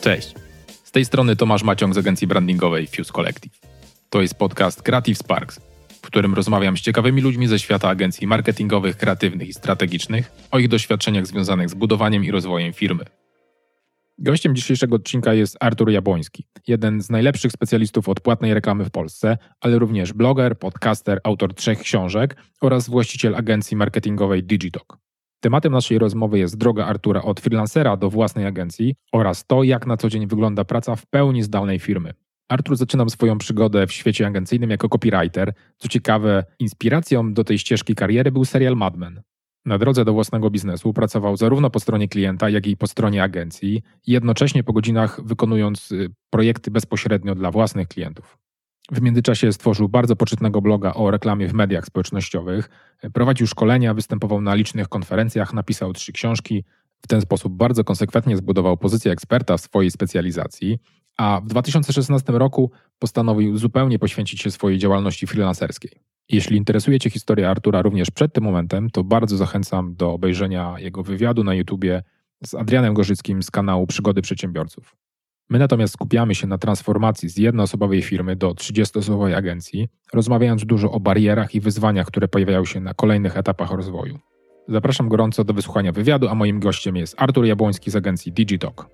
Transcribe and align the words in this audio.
Cześć. 0.00 0.34
Z 0.84 0.90
tej 0.90 1.04
strony 1.04 1.36
Tomasz 1.36 1.62
Maciąg 1.62 1.94
z 1.94 1.98
agencji 1.98 2.26
brandingowej 2.26 2.86
Fuse 2.86 3.12
Collective. 3.12 3.60
To 4.10 4.22
jest 4.22 4.34
podcast 4.34 4.82
Creative 4.82 5.18
Sparks, 5.18 5.60
w 5.88 6.06
którym 6.06 6.34
rozmawiam 6.34 6.76
z 6.76 6.80
ciekawymi 6.80 7.22
ludźmi 7.22 7.48
ze 7.48 7.58
świata 7.58 7.88
agencji 7.88 8.26
marketingowych, 8.26 8.96
kreatywnych 8.96 9.48
i 9.48 9.54
strategicznych 9.54 10.32
o 10.50 10.58
ich 10.58 10.68
doświadczeniach 10.68 11.26
związanych 11.26 11.70
z 11.70 11.74
budowaniem 11.74 12.24
i 12.24 12.30
rozwojem 12.30 12.72
firmy. 12.72 13.04
Gościem 14.18 14.56
dzisiejszego 14.56 14.96
odcinka 14.96 15.34
jest 15.34 15.56
Artur 15.60 15.90
Jabłoński, 15.90 16.46
jeden 16.66 17.02
z 17.02 17.10
najlepszych 17.10 17.52
specjalistów 17.52 18.08
od 18.08 18.20
płatnej 18.20 18.54
reklamy 18.54 18.84
w 18.84 18.90
Polsce, 18.90 19.38
ale 19.60 19.78
również 19.78 20.12
bloger, 20.12 20.58
podcaster, 20.58 21.20
autor 21.24 21.54
trzech 21.54 21.78
książek 21.78 22.36
oraz 22.60 22.88
właściciel 22.88 23.34
agencji 23.34 23.76
marketingowej 23.76 24.44
Digitalk. 24.44 25.05
Tematem 25.46 25.72
naszej 25.72 25.98
rozmowy 25.98 26.38
jest 26.38 26.56
droga 26.58 26.86
Artura 26.86 27.22
od 27.22 27.40
freelancera 27.40 27.96
do 27.96 28.10
własnej 28.10 28.46
agencji 28.46 28.94
oraz 29.12 29.46
to, 29.46 29.62
jak 29.62 29.86
na 29.86 29.96
co 29.96 30.08
dzień 30.08 30.26
wygląda 30.26 30.64
praca 30.64 30.96
w 30.96 31.06
pełni 31.06 31.42
zdalnej 31.42 31.78
firmy. 31.78 32.14
Artur 32.48 32.76
zaczynał 32.76 33.08
swoją 33.08 33.38
przygodę 33.38 33.86
w 33.86 33.92
świecie 33.92 34.26
agencyjnym 34.26 34.70
jako 34.70 34.88
copywriter. 34.88 35.52
Co 35.76 35.88
ciekawe, 35.88 36.44
inspiracją 36.58 37.34
do 37.34 37.44
tej 37.44 37.58
ścieżki 37.58 37.94
kariery 37.94 38.32
był 38.32 38.44
serial 38.44 38.76
Mad 38.76 38.96
Men. 38.96 39.22
Na 39.66 39.78
drodze 39.78 40.04
do 40.04 40.12
własnego 40.12 40.50
biznesu 40.50 40.92
pracował 40.92 41.36
zarówno 41.36 41.70
po 41.70 41.80
stronie 41.80 42.08
klienta, 42.08 42.50
jak 42.50 42.66
i 42.66 42.76
po 42.76 42.86
stronie 42.86 43.22
agencji, 43.22 43.82
jednocześnie 44.06 44.64
po 44.64 44.72
godzinach 44.72 45.20
wykonując 45.24 45.92
y, 45.92 46.10
projekty 46.30 46.70
bezpośrednio 46.70 47.34
dla 47.34 47.50
własnych 47.50 47.88
klientów. 47.88 48.38
W 48.92 49.02
międzyczasie 49.02 49.52
stworzył 49.52 49.88
bardzo 49.88 50.16
poczytnego 50.16 50.60
bloga 50.60 50.94
o 50.94 51.10
reklamie 51.10 51.48
w 51.48 51.54
mediach 51.54 51.86
społecznościowych, 51.86 52.70
prowadził 53.12 53.46
szkolenia, 53.46 53.94
występował 53.94 54.40
na 54.40 54.54
licznych 54.54 54.88
konferencjach, 54.88 55.54
napisał 55.54 55.92
trzy 55.92 56.12
książki. 56.12 56.64
W 57.02 57.06
ten 57.06 57.20
sposób 57.20 57.52
bardzo 57.52 57.84
konsekwentnie 57.84 58.36
zbudował 58.36 58.76
pozycję 58.76 59.12
eksperta 59.12 59.56
w 59.56 59.60
swojej 59.60 59.90
specjalizacji, 59.90 60.78
a 61.16 61.40
w 61.44 61.48
2016 61.48 62.32
roku 62.32 62.70
postanowił 62.98 63.56
zupełnie 63.56 63.98
poświęcić 63.98 64.40
się 64.40 64.50
swojej 64.50 64.78
działalności 64.78 65.26
freelancerskiej. 65.26 65.90
Jeśli 66.28 66.56
interesuje 66.56 67.00
Cię 67.00 67.10
historia 67.10 67.50
Artura 67.50 67.82
również 67.82 68.10
przed 68.10 68.32
tym 68.32 68.44
momentem, 68.44 68.90
to 68.90 69.04
bardzo 69.04 69.36
zachęcam 69.36 69.94
do 69.94 70.12
obejrzenia 70.12 70.74
jego 70.78 71.02
wywiadu 71.02 71.44
na 71.44 71.54
YouTubie 71.54 72.02
z 72.44 72.54
Adrianem 72.54 72.94
Gorzyckim 72.94 73.42
z 73.42 73.50
kanału 73.50 73.86
Przygody 73.86 74.22
Przedsiębiorców. 74.22 74.96
My 75.50 75.58
natomiast 75.58 75.94
skupiamy 75.94 76.34
się 76.34 76.46
na 76.46 76.58
transformacji 76.58 77.28
z 77.28 77.36
jednoosobowej 77.36 78.02
firmy 78.02 78.36
do 78.36 78.50
30-osobowej 78.50 79.34
agencji, 79.34 79.88
rozmawiając 80.12 80.64
dużo 80.64 80.90
o 80.90 81.00
barierach 81.00 81.54
i 81.54 81.60
wyzwaniach, 81.60 82.06
które 82.06 82.28
pojawiają 82.28 82.64
się 82.64 82.80
na 82.80 82.94
kolejnych 82.94 83.36
etapach 83.36 83.70
rozwoju. 83.70 84.18
Zapraszam 84.68 85.08
gorąco 85.08 85.44
do 85.44 85.54
wysłuchania 85.54 85.92
wywiadu, 85.92 86.28
a 86.28 86.34
moim 86.34 86.60
gościem 86.60 86.96
jest 86.96 87.14
Artur 87.18 87.44
Jabłoński 87.44 87.90
z 87.90 87.96
agencji 87.96 88.32
Digitalk. 88.32 88.90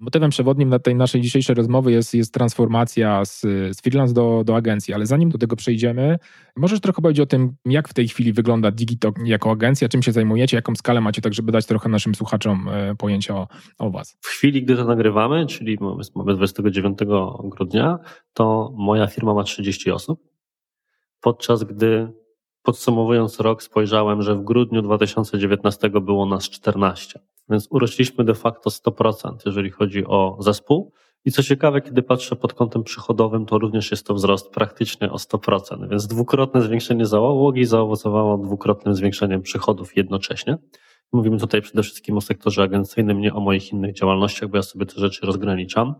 Motywem 0.00 0.30
przewodnim 0.30 0.68
na 0.68 0.78
tej 0.78 0.94
naszej 0.94 1.20
dzisiejszej 1.20 1.54
rozmowy 1.54 1.92
jest, 1.92 2.14
jest 2.14 2.34
transformacja 2.34 3.24
z, 3.24 3.40
z 3.76 3.80
freelance 3.80 4.14
do, 4.14 4.42
do 4.44 4.56
agencji, 4.56 4.94
ale 4.94 5.06
zanim 5.06 5.30
do 5.30 5.38
tego 5.38 5.56
przejdziemy, 5.56 6.18
możesz 6.56 6.80
trochę 6.80 7.02
powiedzieć 7.02 7.20
o 7.20 7.26
tym, 7.26 7.56
jak 7.64 7.88
w 7.88 7.94
tej 7.94 8.08
chwili 8.08 8.32
wygląda 8.32 8.70
Digitalk 8.70 9.16
jako 9.24 9.50
agencja, 9.50 9.88
czym 9.88 10.02
się 10.02 10.12
zajmujecie, 10.12 10.56
jaką 10.56 10.74
skalę 10.74 11.00
macie, 11.00 11.22
tak 11.22 11.34
żeby 11.34 11.52
dać 11.52 11.66
trochę 11.66 11.88
naszym 11.88 12.14
słuchaczom 12.14 12.68
e, 12.68 12.94
pojęcie 12.94 13.34
o, 13.34 13.48
o 13.78 13.90
Was. 13.90 14.16
W 14.20 14.26
chwili, 14.26 14.62
gdy 14.62 14.76
to 14.76 14.84
nagrywamy, 14.84 15.46
czyli 15.46 15.78
mamy 16.14 16.34
29 16.34 16.98
grudnia, 17.44 17.98
to 18.32 18.72
moja 18.76 19.06
firma 19.06 19.34
ma 19.34 19.44
30 19.44 19.90
osób, 19.90 20.20
podczas 21.20 21.64
gdy 21.64 22.12
podsumowując 22.62 23.40
rok 23.40 23.62
spojrzałem, 23.62 24.22
że 24.22 24.34
w 24.34 24.44
grudniu 24.44 24.82
2019 24.82 25.90
było 25.90 26.26
nas 26.26 26.48
14. 26.48 27.20
Więc 27.50 27.68
urośliśmy 27.70 28.24
de 28.24 28.34
facto 28.34 28.70
100%, 28.70 29.36
jeżeli 29.46 29.70
chodzi 29.70 30.06
o 30.06 30.36
zespół. 30.40 30.92
I 31.24 31.32
co 31.32 31.42
ciekawe, 31.42 31.80
kiedy 31.80 32.02
patrzę 32.02 32.36
pod 32.36 32.54
kątem 32.54 32.82
przychodowym, 32.82 33.46
to 33.46 33.58
również 33.58 33.90
jest 33.90 34.06
to 34.06 34.14
wzrost 34.14 34.50
praktycznie 34.50 35.12
o 35.12 35.16
100%, 35.16 35.88
więc 35.90 36.06
dwukrotne 36.06 36.62
zwiększenie 36.62 37.06
załogi 37.06 37.64
zaowocowało 37.64 38.38
dwukrotnym 38.38 38.94
zwiększeniem 38.94 39.42
przychodów 39.42 39.96
jednocześnie. 39.96 40.58
Mówimy 41.12 41.38
tutaj 41.38 41.62
przede 41.62 41.82
wszystkim 41.82 42.16
o 42.16 42.20
sektorze 42.20 42.62
agencyjnym, 42.62 43.20
nie 43.20 43.34
o 43.34 43.40
moich 43.40 43.72
innych 43.72 43.94
działalnościach, 43.94 44.48
bo 44.48 44.56
ja 44.56 44.62
sobie 44.62 44.86
te 44.86 45.00
rzeczy 45.00 45.26
rozgraniczam. 45.26 45.94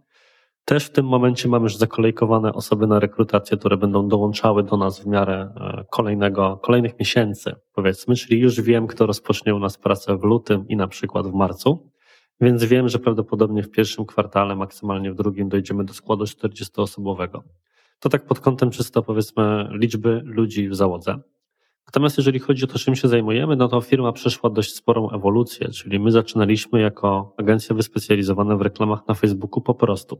Też 0.68 0.84
w 0.84 0.90
tym 0.90 1.06
momencie 1.06 1.48
mamy 1.48 1.62
już 1.62 1.76
zakolejkowane 1.76 2.52
osoby 2.52 2.86
na 2.86 3.00
rekrutację, 3.00 3.56
które 3.56 3.76
będą 3.76 4.08
dołączały 4.08 4.62
do 4.62 4.76
nas 4.76 5.00
w 5.00 5.06
miarę 5.06 5.52
e, 5.56 5.84
kolejnego, 5.90 6.56
kolejnych 6.56 6.98
miesięcy, 6.98 7.54
powiedzmy, 7.72 8.14
czyli 8.16 8.40
już 8.40 8.60
wiem, 8.60 8.86
kto 8.86 9.06
rozpocznie 9.06 9.54
u 9.54 9.58
nas 9.58 9.78
pracę 9.78 10.16
w 10.16 10.24
lutym 10.24 10.68
i 10.68 10.76
na 10.76 10.88
przykład 10.88 11.26
w 11.26 11.32
marcu, 11.32 11.92
więc 12.40 12.64
wiem, 12.64 12.88
że 12.88 12.98
prawdopodobnie 12.98 13.62
w 13.62 13.70
pierwszym 13.70 14.06
kwartale, 14.06 14.56
maksymalnie 14.56 15.12
w 15.12 15.14
drugim 15.14 15.48
dojdziemy 15.48 15.84
do 15.84 15.94
składu 15.94 16.24
40-osobowego. 16.24 17.40
To 18.00 18.08
tak 18.08 18.26
pod 18.26 18.40
kątem 18.40 18.70
czysto 18.70 19.02
powiedzmy 19.02 19.68
liczby 19.72 20.22
ludzi 20.24 20.68
w 20.68 20.74
załodze. 20.74 21.18
Natomiast 21.86 22.16
jeżeli 22.18 22.38
chodzi 22.38 22.64
o 22.64 22.66
to, 22.66 22.78
czym 22.78 22.96
się 22.96 23.08
zajmujemy, 23.08 23.56
no 23.56 23.68
to 23.68 23.80
firma 23.80 24.12
przeszła 24.12 24.50
dość 24.50 24.74
sporą 24.74 25.10
ewolucję, 25.10 25.68
czyli 25.68 26.00
my 26.00 26.12
zaczynaliśmy 26.12 26.80
jako 26.80 27.34
agencja 27.38 27.76
wyspecjalizowana 27.76 28.56
w 28.56 28.62
reklamach 28.62 29.08
na 29.08 29.14
Facebooku 29.14 29.60
po 29.60 29.74
prostu. 29.74 30.18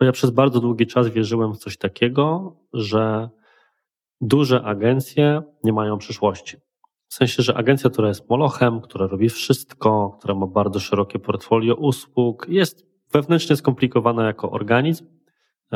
Bo 0.00 0.06
ja 0.06 0.12
przez 0.12 0.30
bardzo 0.30 0.60
długi 0.60 0.86
czas 0.86 1.08
wierzyłem 1.08 1.52
w 1.52 1.58
coś 1.58 1.76
takiego, 1.76 2.56
że 2.72 3.28
duże 4.20 4.62
agencje 4.62 5.42
nie 5.64 5.72
mają 5.72 5.98
przyszłości. 5.98 6.56
W 7.08 7.14
sensie, 7.14 7.42
że 7.42 7.56
agencja, 7.56 7.90
która 7.90 8.08
jest 8.08 8.30
molochem, 8.30 8.80
która 8.80 9.06
robi 9.06 9.28
wszystko, 9.28 10.16
która 10.18 10.34
ma 10.34 10.46
bardzo 10.46 10.80
szerokie 10.80 11.18
portfolio 11.18 11.74
usług, 11.74 12.46
jest 12.48 12.86
wewnętrznie 13.12 13.56
skomplikowana 13.56 14.26
jako 14.26 14.50
organizm, 14.50 15.06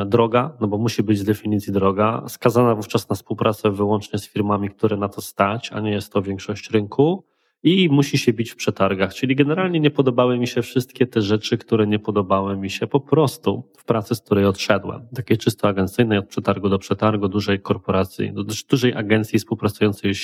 droga, 0.06 0.56
no 0.60 0.68
bo 0.68 0.78
musi 0.78 1.02
być 1.02 1.18
z 1.18 1.24
definicji 1.24 1.72
droga, 1.72 2.22
skazana 2.28 2.74
wówczas 2.74 3.08
na 3.08 3.16
współpracę 3.16 3.70
wyłącznie 3.70 4.18
z 4.18 4.28
firmami, 4.28 4.70
które 4.70 4.96
na 4.96 5.08
to 5.08 5.20
stać, 5.20 5.72
a 5.72 5.80
nie 5.80 5.90
jest 5.90 6.12
to 6.12 6.22
większość 6.22 6.70
rynku 6.70 7.24
i 7.64 7.88
musi 7.88 8.18
się 8.18 8.32
bić 8.32 8.50
w 8.50 8.56
przetargach. 8.56 9.14
Czyli 9.14 9.36
generalnie 9.36 9.80
nie 9.80 9.90
podobały 9.90 10.38
mi 10.38 10.46
się 10.46 10.62
wszystkie 10.62 11.06
te 11.06 11.22
rzeczy, 11.22 11.58
które 11.58 11.86
nie 11.86 11.98
podobały 11.98 12.56
mi 12.56 12.70
się 12.70 12.86
po 12.86 13.00
prostu 13.00 13.70
w 13.76 13.84
pracy, 13.84 14.14
z 14.14 14.20
której 14.20 14.44
odszedłem. 14.44 15.08
Takiej 15.14 15.38
czysto 15.38 15.68
agencyjnej, 15.68 16.18
od 16.18 16.28
przetargu 16.28 16.68
do 16.68 16.78
przetargu, 16.78 17.28
dużej 17.28 17.60
korporacji, 17.60 18.32
dużej 18.70 18.94
agencji 18.94 19.38
współpracującej 19.38 20.14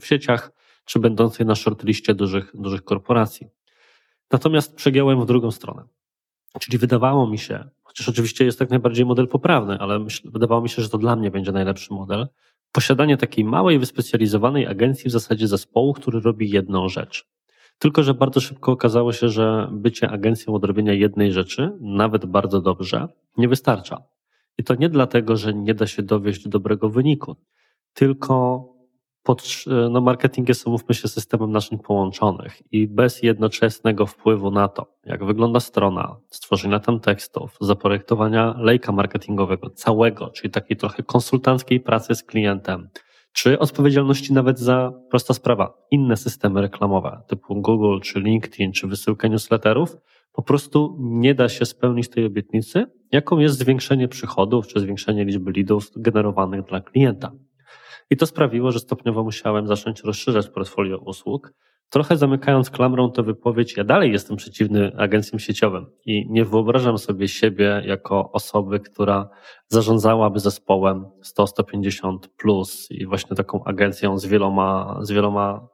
w 0.00 0.06
sieciach, 0.06 0.52
czy 0.84 0.98
będącej 0.98 1.46
na 1.46 1.54
shortliście 1.54 2.14
dużych, 2.14 2.52
dużych 2.54 2.84
korporacji. 2.84 3.46
Natomiast 4.32 4.74
przegiąłem 4.76 5.20
w 5.20 5.26
drugą 5.26 5.50
stronę. 5.50 5.82
Czyli 6.60 6.78
wydawało 6.78 7.26
mi 7.26 7.38
się, 7.38 7.68
chociaż 7.82 8.08
oczywiście 8.08 8.44
jest 8.44 8.58
tak 8.58 8.70
najbardziej 8.70 9.06
model 9.06 9.28
poprawny, 9.28 9.78
ale 9.78 10.06
wydawało 10.24 10.62
mi 10.62 10.68
się, 10.68 10.82
że 10.82 10.88
to 10.88 10.98
dla 10.98 11.16
mnie 11.16 11.30
będzie 11.30 11.52
najlepszy 11.52 11.94
model, 11.94 12.28
posiadanie 12.72 13.16
takiej 13.16 13.44
małej, 13.44 13.78
wyspecjalizowanej 13.78 14.66
agencji 14.66 15.08
w 15.08 15.12
zasadzie 15.12 15.48
zespołu, 15.48 15.92
który 15.92 16.20
robi 16.20 16.50
jedną 16.50 16.88
rzecz. 16.88 17.24
Tylko, 17.78 18.02
że 18.02 18.14
bardzo 18.14 18.40
szybko 18.40 18.72
okazało 18.72 19.12
się, 19.12 19.28
że 19.28 19.68
bycie 19.72 20.10
agencją 20.10 20.54
od 20.54 20.64
robienia 20.64 20.92
jednej 20.92 21.32
rzeczy, 21.32 21.72
nawet 21.80 22.26
bardzo 22.26 22.60
dobrze, 22.60 23.08
nie 23.36 23.48
wystarcza. 23.48 24.02
I 24.58 24.64
to 24.64 24.74
nie 24.74 24.88
dlatego, 24.88 25.36
że 25.36 25.54
nie 25.54 25.74
da 25.74 25.86
się 25.86 26.02
dowieść 26.02 26.44
do 26.44 26.50
dobrego 26.50 26.88
wyniku, 26.88 27.36
tylko 27.94 28.64
pod, 29.22 29.64
no 29.90 30.00
marketing 30.00 30.48
jest, 30.48 30.66
umówmy 30.66 30.94
się, 30.94 31.08
systemem 31.08 31.50
naczyń 31.50 31.78
połączonych 31.78 32.72
i 32.72 32.88
bez 32.88 33.22
jednoczesnego 33.22 34.06
wpływu 34.06 34.50
na 34.50 34.68
to, 34.68 34.86
jak 35.04 35.24
wygląda 35.24 35.60
strona, 35.60 36.16
stworzenia 36.28 36.80
tam 36.80 37.00
tekstów, 37.00 37.56
zaprojektowania 37.60 38.54
lejka 38.58 38.92
marketingowego 38.92 39.70
całego, 39.70 40.30
czyli 40.30 40.50
takiej 40.50 40.76
trochę 40.76 41.02
konsultanckiej 41.02 41.80
pracy 41.80 42.14
z 42.14 42.22
klientem, 42.22 42.88
czy 43.32 43.58
odpowiedzialności 43.58 44.32
nawet 44.32 44.58
za, 44.58 44.92
prosta 45.10 45.34
sprawa, 45.34 45.78
inne 45.90 46.16
systemy 46.16 46.60
reklamowe, 46.60 47.22
typu 47.28 47.62
Google, 47.62 48.00
czy 48.00 48.20
LinkedIn, 48.20 48.72
czy 48.72 48.86
wysyłkę 48.86 49.28
newsletterów, 49.28 49.96
po 50.32 50.42
prostu 50.42 50.96
nie 51.00 51.34
da 51.34 51.48
się 51.48 51.64
spełnić 51.64 52.08
tej 52.08 52.24
obietnicy, 52.24 52.86
jaką 53.12 53.38
jest 53.38 53.58
zwiększenie 53.58 54.08
przychodów, 54.08 54.66
czy 54.66 54.80
zwiększenie 54.80 55.24
liczby 55.24 55.52
leadów 55.56 55.90
generowanych 55.96 56.64
dla 56.64 56.80
klienta. 56.80 57.32
I 58.12 58.16
to 58.16 58.26
sprawiło, 58.26 58.72
że 58.72 58.78
stopniowo 58.78 59.24
musiałem 59.24 59.66
zacząć 59.66 60.04
rozszerzać 60.04 60.48
portfolio 60.48 60.98
usług, 60.98 61.52
trochę 61.90 62.16
zamykając 62.16 62.70
klamrą 62.70 63.12
tę 63.12 63.22
wypowiedź, 63.22 63.76
ja 63.76 63.84
dalej 63.84 64.12
jestem 64.12 64.36
przeciwny 64.36 64.92
agencjom 64.96 65.38
sieciowym 65.38 65.86
i 66.06 66.26
nie 66.30 66.44
wyobrażam 66.44 66.98
sobie 66.98 67.28
siebie 67.28 67.82
jako 67.86 68.32
osoby, 68.32 68.80
która 68.80 69.28
zarządzałaby 69.68 70.40
zespołem 70.40 71.06
100-150 71.38 72.18
plus 72.36 72.90
i 72.90 73.06
właśnie 73.06 73.36
taką 73.36 73.64
agencją 73.64 74.18
z 74.18 74.26
wieloma, 74.26 74.98
z 75.02 75.12
wieloma, 75.12 75.68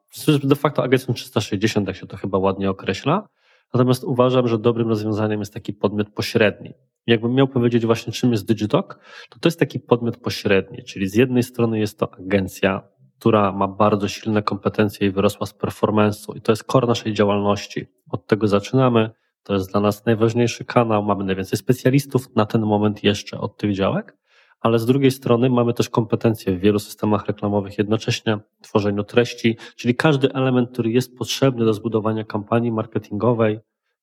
de 0.45 0.57
facto 0.57 0.83
agencją 0.83 1.15
360, 1.15 1.89
jak 1.89 1.97
się 1.97 2.07
to 2.07 2.17
chyba 2.17 2.39
ładnie 2.39 2.71
określa. 2.71 3.29
Natomiast 3.75 4.05
uważam, 4.05 4.49
że 4.49 4.59
dobrym 4.59 4.89
rozwiązaniem 4.89 5.41
jest 5.41 5.55
taki 5.55 5.73
podmiot 5.73 6.11
pośredni, 6.11 6.73
jakbym 7.07 7.35
miał 7.35 7.49
powiedzieć 7.49 7.87
właśnie 7.87 8.13
czym 8.13 8.33
jest 8.33 8.47
Digitalk, 8.47 9.01
to 9.31 9.39
to 9.39 9.49
jest 9.49 9.59
taki 9.59 9.81
podmiot 9.81 10.17
pośredni, 10.17 10.85
czyli 10.85 11.09
z 11.09 11.15
jednej 11.15 11.43
strony 11.43 11.79
jest 11.79 11.99
to 11.99 12.15
agencja, 12.15 12.89
która 13.19 13.53
ma 13.53 13.69
bardzo 13.69 14.09
silne 14.09 14.43
kompetencje 14.43 15.07
i 15.07 15.11
wyrosła 15.11 15.47
z 15.47 15.55
performance'u 15.55 16.37
i 16.37 16.41
to 16.41 16.53
jest 16.53 16.65
core 16.65 16.87
naszej 16.87 17.13
działalności. 17.13 17.87
Od 18.11 18.27
tego 18.27 18.49
zaczynamy. 18.49 19.11
To 19.43 19.55
jest 19.55 19.71
dla 19.73 19.81
nas 19.81 20.07
najważniejszy 20.07 20.65
kanał. 20.65 21.03
Mamy 21.03 21.25
najwięcej 21.25 21.59
specjalistów 21.59 22.37
na 22.37 22.47
ten 22.47 22.63
moment 22.63 23.05
jeszcze 23.05 23.41
od 23.41 23.57
tych 23.57 23.75
działek, 23.75 24.17
ale 24.61 24.79
z 24.79 24.87
drugiej 24.87 25.11
strony 25.11 25.51
mamy 25.51 25.75
też 25.75 25.89
kompetencje 25.89 26.57
w 26.57 26.61
wielu 26.61 26.79
systemach 26.79 27.27
reklamowych 27.27 27.79
jednocześnie, 27.79 28.39
tworzeniu 28.63 29.05
treści, 29.05 29.57
czyli 29.77 29.95
każdy 29.95 30.33
element, 30.33 30.71
który 30.73 30.91
jest 30.91 31.17
potrzebny 31.17 31.65
do 31.65 31.75
zbudowania 31.75 32.25
kampanii 32.25 32.73
marketingowej, 32.73 33.59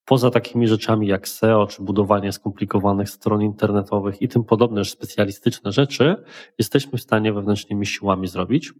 poza 0.06 0.32
takimi 0.32 0.68
rzeczami 0.68 1.08
jak 1.08 1.28
SEO, 1.28 1.68
czy 1.68 1.84
budowanie 1.84 2.32
skomplikowanych 2.32 3.10
stron 3.10 3.42
internetowych 3.42 4.22
i 4.22 4.28
tym 4.28 4.44
podobne 4.44 4.86
specjalistyczne 4.86 5.72
rzeczy, 5.72 6.16
jesteśmy 6.60 6.98
w 6.98 7.02
stanie 7.02 7.34
wewnętrznymi 7.34 7.86
siłami 7.86 8.28
zrobić. 8.28 8.74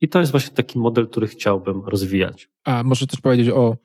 I 0.00 0.08
to 0.08 0.20
jest 0.20 0.32
właśnie 0.32 0.54
taki 0.54 0.78
model, 0.78 1.08
który 1.08 1.26
chciałbym 1.26 1.84
rozwijać. 1.86 2.50
A 2.64 2.82
może 2.82 3.06
też 3.06 3.20
powiedzieć 3.20 3.48
o, 3.48 3.76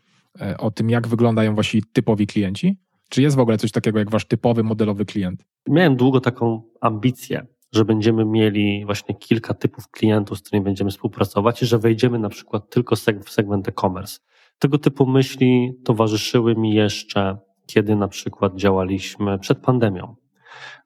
e, 0.41 0.57
o 0.57 0.71
tym, 0.71 0.89
jak 0.89 1.07
wyglądają 1.07 1.55
wasi 1.55 1.83
typowi 1.93 2.27
klienci? 2.27 2.77
Czy 3.09 3.21
jest 3.21 3.35
w 3.35 3.39
ogóle 3.39 3.57
coś 3.57 3.71
takiego 3.71 3.99
jak 3.99 4.11
wasz 4.11 4.25
typowy 4.25 4.63
modelowy 4.63 5.05
klient? 5.05 5.45
Miałem 5.67 5.95
długo 5.95 6.21
taką 6.21 6.61
ambicję, 6.81 7.47
że 7.71 7.85
będziemy 7.85 8.25
mieli 8.25 8.85
właśnie 8.85 9.15
kilka 9.15 9.53
typów 9.53 9.89
klientów, 9.91 10.37
z 10.37 10.41
którymi 10.41 10.63
będziemy 10.63 10.91
współpracować 10.91 11.63
i 11.63 11.65
że 11.65 11.77
wejdziemy 11.77 12.19
na 12.19 12.29
przykład 12.29 12.69
tylko 12.69 12.95
w 12.95 13.29
segment 13.29 13.67
e-commerce. 13.67 14.19
Tego 14.59 14.77
typu 14.77 15.05
myśli 15.05 15.73
towarzyszyły 15.85 16.55
mi 16.55 16.73
jeszcze, 16.73 17.37
kiedy 17.65 17.95
na 17.95 18.07
przykład 18.07 18.55
działaliśmy 18.55 19.39
przed 19.39 19.59
pandemią. 19.59 20.15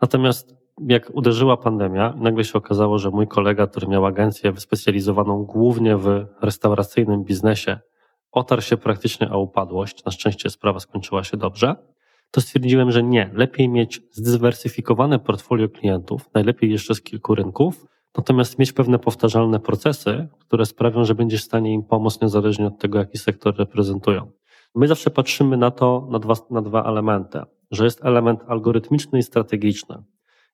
Natomiast 0.01 0.55
jak 0.87 1.11
uderzyła 1.13 1.57
pandemia, 1.57 2.13
nagle 2.17 2.43
się 2.43 2.53
okazało, 2.53 2.99
że 2.99 3.09
mój 3.09 3.27
kolega, 3.27 3.67
który 3.67 3.87
miał 3.87 4.05
agencję 4.05 4.51
wyspecjalizowaną 4.51 5.43
głównie 5.43 5.97
w 5.97 6.25
restauracyjnym 6.41 7.23
biznesie, 7.23 7.79
otarł 8.31 8.61
się 8.61 8.77
praktycznie 8.77 9.31
o 9.31 9.39
upadłość. 9.39 10.05
Na 10.05 10.11
szczęście 10.11 10.49
sprawa 10.49 10.79
skończyła 10.79 11.23
się 11.23 11.37
dobrze. 11.37 11.75
To 12.31 12.41
stwierdziłem, 12.41 12.91
że 12.91 13.03
nie. 13.03 13.29
Lepiej 13.33 13.69
mieć 13.69 14.01
zdywersyfikowane 14.11 15.19
portfolio 15.19 15.69
klientów, 15.69 16.29
najlepiej 16.33 16.71
jeszcze 16.71 16.95
z 16.95 17.01
kilku 17.01 17.35
rynków, 17.35 17.85
natomiast 18.17 18.59
mieć 18.59 18.73
pewne 18.73 18.99
powtarzalne 18.99 19.59
procesy, 19.59 20.27
które 20.39 20.65
sprawią, 20.65 21.05
że 21.05 21.15
będziesz 21.15 21.41
w 21.41 21.45
stanie 21.45 21.73
im 21.73 21.83
pomóc 21.83 22.21
niezależnie 22.21 22.67
od 22.67 22.79
tego, 22.79 22.99
jaki 22.99 23.17
sektor 23.17 23.57
reprezentują. 23.57 24.31
My 24.75 24.87
zawsze 24.87 25.09
patrzymy 25.09 25.57
na 25.57 25.71
to 25.71 26.07
na 26.11 26.19
dwa, 26.19 26.33
na 26.49 26.61
dwa 26.61 26.83
elementy, 26.83 27.39
że 27.71 27.83
jest 27.83 28.05
element 28.05 28.39
algorytmiczny 28.47 29.19
i 29.19 29.23
strategiczny. 29.23 30.03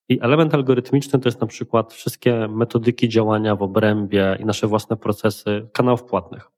I 0.10 0.22
element 0.22 0.54
algorytmiczny 0.54 1.20
to 1.20 1.28
jest 1.28 1.42
na 1.42 1.48
przykład 1.48 1.94
wszystkie 1.94 2.48
metodyki 2.48 3.10
działania 3.10 3.56
w 3.56 3.62
obrębie 3.62 4.38
i 4.40 4.46
nasze 4.46 4.68
własne 4.68 4.98
procesy 4.98 5.68
kanałów 5.74 6.04
płatnych. 6.04 6.52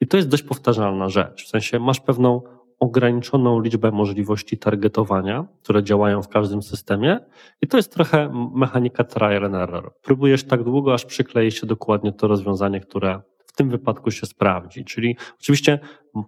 I 0.00 0.06
to 0.06 0.16
jest 0.16 0.28
dość 0.28 0.42
powtarzalna 0.42 1.08
rzecz. 1.08 1.44
W 1.44 1.48
sensie 1.48 1.78
masz 1.78 2.00
pewną 2.00 2.42
ograniczoną 2.80 3.60
liczbę 3.60 3.90
możliwości 3.90 4.58
targetowania, 4.58 5.46
które 5.62 5.82
działają 5.82 6.22
w 6.22 6.28
każdym 6.28 6.62
systemie 6.62 7.18
i 7.62 7.66
to 7.66 7.76
jest 7.76 7.94
trochę 7.94 8.30
mechanika 8.54 9.04
trial 9.04 9.44
and 9.44 9.54
error. 9.54 9.92
Próbujesz 10.02 10.44
tak 10.44 10.62
długo, 10.62 10.94
aż 10.94 11.04
przyklei 11.04 11.50
się 11.50 11.66
dokładnie 11.66 12.12
to 12.12 12.28
rozwiązanie, 12.28 12.80
które 12.80 13.20
tym 13.56 13.70
wypadku 13.70 14.10
się 14.10 14.26
sprawdzi. 14.26 14.84
Czyli 14.84 15.16
oczywiście 15.40 15.78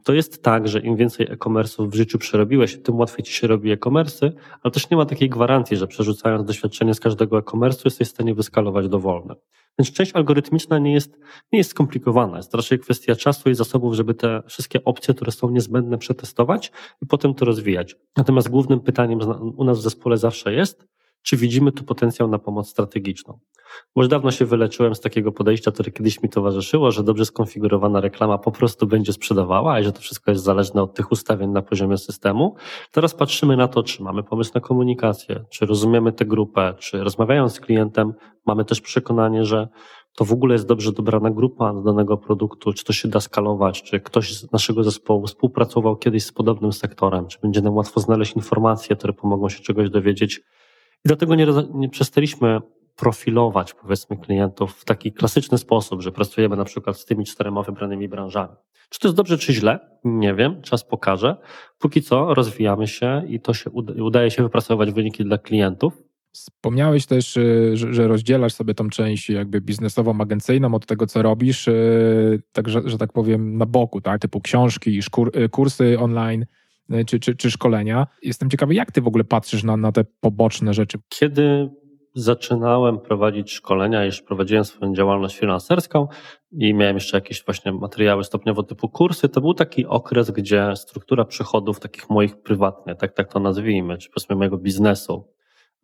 to 0.04 0.12
jest 0.12 0.42
tak, 0.42 0.68
że 0.68 0.80
im 0.80 0.96
więcej 0.96 1.26
e-commerce'ów 1.26 1.88
w 1.88 1.94
życiu 1.94 2.18
przerobiłeś, 2.18 2.82
tym 2.82 2.96
łatwiej 2.96 3.24
ci 3.24 3.32
się 3.32 3.46
robi 3.46 3.70
e-commerce'y, 3.70 4.32
ale 4.62 4.72
też 4.72 4.90
nie 4.90 4.96
ma 4.96 5.06
takiej 5.06 5.28
gwarancji, 5.28 5.76
że 5.76 5.86
przerzucając 5.86 6.46
doświadczenie 6.46 6.94
z 6.94 7.00
każdego 7.00 7.38
e-commerce'u 7.38 7.80
jesteś 7.84 8.08
w 8.08 8.10
stanie 8.10 8.34
wyskalować 8.34 8.88
dowolne. 8.88 9.34
Więc 9.78 9.92
część 9.92 10.12
algorytmiczna 10.12 10.78
nie 10.78 10.92
jest, 10.92 11.18
nie 11.52 11.58
jest 11.58 11.70
skomplikowana. 11.70 12.36
Jest 12.36 12.54
raczej 12.54 12.78
kwestia 12.78 13.16
czasu 13.16 13.50
i 13.50 13.54
zasobów, 13.54 13.94
żeby 13.94 14.14
te 14.14 14.42
wszystkie 14.46 14.84
opcje, 14.84 15.14
które 15.14 15.32
są 15.32 15.50
niezbędne, 15.50 15.98
przetestować 15.98 16.72
i 17.02 17.06
potem 17.06 17.34
to 17.34 17.44
rozwijać. 17.44 17.96
Natomiast 18.16 18.48
głównym 18.48 18.80
pytaniem 18.80 19.18
u 19.56 19.64
nas 19.64 19.78
w 19.78 19.82
zespole 19.82 20.16
zawsze 20.16 20.52
jest, 20.52 20.86
czy 21.26 21.36
widzimy 21.36 21.72
tu 21.72 21.84
potencjał 21.84 22.28
na 22.28 22.38
pomoc 22.38 22.68
strategiczną. 22.68 23.38
Bo 23.94 24.02
już 24.02 24.08
dawno 24.08 24.30
się 24.30 24.44
wyleczyłem 24.44 24.94
z 24.94 25.00
takiego 25.00 25.32
podejścia, 25.32 25.72
które 25.72 25.90
kiedyś 25.90 26.22
mi 26.22 26.28
towarzyszyło, 26.28 26.90
że 26.90 27.02
dobrze 27.02 27.24
skonfigurowana 27.24 28.00
reklama 28.00 28.38
po 28.38 28.52
prostu 28.52 28.86
będzie 28.86 29.12
sprzedawała 29.12 29.80
i 29.80 29.84
że 29.84 29.92
to 29.92 30.00
wszystko 30.00 30.30
jest 30.30 30.44
zależne 30.44 30.82
od 30.82 30.94
tych 30.94 31.12
ustawień 31.12 31.50
na 31.50 31.62
poziomie 31.62 31.98
systemu. 31.98 32.54
Teraz 32.90 33.14
patrzymy 33.14 33.56
na 33.56 33.68
to, 33.68 33.82
czy 33.82 34.02
mamy 34.02 34.22
pomysł 34.22 34.50
na 34.54 34.60
komunikację, 34.60 35.44
czy 35.50 35.66
rozumiemy 35.66 36.12
tę 36.12 36.24
grupę, 36.24 36.74
czy 36.78 37.04
rozmawiając 37.04 37.54
z 37.54 37.60
klientem, 37.60 38.14
mamy 38.46 38.64
też 38.64 38.80
przekonanie, 38.80 39.44
że 39.44 39.68
to 40.16 40.24
w 40.24 40.32
ogóle 40.32 40.54
jest 40.54 40.66
dobrze 40.66 40.92
dobrana 40.92 41.30
grupa 41.30 41.72
do 41.72 41.82
danego 41.82 42.16
produktu, 42.16 42.72
czy 42.72 42.84
to 42.84 42.92
się 42.92 43.08
da 43.08 43.20
skalować, 43.20 43.82
czy 43.82 44.00
ktoś 44.00 44.34
z 44.34 44.52
naszego 44.52 44.84
zespołu 44.84 45.26
współpracował 45.26 45.96
kiedyś 45.96 46.24
z 46.24 46.32
podobnym 46.32 46.72
sektorem, 46.72 47.26
czy 47.26 47.38
będzie 47.42 47.60
nam 47.60 47.74
łatwo 47.74 48.00
znaleźć 48.00 48.36
informacje, 48.36 48.96
które 48.96 49.12
pomogą 49.12 49.48
się 49.48 49.60
czegoś 49.60 49.90
dowiedzieć. 49.90 50.40
I 51.06 51.08
dlatego 51.08 51.34
nie, 51.34 51.46
nie 51.74 51.88
przestaliśmy 51.88 52.60
profilować, 52.96 53.74
powiedzmy, 53.74 54.16
klientów 54.16 54.76
w 54.76 54.84
taki 54.84 55.12
klasyczny 55.12 55.58
sposób, 55.58 56.02
że 56.02 56.12
pracujemy 56.12 56.56
na 56.56 56.64
przykład 56.64 56.98
z 56.98 57.04
tymi 57.04 57.24
czterema 57.24 57.62
wybranymi 57.62 58.08
branżami. 58.08 58.54
Czy 58.90 59.00
to 59.00 59.08
jest 59.08 59.16
dobrze, 59.16 59.38
czy 59.38 59.52
źle? 59.52 59.78
Nie 60.04 60.34
wiem, 60.34 60.62
czas 60.62 60.84
pokaże. 60.84 61.36
Póki 61.78 62.02
co 62.02 62.34
rozwijamy 62.34 62.86
się 62.88 63.22
i 63.28 63.40
to 63.40 63.54
się 63.54 63.70
udaje 63.70 64.30
się 64.30 64.42
wypracować 64.42 64.92
wyniki 64.92 65.24
dla 65.24 65.38
klientów. 65.38 66.02
Wspomniałeś 66.32 67.06
też, 67.06 67.36
y, 67.36 67.72
że, 67.74 68.08
rozdzielasz 68.08 68.52
sobie 68.52 68.74
tą 68.74 68.88
część 68.88 69.30
jakby 69.30 69.60
biznesową, 69.60 70.20
agencyjną 70.20 70.74
od 70.74 70.86
tego, 70.86 71.06
co 71.06 71.22
robisz, 71.22 71.68
y, 71.68 72.42
tak, 72.52 72.68
że, 72.68 72.98
tak 72.98 73.12
powiem, 73.12 73.58
na 73.58 73.66
boku, 73.66 74.00
tak? 74.00 74.20
typu 74.20 74.40
książki, 74.40 75.00
y, 75.36 75.48
kursy 75.48 75.98
online 75.98 76.46
czy, 77.06 77.20
czy, 77.20 77.36
czy 77.36 77.50
szkolenia. 77.50 78.06
Jestem 78.22 78.50
ciekawy, 78.50 78.74
jak 78.74 78.92
ty 78.92 79.00
w 79.00 79.06
ogóle 79.06 79.24
patrzysz 79.24 79.64
na, 79.64 79.76
na 79.76 79.92
te 79.92 80.04
poboczne 80.20 80.74
rzeczy? 80.74 80.98
Kiedy 81.08 81.70
zaczynałem 82.16 82.98
prowadzić 82.98 83.52
szkolenia, 83.52 84.04
już 84.04 84.22
prowadziłem 84.22 84.64
swoją 84.64 84.94
działalność 84.94 85.36
freelancerską 85.36 86.08
i 86.52 86.74
miałem 86.74 86.96
jeszcze 86.96 87.16
jakieś 87.16 87.44
właśnie 87.44 87.72
materiały 87.72 88.24
stopniowo 88.24 88.62
typu 88.62 88.88
kursy, 88.88 89.28
to 89.28 89.40
był 89.40 89.54
taki 89.54 89.86
okres, 89.86 90.30
gdzie 90.30 90.76
struktura 90.76 91.24
przychodów 91.24 91.80
takich 91.80 92.10
moich 92.10 92.42
prywatnych, 92.42 92.96
tak, 92.96 93.12
tak 93.12 93.32
to 93.32 93.40
nazwijmy, 93.40 93.98
czy 93.98 94.10
powiedzmy 94.10 94.36
mojego 94.36 94.58
biznesu, 94.58 95.28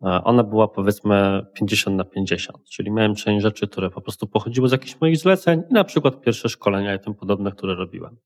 e, 0.01 0.23
ona 0.23 0.43
była 0.43 0.67
powiedzmy 0.67 1.45
50 1.53 1.97
na 1.97 2.03
50, 2.03 2.57
czyli 2.69 2.91
miałem 2.91 3.15
część 3.15 3.43
rzeczy, 3.43 3.67
które 3.67 3.89
po 3.89 4.01
prostu 4.01 4.27
pochodziły 4.27 4.69
z 4.69 4.71
jakichś 4.71 5.01
moich 5.01 5.17
zleceń 5.17 5.63
i 5.69 5.73
na 5.73 5.83
przykład 5.83 6.21
pierwsze 6.21 6.49
szkolenia 6.49 6.95
i 6.95 6.99
tym 6.99 7.13
podobne, 7.13 7.51
które 7.51 7.75
robiłem. 7.75 8.17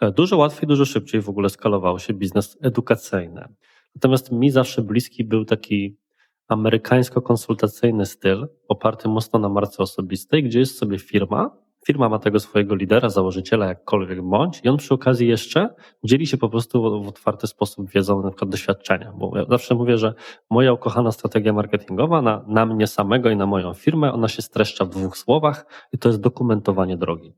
E, 0.00 0.10
dużo 0.12 0.36
łatwiej, 0.36 0.68
dużo 0.68 0.84
szybciej 0.84 1.20
w 1.20 1.28
ogóle 1.28 1.48
skalował 1.48 1.98
się 1.98 2.14
biznes 2.14 2.58
edukacyjny. 2.62 3.48
Natomiast 3.94 4.32
mi 4.32 4.50
zawsze 4.50 4.82
bliski 4.82 5.24
był 5.24 5.44
taki 5.44 5.96
amerykańsko-konsultacyjny 6.48 8.06
styl, 8.06 8.48
oparty 8.68 9.08
mocno 9.08 9.38
na 9.38 9.48
marce 9.48 9.82
osobistej, 9.82 10.42
gdzie 10.42 10.58
jest 10.58 10.78
sobie 10.78 10.98
firma, 10.98 11.50
firma 11.86 12.08
ma 12.08 12.18
tego 12.18 12.40
swojego 12.40 12.74
lidera, 12.74 13.08
założyciela, 13.08 13.66
jakkolwiek 13.66 14.22
bądź, 14.22 14.60
i 14.64 14.68
on 14.68 14.76
przy 14.76 14.94
okazji 14.94 15.28
jeszcze 15.28 15.74
dzieli 16.04 16.26
się 16.26 16.36
po 16.36 16.48
prostu 16.48 17.02
w 17.04 17.08
otwarty 17.08 17.46
sposób 17.46 17.90
wiedzą, 17.90 18.22
na 18.22 18.30
przykład 18.30 18.50
doświadczenia. 18.50 19.12
Bo 19.16 19.38
ja 19.38 19.44
zawsze 19.48 19.74
mówię, 19.74 19.98
że 19.98 20.14
moja 20.50 20.72
ukochana 20.72 21.12
strategia 21.12 21.52
marketingowa 21.52 22.22
na, 22.22 22.44
na 22.46 22.66
mnie 22.66 22.86
samego 22.86 23.30
i 23.30 23.36
na 23.36 23.46
moją 23.46 23.74
firmę, 23.74 24.12
ona 24.12 24.28
się 24.28 24.42
streszcza 24.42 24.84
w 24.84 24.90
dwóch 24.90 25.16
słowach 25.18 25.66
i 25.92 25.98
to 25.98 26.08
jest 26.08 26.20
dokumentowanie 26.20 26.96
drogi. 26.96 27.34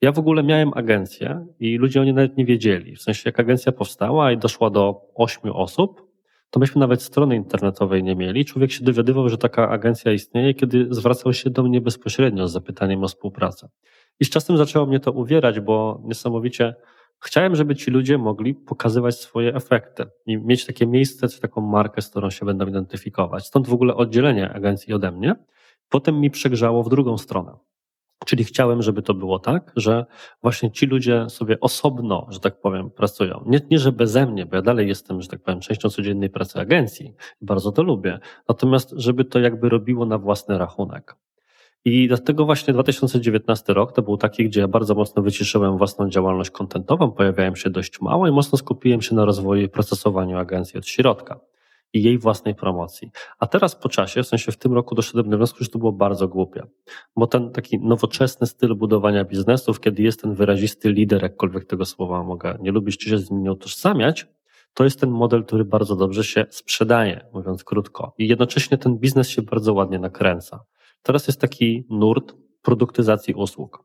Ja 0.00 0.12
w 0.12 0.18
ogóle 0.18 0.42
miałem 0.42 0.70
agencję 0.74 1.46
i 1.60 1.76
ludzie 1.76 2.00
o 2.00 2.04
niej 2.04 2.14
nawet 2.14 2.36
nie 2.36 2.44
wiedzieli. 2.44 2.96
W 2.96 3.02
sensie, 3.02 3.22
jak 3.26 3.40
agencja 3.40 3.72
powstała 3.72 4.32
i 4.32 4.38
doszła 4.38 4.70
do 4.70 5.00
ośmiu 5.14 5.56
osób, 5.56 6.06
to 6.50 6.60
myśmy 6.60 6.80
nawet 6.80 7.02
strony 7.02 7.36
internetowej 7.36 8.02
nie 8.02 8.16
mieli. 8.16 8.44
Człowiek 8.44 8.72
się 8.72 8.84
dowiadywał, 8.84 9.28
że 9.28 9.38
taka 9.38 9.68
agencja 9.68 10.12
istnieje, 10.12 10.54
kiedy 10.54 10.86
zwracał 10.90 11.32
się 11.32 11.50
do 11.50 11.62
mnie 11.62 11.80
bezpośrednio 11.80 12.48
z 12.48 12.52
zapytaniem 12.52 13.04
o 13.04 13.08
współpracę. 13.08 13.68
I 14.20 14.24
z 14.24 14.30
czasem 14.30 14.56
zaczęło 14.56 14.86
mnie 14.86 15.00
to 15.00 15.12
uwierać, 15.12 15.60
bo 15.60 16.02
niesamowicie 16.04 16.74
chciałem, 17.24 17.56
żeby 17.56 17.76
ci 17.76 17.90
ludzie 17.90 18.18
mogli 18.18 18.54
pokazywać 18.54 19.20
swoje 19.20 19.54
efekty 19.54 20.06
i 20.26 20.38
mieć 20.38 20.66
takie 20.66 20.86
miejsce, 20.86 21.28
czy 21.28 21.40
taką 21.40 21.60
markę, 21.60 22.02
z 22.02 22.08
którą 22.08 22.30
się 22.30 22.46
będą 22.46 22.66
identyfikować. 22.66 23.46
Stąd 23.46 23.68
w 23.68 23.72
ogóle 23.72 23.94
oddzielenie 23.94 24.52
agencji 24.52 24.94
ode 24.94 25.12
mnie. 25.12 25.34
Potem 25.88 26.20
mi 26.20 26.30
przegrzało 26.30 26.82
w 26.82 26.88
drugą 26.88 27.18
stronę. 27.18 27.52
Czyli 28.24 28.44
chciałem, 28.44 28.82
żeby 28.82 29.02
to 29.02 29.14
było 29.14 29.38
tak, 29.38 29.72
że 29.76 30.06
właśnie 30.42 30.70
ci 30.70 30.86
ludzie 30.86 31.26
sobie 31.28 31.60
osobno, 31.60 32.26
że 32.30 32.40
tak 32.40 32.60
powiem, 32.60 32.90
pracują. 32.90 33.44
Nie, 33.46 33.60
nie 33.70 33.78
że 33.78 33.92
beze 33.92 34.26
mnie, 34.26 34.46
bo 34.46 34.56
ja 34.56 34.62
dalej 34.62 34.88
jestem, 34.88 35.22
że 35.22 35.28
tak 35.28 35.42
powiem, 35.42 35.60
częścią 35.60 35.88
codziennej 35.88 36.30
pracy 36.30 36.60
agencji. 36.60 37.14
Bardzo 37.40 37.72
to 37.72 37.82
lubię. 37.82 38.18
Natomiast, 38.48 38.94
żeby 38.96 39.24
to 39.24 39.38
jakby 39.38 39.68
robiło 39.68 40.06
na 40.06 40.18
własny 40.18 40.58
rachunek. 40.58 41.16
I 41.84 42.08
dlatego 42.08 42.44
właśnie 42.44 42.74
2019 42.74 43.72
rok 43.72 43.92
to 43.92 44.02
był 44.02 44.16
taki, 44.16 44.44
gdzie 44.44 44.60
ja 44.60 44.68
bardzo 44.68 44.94
mocno 44.94 45.22
wyciszyłem 45.22 45.78
własną 45.78 46.08
działalność 46.08 46.50
kontentową, 46.50 47.10
pojawiałem 47.10 47.56
się 47.56 47.70
dość 47.70 48.00
mało 48.00 48.28
i 48.28 48.30
mocno 48.30 48.58
skupiłem 48.58 49.02
się 49.02 49.14
na 49.14 49.24
rozwoju 49.24 49.62
i 49.62 49.68
procesowaniu 49.68 50.38
agencji 50.38 50.78
od 50.78 50.86
środka. 50.86 51.40
I 51.92 52.02
jej 52.02 52.18
własnej 52.18 52.54
promocji. 52.54 53.10
A 53.38 53.46
teraz 53.46 53.76
po 53.76 53.88
czasie, 53.88 54.22
w 54.22 54.26
sensie 54.26 54.52
w 54.52 54.56
tym 54.56 54.72
roku 54.72 54.94
doszedłem 54.94 55.30
do 55.30 55.36
wniosku, 55.36 55.64
że 55.64 55.70
to 55.70 55.78
było 55.78 55.92
bardzo 55.92 56.28
głupie, 56.28 56.62
bo 57.16 57.26
ten 57.26 57.50
taki 57.50 57.78
nowoczesny 57.78 58.46
styl 58.46 58.74
budowania 58.74 59.24
biznesów, 59.24 59.80
kiedy 59.80 60.02
jest 60.02 60.22
ten 60.22 60.34
wyrazisty 60.34 60.92
lider, 60.92 61.22
jakkolwiek 61.22 61.64
tego 61.64 61.84
słowa 61.84 62.22
mogę 62.22 62.58
nie 62.60 62.72
lubić, 62.72 62.98
czy 62.98 63.10
się 63.10 63.18
z 63.18 63.30
nim 63.30 63.42
nie 63.42 63.52
utożsamiać, 63.52 64.26
to 64.74 64.84
jest 64.84 65.00
ten 65.00 65.10
model, 65.10 65.44
który 65.44 65.64
bardzo 65.64 65.96
dobrze 65.96 66.24
się 66.24 66.46
sprzedaje, 66.50 67.26
mówiąc 67.32 67.64
krótko. 67.64 68.14
I 68.18 68.28
jednocześnie 68.28 68.78
ten 68.78 68.98
biznes 68.98 69.28
się 69.28 69.42
bardzo 69.42 69.74
ładnie 69.74 69.98
nakręca. 69.98 70.64
Teraz 71.02 71.26
jest 71.26 71.40
taki 71.40 71.86
nurt 71.90 72.34
produktyzacji 72.62 73.34
usług. 73.34 73.84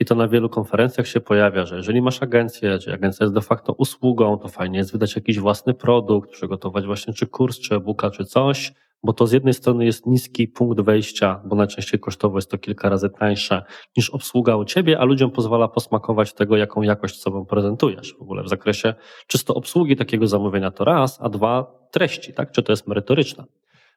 I 0.00 0.04
to 0.04 0.14
na 0.14 0.28
wielu 0.28 0.48
konferencjach 0.48 1.06
się 1.06 1.20
pojawia, 1.20 1.66
że 1.66 1.76
jeżeli 1.76 2.02
masz 2.02 2.22
agencję, 2.22 2.78
czy 2.78 2.92
agencja 2.92 3.24
jest 3.24 3.34
de 3.34 3.40
facto 3.40 3.72
usługą, 3.72 4.38
to 4.38 4.48
fajnie 4.48 4.78
jest 4.78 4.92
wydać 4.92 5.16
jakiś 5.16 5.38
własny 5.38 5.74
produkt, 5.74 6.30
przygotować 6.30 6.86
właśnie 6.86 7.14
czy 7.14 7.26
kurs, 7.26 7.58
czy 7.58 7.74
e-booka, 7.74 8.10
czy 8.10 8.24
coś, 8.24 8.72
bo 9.04 9.12
to 9.12 9.26
z 9.26 9.32
jednej 9.32 9.54
strony 9.54 9.84
jest 9.84 10.06
niski 10.06 10.48
punkt 10.48 10.80
wejścia, 10.80 11.40
bo 11.44 11.56
najczęściej 11.56 12.00
kosztowo 12.00 12.38
jest 12.38 12.50
to 12.50 12.58
kilka 12.58 12.88
razy 12.88 13.10
tańsze 13.10 13.62
niż 13.96 14.10
obsługa 14.10 14.56
u 14.56 14.64
ciebie, 14.64 14.98
a 14.98 15.04
ludziom 15.04 15.30
pozwala 15.30 15.68
posmakować 15.68 16.34
tego, 16.34 16.56
jaką 16.56 16.82
jakość 16.82 17.20
sobą 17.20 17.46
prezentujesz 17.46 18.14
w 18.18 18.22
ogóle 18.22 18.42
w 18.42 18.48
zakresie 18.48 18.94
czysto 19.26 19.54
obsługi 19.54 19.96
takiego 19.96 20.26
zamówienia 20.26 20.70
to 20.70 20.84
raz, 20.84 21.18
a 21.22 21.28
dwa 21.28 21.78
treści, 21.90 22.32
tak? 22.32 22.50
Czy 22.50 22.62
to 22.62 22.72
jest 22.72 22.86
merytoryczne. 22.86 23.44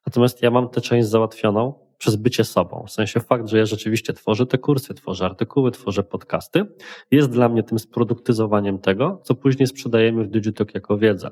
Natomiast 0.06 0.42
ja 0.42 0.52
mam 0.52 0.70
tę 0.70 0.82
część 0.82 1.08
załatwioną, 1.08 1.87
przez 1.98 2.16
bycie 2.16 2.44
sobą. 2.44 2.86
W 2.88 2.92
sensie 2.92 3.20
fakt, 3.20 3.48
że 3.48 3.58
ja 3.58 3.66
rzeczywiście 3.66 4.14
tworzę 4.14 4.46
te 4.46 4.58
kursy, 4.58 4.94
tworzę 4.94 5.26
artykuły, 5.26 5.72
tworzę 5.72 6.04
podcasty, 6.04 6.66
jest 7.12 7.30
dla 7.30 7.50
mnie 7.50 7.64
tym 7.64 7.80
sproduktyzowaniem 7.80 8.80
tego, 8.80 9.22
co 9.24 9.36
później 9.36 9.68
sprzedajemy 9.68 10.24
w 10.24 10.28
Digitalk 10.28 10.74
jako 10.76 10.98
wiedzę. 10.98 11.30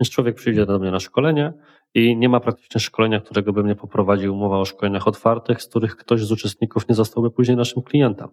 Więc 0.00 0.10
człowiek 0.10 0.36
przyjdzie 0.36 0.66
do 0.66 0.78
mnie 0.78 0.90
na 0.90 1.00
szkolenie 1.00 1.52
i 1.94 2.16
nie 2.16 2.28
ma 2.28 2.40
praktycznie 2.40 2.80
szkolenia, 2.80 3.20
którego 3.20 3.52
by 3.52 3.64
mnie 3.64 3.74
poprowadził 3.74 4.36
mowa 4.36 4.58
o 4.58 4.64
szkoleniach 4.64 5.08
otwartych, 5.08 5.62
z 5.62 5.66
których 5.66 5.96
ktoś 5.96 6.24
z 6.24 6.32
uczestników 6.32 6.88
nie 6.88 6.94
zostałby 6.94 7.30
później 7.30 7.56
naszym 7.56 7.82
klientem. 7.82 8.28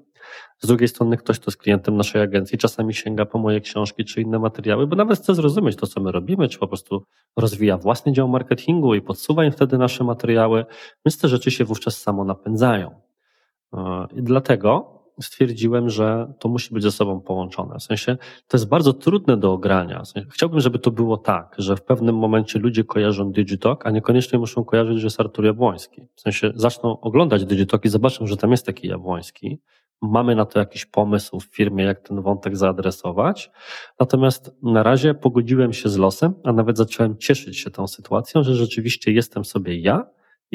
Z 0.59 0.67
drugiej 0.67 0.87
strony 0.87 1.17
ktoś, 1.17 1.39
kto 1.39 1.51
jest 1.51 1.61
klientem 1.61 1.97
naszej 1.97 2.21
agencji, 2.21 2.57
czasami 2.57 2.93
sięga 2.93 3.25
po 3.25 3.39
moje 3.39 3.61
książki 3.61 4.05
czy 4.05 4.21
inne 4.21 4.39
materiały, 4.39 4.87
bo 4.87 4.95
nawet 4.95 5.19
chce 5.19 5.35
zrozumieć 5.35 5.75
to, 5.75 5.87
co 5.87 6.01
my 6.01 6.11
robimy, 6.11 6.49
czy 6.49 6.59
po 6.59 6.67
prostu 6.67 7.05
rozwija 7.37 7.77
własny 7.77 8.11
dział 8.11 8.27
marketingu 8.27 8.95
i 8.95 9.01
podsuwa 9.01 9.45
im 9.45 9.51
wtedy 9.51 9.77
nasze 9.77 10.03
materiały, 10.03 10.65
więc 11.05 11.17
te 11.19 11.27
rzeczy 11.27 11.51
się 11.51 11.65
wówczas 11.65 11.97
samo 11.97 12.23
napędzają. 12.23 13.01
E, 13.73 14.07
I 14.15 14.23
dlatego 14.23 15.00
stwierdziłem, 15.21 15.89
że 15.89 16.33
to 16.39 16.49
musi 16.49 16.73
być 16.73 16.83
ze 16.83 16.91
sobą 16.91 17.21
połączone. 17.21 17.79
W 17.79 17.83
sensie 17.83 18.17
to 18.47 18.57
jest 18.57 18.69
bardzo 18.69 18.93
trudne 18.93 19.37
do 19.37 19.53
ogrania. 19.53 20.01
W 20.01 20.07
sensie, 20.07 20.29
chciałbym, 20.29 20.59
żeby 20.59 20.79
to 20.79 20.91
było 20.91 21.17
tak, 21.17 21.55
że 21.57 21.75
w 21.75 21.83
pewnym 21.83 22.17
momencie 22.17 22.59
ludzie 22.59 22.83
kojarzą 22.83 23.31
Digitalk, 23.31 23.85
a 23.85 23.91
niekoniecznie 23.91 24.39
muszą 24.39 24.63
kojarzyć, 24.63 24.99
że 24.99 25.05
jest 25.05 25.19
Artur 25.19 25.45
Jabłoński. 25.45 26.01
W 26.15 26.21
sensie 26.21 26.51
zaczną 26.55 26.99
oglądać 26.99 27.45
Digitalk 27.45 27.85
i 27.85 27.89
zobaczą, 27.89 28.27
że 28.27 28.37
tam 28.37 28.51
jest 28.51 28.65
taki 28.65 28.87
Jabłoński. 28.87 29.59
Mamy 30.01 30.35
na 30.35 30.45
to 30.45 30.59
jakiś 30.59 30.85
pomysł 30.85 31.39
w 31.39 31.45
firmie, 31.45 31.83
jak 31.83 32.07
ten 32.07 32.21
wątek 32.21 32.57
zaadresować. 32.57 33.51
Natomiast 33.99 34.55
na 34.63 34.83
razie 34.83 35.13
pogodziłem 35.13 35.73
się 35.73 35.89
z 35.89 35.97
losem, 35.97 36.33
a 36.43 36.53
nawet 36.53 36.77
zacząłem 36.77 37.17
cieszyć 37.17 37.57
się 37.57 37.71
tą 37.71 37.87
sytuacją, 37.87 38.43
że 38.43 38.55
rzeczywiście 38.55 39.11
jestem 39.11 39.45
sobie 39.45 39.79
ja, 39.79 40.05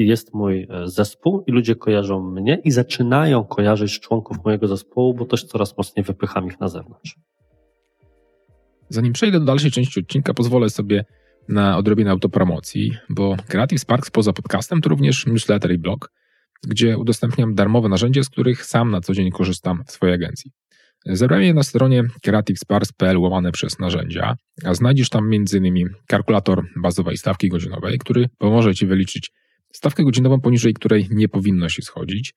jest 0.05 0.33
mój 0.33 0.67
e, 0.69 0.87
zespół 0.87 1.43
i 1.47 1.51
ludzie 1.51 1.75
kojarzą 1.75 2.31
mnie 2.31 2.61
i 2.63 2.71
zaczynają 2.71 3.43
kojarzyć 3.43 3.99
członków 3.99 4.37
mojego 4.45 4.67
zespołu, 4.67 5.13
bo 5.13 5.25
też 5.25 5.43
coraz 5.43 5.77
mocniej 5.77 6.03
wypycham 6.03 6.47
ich 6.47 6.59
na 6.59 6.67
zewnątrz. 6.67 7.15
Zanim 8.89 9.13
przejdę 9.13 9.39
do 9.39 9.45
dalszej 9.45 9.71
części 9.71 9.99
odcinka, 9.99 10.33
pozwolę 10.33 10.69
sobie 10.69 11.05
na 11.49 11.77
odrobinę 11.77 12.11
autopromocji, 12.11 12.91
bo 13.09 13.35
Creative 13.47 13.81
Sparks 13.81 14.11
poza 14.11 14.33
podcastem 14.33 14.81
to 14.81 14.89
również 14.89 15.25
newsletter 15.25 15.71
i 15.71 15.77
blog, 15.77 16.11
gdzie 16.67 16.97
udostępniam 16.97 17.55
darmowe 17.55 17.89
narzędzia, 17.89 18.23
z 18.23 18.29
których 18.29 18.65
sam 18.65 18.91
na 18.91 19.01
co 19.01 19.13
dzień 19.13 19.31
korzystam 19.31 19.83
w 19.87 19.91
swojej 19.91 20.15
agencji. 20.15 20.51
Zebrałem 21.05 21.45
je 21.45 21.53
na 21.53 21.63
stronie 21.63 22.03
creativesparks.pl 22.23 23.17
łamane 23.17 23.51
przez 23.51 23.79
narzędzia, 23.79 24.35
a 24.65 24.73
znajdziesz 24.73 25.09
tam 25.09 25.33
m.in. 25.33 25.89
kalkulator 26.07 26.63
bazowej 26.75 27.17
stawki 27.17 27.49
godzinowej, 27.49 27.99
który 27.99 28.29
pomoże 28.37 28.75
Ci 28.75 28.87
wyliczyć 28.87 29.31
Stawkę 29.77 30.03
godzinową, 30.03 30.41
poniżej 30.41 30.73
której 30.73 31.07
nie 31.11 31.29
powinno 31.29 31.69
się 31.69 31.81
schodzić. 31.81 32.33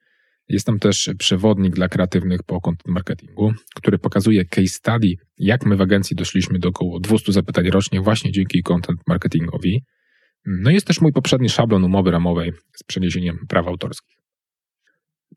Jest 0.49 0.67
tam 0.67 0.79
też 0.79 1.11
przewodnik 1.19 1.75
dla 1.75 1.89
kreatywnych 1.89 2.43
po 2.43 2.61
content 2.61 2.89
marketingu, 2.89 3.53
który 3.75 3.99
pokazuje 3.99 4.45
case 4.45 4.67
study, 4.67 5.15
jak 5.39 5.67
my 5.67 5.77
w 5.77 5.81
agencji 5.81 6.17
doszliśmy 6.17 6.59
do 6.59 6.69
około 6.69 7.01
200 7.01 7.33
zapytań 7.33 7.71
rocznie 7.71 8.01
właśnie 8.01 8.33
dzięki 8.33 8.63
content 8.63 9.01
marketingowi. 9.07 9.85
No 10.47 10.71
jest 10.71 10.87
też 10.87 11.01
mój 11.01 11.13
poprzedni 11.13 11.49
szablon 11.49 11.85
umowy 11.85 12.11
ramowej 12.11 12.53
z 12.77 12.83
przeniesieniem 12.83 13.39
praw 13.49 13.67
autorskich. 13.67 14.17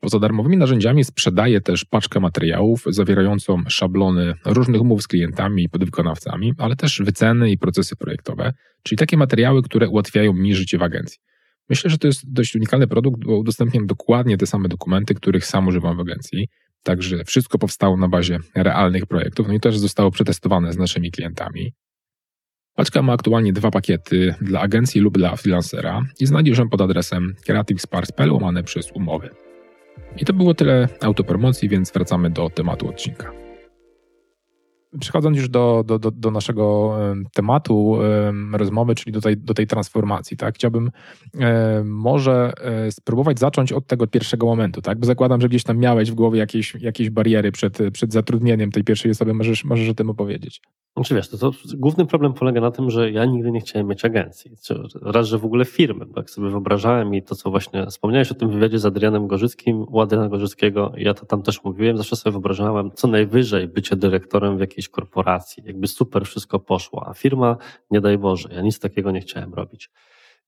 Poza 0.00 0.18
darmowymi 0.18 0.56
narzędziami 0.56 1.04
sprzedaję 1.04 1.60
też 1.60 1.84
paczkę 1.84 2.20
materiałów 2.20 2.84
zawierającą 2.88 3.62
szablony 3.68 4.34
różnych 4.44 4.80
umów 4.80 5.02
z 5.02 5.08
klientami 5.08 5.62
i 5.62 5.68
podwykonawcami, 5.68 6.52
ale 6.58 6.76
też 6.76 7.02
wyceny 7.04 7.50
i 7.50 7.58
procesy 7.58 7.96
projektowe, 7.96 8.52
czyli 8.82 8.98
takie 8.98 9.16
materiały, 9.16 9.62
które 9.62 9.88
ułatwiają 9.88 10.32
mi 10.32 10.54
życie 10.54 10.78
w 10.78 10.82
agencji. 10.82 11.18
Myślę, 11.68 11.90
że 11.90 11.98
to 11.98 12.06
jest 12.06 12.32
dość 12.32 12.56
unikalny 12.56 12.86
produkt, 12.86 13.24
bo 13.24 13.38
udostępniam 13.38 13.86
dokładnie 13.86 14.36
te 14.36 14.46
same 14.46 14.68
dokumenty, 14.68 15.14
których 15.14 15.46
sam 15.46 15.68
używam 15.68 15.96
w 15.96 16.00
agencji. 16.00 16.48
Także 16.82 17.24
wszystko 17.24 17.58
powstało 17.58 17.96
na 17.96 18.08
bazie 18.08 18.38
realnych 18.54 19.06
projektów, 19.06 19.48
no 19.48 19.54
i 19.54 19.60
też 19.60 19.78
zostało 19.78 20.10
przetestowane 20.10 20.72
z 20.72 20.78
naszymi 20.78 21.10
klientami. 21.10 21.72
Paczka 22.74 23.02
ma 23.02 23.12
aktualnie 23.12 23.52
dwa 23.52 23.70
pakiety 23.70 24.34
dla 24.40 24.60
agencji 24.60 25.00
lub 25.00 25.18
dla 25.18 25.36
freelancera 25.36 26.02
i 26.20 26.26
znajdziesz 26.26 26.58
ją 26.58 26.68
pod 26.68 26.80
adresem 26.80 27.34
creativesparks.pl 27.46 28.32
łamane 28.32 28.62
przez 28.62 28.92
umowy. 28.92 29.30
I 30.16 30.24
to 30.24 30.32
było 30.32 30.54
tyle 30.54 30.88
autopromocji, 31.00 31.68
więc 31.68 31.92
wracamy 31.92 32.30
do 32.30 32.50
tematu 32.50 32.88
odcinka. 32.88 33.43
Przechodząc 35.00 35.36
już 35.36 35.48
do, 35.48 35.84
do, 35.86 35.98
do, 35.98 36.10
do 36.10 36.30
naszego 36.30 36.96
tematu 37.32 37.98
rozmowy, 38.52 38.94
czyli 38.94 39.12
do 39.12 39.20
tej, 39.20 39.36
do 39.36 39.54
tej 39.54 39.66
transformacji, 39.66 40.36
tak? 40.36 40.54
Chciałbym 40.54 40.90
może 41.84 42.52
e, 42.60 42.92
spróbować 42.92 43.38
zacząć 43.38 43.72
od 43.72 43.86
tego 43.86 44.06
pierwszego 44.06 44.46
momentu, 44.46 44.82
tak? 44.82 44.98
Bo 44.98 45.06
zakładam, 45.06 45.40
że 45.40 45.48
gdzieś 45.48 45.62
tam 45.64 45.78
miałeś 45.78 46.10
w 46.10 46.14
głowie 46.14 46.38
jakieś, 46.38 46.74
jakieś 46.74 47.10
bariery 47.10 47.52
przed, 47.52 47.78
przed 47.92 48.12
zatrudnieniem 48.12 48.70
tej 48.70 48.84
pierwszej 48.84 49.10
osoby. 49.10 49.34
Możesz, 49.34 49.64
możesz 49.64 49.88
o 49.88 49.94
tym 49.94 50.10
opowiedzieć. 50.10 50.60
Znaczy 50.96 51.14
wiesz, 51.14 51.28
to, 51.28 51.38
to 51.38 51.52
główny 51.76 52.06
problem 52.06 52.32
polega 52.32 52.60
na 52.60 52.70
tym, 52.70 52.90
że 52.90 53.10
ja 53.10 53.24
nigdy 53.24 53.50
nie 53.50 53.60
chciałem 53.60 53.86
mieć 53.88 54.04
agencji. 54.04 54.50
Raz, 55.02 55.26
że 55.26 55.38
w 55.38 55.44
ogóle 55.44 55.64
firmy, 55.64 56.06
bo 56.06 56.20
jak 56.20 56.30
sobie 56.30 56.50
wyobrażałem 56.50 57.14
i 57.14 57.22
to, 57.22 57.34
co 57.34 57.50
właśnie 57.50 57.86
wspomniałeś 57.86 58.32
o 58.32 58.34
tym 58.34 58.50
wywiadzie 58.50 58.78
z 58.78 58.86
Adrianem 58.86 59.26
Gorzyckim, 59.26 59.82
u 59.82 60.00
Adriana 60.00 60.28
Gorzyckiego, 60.28 60.92
ja 60.96 61.14
to 61.14 61.26
tam 61.26 61.42
też 61.42 61.64
mówiłem, 61.64 61.96
zawsze 61.96 62.16
sobie 62.16 62.32
wyobrażałem 62.32 62.90
co 62.94 63.08
najwyżej 63.08 63.68
bycie 63.68 63.96
dyrektorem 63.96 64.56
w 64.56 64.60
jakiejś 64.60 64.88
korporacji. 64.88 65.62
Jakby 65.66 65.86
super 65.86 66.26
wszystko 66.26 66.58
poszło, 66.58 67.08
a 67.08 67.14
firma, 67.14 67.56
nie 67.90 68.00
daj 68.00 68.18
Boże, 68.18 68.48
ja 68.52 68.62
nic 68.62 68.78
takiego 68.78 69.10
nie 69.10 69.20
chciałem 69.20 69.54
robić. 69.54 69.90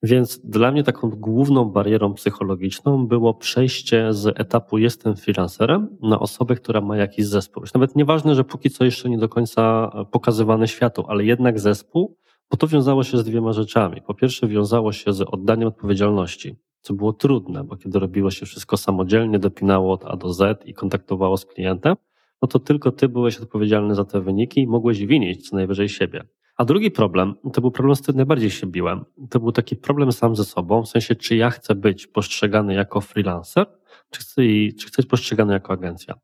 Więc 0.03 0.41
dla 0.45 0.73
mnie 0.73 0.83
taką 0.83 1.11
główną 1.11 1.65
barierą 1.65 2.15
psychologiczną 2.15 3.07
było 3.07 3.35
przejście 3.35 4.13
z 4.13 4.41
etapu 4.41 4.79
jestem 4.79 5.17
freelancerem 5.17 5.97
na 6.03 6.21
osobę, 6.21 6.57
która 6.57 6.81
ma 6.81 6.97
jakiś 6.97 7.27
zespół. 7.27 7.65
Nawet 7.75 7.97
nieważne, 7.97 8.35
że 8.35 8.45
póki 8.45 8.71
co 8.71 8.85
jeszcze 8.85 9.11
nie 9.11 9.19
do 9.19 9.29
końca 9.29 9.91
pokazywany 10.11 10.69
światu, 10.69 11.05
ale 11.09 11.25
jednak 11.25 11.61
zespół, 11.61 12.17
bo 12.51 12.57
to 12.57 12.67
wiązało 12.67 13.05
się 13.05 13.19
z 13.19 13.25
dwiema 13.25 13.53
rzeczami. 13.53 14.03
Po 14.03 14.15
pierwsze 14.15 14.47
wiązało 14.47 14.93
się 14.93 15.13
z 15.13 15.21
oddaniem 15.21 15.69
odpowiedzialności, 15.69 16.57
co 16.81 16.95
było 16.95 17.13
trudne, 17.13 17.65
bo 17.65 17.77
kiedy 17.77 17.99
robiło 17.99 18.31
się 18.31 18.47
wszystko 18.47 18.77
samodzielnie, 18.77 19.39
dopinało 19.39 19.93
od 19.93 20.05
A 20.05 20.17
do 20.17 20.33
Z 20.33 20.67
i 20.67 20.75
kontaktowało 20.75 21.37
z 21.37 21.47
klientem, 21.47 21.97
no 22.43 22.49
to 22.49 22.59
tylko 22.59 22.93
ty 22.93 23.09
byłeś 23.09 23.39
odpowiedzialny 23.39 23.95
za 23.95 24.05
te 24.05 24.21
wyniki 24.21 24.61
i 24.61 24.67
mogłeś 24.67 25.07
winić 25.07 25.49
co 25.49 25.57
najwyżej 25.57 25.89
siebie. 25.89 26.25
A 26.57 26.65
drugi 26.65 26.91
problem, 26.91 27.35
to 27.53 27.61
był 27.61 27.71
problem, 27.71 27.97
z 27.97 28.03
którym 28.03 28.17
najbardziej 28.17 28.51
się 28.51 28.67
biłem. 28.67 29.05
To 29.31 29.41
był 29.41 29.53
taki 29.53 29.77
problem 29.77 30.13
sam 30.13 30.37
ze 30.37 30.45
sobą, 30.45 30.83
w 30.83 30.89
sensie, 30.89 31.15
czy 31.15 31.37
ja 31.37 31.51
chcę 31.51 31.75
być 31.75 32.07
postrzegany 32.07 32.75
jako 32.75 33.01
freelancer, 33.01 33.67
czy 34.11 34.21
chcę, 34.21 34.43
czy 34.79 34.87
chcę 34.87 35.03
być 35.03 35.07
postrzegany 35.07 35.53
jako 35.53 35.73
agencja. 35.73 36.15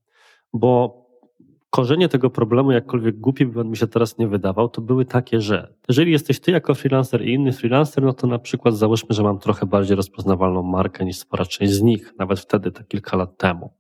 Bo 0.53 1.03
korzenie 1.71 2.09
tego 2.09 2.31
problemu, 2.31 2.73
jakkolwiek 2.73 3.19
głupi 3.19 3.47
by 3.47 3.61
on 3.61 3.71
mi 3.71 3.77
się 3.77 3.87
teraz 3.87 4.19
nie 4.19 4.29
wydawał, 4.29 4.69
to 4.69 4.81
były 4.81 5.05
takie, 5.05 5.41
że 5.41 5.75
jeżeli 5.89 6.12
jesteś 6.12 6.41
ty 6.41 6.51
jako 6.51 6.75
freelancer 6.75 7.23
i 7.23 7.33
inny 7.33 7.53
freelancer, 7.53 8.05
no 8.05 8.12
to 8.12 8.27
na 8.27 8.39
przykład 8.39 8.77
załóżmy, 8.77 9.15
że 9.15 9.23
mam 9.23 9.39
trochę 9.39 9.67
bardziej 9.67 9.97
rozpoznawalną 9.97 10.62
markę 10.62 11.05
niż 11.05 11.19
spora 11.19 11.45
część 11.45 11.73
z 11.73 11.83
nich, 11.83 12.15
nawet 12.19 12.41
wtedy, 12.41 12.73
tak 12.73 12.89
kilka 12.89 13.17
lat 13.17 13.37
temu. 13.37 13.73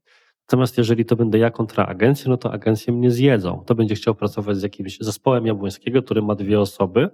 Natomiast 0.52 0.78
jeżeli 0.78 1.04
to 1.04 1.16
będę 1.16 1.38
ja 1.38 1.50
kontra 1.50 1.86
agencję, 1.86 2.30
no 2.30 2.36
to 2.36 2.52
agencje 2.52 2.92
mnie 2.92 3.10
zjedzą. 3.10 3.64
To 3.66 3.74
będzie 3.74 3.94
chciał 3.94 4.14
pracować 4.14 4.56
z 4.56 4.62
jakimś 4.62 4.98
zespołem 5.00 5.46
Jabłońskiego, 5.46 6.02
który 6.02 6.22
ma 6.22 6.34
dwie 6.34 6.60
osoby, 6.60 7.10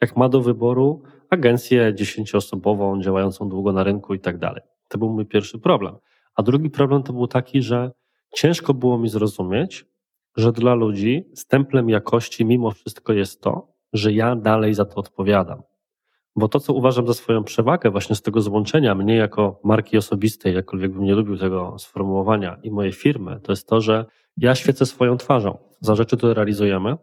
jak 0.00 0.16
ma 0.16 0.28
do 0.28 0.40
wyboru 0.40 1.02
agencję 1.30 1.94
dziesięcioosobową, 1.94 3.02
działającą 3.02 3.48
długo 3.48 3.72
na 3.72 3.84
rynku 3.84 4.14
i 4.14 4.20
tak 4.20 4.38
dalej. 4.38 4.62
To 4.88 4.98
był 4.98 5.12
mój 5.12 5.26
pierwszy 5.26 5.58
problem. 5.58 5.96
A 6.34 6.42
drugi 6.42 6.70
problem 6.70 7.02
to 7.02 7.12
był 7.12 7.26
taki, 7.26 7.62
że 7.62 7.90
ciężko 8.34 8.74
było 8.74 8.98
mi 8.98 9.08
zrozumieć, 9.08 9.86
że 10.36 10.52
dla 10.52 10.74
ludzi 10.74 11.24
stemplem 11.34 11.88
jakości 11.88 12.44
mimo 12.44 12.70
wszystko 12.70 13.12
jest 13.12 13.40
to, 13.40 13.72
że 13.92 14.12
ja 14.12 14.36
dalej 14.36 14.74
za 14.74 14.84
to 14.84 14.96
odpowiadam. 14.96 15.62
Bo 16.40 16.48
to, 16.48 16.60
co 16.60 16.72
uważam 16.72 17.06
za 17.06 17.14
swoją 17.14 17.44
przewagę 17.44 17.90
właśnie 17.90 18.16
z 18.16 18.22
tego 18.22 18.40
złączenia 18.40 18.94
mnie 18.94 19.16
jako 19.16 19.60
marki 19.64 19.96
osobistej, 19.96 20.54
jakkolwiek 20.54 20.92
bym 20.92 21.04
nie 21.04 21.14
lubił 21.14 21.36
tego 21.38 21.78
sformułowania, 21.78 22.58
i 22.62 22.70
mojej 22.70 22.92
firmy, 22.92 23.40
to 23.42 23.52
jest 23.52 23.68
to, 23.68 23.80
że 23.80 24.04
ja 24.36 24.54
świecę 24.54 24.86
swoją 24.86 25.16
twarzą 25.16 25.58
za 25.80 25.94
rzeczy, 25.94 26.16
które 26.16 26.34
realizujemy. 26.34 26.96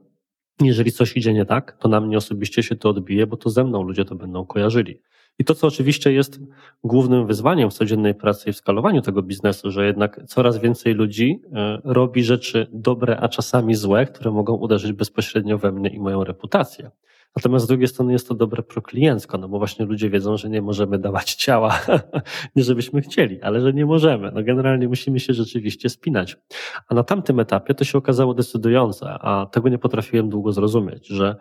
Jeżeli 0.61 0.91
coś 0.91 1.17
idzie 1.17 1.33
nie 1.33 1.45
tak, 1.45 1.77
to 1.79 1.89
na 1.89 2.01
mnie 2.01 2.17
osobiście 2.17 2.63
się 2.63 2.75
to 2.75 2.89
odbije, 2.89 3.27
bo 3.27 3.37
to 3.37 3.49
ze 3.49 3.63
mną 3.63 3.83
ludzie 3.83 4.05
to 4.05 4.15
będą 4.15 4.45
kojarzyli. 4.45 5.01
I 5.39 5.43
to, 5.43 5.55
co 5.55 5.67
oczywiście 5.67 6.13
jest 6.13 6.39
głównym 6.83 7.27
wyzwaniem 7.27 7.69
w 7.69 7.73
codziennej 7.73 8.15
pracy 8.15 8.49
i 8.49 8.53
w 8.53 8.57
skalowaniu 8.57 9.01
tego 9.01 9.23
biznesu, 9.23 9.71
że 9.71 9.85
jednak 9.85 10.19
coraz 10.27 10.57
więcej 10.57 10.93
ludzi 10.93 11.41
e, 11.53 11.81
robi 11.83 12.23
rzeczy 12.23 12.67
dobre, 12.73 13.17
a 13.19 13.29
czasami 13.29 13.75
złe, 13.75 14.05
które 14.05 14.31
mogą 14.31 14.53
uderzyć 14.53 14.91
bezpośrednio 14.93 15.57
we 15.57 15.71
mnie 15.71 15.89
i 15.89 15.99
moją 15.99 16.23
reputację. 16.23 16.91
Natomiast 17.37 17.65
z 17.65 17.67
drugiej 17.67 17.87
strony 17.87 18.13
jest 18.13 18.27
to 18.27 18.35
dobre 18.35 18.63
prokliencko, 18.63 19.37
no 19.37 19.49
bo 19.49 19.57
właśnie 19.57 19.85
ludzie 19.85 20.09
wiedzą, 20.09 20.37
że 20.37 20.49
nie 20.49 20.61
możemy 20.61 20.99
dawać 20.99 21.33
ciała, 21.33 21.79
nie 22.55 22.63
żebyśmy 22.63 23.01
chcieli, 23.01 23.41
ale 23.41 23.61
że 23.61 23.73
nie 23.73 23.85
możemy. 23.85 24.31
No 24.31 24.43
generalnie 24.43 24.87
musimy 24.87 25.19
się 25.19 25.33
rzeczywiście 25.33 25.89
spinać. 25.89 26.37
A 26.87 26.95
na 26.95 27.03
tamtym 27.03 27.39
etapie 27.39 27.73
to 27.73 27.83
się 27.83 27.97
okazało 27.97 28.33
decydujące, 28.33 29.09
a 29.09 29.45
tego 29.45 29.69
nie 29.69 29.77
potrafiłem 29.77 30.29
długo 30.29 30.51
zrozumieć, 30.51 31.07
że 31.07 31.35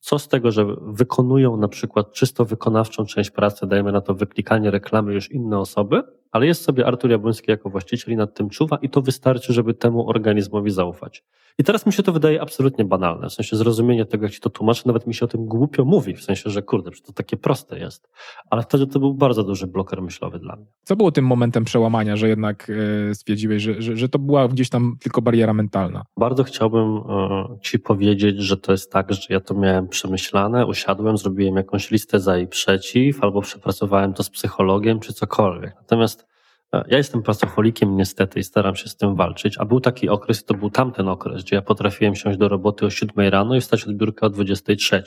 co 0.00 0.18
z 0.18 0.28
tego, 0.28 0.50
że 0.50 0.66
wykonują 0.80 1.56
na 1.56 1.68
przykład 1.68 2.12
czysto 2.12 2.44
wykonawczą 2.44 3.06
część 3.06 3.30
pracy, 3.30 3.66
dajemy 3.66 3.92
na 3.92 4.00
to 4.00 4.14
wyklikanie 4.14 4.70
reklamy 4.70 5.14
już 5.14 5.30
inne 5.30 5.58
osoby, 5.58 6.02
ale 6.36 6.46
jest 6.46 6.62
sobie 6.62 6.86
Artur 6.86 7.10
Jabłoński 7.10 7.50
jako 7.50 7.70
właściciel 7.70 8.14
i 8.14 8.16
nad 8.16 8.34
tym 8.34 8.50
czuwa 8.50 8.78
i 8.82 8.88
to 8.88 9.02
wystarczy, 9.02 9.52
żeby 9.52 9.74
temu 9.74 10.08
organizmowi 10.08 10.70
zaufać. 10.70 11.24
I 11.58 11.64
teraz 11.64 11.86
mi 11.86 11.92
się 11.92 12.02
to 12.02 12.12
wydaje 12.12 12.42
absolutnie 12.42 12.84
banalne, 12.84 13.28
w 13.28 13.32
sensie 13.32 13.56
zrozumienie 13.56 14.06
tego, 14.06 14.24
jak 14.24 14.32
ci 14.32 14.40
to 14.40 14.50
tłumaczę, 14.50 14.82
nawet 14.86 15.06
mi 15.06 15.14
się 15.14 15.24
o 15.24 15.28
tym 15.28 15.46
głupio 15.46 15.84
mówi, 15.84 16.14
w 16.14 16.22
sensie, 16.22 16.50
że 16.50 16.62
kurde, 16.62 16.90
że 16.94 17.02
to 17.02 17.12
takie 17.12 17.36
proste 17.36 17.78
jest. 17.78 18.08
Ale 18.50 18.62
wtedy 18.62 18.86
to 18.86 19.00
był 19.00 19.14
bardzo 19.14 19.44
duży 19.44 19.66
bloker 19.66 20.02
myślowy 20.02 20.38
dla 20.38 20.56
mnie. 20.56 20.66
Co 20.82 20.96
było 20.96 21.12
tym 21.12 21.26
momentem 21.26 21.64
przełamania, 21.64 22.16
że 22.16 22.28
jednak 22.28 22.72
e, 23.10 23.14
stwierdziłeś, 23.14 23.62
że, 23.62 23.82
że, 23.82 23.96
że 23.96 24.08
to 24.08 24.18
była 24.18 24.48
gdzieś 24.48 24.68
tam 24.68 24.96
tylko 25.00 25.22
bariera 25.22 25.54
mentalna? 25.54 26.04
Bardzo 26.16 26.44
chciałbym 26.44 26.96
e, 26.96 27.58
ci 27.62 27.78
powiedzieć, 27.78 28.38
że 28.38 28.56
to 28.56 28.72
jest 28.72 28.92
tak, 28.92 29.12
że 29.12 29.20
ja 29.30 29.40
to 29.40 29.54
miałem 29.54 29.88
przemyślane, 29.88 30.66
usiadłem, 30.66 31.18
zrobiłem 31.18 31.56
jakąś 31.56 31.90
listę 31.90 32.20
za 32.20 32.38
i 32.38 32.46
przeciw, 32.46 33.24
albo 33.24 33.40
przepracowałem 33.40 34.12
to 34.12 34.22
z 34.22 34.30
psychologiem, 34.30 35.00
czy 35.00 35.12
cokolwiek. 35.12 35.74
Natomiast 35.76 36.25
ja 36.72 36.96
jestem 36.96 37.22
pracocholikiem 37.22 37.96
niestety 37.96 38.40
i 38.40 38.44
staram 38.44 38.76
się 38.76 38.88
z 38.88 38.96
tym 38.96 39.16
walczyć, 39.16 39.58
a 39.58 39.64
był 39.64 39.80
taki 39.80 40.08
okres, 40.08 40.44
to 40.44 40.54
był 40.54 40.70
tamten 40.70 41.08
okres, 41.08 41.44
gdzie 41.44 41.56
ja 41.56 41.62
potrafiłem 41.62 42.14
siąść 42.14 42.38
do 42.38 42.48
roboty 42.48 42.86
o 42.86 42.90
7 42.90 43.28
rano 43.28 43.56
i 43.56 43.60
wstać 43.60 43.84
od 43.84 43.96
biurka 43.96 44.26
o 44.26 44.30
23. 44.30 45.02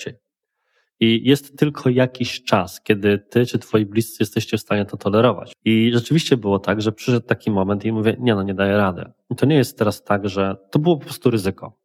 I 0.99 1.29
jest 1.29 1.57
tylko 1.57 1.89
jakiś 1.89 2.43
czas, 2.43 2.81
kiedy 2.81 3.19
ty 3.29 3.45
czy 3.45 3.59
twoi 3.59 3.85
bliscy 3.85 4.17
jesteście 4.19 4.57
w 4.57 4.61
stanie 4.61 4.85
to 4.85 4.97
tolerować. 4.97 5.53
I 5.65 5.91
rzeczywiście 5.93 6.37
było 6.37 6.59
tak, 6.59 6.81
że 6.81 6.91
przyszedł 6.91 7.27
taki 7.27 7.51
moment 7.51 7.85
i 7.85 7.91
mówię, 7.91 8.15
nie 8.19 8.35
no, 8.35 8.43
nie 8.43 8.53
daję 8.53 8.77
rady. 8.77 9.11
I 9.29 9.35
to 9.35 9.45
nie 9.45 9.55
jest 9.55 9.77
teraz 9.77 10.03
tak, 10.03 10.29
że 10.29 10.55
to 10.71 10.79
było 10.79 10.97
po 10.97 11.05
prostu 11.05 11.29
ryzyko. 11.29 11.79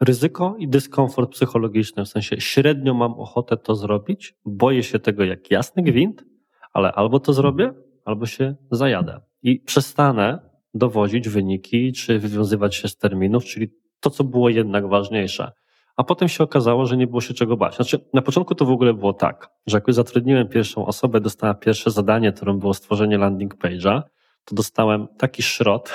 Ryzyko 0.00 0.56
i 0.58 0.68
dyskomfort 0.68 1.30
psychologiczny, 1.30 2.04
w 2.04 2.08
sensie 2.08 2.40
średnio 2.40 2.94
mam 2.94 3.12
ochotę 3.12 3.56
to 3.56 3.74
zrobić, 3.74 4.34
boję 4.44 4.82
się 4.82 4.98
tego 4.98 5.24
jak 5.24 5.50
jasny 5.50 5.82
gwint, 5.82 6.24
ale 6.72 6.92
albo 6.92 7.20
to 7.20 7.32
zrobię, 7.32 7.74
albo 8.04 8.26
się 8.26 8.54
zajadę 8.70 9.20
i 9.42 9.60
przestanę 9.60 10.38
dowodzić 10.74 11.28
wyniki 11.28 11.92
czy 11.92 12.18
wywiązywać 12.18 12.74
się 12.74 12.88
z 12.88 12.96
terminów, 12.96 13.44
czyli 13.44 13.68
to, 14.00 14.10
co 14.10 14.24
było 14.24 14.48
jednak 14.48 14.88
ważniejsze. 14.88 15.52
A 15.96 16.04
potem 16.04 16.28
się 16.28 16.44
okazało, 16.44 16.86
że 16.86 16.96
nie 16.96 17.06
było 17.06 17.20
się 17.20 17.34
czego 17.34 17.56
bać. 17.56 17.76
Znaczy, 17.76 18.04
na 18.14 18.22
początku 18.22 18.54
to 18.54 18.64
w 18.64 18.70
ogóle 18.70 18.94
było 18.94 19.12
tak, 19.12 19.50
że 19.66 19.76
jak 19.76 19.94
zatrudniłem 19.94 20.48
pierwszą 20.48 20.86
osobę, 20.86 21.20
dostała 21.20 21.54
pierwsze 21.54 21.90
zadanie, 21.90 22.32
którym 22.32 22.58
było 22.58 22.74
stworzenie 22.74 23.18
landing 23.18 23.54
page'a, 23.56 24.02
to 24.44 24.54
dostałem 24.54 25.08
taki 25.18 25.42
szrot. 25.42 25.92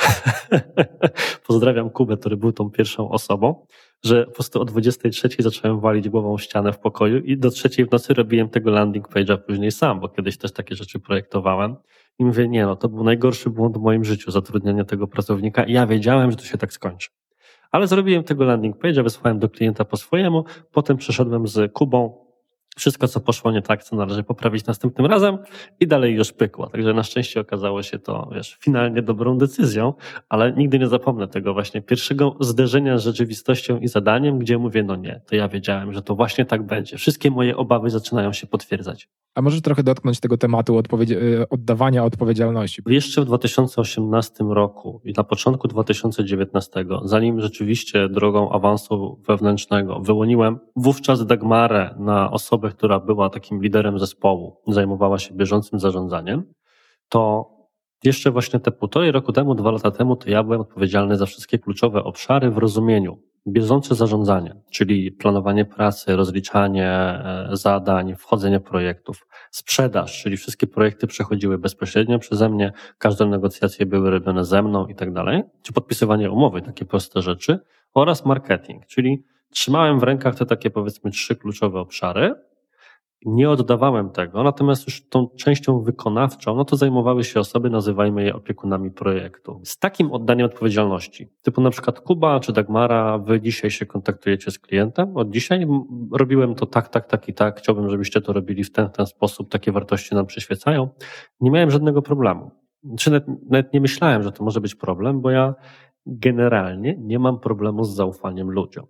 Pozdrawiam 1.47 1.89
Kubę, 1.89 2.17
który 2.17 2.37
był 2.37 2.51
tą 2.51 2.69
pierwszą 2.69 3.09
osobą, 3.09 3.65
że 4.03 4.25
po 4.25 4.31
prostu 4.31 4.61
o 4.61 4.65
23 4.65 5.29
zacząłem 5.39 5.79
walić 5.79 6.09
głową 6.09 6.37
ścianę 6.37 6.73
w 6.73 6.79
pokoju 6.79 7.19
i 7.19 7.37
do 7.37 7.49
trzeciej 7.49 7.85
w 7.85 7.91
nocy 7.91 8.13
robiłem 8.13 8.49
tego 8.49 8.71
landing 8.71 9.09
page'a 9.09 9.37
później 9.37 9.71
sam, 9.71 9.99
bo 9.99 10.09
kiedyś 10.09 10.37
też 10.37 10.51
takie 10.51 10.75
rzeczy 10.75 10.99
projektowałem. 10.99 11.75
I 12.19 12.25
mówię, 12.25 12.47
nie 12.47 12.65
no, 12.65 12.75
to 12.75 12.89
był 12.89 13.03
najgorszy 13.03 13.49
błąd 13.49 13.77
w 13.77 13.81
moim 13.81 14.05
życiu, 14.05 14.31
zatrudnienie 14.31 14.85
tego 14.85 15.07
pracownika 15.07 15.63
i 15.63 15.73
ja 15.73 15.87
wiedziałem, 15.87 16.31
że 16.31 16.37
to 16.37 16.43
się 16.43 16.57
tak 16.57 16.73
skończy. 16.73 17.09
Ale 17.71 17.87
zrobiłem 17.87 18.23
tego 18.23 18.43
landing 18.43 18.77
page'a, 18.77 19.03
wysłałem 19.03 19.39
do 19.39 19.49
klienta 19.49 19.85
po 19.85 19.97
swojemu, 19.97 20.45
potem 20.71 20.97
przeszedłem 20.97 21.47
z 21.47 21.73
Kubą 21.73 22.26
wszystko, 22.77 23.07
co 23.07 23.19
poszło 23.19 23.51
nie 23.51 23.61
tak, 23.61 23.83
co 23.83 23.95
należy 23.95 24.23
poprawić 24.23 24.65
następnym 24.65 25.05
razem 25.05 25.37
i 25.79 25.87
dalej 25.87 26.15
już 26.15 26.31
pykło. 26.31 26.67
Także 26.67 26.93
na 26.93 27.03
szczęście 27.03 27.39
okazało 27.39 27.83
się 27.83 27.99
to, 27.99 28.29
wiesz, 28.35 28.57
finalnie 28.61 29.01
dobrą 29.01 29.37
decyzją, 29.37 29.93
ale 30.29 30.51
nigdy 30.51 30.79
nie 30.79 30.87
zapomnę 30.87 31.27
tego 31.27 31.53
właśnie 31.53 31.81
pierwszego 31.81 32.35
zderzenia 32.39 32.97
z 32.97 33.03
rzeczywistością 33.03 33.79
i 33.79 33.87
zadaniem, 33.87 34.39
gdzie 34.39 34.57
mówię, 34.57 34.83
no 34.83 34.95
nie, 34.95 35.21
to 35.25 35.35
ja 35.35 35.47
wiedziałem, 35.47 35.93
że 35.93 36.01
to 36.01 36.15
właśnie 36.15 36.45
tak 36.45 36.63
będzie. 36.63 36.97
Wszystkie 36.97 37.31
moje 37.31 37.57
obawy 37.57 37.89
zaczynają 37.89 38.33
się 38.33 38.47
potwierdzać. 38.47 39.09
A 39.37 39.41
możesz 39.41 39.61
trochę 39.61 39.83
dotknąć 39.83 40.19
tego 40.19 40.37
tematu 40.37 40.77
odpowiedzi 40.77 41.13
y, 41.13 41.49
oddawania 41.49 42.03
odpowiedzialności? 42.03 42.81
Jeszcze 42.87 43.21
w 43.21 43.25
2018 43.25 44.43
roku 44.43 45.01
i 45.03 45.13
na 45.17 45.23
początku 45.23 45.67
2019, 45.67 46.85
zanim 47.05 47.41
rzeczywiście 47.41 48.09
drogą 48.09 48.51
awansu 48.51 49.21
wewnętrznego 49.27 49.99
wyłoniłem 49.99 50.59
wówczas 50.75 51.25
Dagmarę 51.25 51.95
na 51.99 52.31
osobę, 52.31 52.69
która 52.69 52.99
była 52.99 53.29
takim 53.29 53.61
liderem 53.61 53.99
zespołu, 53.99 54.57
zajmowała 54.67 55.19
się 55.19 55.33
bieżącym 55.33 55.79
zarządzaniem, 55.79 56.43
to 57.09 57.49
jeszcze 58.03 58.31
właśnie 58.31 58.59
te 58.59 58.71
półtorej 58.71 59.11
roku 59.11 59.31
temu, 59.31 59.55
dwa 59.55 59.71
lata 59.71 59.91
temu, 59.91 60.15
to 60.15 60.29
ja 60.29 60.43
byłem 60.43 60.61
odpowiedzialny 60.61 61.17
za 61.17 61.25
wszystkie 61.25 61.59
kluczowe 61.59 62.03
obszary 62.03 62.51
w 62.51 62.57
rozumieniu. 62.57 63.21
Bieżące 63.47 63.95
zarządzanie, 63.95 64.55
czyli 64.71 65.11
planowanie 65.11 65.65
pracy, 65.65 66.15
rozliczanie 66.15 66.89
e, 66.89 67.49
zadań, 67.51 68.15
wchodzenie 68.15 68.59
projektów, 68.59 69.27
sprzedaż, 69.51 70.23
czyli 70.23 70.37
wszystkie 70.37 70.67
projekty 70.67 71.07
przechodziły 71.07 71.57
bezpośrednio 71.57 72.19
przeze 72.19 72.49
mnie, 72.49 72.71
każde 72.97 73.25
negocjacje 73.25 73.85
były 73.85 74.09
robione 74.09 74.45
ze 74.45 74.63
mną 74.63 74.87
i 74.87 74.95
tak 74.95 75.13
dalej, 75.13 75.43
czy 75.61 75.73
podpisywanie 75.73 76.31
umowy, 76.31 76.61
takie 76.61 76.85
proste 76.85 77.21
rzeczy, 77.21 77.59
oraz 77.93 78.25
marketing, 78.25 78.85
czyli 78.85 79.23
trzymałem 79.49 79.99
w 79.99 80.03
rękach 80.03 80.35
te 80.35 80.45
takie 80.45 80.69
powiedzmy 80.69 81.11
trzy 81.11 81.35
kluczowe 81.35 81.79
obszary, 81.79 82.35
nie 83.27 83.49
oddawałem 83.49 84.09
tego, 84.09 84.43
natomiast 84.43 84.87
już 84.87 85.07
tą 85.09 85.27
częścią 85.27 85.81
wykonawczą, 85.81 86.55
no 86.55 86.65
to 86.65 86.75
zajmowały 86.75 87.23
się 87.23 87.39
osoby, 87.39 87.69
nazywajmy 87.69 88.23
je 88.23 88.35
opiekunami 88.35 88.91
projektu. 88.91 89.61
Z 89.63 89.79
takim 89.79 90.11
oddaniem 90.11 90.45
odpowiedzialności, 90.45 91.29
typu 91.41 91.61
na 91.61 91.69
przykład 91.69 91.99
Kuba 91.99 92.39
czy 92.39 92.53
Dagmara, 92.53 93.17
wy 93.17 93.41
dzisiaj 93.41 93.71
się 93.71 93.85
kontaktujecie 93.85 94.51
z 94.51 94.59
klientem, 94.59 95.17
od 95.17 95.29
dzisiaj 95.29 95.67
robiłem 96.11 96.55
to 96.55 96.65
tak, 96.65 96.89
tak, 96.89 97.07
tak 97.07 97.29
i 97.29 97.33
tak, 97.33 97.59
chciałbym, 97.59 97.89
żebyście 97.89 98.21
to 98.21 98.33
robili 98.33 98.63
w 98.63 98.71
ten, 98.71 98.89
ten 98.89 99.05
sposób, 99.05 99.49
takie 99.49 99.71
wartości 99.71 100.15
nam 100.15 100.25
przyświecają. 100.25 100.89
Nie 101.41 101.51
miałem 101.51 101.71
żadnego 101.71 102.01
problemu. 102.01 102.51
Czy 102.97 103.11
nawet, 103.11 103.27
nawet 103.49 103.73
nie 103.73 103.81
myślałem, 103.81 104.23
że 104.23 104.31
to 104.31 104.43
może 104.43 104.61
być 104.61 104.75
problem, 104.75 105.21
bo 105.21 105.29
ja 105.29 105.55
generalnie 106.05 106.97
nie 106.99 107.19
mam 107.19 107.39
problemu 107.39 107.83
z 107.83 107.95
zaufaniem 107.95 108.51
ludziom. 108.51 108.85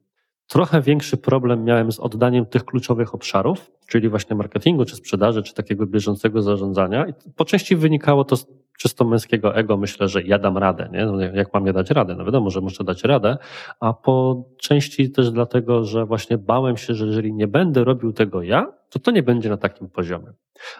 Trochę 0.47 0.81
większy 0.81 1.17
problem 1.17 1.63
miałem 1.63 1.91
z 1.91 1.99
oddaniem 1.99 2.45
tych 2.45 2.65
kluczowych 2.65 3.15
obszarów, 3.15 3.71
czyli 3.87 4.09
właśnie 4.09 4.35
marketingu, 4.35 4.85
czy 4.85 4.95
sprzedaży, 4.95 5.43
czy 5.43 5.53
takiego 5.53 5.85
bieżącego 5.85 6.41
zarządzania. 6.41 7.07
I 7.07 7.13
po 7.35 7.45
części 7.45 7.75
wynikało 7.75 8.23
to 8.23 8.35
z 8.35 8.47
czysto 8.77 9.05
męskiego 9.05 9.55
ego, 9.55 9.77
myślę, 9.77 10.07
że 10.07 10.21
ja 10.21 10.39
dam 10.39 10.57
radę, 10.57 10.89
nie? 10.91 11.05
No 11.05 11.21
jak 11.21 11.53
mam 11.53 11.65
je 11.65 11.73
dać 11.73 11.91
radę? 11.91 12.15
No 12.15 12.25
wiadomo, 12.25 12.49
że 12.49 12.61
muszę 12.61 12.83
dać 12.83 13.03
radę, 13.03 13.37
a 13.79 13.93
po 13.93 14.43
części 14.57 15.11
też 15.11 15.31
dlatego, 15.31 15.83
że 15.83 16.05
właśnie 16.05 16.37
bałem 16.37 16.77
się, 16.77 16.93
że 16.93 17.05
jeżeli 17.05 17.33
nie 17.33 17.47
będę 17.47 17.83
robił 17.83 18.13
tego 18.13 18.41
ja, 18.41 18.67
to 18.89 18.99
to 18.99 19.11
nie 19.11 19.23
będzie 19.23 19.49
na 19.49 19.57
takim 19.57 19.89
poziomie. 19.89 20.33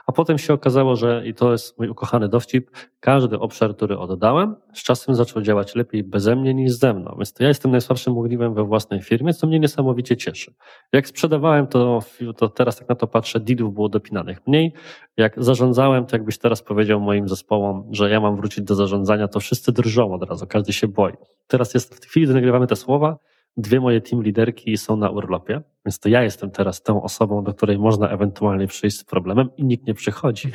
A 0.07 0.11
potem 0.11 0.37
się 0.37 0.53
okazało, 0.53 0.95
że, 0.95 1.27
i 1.27 1.33
to 1.33 1.51
jest 1.51 1.79
mój 1.79 1.89
ukochany 1.89 2.29
dowcip, 2.29 2.71
każdy 2.99 3.39
obszar, 3.39 3.75
który 3.75 3.97
oddałem, 3.97 4.55
z 4.73 4.83
czasem 4.83 5.15
zaczął 5.15 5.41
działać 5.41 5.75
lepiej 5.75 6.03
beze 6.03 6.35
mnie 6.35 6.53
niż 6.53 6.73
ze 6.73 6.93
mną. 6.93 7.15
Więc 7.17 7.33
to 7.33 7.43
ja 7.43 7.49
jestem 7.49 7.71
najsłabszym 7.71 8.17
ogniwem 8.17 8.53
we 8.53 8.63
własnej 8.63 9.01
firmie, 9.01 9.33
co 9.33 9.47
mnie 9.47 9.59
niesamowicie 9.59 10.17
cieszy. 10.17 10.53
Jak 10.93 11.07
sprzedawałem, 11.07 11.67
to, 11.67 11.99
to 12.37 12.49
teraz 12.49 12.79
jak 12.79 12.89
na 12.89 12.95
to 12.95 13.07
patrzę, 13.07 13.39
didów 13.39 13.73
było 13.73 13.89
dopinanych 13.89 14.47
mniej. 14.47 14.73
Jak 15.17 15.43
zarządzałem, 15.43 16.05
to 16.05 16.15
jakbyś 16.15 16.37
teraz 16.37 16.61
powiedział 16.61 16.99
moim 16.99 17.29
zespołom, 17.29 17.89
że 17.91 18.09
ja 18.09 18.19
mam 18.19 18.35
wrócić 18.35 18.63
do 18.63 18.75
zarządzania, 18.75 19.27
to 19.27 19.39
wszyscy 19.39 19.71
drżą 19.71 20.13
od 20.13 20.23
razu, 20.29 20.47
każdy 20.47 20.73
się 20.73 20.87
boi. 20.87 21.13
Teraz 21.47 21.73
jest, 21.73 21.95
w 21.95 21.99
tej 21.99 22.09
chwili, 22.09 22.25
gdy 22.25 22.33
nagrywamy 22.33 22.67
te 22.67 22.75
słowa, 22.75 23.17
dwie 23.57 23.79
moje 23.79 24.01
team 24.01 24.23
liderki 24.23 24.77
są 24.77 24.97
na 24.97 25.09
urlopie, 25.09 25.61
więc 25.85 25.99
to 25.99 26.09
ja 26.09 26.23
jestem 26.23 26.51
teraz 26.51 26.83
tą 26.83 27.01
osobą, 27.01 27.43
do 27.43 27.53
której 27.53 27.79
można 27.79 28.09
ewentualnie 28.09 28.67
przyjść 28.67 28.97
z 28.97 29.03
problemem 29.03 29.49
i 29.57 29.65
nikt 29.65 29.87
nie 29.87 29.93
przychodzi, 29.93 30.51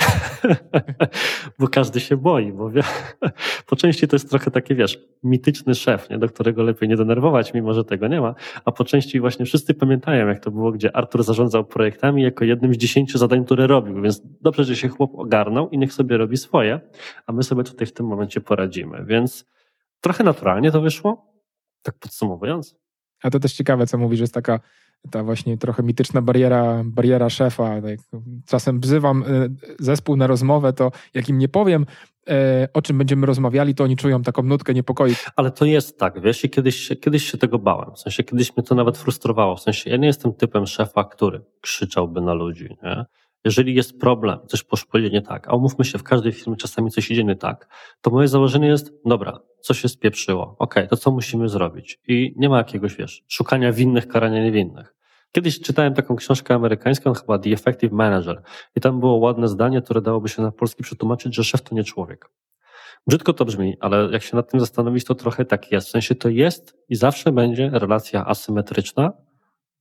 bo 1.58 1.68
każdy 1.68 2.00
się 2.00 2.16
boi, 2.16 2.52
bo 2.52 2.70
wie, 2.70 2.82
po 3.68 3.76
części 3.76 4.08
to 4.08 4.16
jest 4.16 4.30
trochę 4.30 4.50
taki, 4.50 4.74
wiesz, 4.74 4.98
mityczny 5.22 5.74
szef, 5.74 6.10
nie? 6.10 6.18
do 6.18 6.28
którego 6.28 6.62
lepiej 6.62 6.88
nie 6.88 6.96
denerwować, 6.96 7.54
mimo 7.54 7.72
że 7.72 7.84
tego 7.84 8.08
nie 8.08 8.20
ma, 8.20 8.34
a 8.64 8.72
po 8.72 8.84
części 8.84 9.20
właśnie 9.20 9.46
wszyscy 9.46 9.74
pamiętają, 9.74 10.28
jak 10.28 10.40
to 10.40 10.50
było, 10.50 10.72
gdzie 10.72 10.96
Artur 10.96 11.24
zarządzał 11.24 11.64
projektami 11.64 12.22
jako 12.22 12.44
jednym 12.44 12.74
z 12.74 12.76
dziesięciu 12.76 13.18
zadań, 13.18 13.44
które 13.44 13.66
robił, 13.66 14.02
więc 14.02 14.22
dobrze, 14.40 14.64
że 14.64 14.76
się 14.76 14.88
chłop 14.88 15.10
ogarnął 15.14 15.70
i 15.70 15.78
niech 15.78 15.92
sobie 15.92 16.16
robi 16.16 16.36
swoje, 16.36 16.80
a 17.26 17.32
my 17.32 17.42
sobie 17.42 17.64
tutaj 17.64 17.86
w 17.86 17.92
tym 17.92 18.06
momencie 18.06 18.40
poradzimy, 18.40 19.04
więc 19.04 19.46
trochę 20.00 20.24
naturalnie 20.24 20.72
to 20.72 20.80
wyszło, 20.80 21.32
tak 21.82 21.94
podsumowując. 21.98 22.81
A 23.22 23.30
to 23.30 23.40
też 23.40 23.52
ciekawe, 23.52 23.87
co 23.87 23.98
mówisz, 23.98 24.20
jest 24.20 24.35
taka 24.35 24.61
ta 25.11 25.24
właśnie 25.24 25.58
trochę 25.58 25.82
mityczna 25.82 26.22
bariera, 26.22 26.82
bariera 26.85 27.30
szefa. 27.30 27.80
Tak, 27.80 28.20
czasem 28.46 28.80
wzywam 28.80 29.22
e, 29.22 29.48
zespół 29.78 30.16
na 30.16 30.26
rozmowę, 30.26 30.72
to 30.72 30.92
jak 31.14 31.28
im 31.28 31.38
nie 31.38 31.48
powiem, 31.48 31.87
e, 32.28 32.68
o 32.72 32.82
czym 32.82 32.98
będziemy 32.98 33.26
rozmawiali, 33.26 33.74
to 33.74 33.85
oni 33.85 33.96
czują 33.96 34.22
taką 34.22 34.42
nutkę 34.42 34.74
niepokoju. 34.74 35.14
Ale 35.37 35.50
to 35.50 35.64
jest 35.64 35.98
tak, 35.98 36.20
wiesz, 36.20 36.44
i 36.44 36.50
kiedyś, 36.50 36.88
kiedyś 37.00 37.30
się 37.30 37.38
tego 37.38 37.58
bałem. 37.58 37.94
W 37.94 37.98
sensie 37.98 38.24
kiedyś 38.24 38.56
mnie 38.56 38.64
to 38.64 38.74
nawet 38.74 38.98
frustrowało. 38.98 39.56
W 39.56 39.61
sensie 39.61 39.90
ja 39.90 39.96
nie 39.96 40.06
jestem 40.06 40.32
typem 40.32 40.66
szefa, 40.66 41.04
który 41.04 41.40
krzyczałby 41.61 42.20
na 42.20 42.35
ludzi, 42.35 42.76
nie? 42.82 43.04
Jeżeli 43.44 43.74
jest 43.74 44.00
problem, 44.00 44.38
coś 44.46 44.62
poszło 44.62 45.00
nie 45.00 45.22
tak, 45.22 45.48
a 45.48 45.57
umówmy 45.57 45.85
się, 45.85 45.98
w 45.98 46.02
każdej 46.02 46.33
firmie 46.33 46.57
czasami 46.57 46.90
coś 46.90 47.11
idzie 47.11 47.24
nie 47.24 47.37
tak, 47.37 47.68
to 48.00 48.11
moje 48.11 48.28
założenie 48.28 48.68
jest, 48.68 48.92
dobra, 49.05 49.40
co 49.61 49.74
się 49.74 49.88
spieprzyło, 49.88 50.57
ok, 50.59 50.74
to 50.90 50.96
co 50.96 51.11
musimy 51.11 51.48
zrobić? 51.48 52.00
I 52.09 52.35
nie 52.37 52.48
ma 52.48 52.59
jakiegoś, 52.59 52.96
wiesz, 52.96 53.24
szukania 53.28 53.72
winnych, 53.72 54.09
karania 54.09 54.44
niewinnych. 54.44 54.94
Kiedyś 55.33 55.61
czytałem 55.61 55.94
taką 55.94 56.16
książkę 56.16 56.55
amerykańską, 56.55 57.12
chyba 57.12 57.38
The 57.38 57.50
Effective 57.50 57.92
Manager, 57.92 58.42
i 58.76 58.81
tam 58.81 59.00
było 59.00 59.16
ładne 59.16 59.48
zdanie, 59.48 59.83
które 59.83 60.00
dałoby 60.00 60.28
się 60.28 60.42
na 60.42 60.52
polski 60.52 60.83
przetłumaczyć, 60.83 61.35
że 61.35 61.44
szef 61.44 61.62
to 61.62 61.74
nie 61.74 61.85
człowiek. 61.85 62.31
Brzydko 63.07 63.33
to 63.33 63.44
brzmi, 63.44 63.76
ale 63.81 64.09
jak 64.12 64.22
się 64.22 64.37
nad 64.37 64.50
tym 64.50 64.61
zastanowić, 64.61 65.05
to 65.05 65.14
trochę 65.14 65.44
tak 65.44 65.72
jest. 65.72 65.88
W 65.88 65.90
sensie 65.90 66.14
to 66.14 66.28
jest 66.28 66.76
i 66.88 66.96
zawsze 66.96 67.33
będzie 67.33 67.70
relacja 67.72 68.26
asymetryczna, 68.26 69.12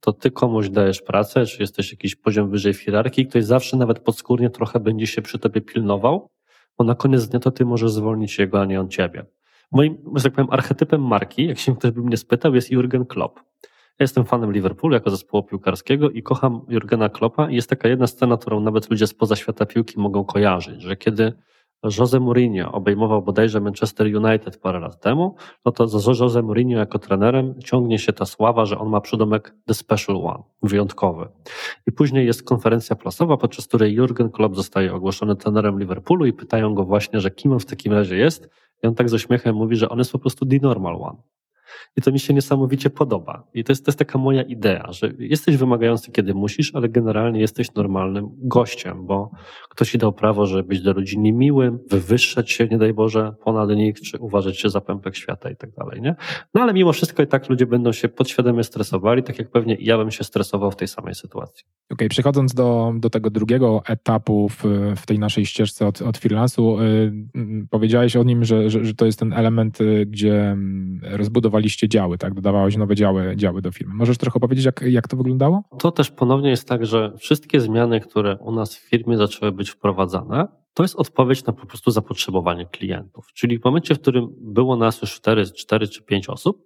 to 0.02 0.14
ty 0.14 0.32
komuś 0.32 0.70
dajesz 0.70 1.02
pracę, 1.02 1.46
czy 1.46 1.62
jesteś 1.64 1.92
jakiś 1.92 2.16
poziom 2.16 2.50
wyżej 2.50 2.74
w 2.74 2.82
hierarchii, 2.82 3.28
ktoś 3.28 3.44
zawsze 3.44 3.78
nawet 3.78 4.00
podskórnie 4.00 4.50
trochę 4.50 4.80
będzie 4.80 5.08
się 5.08 5.22
przy 5.22 5.40
tobie 5.40 5.62
pilnował, 5.62 6.30
bo 6.78 6.84
na 6.84 6.96
koniec 6.96 7.28
dnia 7.28 7.40
to 7.40 7.52
ty 7.52 7.66
możesz 7.66 7.92
zwolnić 7.92 8.40
jego, 8.40 8.62
a 8.62 8.66
nie 8.66 8.80
on 8.80 8.90
ciebie. 8.90 9.26
Moim, 9.72 9.98
że 10.16 10.24
tak 10.24 10.34
powiem, 10.34 10.48
archetypem 10.52 11.02
marki, 11.02 11.46
jak 11.46 11.60
się 11.60 11.76
ktoś 11.76 11.92
by 11.92 12.02
mnie 12.02 12.18
spytał, 12.18 12.56
jest 12.56 12.72
Jurgen 12.72 13.06
Klopp. 13.06 13.40
Ja 14.00 14.04
jestem 14.04 14.26
fanem 14.26 14.52
Liverpoolu 14.52 14.94
jako 14.94 15.10
zespołu 15.10 15.44
piłkarskiego 15.44 16.10
i 16.10 16.24
kocham 16.24 16.66
Jurgena 16.70 17.10
Kloppa 17.10 17.50
i 17.50 17.56
jest 17.56 17.70
taka 17.70 17.90
jedna 17.90 18.08
scena, 18.08 18.38
którą 18.38 18.60
nawet 18.60 18.90
ludzie 18.90 19.08
spoza 19.08 19.36
świata 19.36 19.66
piłki 19.66 20.00
mogą 20.00 20.24
kojarzyć, 20.24 20.82
że 20.82 20.96
kiedy 20.96 21.34
Jose 21.84 22.20
Mourinho 22.20 22.72
obejmował 22.72 23.22
bodajże 23.22 23.62
Manchester 23.62 24.08
United 24.26 24.58
parę 24.58 24.80
lat 24.80 25.02
temu, 25.02 25.36
no 25.66 25.72
to 25.72 25.88
za 25.88 26.12
Jose 26.24 26.42
Mourinho 26.42 26.80
jako 26.80 27.00
trenerem 27.00 27.62
ciągnie 27.64 28.00
się 28.00 28.14
ta 28.14 28.26
sława, 28.26 28.66
że 28.66 28.78
on 28.78 28.90
ma 28.90 29.02
przydomek 29.02 29.56
The 29.66 29.74
Special 29.74 30.16
One, 30.16 30.44
wyjątkowy. 30.64 31.28
I 31.88 31.92
później 31.92 32.26
jest 32.26 32.44
konferencja 32.44 32.96
prasowa, 32.96 33.38
podczas 33.38 33.68
której 33.68 33.94
Jurgen 33.94 34.30
Klopp 34.30 34.56
zostaje 34.56 34.94
ogłoszony 34.94 35.36
trenerem 35.36 35.80
Liverpoolu 35.80 36.26
i 36.26 36.34
pytają 36.34 36.76
go 36.76 36.86
właśnie, 36.86 37.20
że 37.20 37.32
kim 37.32 37.52
on 37.52 37.60
w 37.60 37.66
takim 37.66 37.94
razie 37.94 38.18
jest. 38.18 38.50
I 38.84 38.88
on 38.88 38.96
tak 38.96 39.10
z 39.10 39.14
uśmiechem 39.14 39.56
mówi, 39.56 39.76
że 39.76 39.90
on 39.90 39.98
jest 39.98 40.12
po 40.12 40.20
prostu 40.20 40.46
the 40.46 40.58
normal 40.62 40.96
one. 40.96 41.18
I 41.98 42.02
to 42.02 42.12
mi 42.12 42.20
się 42.20 42.34
niesamowicie 42.34 42.90
podoba. 42.90 43.48
I 43.54 43.64
to 43.64 43.72
jest, 43.72 43.86
to 43.86 43.90
jest 43.90 44.00
taka 44.00 44.18
moja 44.18 44.42
idea, 44.42 44.92
że 44.92 45.12
jesteś 45.20 45.58
wymagający, 45.58 46.12
kiedy 46.12 46.34
musisz, 46.34 46.76
ale 46.76 46.90
generalnie 46.90 47.40
jesteś 47.40 47.74
normalnym 47.74 48.30
gościem, 48.38 49.06
bo 49.06 49.32
ktoś 49.70 49.92
ci 49.92 49.98
dał 49.98 50.14
prawo, 50.14 50.46
żeby 50.46 50.64
być 50.64 50.82
do 50.82 50.94
ludzi 50.94 51.20
niemiłym, 51.20 51.80
wywyższać 51.90 52.52
się, 52.52 52.68
nie 52.68 52.78
daj 52.78 52.94
Boże, 52.94 53.34
ponad 53.44 53.70
nich, 53.70 54.02
czy 54.02 54.20
uważać 54.20 54.60
się 54.60 54.70
za 54.70 54.82
pępek 54.82 55.16
świata 55.16 55.50
i 55.50 55.56
tak 55.56 55.72
dalej, 55.72 56.02
nie? 56.02 56.16
No 56.54 56.62
ale 56.62 56.74
mimo 56.74 56.94
wszystko 56.94 57.24
i 57.24 57.28
tak 57.28 57.50
ludzie 57.50 57.66
będą 57.66 57.92
się 57.92 58.10
podświadomie 58.10 58.64
stresowali, 58.64 59.24
tak 59.24 59.40
jak 59.40 59.52
pewnie 59.52 59.78
ja 59.80 59.98
bym 59.98 60.12
się 60.12 60.24
stresował 60.24 60.72
w 60.72 60.76
tej 60.76 60.88
samej 60.88 61.16
sytuacji. 61.16 61.66
Okej, 61.66 61.96
okay, 61.96 62.10
przechodząc 62.10 62.54
do, 62.54 62.94
do 62.96 63.10
tego 63.10 63.30
drugiego 63.30 63.82
etapu 63.88 64.50
w, 64.50 64.64
w 64.96 65.06
tej 65.06 65.20
naszej 65.20 65.46
ścieżce 65.46 65.88
od, 65.88 66.02
od 66.02 66.18
freelansu, 66.18 66.78
yy, 67.36 67.68
powiedziałeś 67.70 68.16
o 68.16 68.24
nim, 68.24 68.46
że, 68.46 68.70
że, 68.70 68.86
że 68.86 68.94
to 68.94 69.06
jest 69.06 69.20
ten 69.20 69.34
element, 69.34 69.82
y, 69.82 70.06
gdzie 70.06 70.52
mm, 70.52 71.02
rozbudowaliście 71.62 71.88
działy, 71.90 72.18
tak? 72.18 72.34
Dodawałeś 72.34 72.78
nowe 72.78 72.96
działy, 72.96 73.34
działy 73.36 73.62
do 73.62 73.72
firmy. 73.72 73.94
Możesz 73.94 74.18
trochę 74.18 74.40
powiedzieć, 74.40 74.66
jak, 74.66 74.82
jak 74.88 75.08
to 75.08 75.18
wyglądało? 75.18 75.64
To 75.80 75.92
też 75.92 76.12
ponownie 76.12 76.50
jest 76.50 76.68
tak, 76.68 76.86
że 76.86 77.14
wszystkie 77.18 77.60
zmiany, 77.60 78.00
które 78.00 78.38
u 78.38 78.52
nas 78.52 78.76
w 78.76 78.80
firmie 78.90 79.18
zaczęły 79.18 79.52
być 79.52 79.70
wprowadzane, 79.70 80.48
to 80.74 80.84
jest 80.84 80.96
odpowiedź 80.96 81.46
na 81.46 81.54
po 81.54 81.66
prostu 81.66 81.92
zapotrzebowanie 81.92 82.66
klientów. 82.66 83.26
Czyli 83.34 83.60
w 83.60 83.66
momencie, 83.66 83.96
w 83.96 84.00
którym 84.02 84.28
było 84.42 84.76
nas 84.76 85.02
już 85.02 85.14
4, 85.14 85.46
4 85.46 85.88
czy 85.88 86.04
5 86.04 86.30
osób 86.30 86.64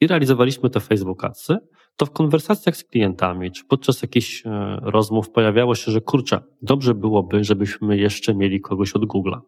i 0.00 0.06
realizowaliśmy 0.06 0.70
te 0.70 0.80
Facebook 0.80 1.24
Adsy, 1.24 1.58
to 1.96 2.06
w 2.06 2.10
konwersacjach 2.10 2.76
z 2.76 2.84
klientami, 2.84 3.50
czy 3.50 3.64
podczas 3.64 4.02
jakichś 4.02 4.46
e, 4.46 4.78
rozmów 4.82 5.30
pojawiało 5.30 5.74
się, 5.74 5.92
że 5.92 6.00
kurczę, 6.00 6.40
dobrze 6.62 6.94
byłoby, 6.94 7.44
żebyśmy 7.44 7.96
jeszcze 7.96 8.34
mieli 8.34 8.60
kogoś 8.60 8.92
od 8.92 9.02
Google'a. 9.02 9.40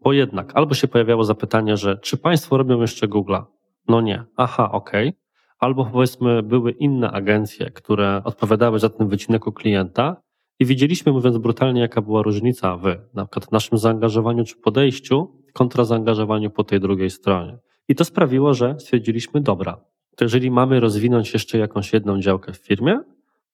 Bo 0.00 0.12
jednak 0.12 0.56
albo 0.56 0.74
się 0.74 0.88
pojawiało 0.88 1.24
zapytanie, 1.24 1.76
że 1.76 1.98
czy 1.98 2.16
Państwo 2.16 2.56
robią 2.56 2.80
jeszcze 2.80 3.08
Google'a? 3.08 3.44
No 3.88 4.00
nie. 4.00 4.24
Aha, 4.36 4.72
okej. 4.72 5.08
Okay. 5.08 5.20
Albo 5.58 5.84
powiedzmy 5.84 6.42
były 6.42 6.70
inne 6.70 7.10
agencje, 7.10 7.70
które 7.70 8.22
odpowiadały 8.24 8.78
za 8.78 8.88
ten 8.88 9.08
wycinek 9.08 9.46
u 9.46 9.52
klienta 9.52 10.16
i 10.58 10.64
widzieliśmy, 10.64 11.12
mówiąc 11.12 11.38
brutalnie, 11.38 11.80
jaka 11.80 12.02
była 12.02 12.22
różnica 12.22 12.76
w 12.76 12.84
na 13.14 13.26
przykład 13.26 13.52
naszym 13.52 13.78
zaangażowaniu 13.78 14.44
czy 14.44 14.56
podejściu 14.56 15.42
kontra 15.52 15.84
zaangażowaniu 15.84 16.50
po 16.50 16.64
tej 16.64 16.80
drugiej 16.80 17.10
stronie. 17.10 17.58
I 17.88 17.94
to 17.94 18.04
sprawiło, 18.04 18.54
że 18.54 18.74
stwierdziliśmy, 18.78 19.40
dobra, 19.40 19.80
to 20.16 20.24
jeżeli 20.24 20.50
mamy 20.50 20.80
rozwinąć 20.80 21.32
jeszcze 21.32 21.58
jakąś 21.58 21.92
jedną 21.92 22.20
działkę 22.20 22.52
w 22.52 22.56
firmie, 22.56 23.00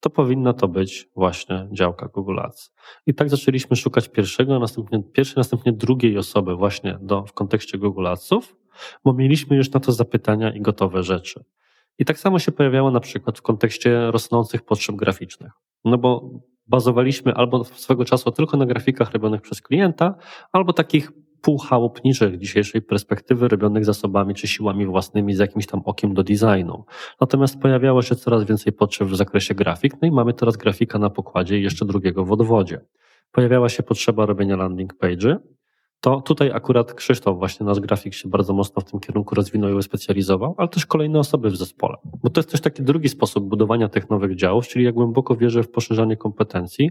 to 0.01 0.11
powinna 0.11 0.53
to 0.53 0.68
być 0.68 1.09
właśnie 1.16 1.68
działka 1.73 2.09
Google 2.09 2.38
Ads. 2.40 2.75
I 3.07 3.14
tak 3.14 3.31
zaczęliśmy 3.31 3.77
szukać 3.77 4.09
pierwszego, 4.09 4.59
następnie 4.59 5.03
pierwszej, 5.03 5.37
następnie 5.37 5.73
drugiej 5.73 6.18
osoby 6.18 6.57
właśnie 6.57 6.99
do, 7.01 7.23
w 7.27 7.33
kontekście 7.33 7.79
Google 7.79 8.07
Adsów, 8.07 8.57
bo 9.05 9.13
mieliśmy 9.13 9.57
już 9.57 9.71
na 9.71 9.81
to 9.81 9.93
zapytania 9.93 10.53
i 10.53 10.61
gotowe 10.61 11.03
rzeczy. 11.03 11.45
I 11.99 12.05
tak 12.05 12.19
samo 12.19 12.39
się 12.39 12.53
pojawiało 12.53 12.91
na 12.91 13.01
przykład 13.01 13.39
w 13.39 13.43
kontekście 13.43 14.11
rosnących 14.11 14.63
potrzeb 14.63 14.97
graficznych. 14.97 15.53
No 15.85 15.99
bo 15.99 16.31
bazowaliśmy 16.67 17.35
albo 17.35 17.65
swego 17.65 18.05
czasu 18.05 18.31
tylko 18.31 18.57
na 18.57 18.67
grafikach 18.67 19.13
robionych 19.13 19.41
przez 19.41 19.61
klienta, 19.61 20.15
albo 20.53 20.73
takich 20.73 21.13
półchałupniczych 21.45 22.39
dzisiejszej 22.39 22.83
perspektywy 22.83 23.49
robionych 23.49 23.85
zasobami 23.85 24.35
czy 24.35 24.47
siłami 24.49 24.87
własnymi 24.87 25.35
z 25.35 25.39
jakimś 25.39 25.67
tam 25.67 25.83
okiem 25.85 26.15
do 26.15 26.23
designu. 26.23 26.85
Natomiast 27.21 27.61
pojawiało 27.61 28.03
się 28.03 28.17
coraz 28.17 28.45
więcej 28.45 28.73
potrzeb 28.73 29.09
w 29.09 29.17
zakresie 29.17 29.55
grafik, 29.55 29.95
no 30.03 30.09
i 30.09 30.11
mamy 30.11 30.35
teraz 30.35 30.57
grafika 30.57 30.99
na 30.99 31.11
pokładzie 31.11 31.59
i 31.59 31.63
jeszcze 31.63 31.85
drugiego 31.85 32.25
w 32.25 32.33
odwodzie. 32.33 32.81
Pojawiała 33.33 33.69
się 33.69 33.83
potrzeba 33.83 34.27
robienia 34.27 34.57
landing 34.57 34.95
page'y, 35.03 35.37
to 36.05 36.21
tutaj 36.21 36.51
akurat 36.55 36.95
Krzysztof, 36.95 37.38
właśnie 37.38 37.67
nasz 37.67 37.81
grafik 37.81 38.14
się 38.14 38.29
bardzo 38.29 38.53
mocno 38.53 38.83
w 38.83 38.90
tym 38.90 39.01
kierunku 39.01 39.35
rozwinął 39.35 39.79
i 39.79 39.83
specjalizował, 39.83 40.55
ale 40.59 40.69
też 40.69 40.87
kolejne 40.87 41.19
osoby 41.19 41.51
w 41.51 41.57
zespole. 41.57 41.97
Bo 42.23 42.31
to 42.31 42.40
jest 42.40 42.51
też 42.51 42.61
taki 42.61 42.83
drugi 42.83 43.09
sposób 43.09 43.49
budowania 43.49 43.88
tych 43.88 44.11
nowych 44.11 44.37
działów, 44.37 44.69
czyli 44.69 44.85
ja 44.85 44.93
głęboko 44.93 45.37
wierzę 45.37 45.62
w 45.62 45.71
poszerzanie 45.71 46.17
kompetencji, 46.17 46.90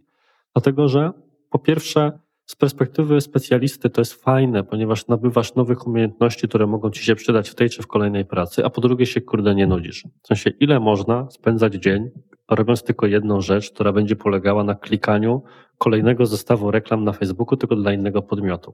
dlatego 0.53 0.87
że 0.87 1.11
po 1.49 1.59
pierwsze 1.59 2.19
z 2.45 2.55
perspektywy 2.55 3.21
specjalisty 3.21 3.89
to 3.89 4.01
jest 4.01 4.13
fajne, 4.13 4.63
ponieważ 4.63 5.07
nabywasz 5.07 5.55
nowych 5.55 5.87
umiejętności, 5.87 6.47
które 6.47 6.67
mogą 6.67 6.89
ci 6.89 7.03
się 7.03 7.15
przydać 7.15 7.49
w 7.49 7.55
tej 7.55 7.69
czy 7.69 7.83
w 7.83 7.87
kolejnej 7.87 8.25
pracy, 8.25 8.65
a 8.65 8.69
po 8.69 8.81
drugie 8.81 9.05
się 9.05 9.21
kurde 9.21 9.55
nie 9.55 9.67
nudzisz. 9.67 10.03
W 10.23 10.27
sensie 10.27 10.49
ile 10.49 10.79
można 10.79 11.27
spędzać 11.31 11.73
dzień 11.73 12.09
robiąc 12.49 12.83
tylko 12.83 13.07
jedną 13.07 13.41
rzecz, 13.41 13.71
która 13.71 13.91
będzie 13.91 14.15
polegała 14.15 14.63
na 14.63 14.75
klikaniu 14.75 15.41
kolejnego 15.77 16.25
zestawu 16.25 16.71
reklam 16.71 17.03
na 17.03 17.11
Facebooku, 17.11 17.57
tylko 17.57 17.75
dla 17.75 17.93
innego 17.93 18.21
podmiotu. 18.21 18.73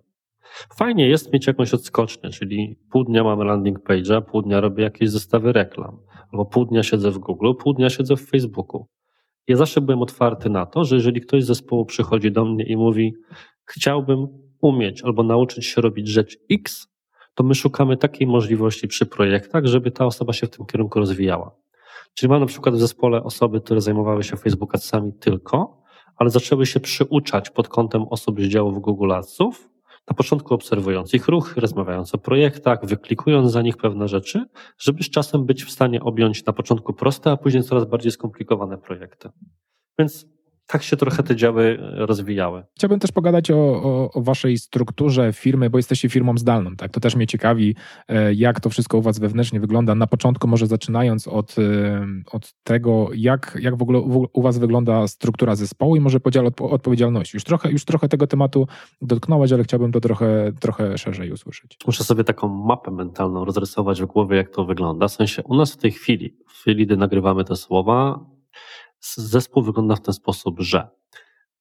Fajnie 0.75 1.07
jest 1.07 1.33
mieć 1.33 1.47
jakąś 1.47 1.73
odskocznię, 1.73 2.29
czyli 2.29 2.79
pół 2.91 3.03
dnia 3.03 3.23
mamy 3.23 3.45
landing 3.45 3.79
page'a, 3.79 4.21
pół 4.21 4.41
dnia 4.41 4.61
robię 4.61 4.83
jakieś 4.83 5.09
zestawy 5.09 5.53
reklam, 5.53 5.97
albo 6.31 6.45
pół 6.45 6.65
dnia 6.65 6.83
siedzę 6.83 7.11
w 7.11 7.17
Google, 7.17 7.51
pół 7.59 7.73
dnia 7.73 7.89
siedzę 7.89 8.15
w 8.15 8.29
Facebooku. 8.29 8.87
Ja 9.47 9.55
zawsze 9.55 9.81
byłem 9.81 10.01
otwarty 10.01 10.49
na 10.49 10.65
to, 10.65 10.83
że 10.83 10.95
jeżeli 10.95 11.21
ktoś 11.21 11.43
z 11.43 11.47
zespołu 11.47 11.85
przychodzi 11.85 12.31
do 12.31 12.45
mnie 12.45 12.65
i 12.65 12.77
mówi, 12.77 13.13
chciałbym 13.65 14.27
umieć 14.61 15.01
albo 15.03 15.23
nauczyć 15.23 15.65
się 15.65 15.81
robić 15.81 16.07
rzecz 16.07 16.37
X, 16.51 16.87
to 17.35 17.43
my 17.43 17.55
szukamy 17.55 17.97
takiej 17.97 18.27
możliwości 18.27 18.87
przy 18.87 19.05
projektach, 19.05 19.65
żeby 19.65 19.91
ta 19.91 20.05
osoba 20.05 20.33
się 20.33 20.47
w 20.47 20.49
tym 20.49 20.65
kierunku 20.65 20.99
rozwijała. 20.99 21.55
Czyli 22.13 22.29
mam 22.29 22.39
na 22.39 22.45
przykład 22.45 22.75
w 22.75 22.79
zespole 22.79 23.23
osoby, 23.23 23.61
które 23.61 23.81
zajmowały 23.81 24.23
się 24.23 24.37
Facebook 24.37 24.75
Adsami 24.75 25.13
tylko, 25.13 25.83
ale 26.15 26.29
zaczęły 26.29 26.65
się 26.65 26.79
przyuczać 26.79 27.49
pod 27.49 27.67
kątem 27.67 28.03
osób 28.03 28.41
z 28.41 28.47
działów 28.47 28.81
Google 28.81 29.11
Adsów, 29.11 29.69
na 30.09 30.15
początku 30.15 30.53
obserwując 30.53 31.13
ich 31.13 31.27
ruch, 31.27 31.57
rozmawiając 31.57 32.15
o 32.15 32.17
projektach, 32.17 32.85
wyklikując 32.85 33.51
za 33.51 33.61
nich 33.61 33.77
pewne 33.77 34.07
rzeczy, 34.07 34.45
żeby 34.77 35.03
z 35.03 35.09
czasem 35.09 35.45
być 35.45 35.63
w 35.63 35.71
stanie 35.71 36.01
objąć 36.01 36.45
na 36.45 36.53
początku 36.53 36.93
proste, 36.93 37.31
a 37.31 37.37
później 37.37 37.63
coraz 37.63 37.85
bardziej 37.85 38.11
skomplikowane 38.11 38.77
projekty. 38.77 39.29
Więc 39.99 40.25
tak 40.69 40.83
się 40.83 40.97
trochę 40.97 41.23
te 41.23 41.35
działy 41.35 41.79
e, 41.81 42.05
rozwijały. 42.05 42.63
Chciałbym 42.75 42.99
też 42.99 43.11
pogadać 43.11 43.51
o, 43.51 43.55
o, 43.57 44.11
o, 44.11 44.21
waszej 44.21 44.57
strukturze 44.57 45.33
firmy, 45.33 45.69
bo 45.69 45.77
jesteście 45.77 46.09
firmą 46.09 46.37
zdalną, 46.37 46.75
tak? 46.75 46.91
To 46.91 46.99
też 46.99 47.15
mnie 47.15 47.27
ciekawi, 47.27 47.75
e, 48.07 48.33
jak 48.33 48.59
to 48.59 48.69
wszystko 48.69 48.97
u 48.97 49.01
was 49.01 49.19
wewnętrznie 49.19 49.59
wygląda. 49.59 49.95
Na 49.95 50.07
początku 50.07 50.47
może 50.47 50.67
zaczynając 50.67 51.27
od, 51.27 51.55
e, 51.59 52.05
od 52.31 52.53
tego, 52.63 53.09
jak, 53.15 53.57
jak 53.61 53.77
w 53.77 53.81
ogóle 53.81 53.99
u 54.33 54.41
was 54.41 54.57
wygląda 54.57 55.07
struktura 55.07 55.55
zespołu 55.55 55.95
i 55.95 55.99
może 55.99 56.19
podział 56.19 56.45
odpowiedzialności. 56.59 57.37
Już 57.37 57.43
trochę, 57.43 57.71
już 57.71 57.85
trochę 57.85 58.09
tego 58.09 58.27
tematu 58.27 58.67
dotknąłeś, 59.01 59.51
ale 59.51 59.63
chciałbym 59.63 59.91
to 59.91 59.99
trochę, 59.99 60.51
trochę 60.59 60.97
szerzej 60.97 61.31
usłyszeć. 61.31 61.77
Muszę 61.85 62.03
sobie 62.03 62.23
taką 62.23 62.47
mapę 62.47 62.91
mentalną 62.91 63.45
rozrysować 63.45 64.01
w 64.01 64.05
głowie, 64.05 64.37
jak 64.37 64.49
to 64.49 64.65
wygląda. 64.65 65.07
W 65.07 65.11
sensie 65.11 65.43
u 65.43 65.55
nas 65.55 65.73
w 65.73 65.77
tej 65.77 65.91
chwili, 65.91 66.37
w 66.47 66.51
chwili, 66.51 66.85
gdy 66.85 66.97
nagrywamy 66.97 67.43
te 67.43 67.55
słowa, 67.55 68.19
Zespół 69.01 69.63
wygląda 69.63 69.95
w 69.95 70.01
ten 70.01 70.13
sposób, 70.13 70.59
że 70.59 70.87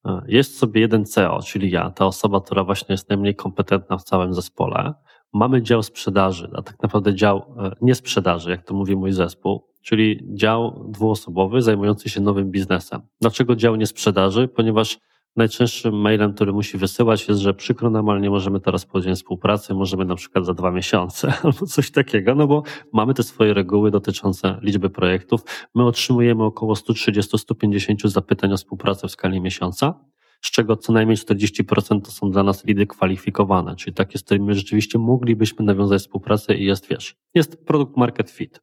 e, 0.05 0.23
jest 0.27 0.59
sobie 0.59 0.81
jeden 0.81 1.05
CEO, 1.05 1.43
czyli 1.43 1.71
ja, 1.71 1.91
ta 1.91 2.07
osoba, 2.07 2.41
która 2.41 2.65
właśnie 2.65 2.93
jest 2.93 3.09
najmniej 3.09 3.35
kompetentna 3.35 3.99
w 3.99 4.05
całym 4.05 4.35
zespole. 4.35 4.95
Mamy 5.33 5.63
dział 5.63 5.83
sprzedaży, 5.83 6.51
a 6.55 6.63
tak 6.63 6.83
naprawdę 6.83 7.15
dział 7.15 7.55
e, 7.59 7.71
nie 7.81 7.95
sprzedaży, 7.95 8.51
jak 8.51 8.65
to 8.65 8.75
mówi 8.75 8.97
mój 8.97 9.13
zespół, 9.13 9.69
czyli 9.83 10.21
dział 10.35 10.85
dwuosobowy 10.89 11.63
zajmujący 11.63 12.09
się 12.09 12.21
nowym 12.21 12.51
biznesem. 12.51 13.01
Dlaczego 13.21 13.57
dział 13.57 13.77
nie 13.77 13.87
sprzedaży? 13.87 14.49
Ponieważ 14.49 14.99
najczęstszym 15.39 15.95
mailem, 15.95 16.33
który 16.35 16.53
musi 16.53 16.79
wysyłać 16.79 17.29
jest, 17.29 17.41
że 17.41 17.55
przykro 17.55 17.91
nam, 17.91 18.09
ale 18.09 18.21
nie 18.21 18.31
możemy 18.31 18.61
teraz 18.61 18.87
podjąć 18.87 19.19
współpracy, 19.19 19.75
możemy 19.75 20.05
na 20.05 20.15
przykład 20.15 20.47
za 20.47 20.55
dwa 20.55 20.71
miesiące 20.71 21.33
albo 21.43 21.67
coś 21.67 21.91
takiego, 21.91 22.35
no 22.35 22.47
bo 22.47 22.63
mamy 22.93 23.15
te 23.15 23.23
swoje 23.23 23.55
reguły 23.55 23.91
dotyczące 23.91 24.59
liczby 24.63 24.91
projektów. 24.91 25.45
My 25.75 25.87
otrzymujemy 25.87 26.45
około 26.45 26.75
130-150 26.75 28.09
zapytań 28.09 28.53
o 28.53 28.57
współpracę 28.57 29.09
w 29.09 29.11
skali 29.11 29.41
miesiąca, 29.41 29.95
z 30.43 30.51
czego 30.51 30.77
co 30.77 30.93
najmniej 30.93 31.17
40% 31.17 32.01
to 32.01 32.11
są 32.11 32.31
dla 32.31 32.43
nas 32.43 32.65
lidy 32.65 32.87
kwalifikowane, 32.87 33.77
czyli 33.77 33.95
takie, 33.95 34.19
z 34.19 34.23
którymi 34.23 34.55
rzeczywiście 34.55 34.99
moglibyśmy 34.99 35.65
nawiązać 35.65 36.03
współpracę 36.03 36.55
i 36.55 36.65
jest, 36.65 36.89
wiesz, 36.89 37.17
jest 37.35 37.67
produkt 37.67 37.97
market 37.97 38.31
fit. 38.31 38.61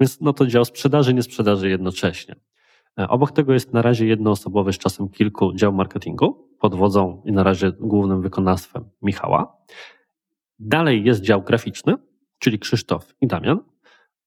Więc 0.00 0.20
no 0.20 0.32
to 0.32 0.46
dział 0.46 0.64
sprzedaży, 0.64 1.14
nie 1.14 1.22
sprzedaży 1.22 1.68
jednocześnie. 1.68 2.36
E, 2.98 3.08
obok 3.08 3.32
tego 3.32 3.52
jest 3.52 3.72
na 3.72 3.82
razie 3.82 4.06
jednoosobowy, 4.06 4.72
z 4.72 4.78
czasem 4.78 5.08
kilku 5.08 5.52
dział 5.54 5.72
marketingu 5.72 6.48
pod 6.60 6.74
wodzą 6.74 7.22
i 7.24 7.32
na 7.32 7.42
razie 7.42 7.72
głównym 7.72 8.22
wykonawstwem 8.22 8.84
Michała. 9.02 9.56
Dalej 10.58 11.04
jest 11.04 11.20
dział 11.20 11.42
graficzny, 11.42 11.94
czyli 12.38 12.58
Krzysztof 12.58 13.14
i 13.20 13.26
Damian. 13.26 13.58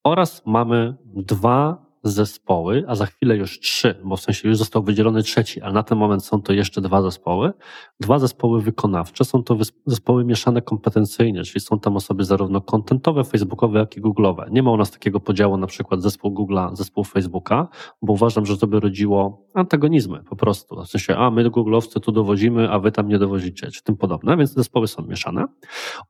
Oraz 0.03 0.45
mamy 0.45 0.95
dwa 1.05 1.80
zespoły, 2.03 2.83
a 2.87 2.95
za 2.95 3.05
chwilę 3.05 3.35
już 3.35 3.59
trzy, 3.59 3.95
bo 4.03 4.15
w 4.15 4.21
sensie 4.21 4.47
już 4.47 4.57
został 4.57 4.83
wydzielony 4.83 5.23
trzeci, 5.23 5.61
ale 5.61 5.73
na 5.73 5.83
ten 5.83 5.97
moment 5.97 6.25
są 6.25 6.41
to 6.41 6.53
jeszcze 6.53 6.81
dwa 6.81 7.01
zespoły. 7.01 7.51
Dwa 7.99 8.19
zespoły 8.19 8.61
wykonawcze, 8.61 9.25
są 9.25 9.43
to 9.43 9.57
zespoły 9.85 10.25
mieszane 10.25 10.61
kompetencyjnie, 10.61 11.43
czyli 11.43 11.61
są 11.61 11.79
tam 11.79 11.95
osoby 11.95 12.23
zarówno 12.23 12.61
kontentowe, 12.61 13.23
facebookowe, 13.23 13.79
jak 13.79 13.97
i 13.97 14.01
googlowe. 14.01 14.47
Nie 14.51 14.63
ma 14.63 14.71
u 14.71 14.77
nas 14.77 14.91
takiego 14.91 15.19
podziału 15.19 15.57
na 15.57 15.67
przykład 15.67 16.01
zespół 16.01 16.31
Google'a, 16.31 16.75
zespół 16.75 17.03
Facebooka, 17.03 17.67
bo 18.01 18.13
uważam, 18.13 18.45
że 18.45 18.57
to 18.57 18.67
by 18.67 18.79
rodziło 18.79 19.45
antagonizmy 19.53 20.23
po 20.29 20.35
prostu. 20.35 20.83
W 20.83 20.87
sensie, 20.87 21.17
a 21.17 21.31
my 21.31 21.49
googlowcy 21.49 21.99
tu 21.99 22.11
dowodzimy, 22.11 22.71
a 22.71 22.79
wy 22.79 22.91
tam 22.91 23.07
nie 23.07 23.19
dowozicie, 23.19 23.71
czy 23.71 23.83
tym 23.83 23.97
podobne, 23.97 24.37
więc 24.37 24.53
zespoły 24.53 24.87
są 24.87 25.03
mieszane. 25.05 25.45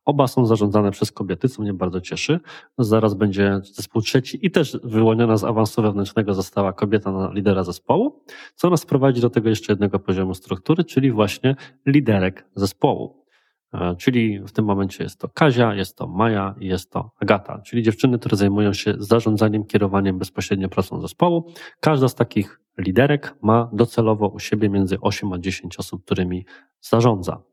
Oba 0.06 0.28
są 0.28 0.46
zarządzane 0.46 0.92
przez 0.92 1.12
kobiety, 1.12 1.50
co 1.50 1.62
mnie 1.62 1.74
bardzo 1.74 2.02
cieszy. 2.02 2.40
Zaraz 2.78 3.14
będzie 3.14 3.60
zespół 3.64 4.02
trzeci 4.02 4.46
i 4.46 4.52
też 4.52 4.78
wyłoniona 4.84 5.38
z 5.38 5.44
awansu 5.44 5.81
wewnętrznego 5.82 6.34
została 6.34 6.74
kobieta 6.74 7.12
na 7.12 7.32
lidera 7.32 7.64
zespołu, 7.64 8.24
co 8.56 8.70
nas 8.70 8.86
prowadzi 8.86 9.22
do 9.22 9.30
tego 9.30 9.50
jeszcze 9.50 9.74
jednego 9.74 10.00
poziomu 10.00 10.34
struktury, 10.34 10.84
czyli 10.84 11.12
właśnie 11.12 11.56
liderek 11.86 12.46
zespołu. 12.56 13.26
E, 13.74 13.96
czyli 13.96 14.40
w 14.40 14.52
tym 14.52 14.66
momencie 14.66 15.04
jest 15.04 15.20
to 15.20 15.30
Kazia, 15.30 15.76
jest 15.76 15.98
to 15.98 16.08
Maja 16.08 16.56
i 16.60 16.68
jest 16.68 16.92
to 16.92 17.12
Agata, 17.20 17.62
czyli 17.66 17.84
dziewczyny, 17.84 18.20
które 18.20 18.38
zajmują 18.38 18.74
się 18.74 18.94
zarządzaniem, 18.98 19.66
kierowaniem 19.66 20.20
bezpośrednio 20.20 20.70
pracą 20.70 21.02
zespołu. 21.02 21.54
Każda 21.80 22.08
z 22.08 22.16
takich 22.16 22.62
liderek 22.78 23.36
ma 23.42 23.70
docelowo 23.74 24.28
u 24.28 24.40
siebie 24.40 24.70
między 24.70 25.00
8 25.02 25.34
a 25.34 25.40
10 25.40 25.80
osób, 25.80 26.06
którymi 26.06 26.46
zarządza. 26.82 27.51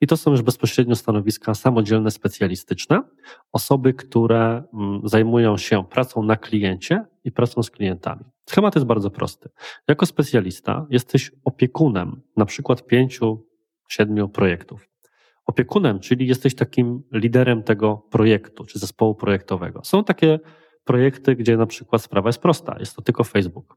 I 0.00 0.06
to 0.06 0.16
są 0.16 0.30
już 0.30 0.42
bezpośrednio 0.42 0.96
stanowiska 0.96 1.54
samodzielne, 1.54 2.10
specjalistyczne, 2.10 3.02
osoby, 3.52 3.94
które 3.94 4.62
mm, 4.74 5.00
zajmują 5.04 5.56
się 5.56 5.84
pracą 5.84 6.22
na 6.22 6.36
kliencie 6.36 7.04
i 7.24 7.32
pracą 7.32 7.62
z 7.62 7.70
klientami. 7.70 8.24
Schemat 8.46 8.74
jest 8.74 8.86
bardzo 8.86 9.10
prosty. 9.10 9.48
Jako 9.88 10.06
specjalista 10.06 10.86
jesteś 10.90 11.32
opiekunem 11.44 12.22
na 12.36 12.44
przykład 12.44 12.86
pięciu, 12.86 13.46
siedmiu 13.88 14.28
projektów. 14.28 14.88
Opiekunem, 15.46 16.00
czyli 16.00 16.26
jesteś 16.26 16.54
takim 16.54 17.02
liderem 17.12 17.62
tego 17.62 18.06
projektu 18.10 18.64
czy 18.64 18.78
zespołu 18.78 19.14
projektowego. 19.14 19.80
Są 19.84 20.04
takie 20.04 20.38
projekty, 20.84 21.36
gdzie 21.36 21.56
na 21.56 21.66
przykład 21.66 22.02
sprawa 22.02 22.28
jest 22.28 22.38
prosta, 22.38 22.76
jest 22.80 22.96
to 22.96 23.02
tylko 23.02 23.24
Facebook. 23.24 23.76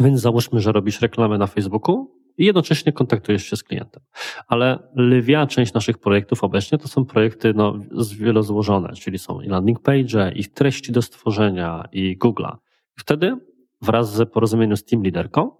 Więc 0.00 0.20
załóżmy, 0.20 0.60
że 0.60 0.72
robisz 0.72 1.00
reklamę 1.00 1.38
na 1.38 1.46
Facebooku, 1.46 2.21
i 2.38 2.44
jednocześnie 2.44 2.92
kontaktujesz 2.92 3.46
się 3.46 3.56
z 3.56 3.62
klientem. 3.62 4.02
Ale 4.48 4.78
lwia 4.96 5.46
część 5.46 5.72
naszych 5.72 5.98
projektów 5.98 6.44
obecnie 6.44 6.78
to 6.78 6.88
są 6.88 7.04
projekty 7.04 7.54
no, 7.54 7.78
wielozłożone, 8.18 8.92
czyli 8.92 9.18
są 9.18 9.40
i 9.40 9.48
landing 9.48 9.80
page, 9.80 10.32
i 10.34 10.44
treści 10.44 10.92
do 10.92 11.02
stworzenia, 11.02 11.84
i 11.92 12.18
Google'a. 12.18 12.56
Wtedy 12.98 13.36
wraz 13.82 14.14
z 14.14 14.30
porozumieniem 14.30 14.76
z 14.76 14.84
team 14.84 15.02
liderką 15.02 15.56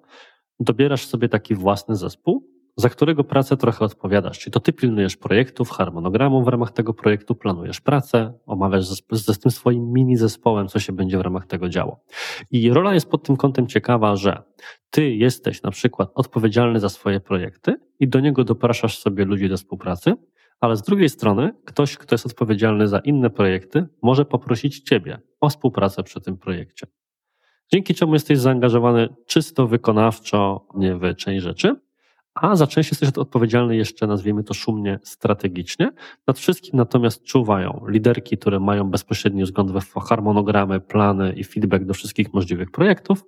dobierasz 0.61 1.07
sobie 1.07 1.29
taki 1.29 1.55
własny 1.55 1.97
zespół, 1.97 2.52
za 2.77 2.89
którego 2.89 3.25
pracę 3.25 3.57
trochę 3.57 3.85
odpowiadasz. 3.85 4.39
Czyli 4.39 4.53
to 4.53 4.61
ty 4.61 4.73
pilnujesz 4.73 5.17
projektów, 5.17 5.71
harmonogramu 5.71 6.45
w 6.45 6.49
ramach 6.49 6.73
tego 6.73 6.95
projektu, 6.95 7.35
planujesz 7.35 7.81
pracę, 7.81 8.33
omawiasz 8.47 8.85
z, 8.85 9.03
z, 9.11 9.27
z 9.27 9.39
tym 9.39 9.51
swoim 9.51 9.93
mini 9.93 10.17
zespołem, 10.17 10.69
co 10.69 10.81
się 10.81 10.93
będzie 10.93 11.19
w 11.19 11.21
ramach 11.21 11.47
tego 11.47 11.69
działo. 11.69 12.05
I 12.51 12.71
rola 12.71 12.95
jest 12.95 13.11
pod 13.11 13.23
tym 13.23 13.37
kątem 13.37 13.67
ciekawa, 13.67 14.17
że 14.17 14.43
ty 14.91 15.15
jesteś 15.15 15.63
na 15.63 15.71
przykład 15.71 16.11
odpowiedzialny 16.15 16.81
za 16.81 16.89
swoje 16.89 17.21
projekty 17.21 17.75
i 18.01 18.09
do 18.09 18.21
niego 18.21 18.45
dopraszasz 18.45 18.99
sobie 18.99 19.25
ludzi 19.25 19.49
do 19.49 19.57
współpracy, 19.57 20.15
ale 20.61 20.77
z 20.77 20.83
drugiej 20.83 21.09
strony 21.09 21.55
ktoś, 21.65 21.97
kto 21.97 22.15
jest 22.15 22.27
odpowiedzialny 22.27 22.89
za 22.89 22.99
inne 22.99 23.31
projekty, 23.31 23.87
może 24.03 24.25
poprosić 24.25 24.81
ciebie 24.81 25.21
o 25.41 25.49
współpracę 25.49 26.03
przy 26.03 26.21
tym 26.21 26.39
projekcie. 26.39 26.87
Dzięki 27.73 27.95
czemu 27.95 28.15
jesteś 28.15 28.39
zaangażowany 28.39 29.09
czysto 29.27 29.67
wykonawczo 29.67 30.67
nie 30.75 30.97
w 30.97 31.15
część 31.17 31.43
rzeczy, 31.43 31.77
a 32.35 32.57
za 32.57 32.67
część 32.67 32.91
jesteś 32.91 33.09
odpowiedzialny 33.09 33.77
jeszcze, 33.77 34.07
nazwijmy 34.07 34.45
to 34.45 34.55
szumnie, 34.55 34.99
strategicznie. 35.03 35.91
Nad 36.27 36.39
wszystkim 36.39 36.71
natomiast 36.75 37.23
czuwają 37.23 37.85
liderki, 37.89 38.39
które 38.39 38.61
mają 38.61 38.91
bezpośredni 38.91 39.45
wzgląd 39.45 39.73
we 39.73 39.81
harmonogramy, 40.01 40.81
plany 40.81 41.33
i 41.33 41.45
feedback 41.45 41.85
do 41.85 41.95
wszystkich 41.95 42.35
możliwych 42.35 42.71
projektów 42.71 43.25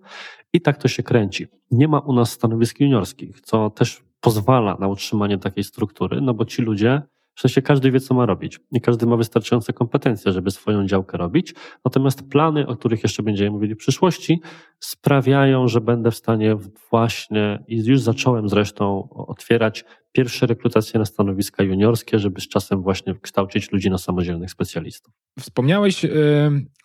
i 0.53 0.61
tak 0.61 0.77
to 0.79 0.88
się 0.88 1.03
kręci. 1.03 1.47
Nie 1.71 1.88
ma 1.88 1.99
u 1.99 2.12
nas 2.12 2.33
stanowisk 2.33 2.81
juniorskich, 2.81 3.40
co 3.40 3.71
też 3.71 4.05
pozwala 4.21 4.77
na 4.81 4.88
utrzymanie 4.88 5.38
takiej 5.38 5.64
struktury, 5.64 6.21
no 6.21 6.35
bo 6.35 6.45
ci 6.45 6.62
ludzie 6.62 7.03
w 7.35 7.40
sensie 7.40 7.62
każdy 7.62 7.90
wie, 7.90 8.01
co 8.01 8.14
ma 8.14 8.27
robić 8.27 8.61
i 8.73 8.81
każdy 8.81 9.07
ma 9.07 9.16
wystarczające 9.16 9.73
kompetencje, 9.73 10.33
żeby 10.33 10.51
swoją 10.51 10.87
działkę 10.87 11.18
robić. 11.18 11.55
Natomiast 11.85 12.29
plany, 12.29 12.66
o 12.66 12.77
których 12.77 13.03
jeszcze 13.03 13.23
będziemy 13.23 13.51
mówili 13.51 13.75
w 13.75 13.79
przyszłości, 13.79 14.40
sprawiają, 14.81 15.68
że 15.68 15.81
będę 15.81 16.11
w 16.11 16.16
stanie 16.16 16.57
właśnie 16.90 17.64
i 17.68 17.85
już 17.85 18.01
zacząłem 18.01 18.49
zresztą 18.49 19.09
otwierać 19.11 19.85
pierwsze 20.14 20.46
rekrutacje 20.46 20.98
na 20.98 21.05
stanowiska 21.05 21.62
juniorskie, 21.62 22.18
żeby 22.18 22.40
z 22.40 22.48
czasem 22.48 22.83
właśnie 22.83 23.14
kształcić 23.14 23.72
ludzi 23.72 23.90
na 23.90 23.98
samodzielnych 23.98 24.50
specjalistów. 24.50 25.14
Wspomniałeś 25.40 26.07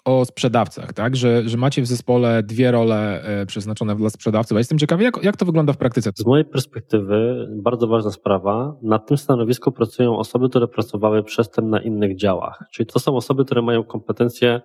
o 0.05 0.25
sprzedawcach, 0.25 0.93
tak? 0.93 1.15
Że, 1.15 1.49
że 1.49 1.57
macie 1.57 1.81
w 1.81 1.85
zespole 1.85 2.43
dwie 2.43 2.71
role 2.71 3.23
e, 3.23 3.45
przeznaczone 3.45 3.95
dla 3.95 4.09
sprzedawców. 4.09 4.55
A 4.55 4.59
jestem 4.59 4.77
ciekawy, 4.77 5.03
jak, 5.03 5.23
jak 5.23 5.37
to 5.37 5.45
wygląda 5.45 5.73
w 5.73 5.77
praktyce? 5.77 6.11
Z 6.15 6.25
mojej 6.25 6.45
perspektywy 6.45 7.47
bardzo 7.63 7.87
ważna 7.87 8.11
sprawa. 8.11 8.75
Na 8.81 8.99
tym 8.99 9.17
stanowisku 9.17 9.71
pracują 9.71 10.17
osoby, 10.17 10.49
które 10.49 10.67
pracowały 10.67 11.23
przedtem 11.23 11.69
na 11.69 11.81
innych 11.81 12.15
działach. 12.15 12.63
Czyli 12.71 12.87
to 12.87 12.99
są 12.99 13.15
osoby, 13.15 13.45
które 13.45 13.61
mają 13.61 13.83
kompetencje 13.83 14.61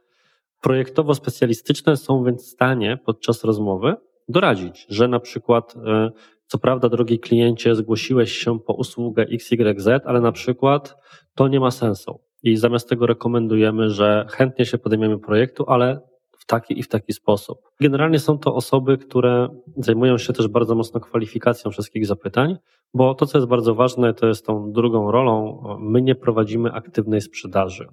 projektowo-specjalistyczne, 0.61 1.97
są 1.97 2.25
więc 2.25 2.43
w 2.43 2.49
stanie 2.49 2.99
podczas 3.05 3.45
rozmowy 3.45 3.95
doradzić, 4.29 4.87
że 4.89 5.09
na 5.09 5.21
przykład 5.21 5.75
e, 5.77 6.11
co 6.47 6.59
prawda, 6.59 6.89
drogi 6.89 7.19
kliencie, 7.19 7.75
zgłosiłeś 7.75 8.33
się 8.33 8.61
po 8.61 8.75
usługę 8.75 9.27
XYZ, 9.33 9.89
ale 10.05 10.21
na 10.21 10.33
przykład 10.33 10.97
to 11.35 11.49
nie 11.49 11.61
ma 11.61 11.71
sensu. 11.71 12.21
I 12.43 12.57
zamiast 12.57 12.89
tego 12.89 13.07
rekomendujemy, 13.07 13.91
że 13.91 14.27
chętnie 14.31 14.67
się 14.67 14.79
podejmiemy 14.79 15.19
projektu, 15.19 15.65
ale 15.69 16.01
w 16.39 16.47
taki 16.47 16.79
i 16.79 16.83
w 16.83 16.89
taki 16.89 17.13
sposób. 17.13 17.59
Generalnie 17.81 18.19
są 18.19 18.39
to 18.39 18.55
osoby, 18.55 18.99
które 18.99 19.49
zajmują 19.77 20.19
się 20.19 20.33
też 20.33 20.49
bardzo 20.49 20.75
mocno 20.75 21.01
kwalifikacją 21.01 21.71
wszystkich 21.71 22.07
zapytań, 22.07 22.57
bo 22.95 23.15
to, 23.15 23.27
co 23.27 23.39
jest 23.39 23.49
bardzo 23.49 23.75
ważne, 23.75 24.15
to 24.15 24.27
jest 24.27 24.47
tą 24.47 24.73
drugą 24.73 25.11
rolą, 25.11 25.63
my 25.81 26.03
nie 26.03 26.15
prowadzimy 26.15 26.73
aktywnej 26.73 27.21
sprzedaży. 27.21 27.89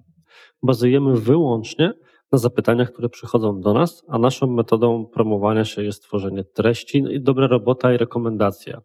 Bazujemy 0.64 1.16
wyłącznie 1.16 1.94
na 2.32 2.38
zapytaniach, 2.38 2.92
które 2.92 3.10
przychodzą 3.10 3.62
do 3.62 3.74
nas, 3.74 4.04
a 4.08 4.18
naszą 4.18 4.48
metodą 4.48 5.06
promowania 5.06 5.66
się 5.66 5.84
jest 5.84 6.04
tworzenie 6.04 6.44
treści, 6.44 7.04
no 7.04 7.10
i 7.10 7.22
dobra 7.22 7.48
robota 7.48 7.94
i 7.94 7.98
rekomendacja. 7.98 8.82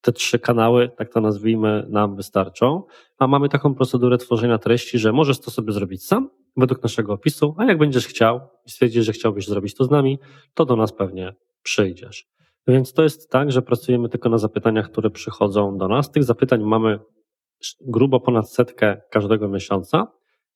Te 0.00 0.12
trzy 0.12 0.38
kanały, 0.38 0.90
tak 0.96 1.12
to 1.12 1.20
nazwijmy, 1.20 1.86
nam 1.88 2.16
wystarczą, 2.16 2.82
a 3.18 3.26
mamy 3.26 3.48
taką 3.48 3.74
procedurę 3.74 4.18
tworzenia 4.18 4.58
treści, 4.58 4.98
że 4.98 5.12
możesz 5.12 5.40
to 5.40 5.50
sobie 5.50 5.72
zrobić 5.72 6.06
sam, 6.06 6.30
według 6.56 6.82
naszego 6.82 7.12
opisu, 7.12 7.54
a 7.58 7.64
jak 7.64 7.78
będziesz 7.78 8.06
chciał 8.06 8.40
i 8.66 8.70
stwierdzisz, 8.70 9.04
że 9.04 9.12
chciałbyś 9.12 9.46
zrobić 9.46 9.74
to 9.74 9.84
z 9.84 9.90
nami, 9.90 10.18
to 10.54 10.64
do 10.64 10.76
nas 10.76 10.92
pewnie 10.92 11.34
przyjdziesz. 11.62 12.28
Więc 12.66 12.92
to 12.92 13.02
jest 13.02 13.30
tak, 13.30 13.52
że 13.52 13.62
pracujemy 13.62 14.08
tylko 14.08 14.28
na 14.28 14.38
zapytaniach, 14.38 14.90
które 14.90 15.10
przychodzą 15.10 15.78
do 15.78 15.88
nas. 15.88 16.10
Tych 16.10 16.24
zapytań 16.24 16.62
mamy 16.62 16.98
grubo 17.80 18.20
ponad 18.20 18.50
setkę 18.50 19.00
każdego 19.10 19.48
miesiąca 19.48 20.06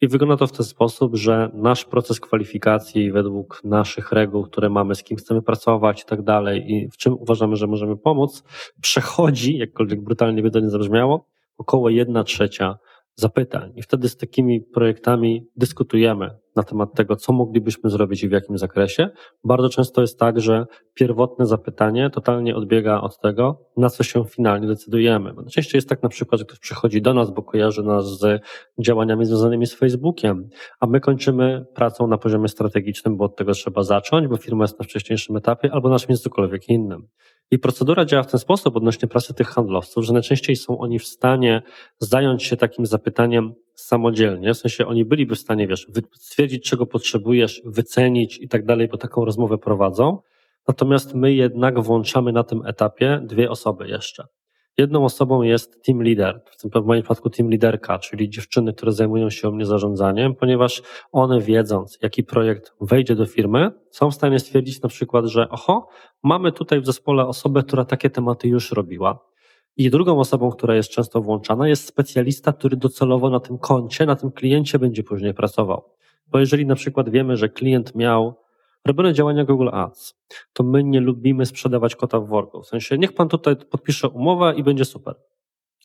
i 0.05 0.09
wygląda 0.09 0.37
to 0.37 0.47
w 0.47 0.53
ten 0.53 0.67
sposób, 0.67 1.17
że 1.17 1.51
nasz 1.55 1.85
proces 1.85 2.21
kwalifikacji 2.21 3.13
według 3.13 3.61
naszych 3.65 4.13
reguł, 4.13 4.45
które 4.45 4.71
mamy, 4.71 4.95
z 4.95 5.03
kim 5.03 5.17
chcemy 5.17 5.43
pracować 5.43 6.03
i 6.03 6.05
tak 6.05 6.23
dalej 6.23 6.73
i 6.73 6.89
w 6.91 6.97
czym 6.97 7.15
uważamy, 7.15 7.57
że 7.57 7.67
możemy 7.67 7.97
pomóc, 7.97 8.45
przechodzi, 8.81 9.59
jakkolwiek 9.59 10.01
brutalnie 10.01 10.43
by 10.43 10.51
to 10.51 10.61
nie 10.61 10.71
zabrzmiało, 10.71 11.27
około 11.59 11.91
jedna 11.91 12.25
trzecia 12.25 12.79
zapytań. 13.17 13.73
I 13.77 13.83
wtedy 13.83 14.09
z 14.09 14.17
takimi 14.17 14.61
projektami 14.61 15.47
dyskutujemy 15.57 16.31
na 16.57 16.63
temat 16.63 16.95
tego, 16.95 17.17
co 17.17 17.33
moglibyśmy 17.33 17.91
zrobić 17.91 18.23
i 18.23 18.29
w 18.29 18.33
jakim 18.33 18.59
zakresie. 18.59 19.09
Bardzo 19.45 19.69
często 19.69 20.01
jest 20.01 20.19
tak, 20.19 20.41
że 20.41 20.67
pierwotne 20.95 21.47
zapytanie 21.47 22.11
totalnie 22.11 22.57
odbiega 22.57 23.01
od 23.01 23.21
tego, 23.21 23.61
na 23.77 23.91
co 23.91 24.05
się 24.05 24.25
finalnie 24.25 24.67
decydujemy. 24.67 25.33
Najczęściej 25.35 25.79
jest 25.79 25.89
tak 25.89 26.03
na 26.03 26.09
przykład, 26.09 26.39
że 26.39 26.45
ktoś 26.45 26.59
przychodzi 26.59 27.03
do 27.03 27.15
nas, 27.15 27.31
bo 27.31 27.43
kojarzy 27.43 27.83
nas 27.83 28.19
z 28.19 28.43
działaniami 28.79 29.27
związanymi 29.27 29.67
z 29.67 29.75
Facebookiem, 29.75 30.49
a 30.81 30.87
my 30.87 31.01
kończymy 31.01 31.67
pracą 31.75 32.07
na 32.07 32.19
poziomie 32.19 32.49
strategicznym, 32.49 33.17
bo 33.17 33.25
od 33.25 33.37
tego 33.37 33.53
trzeba 33.53 33.83
zacząć, 33.83 34.29
bo 34.29 34.37
firma 34.37 34.65
jest 34.65 34.79
na 34.79 34.85
wcześniejszym 34.85 35.37
etapie 35.37 35.73
albo 35.73 35.89
na 35.89 35.99
czymś 35.99 36.21
cokolwiek 36.21 36.69
innym. 36.69 37.09
I 37.51 37.59
procedura 37.59 38.05
działa 38.05 38.23
w 38.23 38.31
ten 38.31 38.41
sposób 38.41 38.77
odnośnie 38.77 39.09
pracy 39.09 39.35
tych 39.35 39.49
handlowców, 39.49 40.05
że 40.05 40.13
najczęściej 40.13 40.57
są 40.57 40.79
oni 40.79 40.99
w 40.99 41.07
stanie 41.07 41.63
zająć 41.99 42.45
się 42.45 42.57
takim 42.57 42.87
zapytaniem 42.87 43.55
samodzielnie, 43.75 44.55
w 44.55 44.59
sensie 44.59 44.87
oni 44.87 45.05
byliby 45.05 45.35
w 45.35 45.39
stanie, 45.39 45.69
wiesz, 45.69 45.87
stwierdzić, 46.13 46.65
czego 46.65 46.87
potrzebujesz, 46.87 47.63
wycenić 47.65 48.39
i 48.39 48.49
tak 48.49 48.65
dalej, 48.65 48.89
bo 48.89 48.97
taką 48.97 49.25
rozmowę 49.25 49.59
prowadzą. 49.59 50.19
Natomiast 50.69 51.15
my 51.15 51.35
jednak 51.35 51.81
włączamy 51.81 52.33
na 52.33 52.45
tym 52.45 52.67
etapie 52.67 53.21
dwie 53.25 53.51
osoby 53.51 53.89
jeszcze. 53.89 54.27
Jedną 54.79 55.05
osobą 55.05 55.43
jest 55.43 55.85
team 55.85 56.03
leader, 56.03 56.43
w 56.51 56.57
tym 56.57 56.83
w 56.83 56.87
moim 56.87 57.03
przypadku 57.03 57.31
team 57.31 57.51
leaderka, 57.51 57.99
czyli 57.99 58.31
dziewczyny, 58.31 58.73
które 58.73 58.93
zajmują 58.93 59.31
się 59.31 59.51
mnie 59.51 59.67
zarządzaniem, 59.67 60.35
ponieważ 60.35 60.83
one 61.13 61.41
wiedząc, 61.41 61.99
jaki 62.03 62.25
projekt 62.25 62.73
wejdzie 62.81 63.15
do 63.15 63.27
firmy, 63.27 63.71
są 63.91 64.11
w 64.11 64.15
stanie 64.15 64.39
stwierdzić 64.39 64.83
na 64.83 64.89
przykład, 64.89 65.25
że 65.27 65.49
oho, 65.49 65.89
mamy 66.23 66.53
tutaj 66.53 66.81
w 66.81 66.87
zespole 66.87 67.27
osobę, 67.27 67.63
która 67.63 67.85
takie 67.85 68.11
tematy 68.11 68.49
już 68.49 68.73
robiła. 68.73 69.19
I 69.77 69.91
drugą 69.91 70.19
osobą, 70.19 70.51
która 70.51 70.75
jest 70.75 70.91
często 70.91 71.21
włączana, 71.21 71.69
jest 71.69 71.87
specjalista, 71.87 72.53
który 72.53 72.77
docelowo 72.77 73.31
na 73.31 73.41
tym 73.41 73.59
koncie, 73.59 74.07
na 74.07 74.17
tym 74.17 74.33
kliencie 74.33 74.79
będzie 74.79 75.03
później 75.03 75.35
pracował. 75.35 75.85
Bo 76.27 76.39
jeżeli 76.39 76.67
na 76.67 76.75
przykład 76.75 77.09
wiemy, 77.09 77.37
że 77.37 77.49
klient 77.49 77.95
miał 77.95 78.44
robione 78.87 79.13
działania 79.13 79.45
Google 79.45 79.69
Ads, 79.73 80.15
to 80.53 80.65
my 80.65 80.85
nie 80.85 81.01
lubimy 81.01 81.47
sprzedawać 81.47 81.97
kota 81.97 82.21
w 82.21 82.29
worku. 82.29 82.63
W 82.63 82.67
sensie, 82.67 82.99
niech 82.99 83.13
pan 83.13 83.29
tutaj 83.29 83.57
podpisze 83.57 84.09
umowę 84.09 84.55
i 84.57 84.63
będzie 84.63 84.85
super. 84.85 85.15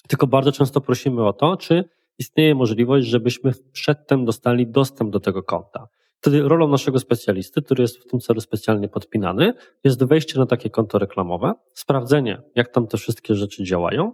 Tylko 0.07 0.27
bardzo 0.27 0.51
często 0.51 0.81
prosimy 0.81 1.27
o 1.27 1.33
to, 1.33 1.57
czy 1.57 1.89
istnieje 2.19 2.55
możliwość, 2.55 3.07
żebyśmy 3.07 3.53
przedtem 3.71 4.25
dostali 4.25 4.67
dostęp 4.67 5.11
do 5.11 5.19
tego 5.19 5.43
konta. 5.43 5.87
Wtedy 6.21 6.41
rolą 6.41 6.67
naszego 6.67 6.99
specjalisty, 6.99 7.61
który 7.61 7.81
jest 7.81 7.97
w 7.97 8.07
tym 8.07 8.19
celu 8.19 8.41
specjalnie 8.41 8.87
podpinany, 8.87 9.53
jest 9.83 10.03
wejście 10.03 10.39
na 10.39 10.45
takie 10.45 10.69
konto 10.69 10.99
reklamowe, 10.99 11.53
sprawdzenie, 11.73 12.41
jak 12.55 12.69
tam 12.69 12.87
te 12.87 12.97
wszystkie 12.97 13.35
rzeczy 13.35 13.63
działają 13.63 14.13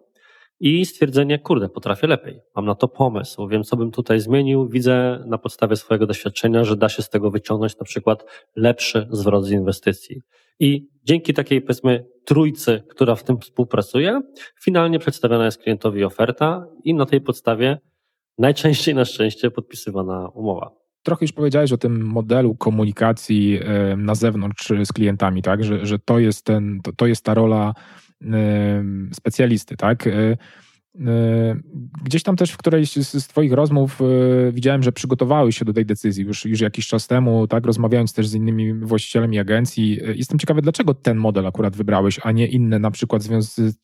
i 0.59 0.85
stwierdzenie, 0.85 1.39
kurde, 1.39 1.69
potrafię 1.69 2.07
lepiej, 2.07 2.39
mam 2.55 2.65
na 2.65 2.75
to 2.75 2.87
pomysł, 2.87 3.47
wiem, 3.47 3.63
co 3.63 3.77
bym 3.77 3.91
tutaj 3.91 4.19
zmienił, 4.19 4.67
widzę 4.67 5.23
na 5.27 5.37
podstawie 5.37 5.75
swojego 5.75 6.07
doświadczenia, 6.07 6.63
że 6.63 6.77
da 6.77 6.89
się 6.89 7.01
z 7.01 7.09
tego 7.09 7.31
wyciągnąć 7.31 7.77
na 7.77 7.85
przykład 7.85 8.25
lepszy 8.55 9.07
zwrot 9.11 9.45
z 9.45 9.51
inwestycji. 9.51 10.21
I 10.59 10.87
dzięki 11.03 11.33
takiej, 11.33 11.61
powiedzmy, 11.61 12.05
trójcy, 12.25 12.83
która 12.89 13.15
w 13.15 13.23
tym 13.23 13.39
współpracuje, 13.39 14.21
finalnie 14.63 14.99
przedstawiona 14.99 15.45
jest 15.45 15.57
klientowi 15.57 16.03
oferta 16.03 16.67
i 16.83 16.93
na 16.93 17.05
tej 17.05 17.21
podstawie 17.21 17.77
najczęściej 18.37 18.95
na 18.95 19.05
szczęście 19.05 19.51
podpisywana 19.51 20.29
umowa. 20.33 20.71
Trochę 21.03 21.23
już 21.25 21.31
powiedziałeś 21.31 21.71
o 21.71 21.77
tym 21.77 22.05
modelu 22.05 22.55
komunikacji 22.55 23.59
na 23.97 24.15
zewnątrz 24.15 24.71
z 24.83 24.93
klientami, 24.93 25.41
tak? 25.41 25.63
Że, 25.63 25.85
że 25.85 25.99
to, 25.99 26.19
jest 26.19 26.45
ten, 26.45 26.79
to, 26.83 26.91
to 26.93 27.07
jest 27.07 27.25
ta 27.25 27.33
rola 27.33 27.73
specjalisty, 29.13 29.75
tak? 29.77 30.07
E, 30.99 31.55
gdzieś 32.03 32.23
tam 32.23 32.35
też 32.35 32.51
w 32.51 32.57
którejś 32.57 32.91
z 32.91 33.27
Twoich 33.27 33.53
rozmów 33.53 34.01
e, 34.01 34.05
widziałem, 34.51 34.83
że 34.83 34.91
przygotowałeś 34.91 35.57
się 35.57 35.65
do 35.65 35.73
tej 35.73 35.85
decyzji 35.85 36.23
już, 36.23 36.45
już 36.45 36.61
jakiś 36.61 36.87
czas 36.87 37.07
temu, 37.07 37.47
tak, 37.47 37.65
rozmawiając 37.65 38.13
też 38.13 38.27
z 38.27 38.33
innymi 38.33 38.73
właścicielami 38.73 39.39
agencji. 39.39 39.99
Jestem 40.15 40.39
ciekawy, 40.39 40.61
dlaczego 40.61 40.93
ten 40.93 41.17
model 41.17 41.47
akurat 41.47 41.75
wybrałeś, 41.75 42.19
a 42.23 42.31
nie 42.31 42.47
inne, 42.47 42.79
na 42.79 42.91
przykład 42.91 43.23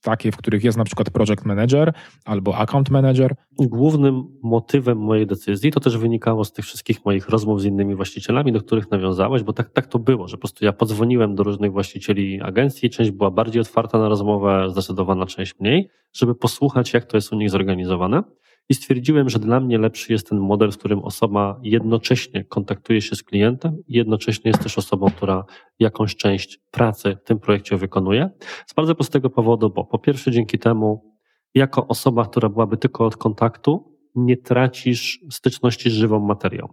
takie, 0.01 0.31
w 0.31 0.37
których 0.37 0.63
jest 0.63 0.77
na 0.77 0.83
przykład 0.83 1.09
project 1.09 1.45
manager 1.45 1.93
albo 2.25 2.57
account 2.57 2.89
manager? 2.89 3.35
Głównym 3.59 4.23
motywem 4.43 4.97
mojej 4.97 5.27
decyzji 5.27 5.71
to 5.71 5.79
też 5.79 5.97
wynikało 5.97 6.45
z 6.45 6.53
tych 6.53 6.65
wszystkich 6.65 7.05
moich 7.05 7.29
rozmów 7.29 7.61
z 7.61 7.65
innymi 7.65 7.95
właścicielami, 7.95 8.51
do 8.51 8.61
których 8.61 8.91
nawiązałeś, 8.91 9.43
bo 9.43 9.53
tak, 9.53 9.69
tak 9.69 9.87
to 9.87 9.99
było, 9.99 10.27
że 10.27 10.37
po 10.37 10.41
prostu 10.41 10.65
ja 10.65 10.73
podzwoniłem 10.73 11.35
do 11.35 11.43
różnych 11.43 11.71
właścicieli 11.71 12.41
agencji, 12.41 12.89
część 12.89 13.11
była 13.11 13.31
bardziej 13.31 13.61
otwarta 13.61 13.97
na 13.97 14.09
rozmowę, 14.09 14.69
zdecydowana 14.69 15.25
część 15.25 15.59
mniej, 15.59 15.89
żeby 16.13 16.35
posłuchać, 16.35 16.93
jak 16.93 17.00
to 17.05 17.17
jest 17.17 17.33
u 17.33 17.35
nich 17.35 17.49
zorganizowane. 17.49 18.23
I 18.69 18.73
stwierdziłem, 18.73 19.29
że 19.29 19.39
dla 19.39 19.59
mnie 19.59 19.77
lepszy 19.77 20.13
jest 20.13 20.29
ten 20.29 20.39
model, 20.39 20.71
w 20.71 20.77
którym 20.77 20.99
osoba 20.99 21.59
jednocześnie 21.63 22.43
kontaktuje 22.43 23.01
się 23.01 23.15
z 23.15 23.23
klientem 23.23 23.77
i 23.87 23.97
jednocześnie 23.97 24.51
jest 24.51 24.63
też 24.63 24.77
osobą, 24.77 25.07
która 25.07 25.45
jakąś 25.79 26.15
część 26.15 26.59
pracy 26.71 27.17
w 27.21 27.27
tym 27.27 27.39
projekcie 27.39 27.77
wykonuje. 27.77 28.29
Z 28.67 28.73
bardzo 28.73 28.95
prostego 28.95 29.29
powodu, 29.29 29.69
bo 29.69 29.85
po 29.85 29.99
pierwsze 29.99 30.31
dzięki 30.31 30.59
temu 30.59 31.17
jako 31.55 31.87
osoba, 31.87 32.25
która 32.25 32.49
byłaby 32.49 32.77
tylko 32.77 33.05
od 33.05 33.17
kontaktu, 33.17 33.97
nie 34.15 34.37
tracisz 34.37 35.19
styczności 35.31 35.89
z 35.89 35.93
żywą 35.93 36.19
materią. 36.19 36.67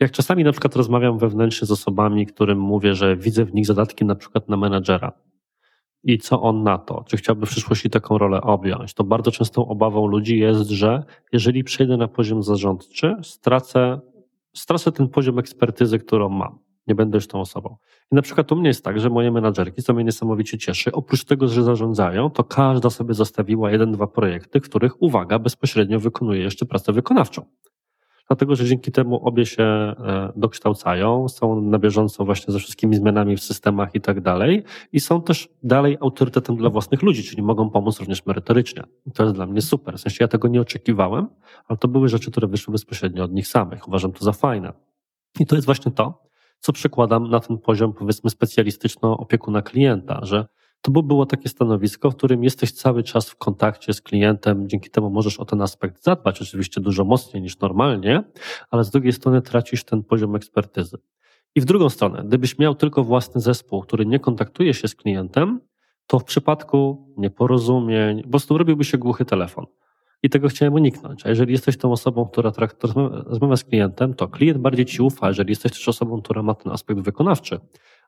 Jak 0.00 0.10
czasami 0.10 0.44
na 0.44 0.52
przykład 0.52 0.76
rozmawiam 0.76 1.18
wewnętrznie 1.18 1.66
z 1.66 1.70
osobami, 1.70 2.26
którym 2.26 2.58
mówię, 2.58 2.94
że 2.94 3.16
widzę 3.16 3.44
w 3.44 3.54
nich 3.54 3.66
zadatki 3.66 4.04
na 4.04 4.14
przykład 4.14 4.48
na 4.48 4.56
menadżera 4.56 5.12
i 6.04 6.18
co 6.18 6.42
on 6.42 6.62
na 6.62 6.78
to, 6.78 7.04
czy 7.06 7.16
chciałby 7.16 7.46
w 7.46 7.50
przyszłości 7.50 7.90
taką 7.90 8.18
rolę 8.18 8.40
objąć, 8.40 8.94
to 8.94 9.04
bardzo 9.04 9.30
częstą 9.30 9.68
obawą 9.68 10.06
ludzi 10.06 10.38
jest, 10.38 10.70
że 10.70 11.02
jeżeli 11.32 11.64
przejdę 11.64 11.96
na 11.96 12.08
poziom 12.08 12.42
zarządczy, 12.42 13.16
stracę, 13.22 14.00
stracę 14.54 14.92
ten 14.92 15.08
poziom 15.08 15.38
ekspertyzy, 15.38 15.98
którą 15.98 16.28
mam 16.28 16.58
nie 16.86 16.94
będę 16.94 17.16
już 17.16 17.26
tą 17.26 17.40
osobą. 17.40 17.76
I 18.12 18.14
na 18.14 18.22
przykład 18.22 18.52
u 18.52 18.56
mnie 18.56 18.68
jest 18.68 18.84
tak, 18.84 19.00
że 19.00 19.10
moje 19.10 19.30
menadżerki, 19.30 19.82
co 19.82 19.94
mnie 19.94 20.04
niesamowicie 20.04 20.58
cieszy, 20.58 20.92
oprócz 20.92 21.24
tego, 21.24 21.48
że 21.48 21.62
zarządzają, 21.62 22.30
to 22.30 22.44
każda 22.44 22.90
sobie 22.90 23.14
zostawiła 23.14 23.70
jeden, 23.70 23.92
dwa 23.92 24.06
projekty, 24.06 24.60
których, 24.60 25.02
uwaga, 25.02 25.38
bezpośrednio 25.38 26.00
wykonuje 26.00 26.42
jeszcze 26.42 26.66
pracę 26.66 26.92
wykonawczą. 26.92 27.44
Dlatego, 28.28 28.56
że 28.56 28.64
dzięki 28.64 28.92
temu 28.92 29.28
obie 29.28 29.46
się 29.46 29.62
e, 29.62 30.32
dokształcają, 30.36 31.28
są 31.28 31.60
na 31.60 31.78
bieżąco 31.78 32.24
właśnie 32.24 32.52
ze 32.52 32.58
wszystkimi 32.58 32.96
zmianami 32.96 33.36
w 33.36 33.42
systemach 33.42 33.94
i 33.94 34.00
tak 34.00 34.20
dalej 34.20 34.62
i 34.92 35.00
są 35.00 35.22
też 35.22 35.48
dalej 35.62 35.98
autorytetem 36.00 36.56
dla 36.56 36.70
własnych 36.70 37.02
ludzi, 37.02 37.22
czyli 37.22 37.42
mogą 37.42 37.70
pomóc 37.70 37.98
również 37.98 38.26
merytorycznie. 38.26 38.82
To 39.14 39.22
jest 39.22 39.34
dla 39.34 39.46
mnie 39.46 39.62
super. 39.62 39.98
W 39.98 40.00
sensie 40.00 40.16
ja 40.20 40.28
tego 40.28 40.48
nie 40.48 40.60
oczekiwałem, 40.60 41.28
ale 41.68 41.78
to 41.78 41.88
były 41.88 42.08
rzeczy, 42.08 42.30
które 42.30 42.48
wyszły 42.48 42.72
bezpośrednio 42.72 43.24
od 43.24 43.32
nich 43.32 43.46
samych. 43.46 43.88
Uważam 43.88 44.12
to 44.12 44.24
za 44.24 44.32
fajne. 44.32 44.72
I 45.40 45.46
to 45.46 45.54
jest 45.54 45.66
właśnie 45.66 45.92
to, 45.92 46.22
co 46.58 46.72
przekładam 46.72 47.30
na 47.30 47.40
ten 47.40 47.58
poziom, 47.58 47.92
powiedzmy, 47.92 48.30
specjalistyczno-opiekuna 48.30 49.62
klienta, 49.62 50.20
że 50.22 50.46
to 50.84 50.90
by 50.90 51.02
było 51.02 51.26
takie 51.26 51.48
stanowisko, 51.48 52.10
w 52.10 52.16
którym 52.16 52.44
jesteś 52.44 52.72
cały 52.72 53.02
czas 53.02 53.30
w 53.30 53.36
kontakcie 53.36 53.92
z 53.92 54.02
klientem, 54.02 54.68
dzięki 54.68 54.90
temu 54.90 55.10
możesz 55.10 55.40
o 55.40 55.44
ten 55.44 55.62
aspekt 55.62 56.02
zadbać, 56.02 56.42
oczywiście 56.42 56.80
dużo 56.80 57.04
mocniej 57.04 57.42
niż 57.42 57.58
normalnie, 57.58 58.24
ale 58.70 58.84
z 58.84 58.90
drugiej 58.90 59.12
strony 59.12 59.42
tracisz 59.42 59.84
ten 59.84 60.02
poziom 60.02 60.36
ekspertyzy. 60.36 60.96
I 61.54 61.60
w 61.60 61.64
drugą 61.64 61.88
stronę, 61.88 62.22
gdybyś 62.26 62.58
miał 62.58 62.74
tylko 62.74 63.04
własny 63.04 63.40
zespół, 63.40 63.82
który 63.82 64.06
nie 64.06 64.20
kontaktuje 64.20 64.74
się 64.74 64.88
z 64.88 64.94
klientem, 64.94 65.60
to 66.06 66.18
w 66.18 66.24
przypadku 66.24 67.08
nieporozumień, 67.16 68.22
po 68.22 68.28
prostu 68.28 68.58
robiłby 68.58 68.84
się 68.84 68.98
głuchy 68.98 69.24
telefon. 69.24 69.66
I 70.22 70.30
tego 70.30 70.48
chciałem 70.48 70.74
uniknąć. 70.74 71.26
A 71.26 71.28
jeżeli 71.28 71.52
jesteś 71.52 71.76
tą 71.76 71.92
osobą, 71.92 72.26
która 72.26 72.52
rozmawia 73.26 73.56
z 73.56 73.64
klientem, 73.64 74.14
to 74.14 74.28
klient 74.28 74.58
bardziej 74.58 74.86
ci 74.86 75.02
ufa, 75.02 75.28
jeżeli 75.28 75.50
jesteś 75.50 75.72
też 75.72 75.88
osobą, 75.88 76.22
która 76.22 76.42
ma 76.42 76.54
ten 76.54 76.72
aspekt 76.72 77.00
wykonawczy. 77.00 77.60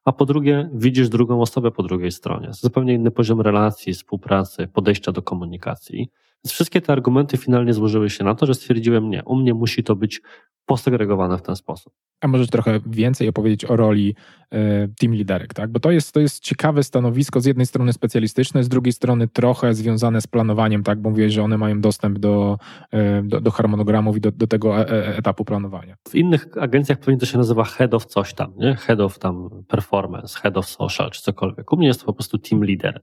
A 0.06 0.12
po 0.12 0.26
drugie, 0.26 0.70
widzisz 0.72 1.08
drugą 1.08 1.40
osobę 1.40 1.70
po 1.70 1.82
drugiej 1.82 2.12
stronie. 2.12 2.48
Zupełnie 2.52 2.94
inny 2.94 3.10
poziom 3.10 3.40
relacji, 3.40 3.94
współpracy, 3.94 4.68
podejścia 4.68 5.12
do 5.12 5.22
komunikacji. 5.22 6.08
Więc 6.44 6.52
wszystkie 6.52 6.80
te 6.80 6.92
argumenty 6.92 7.36
finalnie 7.36 7.72
złożyły 7.72 8.10
się 8.10 8.24
na 8.24 8.34
to, 8.34 8.46
że 8.46 8.54
stwierdziłem, 8.54 9.10
nie, 9.10 9.24
u 9.24 9.36
mnie 9.36 9.54
musi 9.54 9.84
to 9.84 9.96
być 9.96 10.20
posegregowane 10.66 11.38
w 11.38 11.42
ten 11.42 11.56
sposób. 11.56 11.92
A 12.20 12.28
możesz 12.28 12.48
trochę 12.48 12.80
więcej 12.86 13.28
opowiedzieć 13.28 13.64
o 13.64 13.76
roli 13.76 14.14
e, 14.50 14.88
team 14.88 15.14
liderek, 15.14 15.54
tak? 15.54 15.72
Bo 15.72 15.80
to 15.80 15.90
jest, 15.90 16.12
to 16.12 16.20
jest 16.20 16.42
ciekawe 16.42 16.82
stanowisko, 16.82 17.40
z 17.40 17.44
jednej 17.44 17.66
strony 17.66 17.92
specjalistyczne, 17.92 18.64
z 18.64 18.68
drugiej 18.68 18.92
strony 18.92 19.28
trochę 19.28 19.74
związane 19.74 20.20
z 20.20 20.26
planowaniem, 20.26 20.82
tak? 20.82 21.00
Bo 21.00 21.10
mówiłeś, 21.10 21.32
że 21.32 21.42
one 21.42 21.58
mają 21.58 21.80
dostęp 21.80 22.18
do, 22.18 22.58
e, 22.90 23.22
do, 23.22 23.40
do 23.40 23.50
harmonogramów 23.50 24.16
i 24.16 24.20
do, 24.20 24.32
do 24.32 24.46
tego 24.46 24.80
e, 24.80 25.16
etapu 25.16 25.44
planowania. 25.44 25.96
W 26.08 26.14
innych 26.14 26.46
agencjach 26.60 26.98
pewnie 26.98 27.20
to 27.20 27.26
się 27.26 27.38
nazywa 27.38 27.64
head 27.64 27.94
of 27.94 28.06
coś 28.06 28.34
tam, 28.34 28.52
nie? 28.56 28.76
Head 28.76 29.00
of 29.00 29.18
tam 29.18 29.64
performance, 29.68 30.38
head 30.38 30.56
of 30.56 30.66
social, 30.66 31.10
czy 31.10 31.22
cokolwiek. 31.22 31.72
U 31.72 31.76
mnie 31.76 31.86
jest 31.86 32.00
to 32.00 32.06
po 32.06 32.12
prostu 32.12 32.38
team 32.38 32.64
leader. 32.64 33.00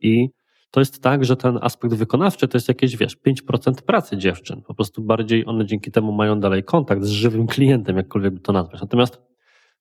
I 0.00 0.28
to 0.72 0.80
jest 0.80 1.02
tak, 1.02 1.24
że 1.24 1.36
ten 1.36 1.58
aspekt 1.62 1.94
wykonawczy 1.94 2.48
to 2.48 2.56
jest 2.56 2.68
jakieś, 2.68 2.96
wiesz, 2.96 3.16
5% 3.26 3.74
pracy 3.74 4.16
dziewczyn. 4.16 4.62
Po 4.62 4.74
prostu 4.74 5.02
bardziej 5.02 5.46
one 5.46 5.66
dzięki 5.66 5.90
temu 5.90 6.12
mają 6.12 6.40
dalej 6.40 6.64
kontakt 6.64 7.02
z 7.02 7.08
żywym 7.08 7.46
klientem, 7.46 7.96
jakkolwiek 7.96 8.34
by 8.34 8.40
to 8.40 8.52
nazwać. 8.52 8.80
Natomiast 8.80 9.31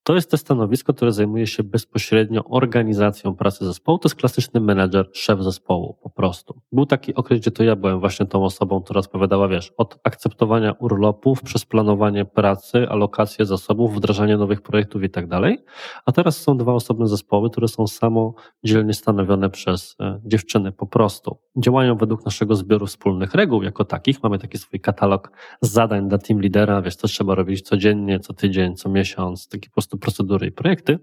to 0.03 0.15
jest 0.15 0.31
to 0.31 0.37
stanowisko, 0.37 0.93
które 0.93 1.11
zajmuje 1.11 1.47
się 1.47 1.63
bezpośrednio 1.63 2.43
organizacją 2.43 3.35
pracy 3.35 3.65
zespołu. 3.65 3.97
To 3.97 4.07
jest 4.07 4.15
klasyczny 4.15 4.59
menedżer, 4.59 5.09
szef 5.13 5.41
zespołu, 5.41 5.97
po 6.03 6.09
prostu. 6.09 6.61
Był 6.71 6.85
taki 6.85 7.15
okres, 7.15 7.39
gdzie 7.39 7.51
to 7.51 7.63
ja 7.63 7.75
byłem 7.75 7.99
właśnie 7.99 8.25
tą 8.25 8.43
osobą, 8.43 8.81
która 8.81 8.99
odpowiadała, 8.99 9.47
wiesz, 9.47 9.73
od 9.77 9.99
akceptowania 10.03 10.71
urlopów, 10.71 11.41
przez 11.41 11.65
planowanie 11.65 12.25
pracy, 12.25 12.89
alokację 12.89 13.45
zasobów, 13.45 13.95
wdrażanie 13.95 14.37
nowych 14.37 14.61
projektów 14.61 15.03
i 15.03 15.09
tak 15.09 15.27
dalej. 15.27 15.57
A 16.05 16.11
teraz 16.11 16.37
są 16.37 16.57
dwa 16.57 16.73
osobne 16.73 17.07
zespoły, 17.07 17.49
które 17.49 17.67
są 17.67 17.87
samodzielnie 17.87 18.93
stanowione 18.93 19.49
przez 19.49 19.95
e, 19.99 20.19
dziewczyny, 20.25 20.71
po 20.71 20.87
prostu. 20.87 21.37
Działają 21.57 21.95
według 21.95 22.25
naszego 22.25 22.55
zbioru 22.55 22.85
wspólnych 22.85 23.33
reguł 23.33 23.63
jako 23.63 23.85
takich. 23.85 24.23
Mamy 24.23 24.39
taki 24.39 24.57
swój 24.57 24.79
katalog 24.79 25.31
zadań 25.61 26.09
dla 26.09 26.17
team 26.17 26.41
lidera, 26.41 26.81
wiesz, 26.81 26.95
co 26.95 27.07
trzeba 27.07 27.35
robić 27.35 27.61
codziennie, 27.61 28.19
co 28.19 28.33
tydzień, 28.33 28.75
co 28.75 28.89
miesiąc, 28.89 29.47
taki 29.47 29.69
po 29.69 29.81
prostu 29.97 30.23
procedury 30.23 30.47
i 30.47 30.51
projekty, 30.51 30.99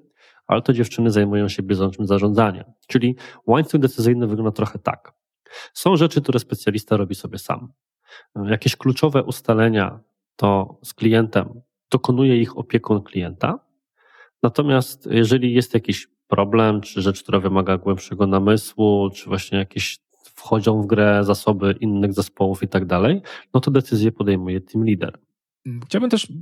ale 0.47 0.63
to 0.63 0.73
dziewczyny 0.73 1.11
zajmują 1.11 1.49
się 1.49 1.63
bieżącym 1.63 2.07
zarządzaniem. 2.07 2.65
Czyli 2.87 3.17
łańcuch 3.47 3.81
decyzyjny 3.81 4.27
wygląda 4.27 4.53
trochę 4.53 4.79
tak. 4.79 5.13
Są 5.75 5.97
rzeczy, 5.97 6.23
które 6.23 6.39
specjalista 6.39 6.97
robi 6.97 7.15
sobie 7.15 7.39
sam. 7.39 7.73
Jakieś 8.45 8.77
kluczowe 8.77 9.23
ustalenia 9.23 10.01
to 10.37 10.79
z 10.85 10.95
klientem 10.95 11.61
dokonuje 11.91 12.41
ich 12.41 12.59
opiekun 12.59 13.03
klienta. 13.03 13.59
Natomiast 14.43 15.09
jeżeli 15.11 15.55
jest 15.55 15.75
jakiś 15.75 16.09
problem, 16.29 16.81
czy 16.81 17.03
rzecz, 17.03 17.23
która 17.23 17.41
wymaga 17.41 17.79
głębszego 17.79 18.27
namysłu, 18.27 19.11
czy 19.11 19.29
właśnie 19.29 19.59
jakieś 19.59 19.99
wchodzą 20.35 20.83
w 20.83 20.87
grę 20.87 21.25
zasoby 21.25 21.75
innych 21.81 22.13
zespołów 22.13 22.63
i 22.63 22.69
tak 22.69 22.87
dalej, 22.87 23.23
no 23.55 23.61
to 23.61 23.71
decyzję 23.71 24.13
podejmuje 24.13 24.61
team 24.61 24.85
leader. 24.85 25.19
Chciałbym 25.85 26.11
też 26.11 26.33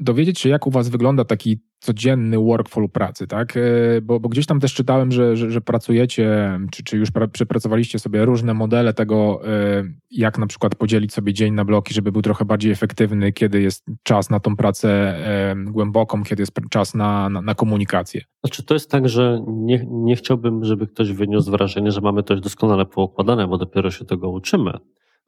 dowiedzieć 0.00 0.38
się, 0.40 0.48
jak 0.48 0.66
u 0.66 0.70
Was 0.70 0.88
wygląda 0.88 1.24
taki 1.24 1.60
codzienny 1.80 2.38
workflow 2.38 2.92
pracy, 2.92 3.26
tak? 3.26 3.56
E, 3.56 3.60
bo, 4.02 4.20
bo 4.20 4.28
gdzieś 4.28 4.46
tam 4.46 4.60
też 4.60 4.74
czytałem, 4.74 5.12
że, 5.12 5.36
że, 5.36 5.50
że 5.50 5.60
pracujecie, 5.60 6.58
czy, 6.72 6.84
czy 6.84 6.96
już 6.96 7.08
przepracowaliście 7.32 7.98
sobie 7.98 8.24
różne 8.24 8.54
modele 8.54 8.94
tego, 8.94 9.40
e, 9.48 9.84
jak 10.10 10.38
na 10.38 10.46
przykład 10.46 10.74
podzielić 10.74 11.12
sobie 11.12 11.34
dzień 11.34 11.54
na 11.54 11.64
bloki, 11.64 11.94
żeby 11.94 12.12
był 12.12 12.22
trochę 12.22 12.44
bardziej 12.44 12.72
efektywny, 12.72 13.32
kiedy 13.32 13.62
jest 13.62 13.86
czas 14.02 14.30
na 14.30 14.40
tą 14.40 14.56
pracę 14.56 14.88
e, 14.90 15.56
głęboką, 15.56 16.24
kiedy 16.24 16.42
jest 16.42 16.52
czas 16.70 16.94
na, 16.94 17.28
na, 17.28 17.42
na 17.42 17.54
komunikację. 17.54 18.22
Znaczy, 18.44 18.62
to 18.62 18.74
jest 18.74 18.90
tak, 18.90 19.08
że 19.08 19.44
nie, 19.46 19.86
nie 19.90 20.16
chciałbym, 20.16 20.64
żeby 20.64 20.86
ktoś 20.86 21.12
wyniósł 21.12 21.50
wrażenie, 21.50 21.90
że 21.90 22.00
mamy 22.00 22.22
już 22.30 22.40
doskonale 22.40 22.86
poukładane, 22.86 23.48
bo 23.48 23.58
dopiero 23.58 23.90
się 23.90 24.04
tego 24.04 24.30
uczymy. 24.30 24.72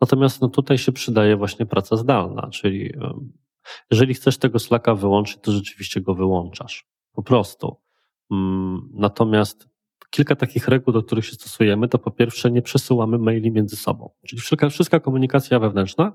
Natomiast 0.01 0.41
no, 0.41 0.49
tutaj 0.49 0.79
się 0.79 0.93
przydaje 0.93 1.37
właśnie 1.37 1.67
praca 1.67 1.97
zdalna, 1.97 2.49
czyli 2.53 2.93
jeżeli 3.91 4.15
chcesz 4.15 4.39
tego 4.39 4.59
Slacka 4.59 4.95
wyłączyć, 4.95 5.39
to 5.43 5.53
rzeczywiście 5.53 6.01
go 6.01 6.15
wyłączasz. 6.15 6.87
Po 7.13 7.23
prostu. 7.23 7.77
Mm, 8.31 8.91
natomiast 8.95 9.69
kilka 10.11 10.37
takich 10.37 10.69
reguł, 10.69 10.93
do 10.93 11.03
których 11.03 11.27
się 11.27 11.33
stosujemy, 11.33 11.89
to 11.89 11.99
po 11.99 12.11
pierwsze 12.11 12.51
nie 12.51 12.63
przesyłamy 12.63 13.19
maili 13.19 13.51
między 13.51 13.77
sobą. 13.77 14.11
Czyli 14.27 14.43
wszystka, 14.43 14.69
wszystka 14.69 15.01
komunikacja 15.01 15.59
wewnętrzna 15.59 16.13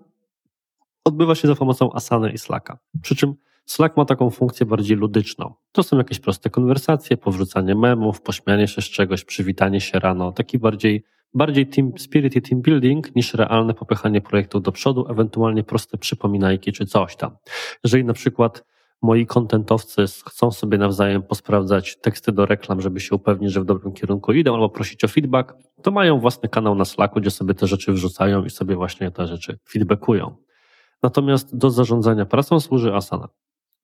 odbywa 1.05 1.35
się 1.35 1.47
za 1.47 1.55
pomocą 1.55 1.93
Asany 1.93 2.31
i 2.31 2.37
Slacka. 2.37 2.77
Przy 3.01 3.15
czym 3.15 3.35
Slack 3.65 3.97
ma 3.97 4.05
taką 4.05 4.29
funkcję 4.29 4.65
bardziej 4.65 4.97
ludyczną. 4.97 5.53
To 5.71 5.83
są 5.83 5.97
jakieś 5.97 6.19
proste 6.19 6.49
konwersacje, 6.49 7.17
powrzucanie 7.17 7.75
memów, 7.75 8.21
pośmianie 8.21 8.67
się 8.67 8.81
z 8.81 8.85
czegoś, 8.85 9.25
przywitanie 9.25 9.81
się 9.81 9.99
rano, 9.99 10.31
taki 10.31 10.59
bardziej 10.59 11.03
bardziej 11.33 11.67
team 11.67 11.97
spirit 11.97 12.35
i 12.35 12.41
team 12.41 12.61
building 12.61 13.15
niż 13.15 13.33
realne 13.33 13.73
popychanie 13.73 14.21
projektów 14.21 14.61
do 14.61 14.71
przodu, 14.71 15.05
ewentualnie 15.09 15.63
proste 15.63 15.97
przypominajki 15.97 16.71
czy 16.71 16.85
coś 16.85 17.15
tam. 17.15 17.37
Jeżeli 17.83 18.05
na 18.05 18.13
przykład 18.13 18.63
moi 19.01 19.25
kontentowcy 19.25 20.05
chcą 20.25 20.51
sobie 20.51 20.77
nawzajem 20.77 21.23
posprawdzać 21.23 21.97
teksty 21.97 22.31
do 22.31 22.45
reklam, 22.45 22.81
żeby 22.81 22.99
się 22.99 23.15
upewnić, 23.15 23.51
że 23.51 23.61
w 23.61 23.65
dobrym 23.65 23.93
kierunku 23.93 24.33
idą, 24.33 24.53
albo 24.53 24.69
prosić 24.69 25.03
o 25.03 25.07
feedback, 25.07 25.53
to 25.81 25.91
mają 25.91 26.19
własny 26.19 26.49
kanał 26.49 26.75
na 26.75 26.85
Slacku, 26.85 27.19
gdzie 27.19 27.31
sobie 27.31 27.53
te 27.53 27.67
rzeczy 27.67 27.91
wrzucają 27.91 28.45
i 28.45 28.49
sobie 28.49 28.75
właśnie 28.75 29.11
te 29.11 29.27
rzeczy 29.27 29.59
feedbackują. 29.69 30.35
Natomiast 31.03 31.57
do 31.57 31.69
zarządzania 31.69 32.25
pracą 32.25 32.59
służy 32.59 32.93
Asana. 32.93 33.27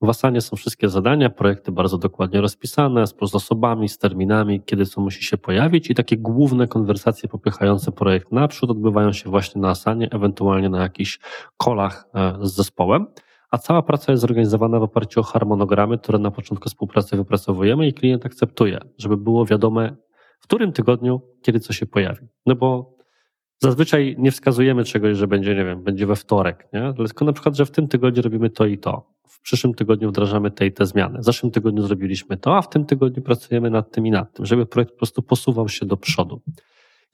W 0.02 0.10
Asanie 0.10 0.42
są 0.42 0.56
wszystkie 0.56 0.90
zadania, 0.90 1.30
projekty 1.30 1.72
bardzo 1.72 1.98
dokładnie 1.98 2.42
rozpisane, 2.42 3.08
z 3.08 3.14
osobami, 3.22 3.90
z 3.90 3.98
terminami, 3.98 4.62
kiedy 4.66 4.86
co 4.86 5.02
musi 5.02 5.24
się 5.24 5.38
pojawić 5.38 5.90
i 5.90 5.96
takie 5.96 6.18
główne 6.18 6.68
konwersacje 6.68 7.30
popychające 7.30 7.92
projekt 7.92 8.32
naprzód 8.32 8.70
odbywają 8.70 9.14
się 9.14 9.30
właśnie 9.30 9.62
na 9.62 9.70
Asanie, 9.70 10.08
ewentualnie 10.12 10.70
na 10.70 10.82
jakichś 10.82 11.20
kolach 11.58 12.08
e, 12.14 12.38
z 12.42 12.54
zespołem. 12.54 13.06
A 13.52 13.58
cała 13.58 13.82
praca 13.82 14.12
jest 14.12 14.22
zorganizowana 14.22 14.80
w 14.80 14.84
oparciu 14.84 15.20
o 15.20 15.24
harmonogramy, 15.24 15.98
które 15.98 16.20
na 16.20 16.32
początku 16.32 16.70
współpracy 16.70 17.18
wypracowujemy 17.18 17.88
i 17.88 17.94
klient 17.94 18.26
akceptuje, 18.26 18.80
żeby 18.98 19.18
było 19.18 19.46
wiadome, 19.46 19.96
w 20.40 20.44
którym 20.44 20.72
tygodniu, 20.72 21.22
kiedy 21.42 21.60
co 21.60 21.74
się 21.74 21.86
pojawi. 21.86 22.28
No 22.46 22.56
bo 22.56 22.99
zazwyczaj 23.60 24.16
nie 24.20 24.32
wskazujemy 24.32 24.84
czegoś, 24.84 25.18
że 25.18 25.28
będzie, 25.28 25.56
nie 25.56 25.66
wiem, 25.66 25.84
będzie 25.84 26.08
we 26.08 26.16
wtorek, 26.16 26.68
nie? 26.74 26.94
Tylko 26.94 27.26
na 27.26 27.34
przykład, 27.34 27.56
że 27.56 27.66
w 27.66 27.72
tym 27.72 27.88
tygodniu 27.88 28.22
robimy 28.22 28.50
to 28.50 28.66
i 28.66 28.78
to 28.78 29.20
w 29.28 29.42
przyszłym 29.42 29.74
tygodniu 29.74 30.10
wdrażamy 30.10 30.52
te 30.52 30.66
i 30.66 30.72
te 30.72 30.86
zmiany. 30.86 31.20
W 31.20 31.24
zeszłym 31.24 31.52
tygodniu 31.52 31.82
zrobiliśmy 31.82 32.38
to, 32.38 32.58
a 32.58 32.62
w 32.62 32.70
tym 32.70 32.86
tygodniu 32.86 33.24
pracujemy 33.24 33.70
nad 33.70 33.92
tym 33.92 34.08
i 34.08 34.12
nad 34.12 34.34
tym, 34.34 34.46
żeby 34.46 34.66
projekt 34.66 34.92
po 34.92 34.98
prostu 34.98 35.22
posuwał 35.22 35.70
się 35.70 35.86
do 35.86 35.98
przodu. 35.98 36.42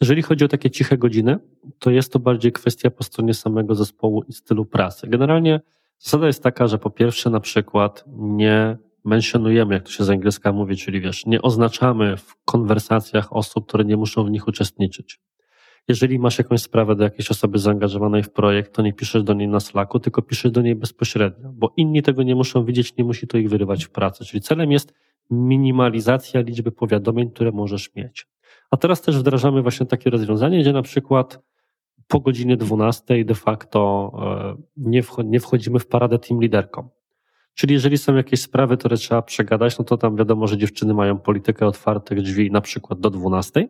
Jeżeli 0.01 0.21
chodzi 0.21 0.45
o 0.45 0.47
takie 0.47 0.71
ciche 0.71 0.97
godziny, 0.97 1.39
to 1.79 1.91
jest 1.91 2.13
to 2.13 2.19
bardziej 2.19 2.51
kwestia 2.51 2.91
po 2.91 3.03
stronie 3.03 3.33
samego 3.33 3.75
zespołu 3.75 4.23
i 4.27 4.33
stylu 4.33 4.65
pracy. 4.65 5.07
Generalnie 5.07 5.61
zasada 5.99 6.27
jest 6.27 6.43
taka, 6.43 6.67
że 6.67 6.77
po 6.77 6.89
pierwsze 6.89 7.29
na 7.29 7.39
przykład 7.39 8.03
nie 8.17 8.77
mentionujemy, 9.05 9.73
jak 9.73 9.83
to 9.83 9.89
się 9.89 10.03
z 10.03 10.09
angielska 10.09 10.51
mówi, 10.51 10.77
czyli 10.77 11.01
wiesz, 11.01 11.25
nie 11.25 11.41
oznaczamy 11.41 12.17
w 12.17 12.35
konwersacjach 12.45 13.33
osób, 13.33 13.67
które 13.67 13.85
nie 13.85 13.97
muszą 13.97 14.23
w 14.23 14.31
nich 14.31 14.47
uczestniczyć. 14.47 15.19
Jeżeli 15.87 16.19
masz 16.19 16.37
jakąś 16.37 16.61
sprawę 16.61 16.95
do 16.95 17.03
jakiejś 17.03 17.31
osoby 17.31 17.59
zaangażowanej 17.59 18.23
w 18.23 18.29
projekt, 18.29 18.75
to 18.75 18.81
nie 18.81 18.93
piszesz 18.93 19.23
do 19.23 19.33
niej 19.33 19.47
na 19.47 19.59
Slacku, 19.59 19.99
tylko 19.99 20.21
piszesz 20.21 20.51
do 20.51 20.61
niej 20.61 20.75
bezpośrednio, 20.75 21.51
bo 21.53 21.73
inni 21.77 22.01
tego 22.01 22.23
nie 22.23 22.35
muszą 22.35 22.65
widzieć, 22.65 22.97
nie 22.97 23.03
musi 23.03 23.27
to 23.27 23.37
ich 23.37 23.49
wyrywać 23.49 23.85
w 23.85 23.89
pracy. 23.89 24.25
Czyli 24.25 24.41
celem 24.41 24.71
jest 24.71 24.93
minimalizacja 25.29 26.41
liczby 26.41 26.71
powiadomień, 26.71 27.31
które 27.31 27.51
możesz 27.51 27.95
mieć. 27.95 28.27
A 28.71 28.77
teraz 28.77 29.01
też 29.01 29.17
wdrażamy 29.17 29.61
właśnie 29.61 29.85
takie 29.85 30.09
rozwiązanie, 30.09 30.59
gdzie 30.59 30.73
na 30.73 30.81
przykład 30.81 31.39
po 32.07 32.19
godzinie 32.19 32.57
12 32.57 33.25
de 33.25 33.35
facto 33.35 34.11
e, 34.77 35.23
nie 35.23 35.39
wchodzimy 35.39 35.79
w 35.79 35.87
paradę 35.87 36.19
team 36.19 36.41
liderką. 36.41 36.89
Czyli 37.53 37.73
jeżeli 37.73 37.97
są 37.97 38.15
jakieś 38.15 38.41
sprawy, 38.41 38.77
które 38.77 38.97
trzeba 38.97 39.21
przegadać, 39.21 39.79
no 39.79 39.85
to 39.85 39.97
tam 39.97 40.15
wiadomo, 40.15 40.47
że 40.47 40.57
dziewczyny 40.57 40.93
mają 40.93 41.19
politykę 41.19 41.67
otwartych 41.67 42.21
drzwi 42.21 42.51
na 42.51 42.61
przykład 42.61 42.99
do 42.99 43.09
12 43.09 43.67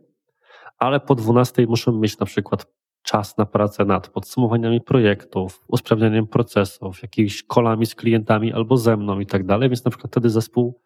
ale 0.78 1.00
po 1.00 1.16
12 1.16 1.68
muszą 1.68 1.92
mieć 1.92 2.20
na 2.20 2.26
przykład 2.26 2.68
czas 3.04 3.38
na 3.38 3.46
pracę 3.46 3.86
nad 3.86 4.10
podsumowaniami 4.10 4.82
projektów, 4.82 5.64
usprawnianiem 5.68 6.28
procesów, 6.28 7.02
jakimiś 7.02 7.44
kolami 7.44 7.86
z 7.86 7.96
klientami 7.96 8.54
albo 8.54 8.78
ze 8.78 8.98
mną 8.98 9.20
i 9.20 9.26
tak 9.26 9.46
dalej, 9.46 9.70
więc 9.70 9.86
na 9.86 9.92
przykład 9.92 10.12
wtedy 10.12 10.30
zespół, 10.30 10.82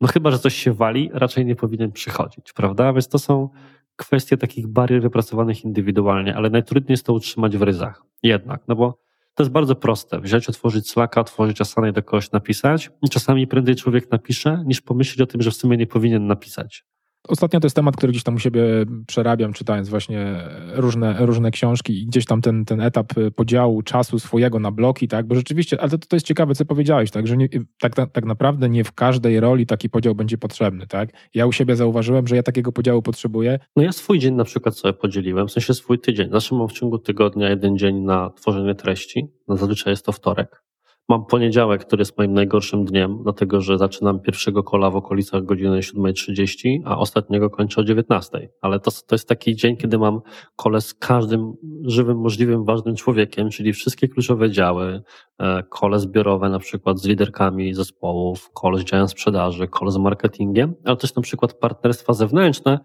no 0.00 0.08
chyba, 0.08 0.30
że 0.30 0.38
coś 0.38 0.54
się 0.54 0.72
wali, 0.72 1.10
raczej 1.12 1.46
nie 1.46 1.56
powinien 1.56 1.92
przychodzić, 1.92 2.52
prawda? 2.52 2.92
Więc 2.92 3.08
to 3.08 3.18
są 3.18 3.48
kwestie 3.96 4.36
takich 4.36 4.66
barier 4.66 5.02
wypracowanych 5.02 5.64
indywidualnie, 5.64 6.36
ale 6.36 6.50
najtrudniej 6.50 6.92
jest 6.92 7.06
to 7.06 7.12
utrzymać 7.12 7.56
w 7.56 7.62
ryzach. 7.62 8.02
Jednak, 8.22 8.62
no 8.68 8.76
bo 8.76 8.98
to 9.34 9.42
jest 9.42 9.52
bardzo 9.52 9.74
proste. 9.74 10.20
Wziąć, 10.20 10.48
otworzyć 10.48 10.90
Slacka, 10.90 11.20
otworzyć 11.20 11.60
Asana 11.60 11.88
i 11.88 11.92
do 11.92 12.02
kogoś 12.02 12.32
napisać. 12.32 12.90
I 13.02 13.08
czasami 13.08 13.46
prędzej 13.46 13.76
człowiek 13.76 14.10
napisze, 14.10 14.62
niż 14.66 14.80
pomyśleć 14.80 15.20
o 15.20 15.26
tym, 15.26 15.42
że 15.42 15.50
w 15.50 15.54
sumie 15.54 15.76
nie 15.76 15.86
powinien 15.86 16.26
napisać. 16.26 16.84
Ostatnio 17.28 17.60
to 17.60 17.66
jest 17.66 17.76
temat, 17.76 17.96
który 17.96 18.12
gdzieś 18.12 18.22
tam 18.22 18.34
u 18.34 18.38
siebie 18.38 18.62
przerabiam, 19.06 19.52
czytając 19.52 19.88
właśnie 19.88 20.40
różne, 20.74 21.26
różne 21.26 21.50
książki 21.50 22.02
i 22.02 22.06
gdzieś 22.06 22.24
tam 22.24 22.42
ten, 22.42 22.64
ten 22.64 22.80
etap 22.80 23.12
podziału 23.36 23.82
czasu 23.82 24.18
swojego 24.18 24.58
na 24.58 24.70
bloki, 24.70 25.08
tak? 25.08 25.26
Bo 25.26 25.34
rzeczywiście, 25.34 25.80
ale 25.80 25.90
to, 25.90 25.98
to 25.98 26.16
jest 26.16 26.26
ciekawe, 26.26 26.54
co 26.54 26.64
powiedziałeś, 26.64 27.10
tak? 27.10 27.26
Że 27.26 27.36
nie, 27.36 27.48
tak, 27.80 27.94
tak 27.94 28.24
naprawdę 28.24 28.68
nie 28.68 28.84
w 28.84 28.92
każdej 28.92 29.40
roli 29.40 29.66
taki 29.66 29.90
podział 29.90 30.14
będzie 30.14 30.38
potrzebny, 30.38 30.86
tak? 30.86 31.10
Ja 31.34 31.46
u 31.46 31.52
siebie 31.52 31.76
zauważyłem, 31.76 32.26
że 32.26 32.36
ja 32.36 32.42
takiego 32.42 32.72
podziału 32.72 33.02
potrzebuję. 33.02 33.58
No 33.76 33.82
ja 33.82 33.92
swój 33.92 34.18
dzień 34.18 34.34
na 34.34 34.44
przykład 34.44 34.76
sobie 34.76 34.92
podzieliłem, 34.92 35.48
w 35.48 35.52
sensie 35.52 35.74
swój 35.74 35.98
tydzień. 35.98 36.30
Zawsze 36.30 36.54
mam 36.54 36.68
w 36.68 36.72
ciągu 36.72 36.98
tygodnia 36.98 37.48
jeden 37.48 37.78
dzień 37.78 37.96
na 38.00 38.30
tworzenie 38.30 38.74
treści. 38.74 39.26
No 39.48 39.56
zazwyczaj 39.56 39.92
jest 39.92 40.06
to 40.06 40.12
wtorek. 40.12 40.65
Mam 41.08 41.26
poniedziałek, 41.26 41.84
który 41.84 42.00
jest 42.00 42.18
moim 42.18 42.32
najgorszym 42.32 42.84
dniem, 42.84 43.18
dlatego 43.22 43.60
że 43.60 43.78
zaczynam 43.78 44.20
pierwszego 44.20 44.62
kola 44.62 44.90
w 44.90 44.96
okolicach 44.96 45.44
godziny 45.44 45.80
7.30, 45.80 46.80
a 46.84 46.98
ostatniego 46.98 47.50
kończę 47.50 47.80
o 47.80 47.84
19.00. 47.84 48.48
Ale 48.60 48.80
to, 48.80 48.90
to 48.90 49.14
jest 49.14 49.28
taki 49.28 49.56
dzień, 49.56 49.76
kiedy 49.76 49.98
mam 49.98 50.20
kole 50.56 50.80
z 50.80 50.94
każdym 50.94 51.52
żywym, 51.82 52.18
możliwym, 52.18 52.64
ważnym 52.64 52.96
człowiekiem, 52.96 53.50
czyli 53.50 53.72
wszystkie 53.72 54.08
kluczowe 54.08 54.50
działy, 54.50 55.02
e, 55.38 55.62
kole 55.62 55.98
zbiorowe 55.98 56.48
na 56.48 56.58
przykład 56.58 56.98
z 56.98 57.06
liderkami 57.06 57.74
zespołów, 57.74 58.50
kole 58.54 58.78
z 58.78 58.84
działem 58.84 59.08
sprzedaży, 59.08 59.68
kole 59.68 59.90
z 59.90 59.96
marketingiem, 59.96 60.74
ale 60.84 60.96
też 60.96 61.14
na 61.14 61.22
przykład 61.22 61.54
partnerstwa 61.54 62.12
zewnętrzne, 62.12 62.78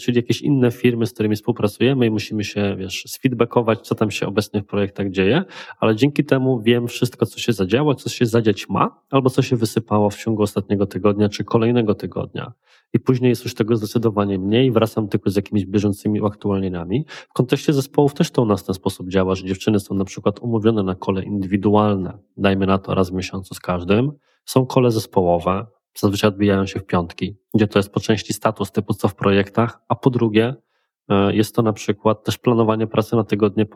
czyli 0.00 0.16
jakieś 0.16 0.42
inne 0.42 0.70
firmy, 0.70 1.06
z 1.06 1.12
którymi 1.12 1.36
współpracujemy 1.36 2.06
i 2.06 2.10
musimy 2.10 2.44
się, 2.44 2.76
wiesz, 2.78 3.04
sfeedbackować, 3.06 3.80
co 3.80 3.94
tam 3.94 4.10
się 4.10 4.26
obecnie 4.26 4.62
w 4.62 4.66
projektach 4.66 5.10
dzieje, 5.10 5.44
ale 5.80 5.96
dzięki 5.96 6.24
temu 6.24 6.60
wiem 6.60 6.88
wszystko, 6.88 7.26
co 7.26 7.38
się 7.38 7.52
zadziało, 7.52 7.94
co 7.94 8.08
się 8.08 8.26
zadziać 8.26 8.68
ma, 8.68 9.00
albo 9.10 9.30
co 9.30 9.42
się 9.42 9.56
wysypało 9.56 10.10
w 10.10 10.16
ciągu 10.16 10.42
ostatniego 10.42 10.86
tygodnia, 10.86 11.28
czy 11.28 11.44
kolejnego 11.44 11.94
tygodnia. 11.94 12.52
I 12.92 13.00
później 13.00 13.28
jest 13.28 13.44
już 13.44 13.54
tego 13.54 13.76
zdecydowanie 13.76 14.38
mniej, 14.38 14.72
wracam 14.72 15.08
tylko 15.08 15.30
z 15.30 15.36
jakimiś 15.36 15.66
bieżącymi 15.66 16.20
uaktualnieniami. 16.20 17.04
W 17.08 17.32
kontekście 17.32 17.72
zespołów 17.72 18.14
też 18.14 18.30
to 18.30 18.42
u 18.42 18.46
nas 18.46 18.62
w 18.62 18.66
ten 18.66 18.74
sposób 18.74 19.08
działa, 19.08 19.34
że 19.34 19.44
dziewczyny 19.44 19.80
są 19.80 19.94
na 19.94 20.04
przykład 20.04 20.40
umówione 20.40 20.82
na 20.82 20.94
kole 20.94 21.22
indywidualne, 21.22 22.18
dajmy 22.36 22.66
na 22.66 22.78
to 22.78 22.94
raz 22.94 23.10
w 23.10 23.14
miesiącu 23.14 23.54
z 23.54 23.60
każdym, 23.60 24.12
są 24.44 24.66
kole 24.66 24.90
zespołowe, 24.90 25.66
zazwyczaj 26.00 26.28
odbijają 26.28 26.66
się 26.66 26.80
w 26.80 26.86
piątki, 26.86 27.36
gdzie 27.54 27.68
to 27.68 27.78
jest 27.78 27.90
po 27.92 28.00
części 28.00 28.32
status 28.32 28.72
typu 28.72 28.94
co 28.94 29.08
w 29.08 29.14
projektach, 29.14 29.80
a 29.88 29.94
po 29.94 30.10
drugie 30.10 30.54
e, 31.08 31.34
jest 31.34 31.54
to 31.54 31.62
na 31.62 31.72
przykład 31.72 32.24
też 32.24 32.38
planowanie 32.38 32.86
pracy 32.86 33.16
na 33.16 33.24
tygodnie 33.24 33.66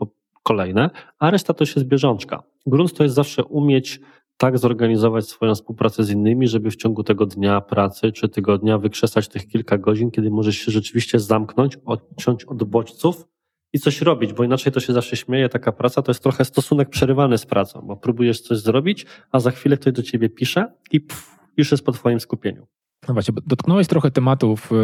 kolejne, 0.43 0.89
a 1.19 1.31
reszta 1.31 1.53
to 1.53 1.63
jest 1.63 1.83
bieżączka. 1.83 2.43
Grunt 2.65 2.93
to 2.93 3.03
jest 3.03 3.15
zawsze 3.15 3.43
umieć 3.43 3.99
tak 4.37 4.57
zorganizować 4.57 5.27
swoją 5.27 5.55
współpracę 5.55 6.03
z 6.03 6.09
innymi, 6.09 6.47
żeby 6.47 6.71
w 6.71 6.75
ciągu 6.75 7.03
tego 7.03 7.25
dnia 7.25 7.61
pracy 7.61 8.11
czy 8.11 8.29
tygodnia 8.29 8.77
wykrzesać 8.77 9.27
tych 9.27 9.47
kilka 9.47 9.77
godzin, 9.77 10.11
kiedy 10.11 10.29
możesz 10.29 10.57
się 10.57 10.71
rzeczywiście 10.71 11.19
zamknąć, 11.19 11.77
odciąć 11.85 12.45
od 12.45 12.63
bodźców 12.63 13.27
i 13.73 13.79
coś 13.79 14.01
robić, 14.01 14.33
bo 14.33 14.43
inaczej 14.43 14.71
to 14.71 14.79
się 14.79 14.93
zawsze 14.93 15.15
śmieje, 15.15 15.49
taka 15.49 15.71
praca 15.71 16.01
to 16.01 16.11
jest 16.11 16.23
trochę 16.23 16.45
stosunek 16.45 16.89
przerywany 16.89 17.37
z 17.37 17.45
pracą, 17.45 17.81
bo 17.81 17.97
próbujesz 17.97 18.41
coś 18.41 18.57
zrobić, 18.57 19.05
a 19.31 19.39
za 19.39 19.51
chwilę 19.51 19.77
ktoś 19.77 19.93
do 19.93 20.03
ciebie 20.03 20.29
pisze 20.29 20.73
i 20.91 21.01
pff, 21.01 21.42
już 21.57 21.71
jest 21.71 21.85
po 21.85 21.91
Twoim 21.91 22.19
skupieniu. 22.19 22.67
No 23.07 23.13
właśnie, 23.13 23.33
dotknąłeś 23.47 23.87
trochę 23.87 24.11
tematów 24.11 24.71
y, 24.71 24.75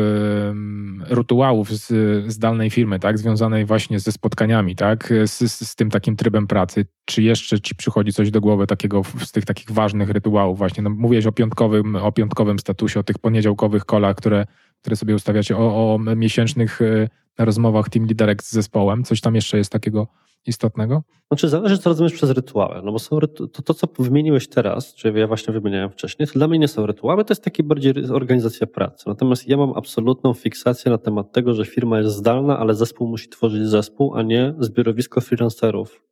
rytuałów 1.16 1.70
z, 1.70 1.88
z 2.32 2.40
dalnej 2.40 2.70
firmy, 2.70 3.00
tak, 3.00 3.18
związanej 3.18 3.66
właśnie 3.66 4.00
ze 4.00 4.12
spotkaniami, 4.12 4.76
tak, 4.76 5.14
z, 5.26 5.62
z, 5.68 5.76
tym 5.76 5.90
takim 5.90 6.16
trybem 6.16 6.48
pracy. 6.48 6.86
Czy 7.06 7.24
jeszcze 7.24 7.62
ci 7.62 7.76
przychodzi 7.76 8.14
coś 8.14 8.32
do 8.32 8.42
głowy 8.42 8.68
takiego 8.68 9.02
z 9.26 9.32
tych 9.32 9.46
takich 9.46 9.72
ważnych 9.72 10.10
rytuałów 10.10 10.58
właśnie? 10.58 10.84
No, 10.84 10.90
mówiłeś 10.90 11.26
o 11.26 11.32
piątkowym, 11.32 11.96
o 11.96 12.12
piątkowym 12.12 12.60
statusie, 12.60 13.00
o 13.00 13.04
tych 13.04 13.20
poniedziałkowych 13.20 13.86
kolach, 13.86 14.16
które, 14.16 14.46
które 14.82 14.96
sobie 14.96 15.16
ustawiacie, 15.16 15.58
o, 15.58 15.94
o 15.94 16.00
miesięcznych 16.16 16.82
y, 16.82 17.10
rozmowach 17.46 17.90
team 17.90 18.06
liderek 18.06 18.44
z 18.44 18.52
zespołem. 18.52 19.04
Coś 19.04 19.22
tam 19.22 19.36
jeszcze 19.36 19.58
jest 19.58 19.72
takiego 19.72 20.08
istotnego? 20.46 21.04
Znaczy 21.28 21.50
zależy, 21.50 21.78
co 21.78 21.90
rozumiesz 21.90 22.14
przez 22.14 22.30
rytuały. 22.30 22.82
No 22.84 22.92
bo 22.92 23.00
są 23.00 23.20
to, 23.20 23.62
to, 23.62 23.74
co 23.74 23.88
wymieniłeś 24.00 24.48
teraz, 24.48 24.94
czyli 24.94 25.20
ja 25.20 25.28
właśnie 25.28 25.54
wymieniałem 25.54 25.90
wcześniej, 25.90 26.28
to 26.28 26.34
dla 26.34 26.48
mnie 26.48 26.60
nie 26.60 26.68
są 26.68 26.86
rytuały, 26.86 27.26
to 27.26 27.32
jest 27.32 27.44
taki 27.44 27.64
bardziej 27.64 27.94
organizacja 28.12 28.68
pracy. 28.68 29.04
Natomiast 29.08 29.48
ja 29.48 29.58
mam 29.58 29.74
absolutną 29.76 30.34
fiksację 30.34 30.92
na 30.92 30.98
temat 30.98 31.32
tego, 31.32 31.54
że 31.54 31.66
firma 31.66 32.00
jest 32.00 32.16
zdalna, 32.16 32.60
ale 32.60 32.76
zespół 32.76 33.08
musi 33.08 33.30
tworzyć 33.30 33.68
zespół, 33.68 34.16
a 34.16 34.22
nie 34.22 34.54
zbiorowisko 34.60 35.22
freelancerów. 35.22 36.04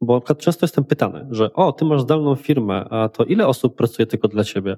Bo 0.00 0.22
na 0.28 0.34
często 0.34 0.64
jestem 0.64 0.84
pytany, 0.84 1.26
że 1.30 1.52
o, 1.52 1.72
ty 1.72 1.84
masz 1.84 2.00
zdalną 2.00 2.34
firmę, 2.34 2.84
a 2.90 3.08
to 3.08 3.24
ile 3.24 3.46
osób 3.46 3.76
pracuje 3.76 4.06
tylko 4.06 4.28
dla 4.28 4.44
ciebie? 4.44 4.76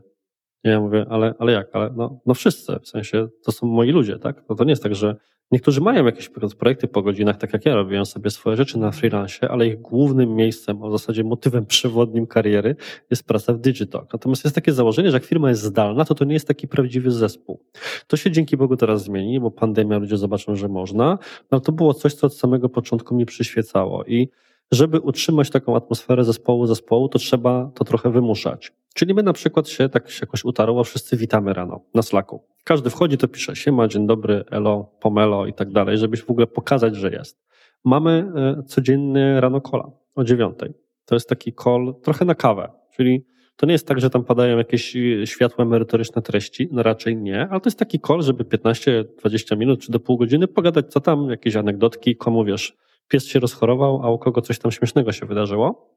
Ja 0.64 0.80
mówię, 0.80 1.06
ale, 1.10 1.34
ale 1.38 1.52
jak? 1.52 1.68
Ale 1.72 1.90
no, 1.96 2.20
no 2.26 2.34
wszyscy, 2.34 2.78
w 2.82 2.88
sensie 2.88 3.28
to 3.44 3.52
są 3.52 3.66
moi 3.66 3.90
ludzie, 3.90 4.18
tak? 4.18 4.44
No 4.48 4.54
to 4.54 4.64
nie 4.64 4.70
jest 4.70 4.82
tak, 4.82 4.94
że 4.94 5.16
niektórzy 5.52 5.80
mają 5.80 6.06
jakieś 6.06 6.30
projekty 6.58 6.88
po 6.88 7.02
godzinach, 7.02 7.36
tak 7.36 7.52
jak 7.52 7.66
ja 7.66 7.74
robię 7.74 8.04
sobie 8.04 8.30
swoje 8.30 8.56
rzeczy 8.56 8.78
na 8.78 8.90
freelancie, 8.90 9.48
ale 9.50 9.66
ich 9.66 9.80
głównym 9.80 10.34
miejscem, 10.34 10.82
a 10.82 10.88
w 10.88 10.92
zasadzie 10.92 11.24
motywem 11.24 11.66
przewodnim 11.66 12.26
kariery 12.26 12.76
jest 13.10 13.24
praca 13.26 13.52
w 13.52 13.58
Digital. 13.58 14.06
Natomiast 14.12 14.44
jest 14.44 14.54
takie 14.54 14.72
założenie, 14.72 15.10
że 15.10 15.16
jak 15.16 15.24
firma 15.24 15.48
jest 15.48 15.62
zdalna, 15.62 16.04
to 16.04 16.14
to 16.14 16.24
nie 16.24 16.34
jest 16.34 16.48
taki 16.48 16.68
prawdziwy 16.68 17.10
zespół. 17.10 17.60
To 18.06 18.16
się 18.16 18.30
dzięki 18.30 18.56
Bogu 18.56 18.76
teraz 18.76 19.04
zmieni, 19.04 19.40
bo 19.40 19.50
pandemia, 19.50 19.98
ludzie 19.98 20.16
zobaczą, 20.16 20.56
że 20.56 20.68
można, 20.68 21.04
no 21.04 21.48
ale 21.50 21.60
to 21.60 21.72
było 21.72 21.94
coś, 21.94 22.14
co 22.14 22.26
od 22.26 22.36
samego 22.36 22.68
początku 22.68 23.14
mi 23.14 23.26
przyświecało 23.26 24.04
i 24.04 24.28
żeby 24.72 25.00
utrzymać 25.00 25.50
taką 25.50 25.76
atmosferę 25.76 26.24
zespołu, 26.24 26.66
zespołu, 26.66 27.08
to 27.08 27.18
trzeba 27.18 27.70
to 27.74 27.84
trochę 27.84 28.10
wymuszać. 28.10 28.72
Czyli 28.94 29.14
my 29.14 29.22
na 29.22 29.32
przykład 29.32 29.68
się 29.68 29.88
tak 29.88 30.10
się 30.10 30.18
jakoś 30.22 30.44
utarło, 30.44 30.84
wszyscy 30.84 31.16
witamy 31.16 31.52
rano 31.52 31.80
na 31.94 32.02
Slacku. 32.02 32.44
Każdy 32.64 32.90
wchodzi, 32.90 33.18
to 33.18 33.28
pisze 33.28 33.56
się, 33.56 33.72
ma 33.72 33.88
dzień 33.88 34.06
dobry, 34.06 34.44
elo, 34.50 34.92
pomelo 35.00 35.46
i 35.46 35.52
tak 35.52 35.72
dalej, 35.72 35.98
żebyś 35.98 36.22
w 36.22 36.30
ogóle 36.30 36.46
pokazać, 36.46 36.96
że 36.96 37.10
jest. 37.10 37.42
Mamy 37.84 38.32
e, 38.36 38.62
codziennie 38.62 39.40
rano 39.40 39.60
kola 39.60 39.90
o 40.14 40.24
dziewiątej. 40.24 40.74
To 41.04 41.14
jest 41.14 41.28
taki 41.28 41.52
call 41.64 41.94
trochę 42.02 42.24
na 42.24 42.34
kawę, 42.34 42.68
czyli 42.96 43.24
to 43.56 43.66
nie 43.66 43.72
jest 43.72 43.88
tak, 43.88 44.00
że 44.00 44.10
tam 44.10 44.24
padają 44.24 44.58
jakieś 44.58 44.96
e, 44.96 45.26
światłe 45.26 45.64
merytoryczne 45.64 46.22
treści, 46.22 46.68
no 46.72 46.82
raczej 46.82 47.16
nie, 47.16 47.48
ale 47.50 47.60
to 47.60 47.68
jest 47.68 47.78
taki 47.78 48.00
call, 48.00 48.22
żeby 48.22 48.44
15-20 48.44 49.58
minut 49.58 49.80
czy 49.80 49.92
do 49.92 50.00
pół 50.00 50.18
godziny 50.18 50.48
pogadać, 50.48 50.92
co 50.92 51.00
tam, 51.00 51.30
jakieś 51.30 51.56
anegdotki, 51.56 52.16
komu 52.16 52.44
wiesz, 52.44 52.76
pies 53.12 53.26
się 53.26 53.40
rozchorował, 53.40 54.02
a 54.02 54.10
u 54.10 54.18
kogo 54.18 54.40
coś 54.40 54.58
tam 54.58 54.72
śmiesznego 54.72 55.12
się 55.12 55.26
wydarzyło. 55.26 55.96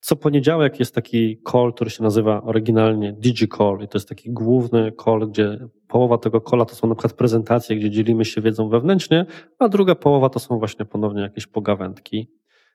Co 0.00 0.16
poniedziałek 0.16 0.80
jest 0.80 0.94
taki 0.94 1.42
call, 1.52 1.72
który 1.74 1.90
się 1.90 2.02
nazywa 2.02 2.42
oryginalnie 2.42 3.12
DigiCall 3.12 3.78
i 3.84 3.88
to 3.88 3.98
jest 3.98 4.08
taki 4.08 4.30
główny 4.30 4.92
call, 5.04 5.28
gdzie 5.28 5.58
połowa 5.88 6.18
tego 6.18 6.40
calla 6.40 6.64
to 6.64 6.74
są 6.74 6.88
na 6.88 6.94
przykład 6.94 7.12
prezentacje, 7.12 7.76
gdzie 7.76 7.90
dzielimy 7.90 8.24
się 8.24 8.40
wiedzą 8.40 8.68
wewnętrznie, 8.68 9.26
a 9.58 9.68
druga 9.68 9.94
połowa 9.94 10.28
to 10.28 10.38
są 10.38 10.58
właśnie 10.58 10.84
ponownie 10.84 11.22
jakieś 11.22 11.46
pogawędki. 11.46 12.30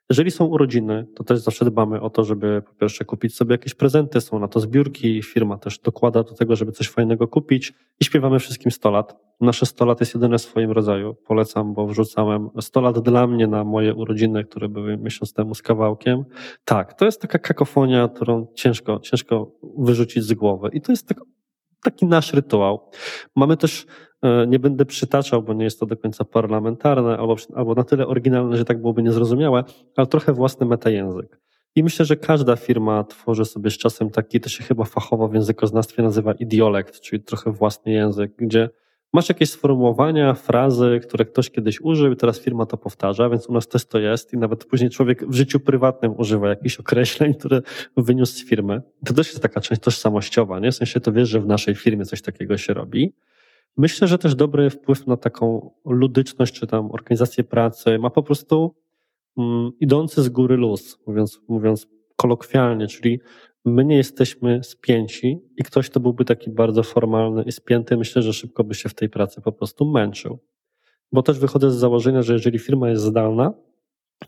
Jeżeli 0.10 0.32
są 0.32 0.46
urodziny, 0.46 1.08
to 1.16 1.24
też 1.24 1.40
zawsze 1.40 1.66
dbamy 1.66 2.02
o 2.02 2.10
to, 2.10 2.24
żeby 2.24 2.62
po 2.62 2.74
pierwsze 2.74 3.06
kupić 3.06 3.36
sobie 3.36 3.54
jakieś 3.54 3.74
prezenty, 3.74 4.22
są 4.22 4.40
na 4.40 4.48
to 4.48 4.60
zbiórki, 4.60 5.24
firma 5.24 5.58
też 5.58 5.80
dokłada 5.80 6.24
do 6.24 6.34
tego, 6.34 6.56
żeby 6.56 6.72
coś 6.72 6.90
fajnego 6.90 7.28
kupić 7.28 7.74
i 8.00 8.06
śpiewamy 8.06 8.40
wszystkim 8.40 8.72
100 8.72 8.92
lat. 8.92 9.16
Nasze 9.42 9.66
100 9.66 9.86
lat 9.86 10.00
jest 10.00 10.14
jedyne 10.14 10.38
w 10.38 10.42
swoim 10.42 10.72
rodzaju. 10.72 11.16
Polecam, 11.28 11.74
bo 11.74 11.88
wrzucałem 11.88 12.50
100 12.62 12.82
lat 12.82 13.00
dla 13.00 13.28
mnie 13.28 13.48
na 13.48 13.64
moje 13.64 13.96
urodziny, 13.96 14.44
które 14.44 14.70
były 14.70 14.98
miesiąc 14.98 15.34
temu 15.34 15.56
z 15.56 15.62
kawałkiem. 15.62 16.24
Tak, 16.66 16.94
to 16.94 17.06
jest 17.06 17.22
taka 17.22 17.40
kakofonia, 17.40 18.08
którą 18.08 18.48
ciężko, 18.56 19.00
ciężko 19.00 19.52
wyrzucić 19.78 20.24
z 20.24 20.34
głowy. 20.34 20.70
I 20.74 20.82
to 20.82 20.92
jest 20.92 21.08
tak, 21.08 21.22
taki 21.84 22.06
nasz 22.06 22.34
rytuał. 22.34 22.90
Mamy 23.36 23.58
też 23.58 23.86
nie 24.48 24.60
będę 24.60 24.86
przytaczał, 24.86 25.44
bo 25.44 25.54
nie 25.54 25.64
jest 25.64 25.80
to 25.80 25.86
do 25.86 25.98
końca 25.98 26.26
parlamentarne, 26.26 27.18
albo, 27.18 27.36
albo 27.56 27.76
na 27.76 27.84
tyle 27.84 28.08
oryginalne, 28.08 28.58
że 28.58 28.66
tak 28.66 28.82
byłoby 28.82 29.04
niezrozumiałe, 29.04 29.64
ale 29.96 30.08
trochę 30.08 30.34
własny 30.34 30.66
metajęzyk. 30.66 31.40
I 31.76 31.84
myślę, 31.84 32.06
że 32.06 32.16
każda 32.16 32.56
firma 32.56 33.04
tworzy 33.04 33.46
sobie 33.46 33.70
z 33.70 33.78
czasem 33.78 34.10
taki, 34.10 34.40
to 34.40 34.50
się 34.50 34.64
chyba 34.64 34.84
fachowo 34.84 35.28
w 35.28 35.34
językoznawstwie 35.34 36.04
nazywa 36.04 36.34
idiolekt, 36.34 37.00
czyli 37.02 37.24
trochę 37.24 37.52
własny 37.52 37.92
język, 37.92 38.32
gdzie 38.38 38.70
masz 39.14 39.30
jakieś 39.30 39.50
sformułowania, 39.50 40.34
frazy, 40.34 41.00
które 41.04 41.26
ktoś 41.26 41.50
kiedyś 41.50 41.82
użył 41.82 42.12
i 42.12 42.16
teraz 42.16 42.40
firma 42.40 42.66
to 42.66 42.78
powtarza, 42.78 43.30
więc 43.30 43.48
u 43.48 43.54
nas 43.54 43.68
też 43.68 43.86
to 43.86 44.00
jest 44.00 44.34
i 44.34 44.38
nawet 44.38 44.66
później 44.66 44.90
człowiek 44.90 45.28
w 45.28 45.34
życiu 45.34 45.60
prywatnym 45.60 46.14
używa 46.18 46.50
jakichś 46.50 46.80
określeń, 46.80 47.34
które 47.34 47.62
wyniósł 47.98 48.34
z 48.34 48.46
firmy. 48.46 48.82
To 49.06 49.14
też 49.14 49.28
jest 49.28 49.42
taka 49.42 49.62
część 49.62 49.82
tożsamościowa, 49.82 50.60
nie? 50.60 50.72
W 50.72 50.76
sensie 50.76 51.00
to 51.00 51.12
wiesz, 51.12 51.30
że 51.30 51.40
w 51.40 51.46
naszej 51.46 51.76
firmie 51.76 52.06
coś 52.06 52.22
takiego 52.22 52.58
się 52.58 52.74
robi. 52.74 53.14
Myślę, 53.78 54.08
że 54.08 54.18
też 54.18 54.36
dobry 54.36 54.70
wpływ 54.70 55.08
na 55.08 55.18
taką 55.18 55.72
ludyczność 55.86 56.60
czy 56.60 56.68
tam 56.68 56.92
organizację 56.92 57.44
pracy 57.44 58.00
ma 58.00 58.10
po 58.10 58.24
prostu 58.24 58.76
mm, 59.38 59.72
idący 59.80 60.24
z 60.24 60.30
góry 60.30 60.58
luz, 60.58 61.00
mówiąc, 61.08 61.42
mówiąc 61.48 61.88
kolokwialnie, 62.16 62.88
czyli 62.88 63.20
my 63.66 63.86
nie 63.86 63.96
jesteśmy 63.96 64.64
spięci 64.64 65.40
i 65.58 65.64
ktoś, 65.64 65.90
kto 65.90 66.00
byłby 66.00 66.26
taki 66.26 66.50
bardzo 66.50 66.84
formalny 66.84 67.44
i 67.44 67.52
spięty, 67.52 67.98
myślę, 67.98 68.22
że 68.22 68.34
szybko 68.34 68.64
by 68.64 68.76
się 68.76 68.90
w 68.90 68.94
tej 68.94 69.10
pracy 69.10 69.42
po 69.42 69.52
prostu 69.52 69.86
męczył. 69.86 70.40
Bo 71.12 71.24
też 71.24 71.40
wychodzę 71.40 71.72
z 71.72 71.76
założenia, 71.76 72.22
że 72.22 72.34
jeżeli 72.34 72.60
firma 72.60 72.90
jest 72.90 73.04
zdalna, 73.04 73.54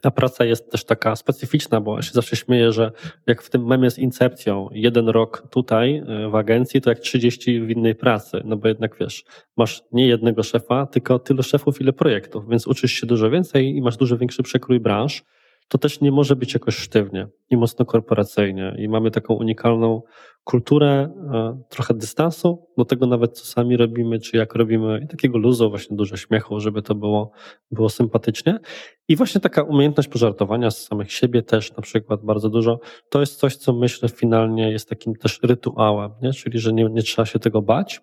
ta 0.02 0.12
praca 0.12 0.46
jest 0.46 0.72
też 0.72 0.86
taka 0.86 1.16
specyficzna, 1.16 1.82
bo 1.82 2.02
się 2.02 2.12
zawsze 2.12 2.36
śmieję, 2.36 2.72
że 2.72 2.92
jak 3.28 3.42
w 3.42 3.50
tym 3.50 3.66
memie 3.66 3.92
z 3.92 4.00
incepcją, 4.00 4.70
jeden 4.72 5.10
rok 5.10 5.48
tutaj 5.50 5.96
e, 5.96 6.30
w 6.30 6.36
agencji, 6.36 6.82
to 6.82 6.90
jak 6.90 7.00
30 7.00 7.62
w 7.62 7.70
innej 7.70 7.96
pracy, 7.96 8.42
no 8.46 8.58
bo 8.58 8.68
jednak 8.68 8.96
wiesz, 9.00 9.24
masz 9.58 9.84
nie 9.92 10.08
jednego 10.08 10.44
szefa, 10.44 10.86
tylko 10.86 11.20
tyle 11.20 11.44
szefów, 11.44 11.82
ile 11.82 11.94
projektów, 11.94 12.50
więc 12.50 12.68
uczysz 12.68 12.92
się 12.92 13.08
dużo 13.08 13.30
więcej 13.30 13.76
i 13.76 13.82
masz 13.82 13.98
dużo 13.98 14.18
większy 14.18 14.44
przekrój 14.44 14.80
branż 14.80 15.24
to 15.68 15.78
też 15.78 16.02
nie 16.02 16.12
może 16.12 16.36
być 16.36 16.54
jakoś 16.54 16.76
sztywnie 16.76 17.28
i 17.50 17.58
mocno 17.58 17.86
korporacyjnie. 17.86 18.76
I 18.78 18.90
mamy 18.90 19.12
taką 19.12 19.34
unikalną 19.34 20.02
kulturę, 20.44 21.10
e, 21.34 21.62
trochę 21.70 21.94
dystansu 21.94 22.68
do 22.78 22.86
tego 22.86 23.08
nawet, 23.08 23.40
co 23.40 23.46
sami 23.46 23.78
robimy, 23.78 24.20
czy 24.20 24.38
jak 24.38 24.56
robimy, 24.56 25.02
i 25.04 25.08
takiego 25.08 25.38
luzu, 25.38 25.70
właśnie 25.70 25.98
dużo 25.98 26.18
śmiechu, 26.18 26.60
żeby 26.60 26.82
to 26.82 26.96
było, 26.96 27.32
było 27.72 27.90
sympatycznie. 27.90 28.60
I 29.08 29.16
właśnie 29.16 29.42
taka 29.42 29.64
umiejętność 29.64 30.10
pożartowania 30.10 30.72
z 30.72 30.86
samych 30.86 31.12
siebie 31.12 31.44
też 31.44 31.76
na 31.76 31.82
przykład 31.82 32.26
bardzo 32.26 32.50
dużo, 32.50 32.80
to 33.10 33.20
jest 33.20 33.40
coś, 33.40 33.56
co 33.56 33.74
myślę 33.74 34.10
finalnie 34.10 34.72
jest 34.72 34.90
takim 34.90 35.16
też 35.16 35.40
rytuałem, 35.44 36.12
nie? 36.22 36.34
czyli 36.34 36.60
że 36.60 36.74
nie, 36.74 36.84
nie 36.84 37.02
trzeba 37.02 37.26
się 37.26 37.40
tego 37.40 37.62
bać, 37.62 38.02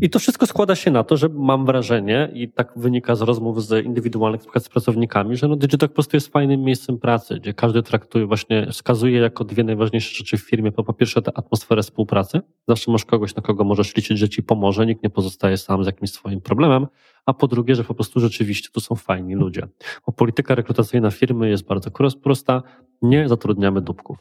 i 0.00 0.10
to 0.10 0.18
wszystko 0.18 0.46
składa 0.46 0.74
się 0.74 0.90
na 0.90 1.04
to, 1.04 1.16
że 1.16 1.28
mam 1.28 1.66
wrażenie, 1.66 2.30
i 2.34 2.48
tak 2.48 2.72
wynika 2.76 3.14
z 3.14 3.22
rozmów 3.22 3.64
z 3.64 3.84
indywidualnych 3.84 4.42
z 4.58 4.68
pracownikami, 4.68 5.36
że 5.36 5.48
no 5.48 5.56
Digitalk 5.56 5.92
po 5.92 5.94
prostu 5.94 6.16
jest 6.16 6.32
fajnym 6.32 6.62
miejscem 6.62 6.98
pracy, 6.98 7.34
gdzie 7.40 7.54
każdy 7.54 7.82
traktuje, 7.82 8.26
właśnie 8.26 8.66
wskazuje 8.72 9.20
jako 9.20 9.44
dwie 9.44 9.64
najważniejsze 9.64 10.14
rzeczy 10.14 10.36
w 10.36 10.40
firmie. 10.40 10.72
Po, 10.72 10.92
pierwsze, 10.92 11.22
tę 11.22 11.38
atmosferę 11.38 11.82
współpracy. 11.82 12.40
Zawsze 12.68 12.92
masz 12.92 13.04
kogoś, 13.04 13.34
na 13.34 13.42
kogo 13.42 13.64
możesz 13.64 13.96
liczyć, 13.96 14.18
że 14.18 14.28
ci 14.28 14.42
pomoże, 14.42 14.86
nikt 14.86 15.02
nie 15.02 15.10
pozostaje 15.10 15.56
sam 15.56 15.84
z 15.84 15.86
jakimś 15.86 16.10
swoim 16.10 16.40
problemem. 16.40 16.86
A 17.26 17.34
po 17.34 17.48
drugie, 17.48 17.74
że 17.74 17.84
po 17.84 17.94
prostu 17.94 18.20
rzeczywiście 18.20 18.68
tu 18.72 18.80
są 18.80 18.94
fajni 18.94 19.34
ludzie. 19.34 19.68
Bo 20.06 20.12
polityka 20.12 20.54
rekrutacyjna 20.54 21.10
firmy 21.10 21.48
jest 21.48 21.64
bardzo 21.64 21.90
prosta. 22.22 22.62
Nie 23.02 23.28
zatrudniamy 23.28 23.80
dupków. 23.80 24.18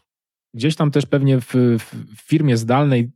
Gdzieś 0.53 0.75
tam 0.75 0.91
też 0.91 1.05
pewnie 1.05 1.41
w, 1.41 1.53
w 2.17 2.21
firmie 2.21 2.57
zdalnej 2.57 3.11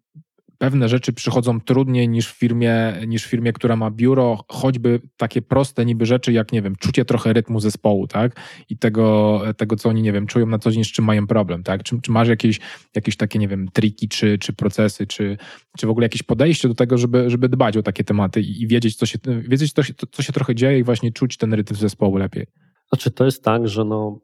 pewne 0.61 0.89
rzeczy 0.89 1.13
przychodzą 1.13 1.61
trudniej 1.61 2.09
niż 2.09 2.27
w 2.27 2.37
firmie, 2.37 2.93
niż 3.07 3.25
w 3.25 3.29
firmie, 3.29 3.53
która 3.53 3.75
ma 3.75 3.91
biuro, 3.91 4.43
choćby 4.47 5.01
takie 5.17 5.41
proste 5.41 5.85
niby 5.85 6.05
rzeczy, 6.05 6.33
jak 6.33 6.51
nie 6.51 6.61
wiem, 6.61 6.75
czucie 6.75 7.05
trochę 7.05 7.33
rytmu 7.33 7.59
zespołu, 7.59 8.07
tak? 8.07 8.35
I 8.69 8.77
tego, 8.77 9.41
tego 9.57 9.75
co 9.75 9.89
oni, 9.89 10.01
nie 10.01 10.13
wiem, 10.13 10.27
czują 10.27 10.45
na 10.45 10.59
co 10.59 10.71
dzień, 10.71 10.83
z 10.83 10.87
czym 10.87 11.05
mają 11.05 11.27
problem, 11.27 11.63
tak? 11.63 11.83
Czy, 11.83 12.01
czy 12.01 12.11
masz 12.11 12.27
jakieś, 12.27 12.59
jakieś 12.95 13.17
takie, 13.17 13.39
nie 13.39 13.47
wiem, 13.47 13.67
triki, 13.73 14.09
czy, 14.09 14.37
czy 14.37 14.53
procesy, 14.53 15.07
czy, 15.07 15.37
czy 15.77 15.87
w 15.87 15.89
ogóle 15.89 16.05
jakieś 16.05 16.23
podejście 16.23 16.67
do 16.67 16.75
tego, 16.75 16.97
żeby, 16.97 17.29
żeby 17.29 17.49
dbać 17.49 17.77
o 17.77 17.83
takie 17.83 18.03
tematy 18.03 18.41
i, 18.41 18.61
i 18.61 18.67
wiedzieć, 18.67 18.95
co 18.95 19.05
się, 19.05 19.19
wiedzieć 19.47 19.73
co, 19.73 19.83
się, 19.83 19.93
co 20.11 20.23
się 20.23 20.33
trochę 20.33 20.55
dzieje 20.55 20.79
i 20.79 20.83
właśnie 20.83 21.11
czuć 21.11 21.37
ten 21.37 21.53
rytm 21.53 21.75
zespołu 21.75 22.17
lepiej? 22.17 22.45
Znaczy, 22.89 23.11
to 23.11 23.25
jest 23.25 23.43
tak, 23.43 23.67
że 23.67 23.85
no, 23.85 24.19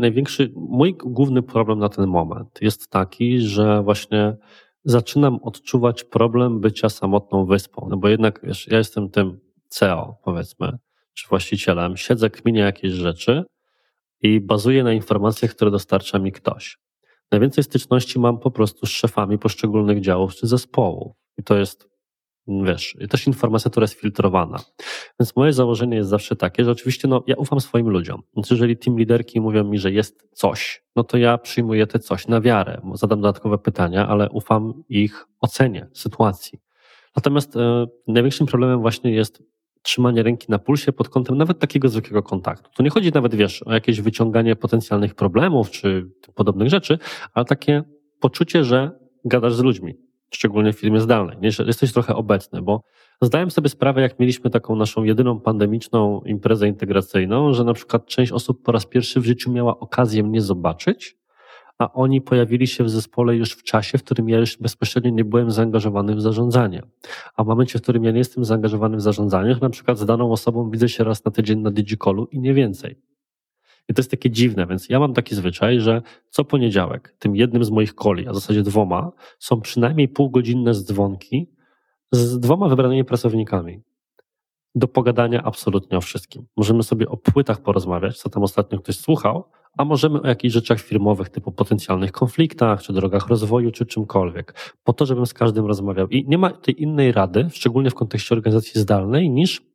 największy, 0.00 0.52
mój 0.56 0.96
główny 1.04 1.42
problem 1.42 1.78
na 1.78 1.88
ten 1.88 2.06
moment 2.06 2.58
jest 2.62 2.90
taki, 2.90 3.40
że 3.40 3.82
właśnie 3.82 4.36
zaczynam 4.84 5.38
odczuwać 5.42 6.04
problem 6.04 6.60
bycia 6.60 6.88
samotną 6.88 7.46
wyspą. 7.46 7.86
No 7.90 7.96
bo 7.96 8.08
jednak, 8.08 8.40
wiesz, 8.42 8.66
ja 8.66 8.78
jestem 8.78 9.10
tym 9.10 9.40
CEO, 9.68 10.18
powiedzmy, 10.24 10.78
czy 11.14 11.28
właścicielem, 11.28 11.96
siedzę, 11.96 12.30
kminię 12.30 12.60
jakieś 12.60 12.92
rzeczy 12.92 13.44
i 14.22 14.40
bazuję 14.40 14.84
na 14.84 14.92
informacjach, 14.92 15.50
które 15.50 15.70
dostarcza 15.70 16.18
mi 16.18 16.32
ktoś. 16.32 16.78
Najwięcej 17.32 17.64
styczności 17.64 18.18
mam 18.18 18.38
po 18.38 18.50
prostu 18.50 18.86
z 18.86 18.90
szefami 18.90 19.38
poszczególnych 19.38 20.00
działów 20.00 20.34
czy 20.34 20.46
zespołów. 20.46 21.16
I 21.38 21.42
to 21.42 21.56
jest 21.56 21.89
wiesz, 22.48 22.96
też 23.10 23.26
informacja, 23.26 23.70
która 23.70 23.84
jest 23.84 23.94
filtrowana. 23.94 24.58
Więc 25.20 25.36
moje 25.36 25.52
założenie 25.52 25.96
jest 25.96 26.10
zawsze 26.10 26.36
takie, 26.36 26.64
że 26.64 26.70
oczywiście 26.70 27.08
no, 27.08 27.24
ja 27.26 27.36
ufam 27.36 27.60
swoim 27.60 27.88
ludziom. 27.88 28.22
Więc 28.36 28.50
jeżeli 28.50 28.76
team 28.76 28.98
liderki 28.98 29.40
mówią 29.40 29.64
mi, 29.64 29.78
że 29.78 29.92
jest 29.92 30.28
coś, 30.32 30.84
no 30.96 31.04
to 31.04 31.18
ja 31.18 31.38
przyjmuję 31.38 31.86
te 31.86 31.98
coś 31.98 32.28
na 32.28 32.40
wiarę. 32.40 32.80
Zadam 32.94 33.20
dodatkowe 33.20 33.58
pytania, 33.58 34.08
ale 34.08 34.30
ufam 34.30 34.82
ich 34.88 35.26
ocenie 35.40 35.88
sytuacji. 35.92 36.58
Natomiast 37.16 37.56
e, 37.56 37.86
największym 38.08 38.46
problemem 38.46 38.80
właśnie 38.80 39.12
jest 39.12 39.42
trzymanie 39.82 40.22
ręki 40.22 40.46
na 40.48 40.58
pulsie 40.58 40.92
pod 40.92 41.08
kątem 41.08 41.38
nawet 41.38 41.58
takiego 41.58 41.88
zwykłego 41.88 42.22
kontaktu. 42.22 42.70
To 42.76 42.82
nie 42.82 42.90
chodzi 42.90 43.10
nawet, 43.14 43.34
wiesz, 43.34 43.62
o 43.62 43.72
jakieś 43.72 44.00
wyciąganie 44.00 44.56
potencjalnych 44.56 45.14
problemów 45.14 45.70
czy 45.70 46.10
podobnych 46.34 46.68
rzeczy, 46.68 46.98
ale 47.34 47.44
takie 47.44 47.82
poczucie, 48.20 48.64
że 48.64 48.90
gadasz 49.24 49.54
z 49.54 49.60
ludźmi, 49.60 49.94
szczególnie 50.30 50.72
w 50.72 50.78
firmie 50.78 51.00
zdalnej, 51.00 51.36
nie? 51.40 51.50
że 51.50 51.64
jesteś 51.64 51.92
trochę 51.92 52.14
obecny, 52.14 52.62
bo 52.62 52.82
zdałem 53.22 53.50
sobie 53.50 53.68
sprawę, 53.68 54.00
jak 54.00 54.18
mieliśmy 54.18 54.50
taką 54.50 54.76
naszą 54.76 55.04
jedyną 55.04 55.40
pandemiczną 55.40 56.20
imprezę 56.20 56.68
integracyjną, 56.68 57.52
że 57.52 57.64
na 57.64 57.72
przykład 57.72 58.06
część 58.06 58.32
osób 58.32 58.62
po 58.62 58.72
raz 58.72 58.86
pierwszy 58.86 59.20
w 59.20 59.24
życiu 59.24 59.52
miała 59.52 59.78
okazję 59.78 60.22
mnie 60.22 60.40
zobaczyć, 60.40 61.20
a 61.78 61.92
oni 61.92 62.20
pojawili 62.20 62.66
się 62.66 62.84
w 62.84 62.90
zespole 62.90 63.36
już 63.36 63.52
w 63.52 63.62
czasie, 63.62 63.98
w 63.98 64.04
którym 64.04 64.28
ja 64.28 64.38
już 64.38 64.56
bezpośrednio 64.56 65.10
nie 65.10 65.24
byłem 65.24 65.50
zaangażowany 65.50 66.14
w 66.14 66.20
zarządzanie. 66.20 66.82
A 67.36 67.44
w 67.44 67.46
momencie, 67.46 67.78
w 67.78 67.82
którym 67.82 68.04
ja 68.04 68.10
nie 68.10 68.18
jestem 68.18 68.44
zaangażowany 68.44 68.96
w 68.96 69.00
zarządzanie, 69.00 69.56
na 69.60 69.70
przykład 69.70 69.98
z 69.98 70.06
daną 70.06 70.32
osobą 70.32 70.70
widzę 70.70 70.88
się 70.88 71.04
raz 71.04 71.24
na 71.24 71.30
tydzień 71.30 71.60
na 71.60 71.70
Digicolu 71.70 72.26
i 72.32 72.40
nie 72.40 72.54
więcej. 72.54 72.96
I 73.90 73.94
to 73.94 74.00
jest 74.00 74.10
takie 74.10 74.30
dziwne, 74.30 74.66
więc 74.66 74.88
ja 74.88 75.00
mam 75.00 75.14
taki 75.14 75.34
zwyczaj, 75.34 75.80
że 75.80 76.02
co 76.30 76.44
poniedziałek 76.44 77.14
tym 77.18 77.36
jednym 77.36 77.64
z 77.64 77.70
moich 77.70 77.94
koli, 77.94 78.28
a 78.28 78.32
w 78.32 78.34
zasadzie 78.34 78.62
dwoma, 78.62 79.12
są 79.38 79.60
przynajmniej 79.60 80.08
półgodzinne 80.08 80.74
dzwonki 80.74 81.50
z 82.12 82.40
dwoma 82.40 82.68
wybranymi 82.68 83.04
pracownikami 83.04 83.82
do 84.74 84.88
pogadania 84.88 85.42
absolutnie 85.42 85.98
o 85.98 86.00
wszystkim. 86.00 86.46
Możemy 86.56 86.82
sobie 86.82 87.08
o 87.08 87.16
płytach 87.16 87.62
porozmawiać, 87.62 88.18
co 88.18 88.30
tam 88.30 88.42
ostatnio 88.42 88.78
ktoś 88.78 88.96
słuchał, 88.96 89.44
a 89.78 89.84
możemy 89.84 90.22
o 90.22 90.26
jakichś 90.26 90.54
rzeczach 90.54 90.80
firmowych, 90.80 91.28
typu 91.28 91.52
potencjalnych 91.52 92.12
konfliktach, 92.12 92.82
czy 92.82 92.92
drogach 92.92 93.28
rozwoju, 93.28 93.70
czy 93.70 93.86
czymkolwiek, 93.86 94.74
po 94.84 94.92
to, 94.92 95.06
żebym 95.06 95.26
z 95.26 95.34
każdym 95.34 95.66
rozmawiał. 95.66 96.08
I 96.08 96.24
nie 96.28 96.38
ma 96.38 96.50
tej 96.50 96.82
innej 96.82 97.12
rady, 97.12 97.48
szczególnie 97.52 97.90
w 97.90 97.94
kontekście 97.94 98.34
organizacji 98.34 98.80
zdalnej, 98.80 99.30
niż 99.30 99.69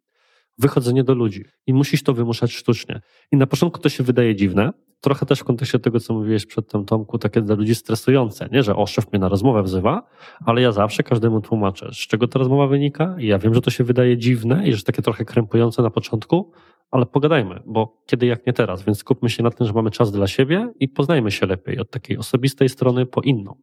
wychodzenie 0.57 1.03
do 1.03 1.13
ludzi 1.13 1.45
i 1.67 1.73
musisz 1.73 2.03
to 2.03 2.13
wymuszać 2.13 2.53
sztucznie. 2.53 3.01
I 3.31 3.37
na 3.37 3.47
początku 3.47 3.79
to 3.79 3.89
się 3.89 4.03
wydaje 4.03 4.35
dziwne, 4.35 4.73
trochę 5.01 5.25
też 5.25 5.39
w 5.39 5.43
kontekście 5.43 5.79
tego, 5.79 5.99
co 5.99 6.13
mówiłeś 6.13 6.45
przedtem, 6.45 6.85
Tomku, 6.85 7.17
takie 7.17 7.41
dla 7.41 7.55
ludzi 7.55 7.75
stresujące, 7.75 8.49
nie, 8.51 8.63
że 8.63 8.75
o, 8.75 8.87
szef 8.87 9.11
mnie 9.11 9.19
na 9.19 9.29
rozmowę 9.29 9.63
wzywa, 9.63 10.07
ale 10.45 10.61
ja 10.61 10.71
zawsze 10.71 11.03
każdemu 11.03 11.41
tłumaczę, 11.41 11.89
z 11.93 11.97
czego 11.97 12.27
ta 12.27 12.39
rozmowa 12.39 12.67
wynika 12.67 13.15
i 13.19 13.27
ja 13.27 13.39
wiem, 13.39 13.53
że 13.53 13.61
to 13.61 13.71
się 13.71 13.83
wydaje 13.83 14.17
dziwne 14.17 14.67
i 14.67 14.73
że 14.73 14.83
takie 14.83 15.01
trochę 15.01 15.25
krępujące 15.25 15.81
na 15.81 15.89
początku, 15.89 16.51
ale 16.91 17.05
pogadajmy, 17.05 17.59
bo 17.65 18.01
kiedy 18.05 18.25
jak 18.25 18.47
nie 18.47 18.53
teraz, 18.53 18.83
więc 18.83 18.97
skupmy 18.97 19.29
się 19.29 19.43
na 19.43 19.51
tym, 19.51 19.67
że 19.67 19.73
mamy 19.73 19.91
czas 19.91 20.11
dla 20.11 20.27
siebie 20.27 20.73
i 20.79 20.89
poznajmy 20.89 21.31
się 21.31 21.45
lepiej 21.45 21.79
od 21.79 21.91
takiej 21.91 22.17
osobistej 22.17 22.69
strony 22.69 23.05
po 23.05 23.21
inną. 23.21 23.55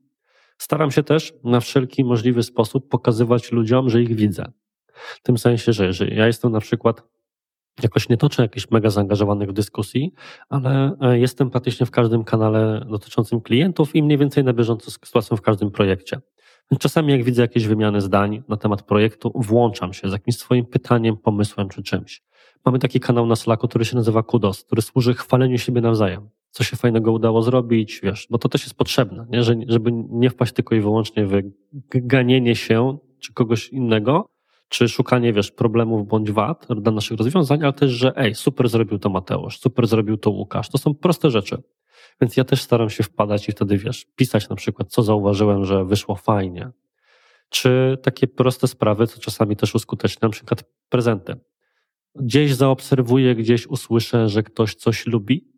Staram 0.59 0.91
się 0.91 1.03
też 1.03 1.33
na 1.45 1.61
wszelki 1.61 2.05
możliwy 2.05 2.43
sposób 2.43 2.89
pokazywać 2.89 3.53
ludziom, 3.53 3.91
że 3.91 4.03
ich 4.03 4.15
widzę. 4.15 4.53
W 4.95 5.23
tym 5.23 5.39
sensie, 5.39 5.73
że 5.73 5.87
jeżeli 5.87 6.17
ja 6.17 6.27
jestem 6.27 6.53
na 6.53 6.61
przykład 6.61 7.03
jakoś 7.83 8.09
nie 8.09 8.17
toczę 8.17 8.43
jakichś 8.43 8.71
mega 8.71 8.91
zaangażowanych 8.91 9.53
dyskusji, 9.53 10.13
ale 10.49 10.97
e, 11.01 11.19
jestem 11.19 11.51
praktycznie 11.51 11.87
w 11.87 11.91
każdym 11.91 12.25
kanale 12.25 12.87
dotyczącym 12.91 13.41
klientów 13.41 13.95
i 13.95 14.03
mniej 14.03 14.19
więcej 14.19 14.45
na 14.45 14.53
bieżąco 14.53 14.91
z 14.91 14.99
sytuacją 15.05 15.37
w 15.37 15.43
każdym 15.43 15.71
projekcie. 15.71 16.21
Czasami 16.79 17.13
jak 17.13 17.25
widzę 17.25 17.43
jakieś 17.43 17.67
wymiany 17.67 18.01
zdań 18.01 18.43
na 18.49 18.57
temat 18.57 18.83
projektu, 18.83 19.33
włączam 19.35 19.93
się 19.93 20.09
z 20.09 20.13
jakimś 20.13 20.37
swoim 20.37 20.67
pytaniem, 20.67 21.17
pomysłem 21.17 21.69
czy 21.69 21.83
czymś. 21.83 22.23
Mamy 22.65 22.79
taki 22.79 23.01
kanał 23.01 23.27
na 23.27 23.37
Slacku, 23.37 23.69
który 23.69 23.85
się 23.85 23.97
nazywa 23.97 24.23
Kudos, 24.23 24.65
który 24.65 24.83
służy 24.83 25.15
chwaleniu 25.15 25.59
siebie 25.59 25.81
nawzajem. 25.81 26.29
Co 26.51 26.65
się 26.65 26.77
fajnego 26.77 27.13
udało 27.13 27.43
zrobić, 27.43 28.01
wiesz, 28.03 28.27
bo 28.31 28.39
to 28.39 28.49
też 28.49 28.63
jest 28.63 28.75
potrzebne, 28.75 29.27
nie? 29.31 29.43
żeby 29.43 29.93
nie 29.93 30.31
wpaść 30.31 30.53
tylko 30.53 30.75
i 30.75 30.81
wyłącznie 30.81 31.27
w 31.27 31.43
ganienie 31.91 32.57
się 32.57 32.99
czy 33.19 33.33
kogoś 33.33 33.69
innego, 33.69 34.32
czy 34.73 34.89
szukanie, 34.89 35.33
wiesz, 35.33 35.51
problemów 35.51 36.09
bądź 36.09 36.31
wad 36.31 36.67
dla 36.77 36.93
naszych 36.93 37.19
rozwiązań, 37.19 37.63
ale 37.63 37.73
też, 37.73 37.91
że 37.91 38.13
ej, 38.17 38.35
super 38.35 38.69
zrobił 38.69 38.99
to 38.99 39.11
Mateusz, 39.11 39.59
super 39.61 39.87
zrobił 39.87 40.17
to 40.17 40.31
Łukasz. 40.31 40.69
To 40.69 40.79
są 40.79 40.95
proste 40.95 41.31
rzeczy. 41.31 41.63
Więc 42.21 42.37
ja 42.37 42.45
też 42.45 42.63
staram 42.63 42.91
się 42.91 43.03
wpadać 43.03 43.49
i 43.49 43.53
wtedy, 43.53 43.79
wiesz, 43.79 44.07
pisać 44.17 44.49
na 44.49 44.57
przykład, 44.57 44.89
co 44.89 45.03
zauważyłem, 45.03 45.65
że 45.65 45.85
wyszło 45.85 46.17
fajnie. 46.17 46.71
Czy 47.49 47.99
takie 48.03 48.27
proste 48.27 48.69
sprawy, 48.69 49.07
co 49.07 49.21
czasami 49.21 49.57
też 49.57 49.75
uskuteczniam, 49.75 50.29
na 50.29 50.33
przykład 50.33 50.65
prezenty. 50.89 51.37
Gdzieś 52.15 52.55
zaobserwuję, 52.55 53.35
gdzieś 53.35 53.67
usłyszę, 53.67 54.29
że 54.29 54.43
ktoś 54.43 54.75
coś 54.75 55.07
lubi 55.07 55.53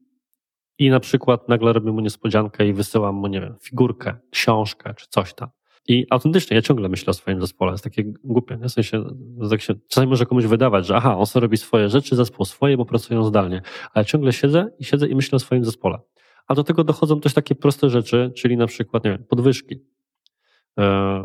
i 0.79 0.91
na 0.91 1.01
przykład 1.01 1.49
nagle 1.49 1.73
robię 1.73 1.93
mu 1.93 2.01
niespodziankę 2.01 2.67
i 2.67 2.73
wysyłam 2.73 3.15
mu, 3.15 3.27
nie 3.27 3.41
wiem, 3.41 3.57
figurkę, 3.63 4.17
książkę 4.31 4.95
czy 4.95 5.07
coś 5.09 5.35
tam. 5.35 5.49
I 5.89 6.07
autentycznie 6.11 6.55
ja 6.55 6.63
ciągle 6.63 6.89
myślę 6.89 7.11
o 7.11 7.15
swoim 7.15 7.41
zespole. 7.41 7.73
Jest 7.73 7.85
takie 7.85 8.05
głupie, 8.25 8.57
nie? 8.57 8.69
W 8.69 8.73
sensie, 8.73 9.05
tak 9.51 9.61
się, 9.61 9.75
czasami 9.89 10.11
może 10.11 10.27
komuś 10.27 10.45
wydawać, 10.45 10.87
że 10.87 10.97
aha, 10.97 11.19
on 11.19 11.27
sobie 11.27 11.43
robi 11.43 11.57
swoje 11.57 11.89
rzeczy, 11.89 12.17
zespół 12.17 12.47
swoje, 12.47 12.77
bo 12.77 12.85
pracują 12.85 13.25
zdalnie. 13.25 13.63
Ale 13.93 14.05
ciągle 14.05 14.33
siedzę 14.33 14.71
i 14.79 14.85
siedzę 14.85 15.09
i 15.09 15.15
myślę 15.15 15.37
o 15.37 15.41
swoim 15.41 15.65
zespole. 15.65 15.99
A 16.47 16.55
do 16.55 16.65
tego 16.65 16.85
dochodzą 16.85 17.21
też 17.21 17.35
takie 17.35 17.55
proste 17.55 17.91
rzeczy, 17.91 18.33
czyli 18.37 18.57
na 18.57 18.67
przykład, 18.67 19.05
nie 19.05 19.11
wiem, 19.11 19.25
podwyżki. 19.25 19.81
E, 20.79 21.25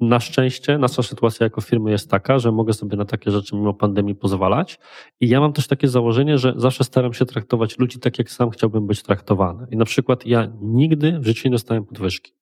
na 0.00 0.20
szczęście 0.20 0.78
nasza 0.78 1.02
sytuacja 1.02 1.44
jako 1.44 1.60
firmy 1.60 1.90
jest 1.90 2.10
taka, 2.10 2.38
że 2.38 2.52
mogę 2.52 2.72
sobie 2.72 2.96
na 2.96 3.04
takie 3.04 3.30
rzeczy 3.30 3.56
mimo 3.56 3.74
pandemii 3.74 4.14
pozwalać. 4.14 4.78
I 5.20 5.28
ja 5.28 5.40
mam 5.40 5.52
też 5.52 5.66
takie 5.66 5.88
założenie, 5.88 6.38
że 6.38 6.54
zawsze 6.56 6.84
staram 6.84 7.12
się 7.12 7.26
traktować 7.26 7.78
ludzi 7.78 7.98
tak, 7.98 8.18
jak 8.18 8.30
sam 8.30 8.50
chciałbym 8.50 8.86
być 8.86 9.02
traktowany. 9.02 9.66
I 9.70 9.76
na 9.76 9.84
przykład 9.84 10.26
ja 10.26 10.52
nigdy 10.60 11.18
w 11.18 11.26
życiu 11.26 11.48
nie 11.48 11.52
dostałem 11.52 11.84
podwyżki. 11.84 12.32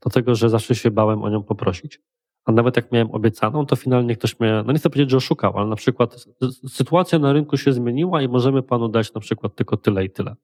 Dlatego, 0.00 0.34
że 0.34 0.50
zawsze 0.50 0.74
się 0.74 0.90
bałem 0.90 1.22
o 1.22 1.28
nią 1.28 1.42
poprosić 1.42 2.00
a 2.48 2.52
nawet 2.52 2.76
jak 2.76 2.92
miałem 2.92 3.10
obiecaną, 3.10 3.66
to 3.66 3.76
finalnie 3.76 4.16
ktoś 4.16 4.40
mnie, 4.40 4.62
no 4.66 4.72
nie 4.72 4.78
chcę 4.78 4.90
powiedzieć, 4.90 5.10
że 5.10 5.16
oszukał, 5.16 5.58
ale 5.58 5.66
na 5.66 5.76
przykład 5.76 6.26
sytuacja 6.68 7.18
na 7.18 7.32
rynku 7.32 7.56
się 7.56 7.72
zmieniła 7.72 8.22
i 8.22 8.28
możemy 8.28 8.62
panu 8.62 8.88
dać 8.88 9.14
na 9.14 9.20
przykład 9.20 9.54
tylko 9.54 9.76
tyle 9.76 10.04
i 10.04 10.10
tyle. 10.10 10.36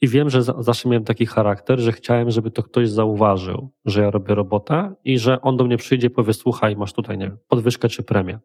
I 0.00 0.08
wiem, 0.08 0.30
że 0.30 0.42
zawsze 0.42 0.88
miałem 0.88 1.04
taki 1.04 1.26
charakter, 1.26 1.80
że 1.80 1.92
chciałem, 1.92 2.30
żeby 2.30 2.50
to 2.50 2.62
ktoś 2.62 2.90
zauważył, 2.90 3.70
że 3.84 4.02
ja 4.02 4.10
robię 4.10 4.34
robotę 4.34 4.94
i 5.04 5.18
że 5.18 5.40
on 5.40 5.56
do 5.56 5.64
mnie 5.64 5.76
przyjdzie 5.76 6.06
i 6.06 6.10
powie, 6.10 6.32
słuchaj, 6.32 6.76
masz 6.76 6.92
tutaj, 6.92 7.18
nie 7.18 7.26
wiem, 7.26 7.38
podwyżkę 7.48 7.88
czy 7.88 8.02
premię. 8.02 8.38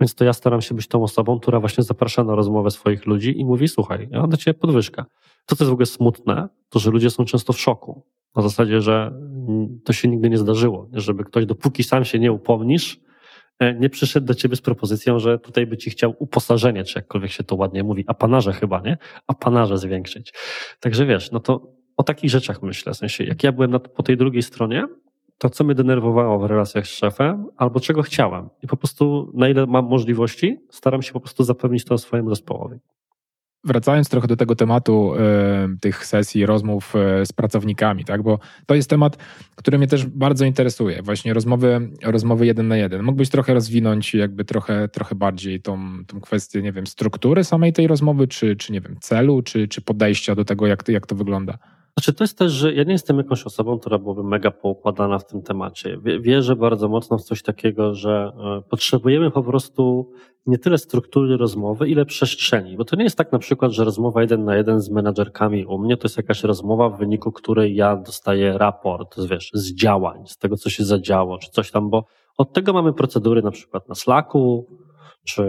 Więc 0.00 0.14
to 0.14 0.24
ja 0.24 0.32
staram 0.32 0.60
się 0.60 0.74
być 0.74 0.88
tą 0.88 1.02
osobą, 1.02 1.40
która 1.40 1.60
właśnie 1.60 1.84
zaprasza 1.84 2.24
na 2.24 2.34
rozmowę 2.34 2.70
swoich 2.70 3.06
ludzi 3.06 3.40
i 3.40 3.44
mówi, 3.44 3.68
słuchaj, 3.68 4.08
ja 4.10 4.20
mam 4.20 4.28
dla 4.28 4.38
ciebie 4.38 4.58
podwyżkę. 4.58 5.04
To, 5.46 5.56
co 5.56 5.64
jest 5.64 5.70
w 5.70 5.72
ogóle 5.72 5.86
smutne, 5.86 6.48
to 6.68 6.78
że 6.78 6.90
ludzie 6.90 7.10
są 7.10 7.24
często 7.24 7.52
w 7.52 7.60
szoku. 7.60 8.02
Na 8.36 8.42
zasadzie, 8.42 8.80
że 8.80 9.12
to 9.84 9.92
się 9.92 10.08
nigdy 10.08 10.30
nie 10.30 10.38
zdarzyło, 10.38 10.88
żeby 10.92 11.24
ktoś, 11.24 11.46
dopóki 11.46 11.84
sam 11.84 12.04
się 12.04 12.18
nie 12.18 12.32
upomnisz, 12.32 13.00
e, 13.58 13.74
nie 13.74 13.90
przyszedł 13.90 14.26
do 14.26 14.34
ciebie 14.34 14.56
z 14.56 14.60
propozycją, 14.60 15.18
że 15.18 15.38
tutaj 15.38 15.66
by 15.66 15.76
ci 15.76 15.90
chciał 15.90 16.14
uposażenie, 16.18 16.84
czy 16.84 16.98
jakkolwiek 16.98 17.30
się 17.30 17.44
to 17.44 17.56
ładnie 17.56 17.84
mówi, 17.84 18.04
a 18.06 18.14
panarze 18.14 18.52
chyba, 18.52 18.80
nie? 18.80 18.98
A 19.26 19.34
panarze 19.34 19.78
zwiększyć. 19.78 20.32
Także 20.80 21.06
wiesz, 21.06 21.30
no 21.30 21.40
to 21.40 21.72
o 21.96 22.02
takich 22.02 22.30
rzeczach 22.30 22.62
myślę. 22.62 22.94
W 22.94 22.96
sensie, 22.96 23.24
jak 23.24 23.42
ja 23.44 23.52
byłem 23.52 23.70
na, 23.70 23.78
po 23.78 24.02
tej 24.02 24.16
drugiej 24.16 24.42
stronie, 24.42 24.86
to 25.38 25.50
co 25.50 25.64
mnie 25.64 25.74
denerwowało 25.74 26.38
w 26.38 26.44
relacjach 26.44 26.86
z 26.86 26.90
szefem, 26.90 27.46
albo 27.56 27.80
czego 27.80 28.02
chciałem. 28.02 28.48
I 28.62 28.66
po 28.66 28.76
prostu, 28.76 29.32
na 29.34 29.48
ile 29.48 29.66
mam 29.66 29.84
możliwości, 29.86 30.56
staram 30.70 31.02
się 31.02 31.12
po 31.12 31.20
prostu 31.20 31.44
zapewnić 31.44 31.84
to 31.84 31.98
swojemu 31.98 32.30
zespołowi. 32.30 32.78
Wracając 33.64 34.08
trochę 34.08 34.28
do 34.28 34.36
tego 34.36 34.56
tematu 34.56 35.12
tych 35.80 36.06
sesji, 36.06 36.46
rozmów 36.46 36.94
y, 37.22 37.26
z 37.26 37.32
pracownikami, 37.32 38.04
tak? 38.04 38.22
bo 38.22 38.38
to 38.66 38.74
jest 38.74 38.90
temat, 38.90 39.16
który 39.56 39.78
mnie 39.78 39.86
też 39.86 40.06
bardzo 40.06 40.44
interesuje. 40.44 41.02
Właśnie 41.02 41.34
rozmowy, 41.34 41.90
rozmowy 42.02 42.46
jeden 42.46 42.68
na 42.68 42.76
jeden. 42.76 43.02
Mógłbyś 43.02 43.28
trochę 43.28 43.54
rozwinąć 43.54 44.14
jakby 44.14 44.44
trochę, 44.44 44.88
trochę 44.88 45.14
bardziej 45.14 45.60
tą, 45.60 46.04
tą 46.06 46.20
kwestię, 46.20 46.62
nie 46.62 46.72
wiem, 46.72 46.86
struktury 46.86 47.44
samej 47.44 47.72
tej 47.72 47.86
rozmowy, 47.86 48.28
czy, 48.28 48.56
czy 48.56 48.72
nie 48.72 48.80
wiem, 48.80 48.96
celu, 49.00 49.42
czy, 49.42 49.68
czy 49.68 49.80
podejścia 49.80 50.34
do 50.34 50.44
tego, 50.44 50.66
jak, 50.66 50.88
jak 50.88 51.06
to 51.06 51.14
wygląda? 51.14 51.58
Znaczy 51.96 52.12
to 52.12 52.24
jest 52.24 52.38
też, 52.38 52.52
że 52.52 52.74
ja 52.74 52.84
nie 52.84 52.92
jestem 52.92 53.18
jakąś 53.18 53.44
osobą, 53.44 53.78
która 53.78 53.98
byłaby 53.98 54.24
mega 54.24 54.50
poukładana 54.50 55.18
w 55.18 55.26
tym 55.26 55.42
temacie. 55.42 55.98
Wierzę 56.20 56.56
bardzo 56.56 56.88
mocno 56.88 57.18
w 57.18 57.22
coś 57.22 57.42
takiego, 57.42 57.94
że 57.94 58.32
e, 58.58 58.62
potrzebujemy 58.70 59.30
po 59.30 59.42
prostu 59.42 60.10
nie 60.46 60.58
tyle 60.58 60.78
struktury 60.78 61.36
rozmowy, 61.36 61.88
ile 61.88 62.04
przestrzeni. 62.06 62.76
Bo 62.76 62.84
to 62.84 62.96
nie 62.96 63.04
jest 63.04 63.18
tak 63.18 63.32
na 63.32 63.38
przykład, 63.38 63.72
że 63.72 63.84
rozmowa 63.84 64.20
jeden 64.20 64.44
na 64.44 64.56
jeden 64.56 64.80
z 64.80 64.90
menadżerkami 64.90 65.66
u 65.66 65.78
mnie 65.78 65.96
to 65.96 66.04
jest 66.04 66.16
jakaś 66.16 66.42
rozmowa, 66.44 66.88
w 66.88 66.98
wyniku 66.98 67.32
której 67.32 67.74
ja 67.74 67.96
dostaję 67.96 68.58
raport, 68.58 69.20
wiesz, 69.26 69.50
z 69.54 69.74
działań, 69.74 70.26
z 70.26 70.38
tego, 70.38 70.56
co 70.56 70.70
się 70.70 70.84
zadziało, 70.84 71.38
czy 71.38 71.50
coś 71.50 71.70
tam, 71.70 71.90
bo 71.90 72.04
od 72.38 72.52
tego 72.52 72.72
mamy 72.72 72.92
procedury 72.92 73.42
na 73.42 73.50
przykład 73.50 73.88
na 73.88 73.94
Slacku, 73.94 74.66
czy 75.24 75.42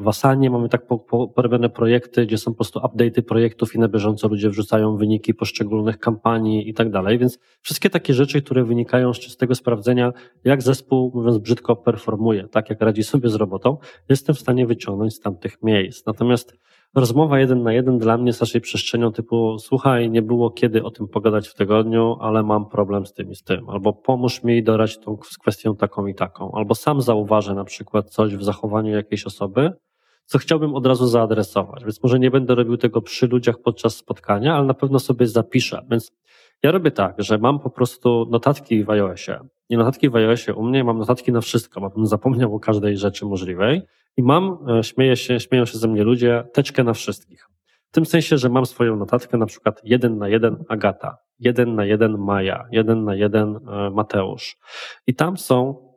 w 0.00 0.08
Asanie 0.08 0.50
mamy 0.50 0.68
tak 0.68 0.86
porobione 1.34 1.70
projekty, 1.70 2.26
gdzie 2.26 2.38
są 2.38 2.50
po 2.50 2.56
prostu 2.56 2.80
update'y 2.80 3.22
projektów 3.22 3.74
i 3.74 3.78
na 3.78 3.88
bieżąco 3.88 4.28
ludzie 4.28 4.50
wrzucają 4.50 4.96
wyniki 4.96 5.34
poszczególnych 5.34 5.98
kampanii 5.98 6.68
i 6.68 6.74
tak 6.74 6.90
dalej. 6.90 7.18
Więc 7.18 7.38
wszystkie 7.62 7.90
takie 7.90 8.14
rzeczy, 8.14 8.42
które 8.42 8.64
wynikają 8.64 9.14
z 9.14 9.18
czystego 9.18 9.54
sprawdzenia, 9.54 10.12
jak 10.44 10.62
zespół, 10.62 11.12
mówiąc 11.14 11.38
brzydko, 11.38 11.76
performuje, 11.76 12.48
tak 12.48 12.70
jak 12.70 12.80
radzi 12.80 13.02
sobie 13.02 13.28
z 13.28 13.34
robotą, 13.34 13.76
jestem 14.08 14.34
w 14.34 14.38
stanie 14.38 14.66
wyciągnąć 14.66 15.14
z 15.14 15.20
tamtych 15.20 15.62
miejsc. 15.62 16.06
Natomiast 16.06 16.58
rozmowa 16.94 17.38
jeden 17.38 17.62
na 17.62 17.72
jeden 17.72 17.98
dla 17.98 18.16
mnie 18.16 18.26
jest 18.26 18.40
raczej 18.40 18.60
przestrzenią 18.60 19.12
typu 19.12 19.58
słuchaj, 19.58 20.10
nie 20.10 20.22
było 20.22 20.50
kiedy 20.50 20.82
o 20.82 20.90
tym 20.90 21.08
pogadać 21.08 21.48
w 21.48 21.54
tygodniu, 21.54 22.16
ale 22.20 22.42
mam 22.42 22.68
problem 22.68 23.06
z 23.06 23.12
tym 23.12 23.30
i 23.30 23.34
z 23.34 23.42
tym, 23.42 23.70
albo 23.70 23.92
pomóż 23.92 24.42
mi 24.42 24.62
dorać 24.62 24.98
tą 24.98 25.18
z 25.30 25.38
kwestią 25.38 25.76
taką 25.76 26.06
i 26.06 26.14
taką, 26.14 26.52
albo 26.52 26.74
sam 26.74 27.02
zauważę 27.02 27.54
na 27.54 27.64
przykład 27.64 28.10
coś 28.10 28.36
w 28.36 28.42
zachowaniu 28.42 28.90
jakiejś 28.90 29.26
osoby, 29.26 29.72
co 30.26 30.38
chciałbym 30.38 30.74
od 30.74 30.86
razu 30.86 31.06
zaadresować. 31.06 31.82
Więc 31.82 32.02
może 32.02 32.18
nie 32.18 32.30
będę 32.30 32.54
robił 32.54 32.76
tego 32.76 33.02
przy 33.02 33.26
ludziach 33.26 33.58
podczas 33.58 33.96
spotkania, 33.96 34.56
ale 34.56 34.66
na 34.66 34.74
pewno 34.74 34.98
sobie 34.98 35.26
zapiszę. 35.26 35.82
Więc 35.90 36.12
ja 36.62 36.70
robię 36.70 36.90
tak, 36.90 37.14
że 37.18 37.38
mam 37.38 37.58
po 37.58 37.70
prostu 37.70 38.26
notatki 38.30 38.84
w 38.84 38.90
iOSie. 38.90 39.38
I 39.68 39.76
notatki 39.76 40.10
w 40.10 40.16
iOSie 40.16 40.54
u 40.54 40.62
mnie 40.62 40.84
mam 40.84 40.98
notatki 40.98 41.32
na 41.32 41.40
wszystko, 41.40 41.80
bo 41.80 41.90
bym 41.90 42.06
zapomniał 42.06 42.54
o 42.54 42.60
każdej 42.60 42.96
rzeczy 42.96 43.26
możliwej. 43.26 43.82
I 44.16 44.22
mam, 44.22 44.58
e, 44.68 44.84
śmieję 44.84 45.16
się, 45.16 45.40
śmieją 45.40 45.66
się 45.66 45.78
ze 45.78 45.88
mnie 45.88 46.04
ludzie, 46.04 46.44
teczkę 46.52 46.84
na 46.84 46.92
wszystkich. 46.92 47.48
W 47.88 47.94
tym 47.94 48.06
sensie, 48.06 48.38
że 48.38 48.48
mam 48.48 48.66
swoją 48.66 48.96
notatkę, 48.96 49.38
na 49.38 49.46
przykład 49.46 49.80
jeden 49.84 50.18
na 50.18 50.28
jeden 50.28 50.64
Agata, 50.68 51.18
jeden 51.38 51.74
na 51.74 51.84
jeden 51.84 52.18
Maja, 52.18 52.66
jeden 52.70 53.04
na 53.04 53.14
jeden 53.14 53.56
e, 53.68 53.90
Mateusz. 53.90 54.56
I 55.06 55.14
tam 55.14 55.36
są 55.36 55.88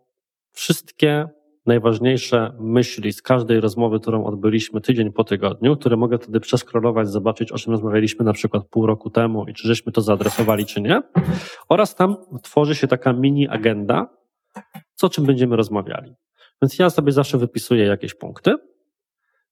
wszystkie 0.51 1.28
najważniejsze 1.66 2.53
myśli 2.59 3.13
z 3.13 3.22
każdej 3.22 3.59
rozmowy, 3.59 3.99
którą 3.99 4.26
odbyliśmy 4.26 4.82
tydzień 4.82 5.11
po 5.11 5.24
tygodniu, 5.24 5.78
które 5.78 5.97
mogę 5.97 6.18
wtedy 6.18 6.39
przeskrolować, 6.39 7.09
zobaczyć, 7.09 7.51
o 7.51 7.57
czym 7.57 7.72
rozmawialiśmy 7.72 8.26
na 8.26 8.34
przykład 8.34 8.68
pół 8.70 8.86
roku 8.86 9.09
temu 9.09 9.45
i 9.47 9.53
czy 9.53 9.68
żeśmy 9.68 9.91
to 9.91 10.01
zaadresowali, 10.01 10.66
czy 10.66 10.82
nie. 10.82 11.01
Oraz 11.70 11.95
tam 11.95 12.16
tworzy 12.43 12.76
się 12.76 12.88
taka 12.88 13.13
mini 13.13 13.47
agenda, 13.47 14.09
co 14.93 15.09
czym 15.09 15.26
będziemy 15.26 15.55
rozmawiali. 15.55 16.16
Więc 16.61 16.80
ja 16.80 16.89
sobie 16.89 17.11
zawsze 17.11 17.38
wypisuję 17.38 17.86
jakieś 17.86 18.13
punkty. 18.13 18.55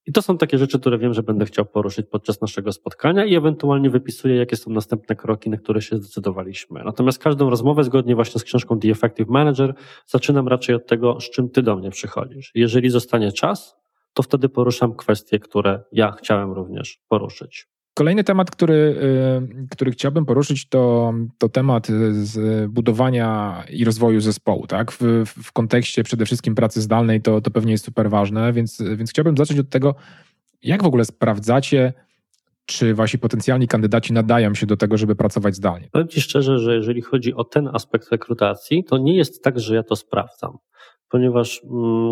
I 0.06 0.12
to 0.12 0.22
są 0.22 0.38
takie 0.38 0.58
rzeczy, 0.58 0.80
które 0.80 0.98
wiem, 0.98 1.14
że 1.14 1.24
będę 1.24 1.46
chciał 1.46 1.66
poruszyć 1.66 2.08
podczas 2.12 2.42
naszego 2.42 2.72
spotkania 2.72 3.26
i 3.26 3.36
ewentualnie 3.36 3.90
wypisuję, 3.90 4.36
jakie 4.36 4.56
są 4.56 4.72
następne 4.72 5.16
kroki, 5.16 5.50
na 5.50 5.58
które 5.58 5.82
się 5.82 5.98
zdecydowaliśmy. 5.98 6.84
Natomiast 6.84 7.20
każdą 7.20 7.50
rozmowę, 7.50 7.84
zgodnie 7.84 8.16
właśnie 8.16 8.40
z 8.40 8.44
książką 8.44 8.80
The 8.80 8.90
Effective 8.90 9.30
Manager, 9.30 9.74
zaczynam 10.06 10.48
raczej 10.48 10.76
od 10.76 10.88
tego, 10.88 11.20
z 11.20 11.30
czym 11.30 11.50
ty 11.50 11.62
do 11.62 11.76
mnie 11.76 11.90
przychodzisz. 11.92 12.52
Jeżeli 12.56 12.90
zostanie 12.90 13.32
czas, 13.32 13.76
to 14.14 14.24
wtedy 14.24 14.50
poruszam 14.50 14.96
kwestie, 14.96 15.40
które 15.40 15.84
ja 15.92 16.12
chciałem 16.12 16.52
również 16.52 17.00
poruszyć. 17.08 17.73
Kolejny 17.94 18.24
temat, 18.24 18.52
który, 18.52 18.74
y, 19.64 19.68
który 19.72 19.92
chciałbym 19.92 20.26
poruszyć, 20.26 20.70
to, 20.70 21.14
to 21.38 21.50
temat 21.50 21.88
z 22.12 22.72
budowania 22.72 23.64
i 23.70 23.86
rozwoju 23.86 24.22
zespołu. 24.22 24.68
Tak? 24.68 24.92
W, 24.92 25.26
w 25.26 25.52
kontekście 25.52 26.04
przede 26.04 26.26
wszystkim 26.26 26.56
pracy 26.56 26.82
zdalnej 26.82 27.22
to, 27.22 27.42
to 27.42 27.52
pewnie 27.52 27.72
jest 27.72 27.86
super 27.86 28.10
ważne, 28.10 28.54
więc, 28.54 28.82
więc 28.96 29.10
chciałbym 29.10 29.38
zacząć 29.38 29.60
od 29.60 29.70
tego, 29.70 29.96
jak 30.64 30.84
w 30.84 30.86
ogóle 30.86 31.06
sprawdzacie, 31.06 31.94
czy 32.66 32.96
wasi 32.96 33.20
potencjalni 33.20 33.68
kandydaci 33.68 34.14
nadają 34.14 34.54
się 34.54 34.66
do 34.66 34.78
tego, 34.78 34.98
żeby 34.98 35.16
pracować 35.16 35.56
zdalnie? 35.56 35.90
Powiem 35.92 36.08
Ci 36.08 36.22
szczerze, 36.22 36.60
że 36.60 36.76
jeżeli 36.76 37.02
chodzi 37.02 37.34
o 37.34 37.44
ten 37.44 37.70
aspekt 37.74 38.12
rekrutacji, 38.12 38.84
to 38.84 38.98
nie 38.98 39.18
jest 39.18 39.44
tak, 39.44 39.60
że 39.60 39.76
ja 39.76 39.84
to 39.84 39.96
sprawdzam, 39.96 40.58
ponieważ. 41.10 41.62
Mm, 41.64 42.12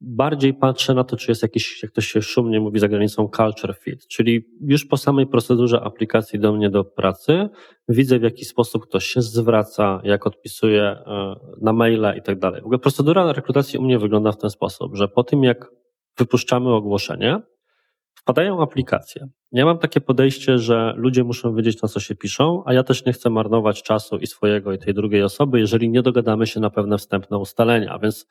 bardziej 0.00 0.54
patrzę 0.54 0.94
na 0.94 1.04
to, 1.04 1.16
czy 1.16 1.30
jest 1.30 1.42
jakiś, 1.42 1.82
jak 1.82 1.92
to 1.92 2.00
się 2.00 2.22
szumnie 2.22 2.60
mówi 2.60 2.78
za 2.78 2.88
granicą, 2.88 3.28
culture 3.36 3.74
fit, 3.78 4.06
czyli 4.06 4.44
już 4.60 4.84
po 4.84 4.96
samej 4.96 5.26
procedurze 5.26 5.80
aplikacji 5.80 6.38
do 6.38 6.52
mnie 6.52 6.70
do 6.70 6.84
pracy 6.84 7.48
widzę, 7.88 8.18
w 8.18 8.22
jaki 8.22 8.44
sposób 8.44 8.86
ktoś 8.86 9.04
się 9.04 9.22
zwraca, 9.22 10.00
jak 10.04 10.26
odpisuje 10.26 10.96
na 11.60 11.72
maile 11.72 12.14
i 12.18 12.22
tak 12.22 12.38
dalej. 12.38 12.62
W 12.62 12.64
ogóle 12.64 12.78
procedura 12.78 13.32
rekrutacji 13.32 13.78
u 13.78 13.82
mnie 13.82 13.98
wygląda 13.98 14.32
w 14.32 14.38
ten 14.38 14.50
sposób, 14.50 14.96
że 14.96 15.08
po 15.08 15.24
tym, 15.24 15.44
jak 15.44 15.70
wypuszczamy 16.18 16.70
ogłoszenie, 16.74 17.38
wpadają 18.14 18.62
aplikacje. 18.62 19.26
Ja 19.52 19.64
mam 19.64 19.78
takie 19.78 20.00
podejście, 20.00 20.58
że 20.58 20.94
ludzie 20.96 21.24
muszą 21.24 21.54
wiedzieć, 21.54 21.82
na 21.82 21.88
co 21.88 22.00
się 22.00 22.14
piszą, 22.14 22.62
a 22.66 22.72
ja 22.72 22.82
też 22.82 23.04
nie 23.04 23.12
chcę 23.12 23.30
marnować 23.30 23.82
czasu 23.82 24.16
i 24.16 24.26
swojego, 24.26 24.72
i 24.72 24.78
tej 24.78 24.94
drugiej 24.94 25.22
osoby, 25.22 25.60
jeżeli 25.60 25.90
nie 25.90 26.02
dogadamy 26.02 26.46
się 26.46 26.60
na 26.60 26.70
pewne 26.70 26.98
wstępne 26.98 27.38
ustalenia. 27.38 27.98
Więc 27.98 28.26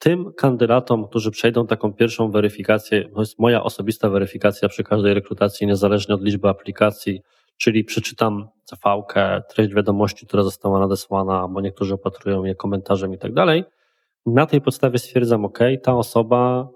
tym 0.00 0.32
kandydatom, 0.32 1.08
którzy 1.08 1.30
przejdą 1.30 1.66
taką 1.66 1.92
pierwszą 1.92 2.30
weryfikację, 2.30 3.08
to 3.08 3.20
jest 3.20 3.38
moja 3.38 3.62
osobista 3.62 4.10
weryfikacja 4.10 4.68
przy 4.68 4.84
każdej 4.84 5.14
rekrutacji, 5.14 5.66
niezależnie 5.66 6.14
od 6.14 6.22
liczby 6.22 6.48
aplikacji, 6.48 7.22
czyli 7.56 7.84
przeczytam 7.84 8.48
cv 8.64 9.02
treść 9.48 9.74
wiadomości, 9.74 10.26
która 10.26 10.42
została 10.42 10.80
nadesłana, 10.80 11.48
bo 11.48 11.60
niektórzy 11.60 11.94
opatrują 11.94 12.44
je 12.44 12.54
komentarzem 12.54 13.14
i 13.14 13.18
tak 13.18 13.32
dalej. 13.32 13.64
Na 14.26 14.46
tej 14.46 14.60
podstawie 14.60 14.98
stwierdzam, 14.98 15.44
OK, 15.44 15.58
ta 15.82 15.96
osoba 15.96 16.68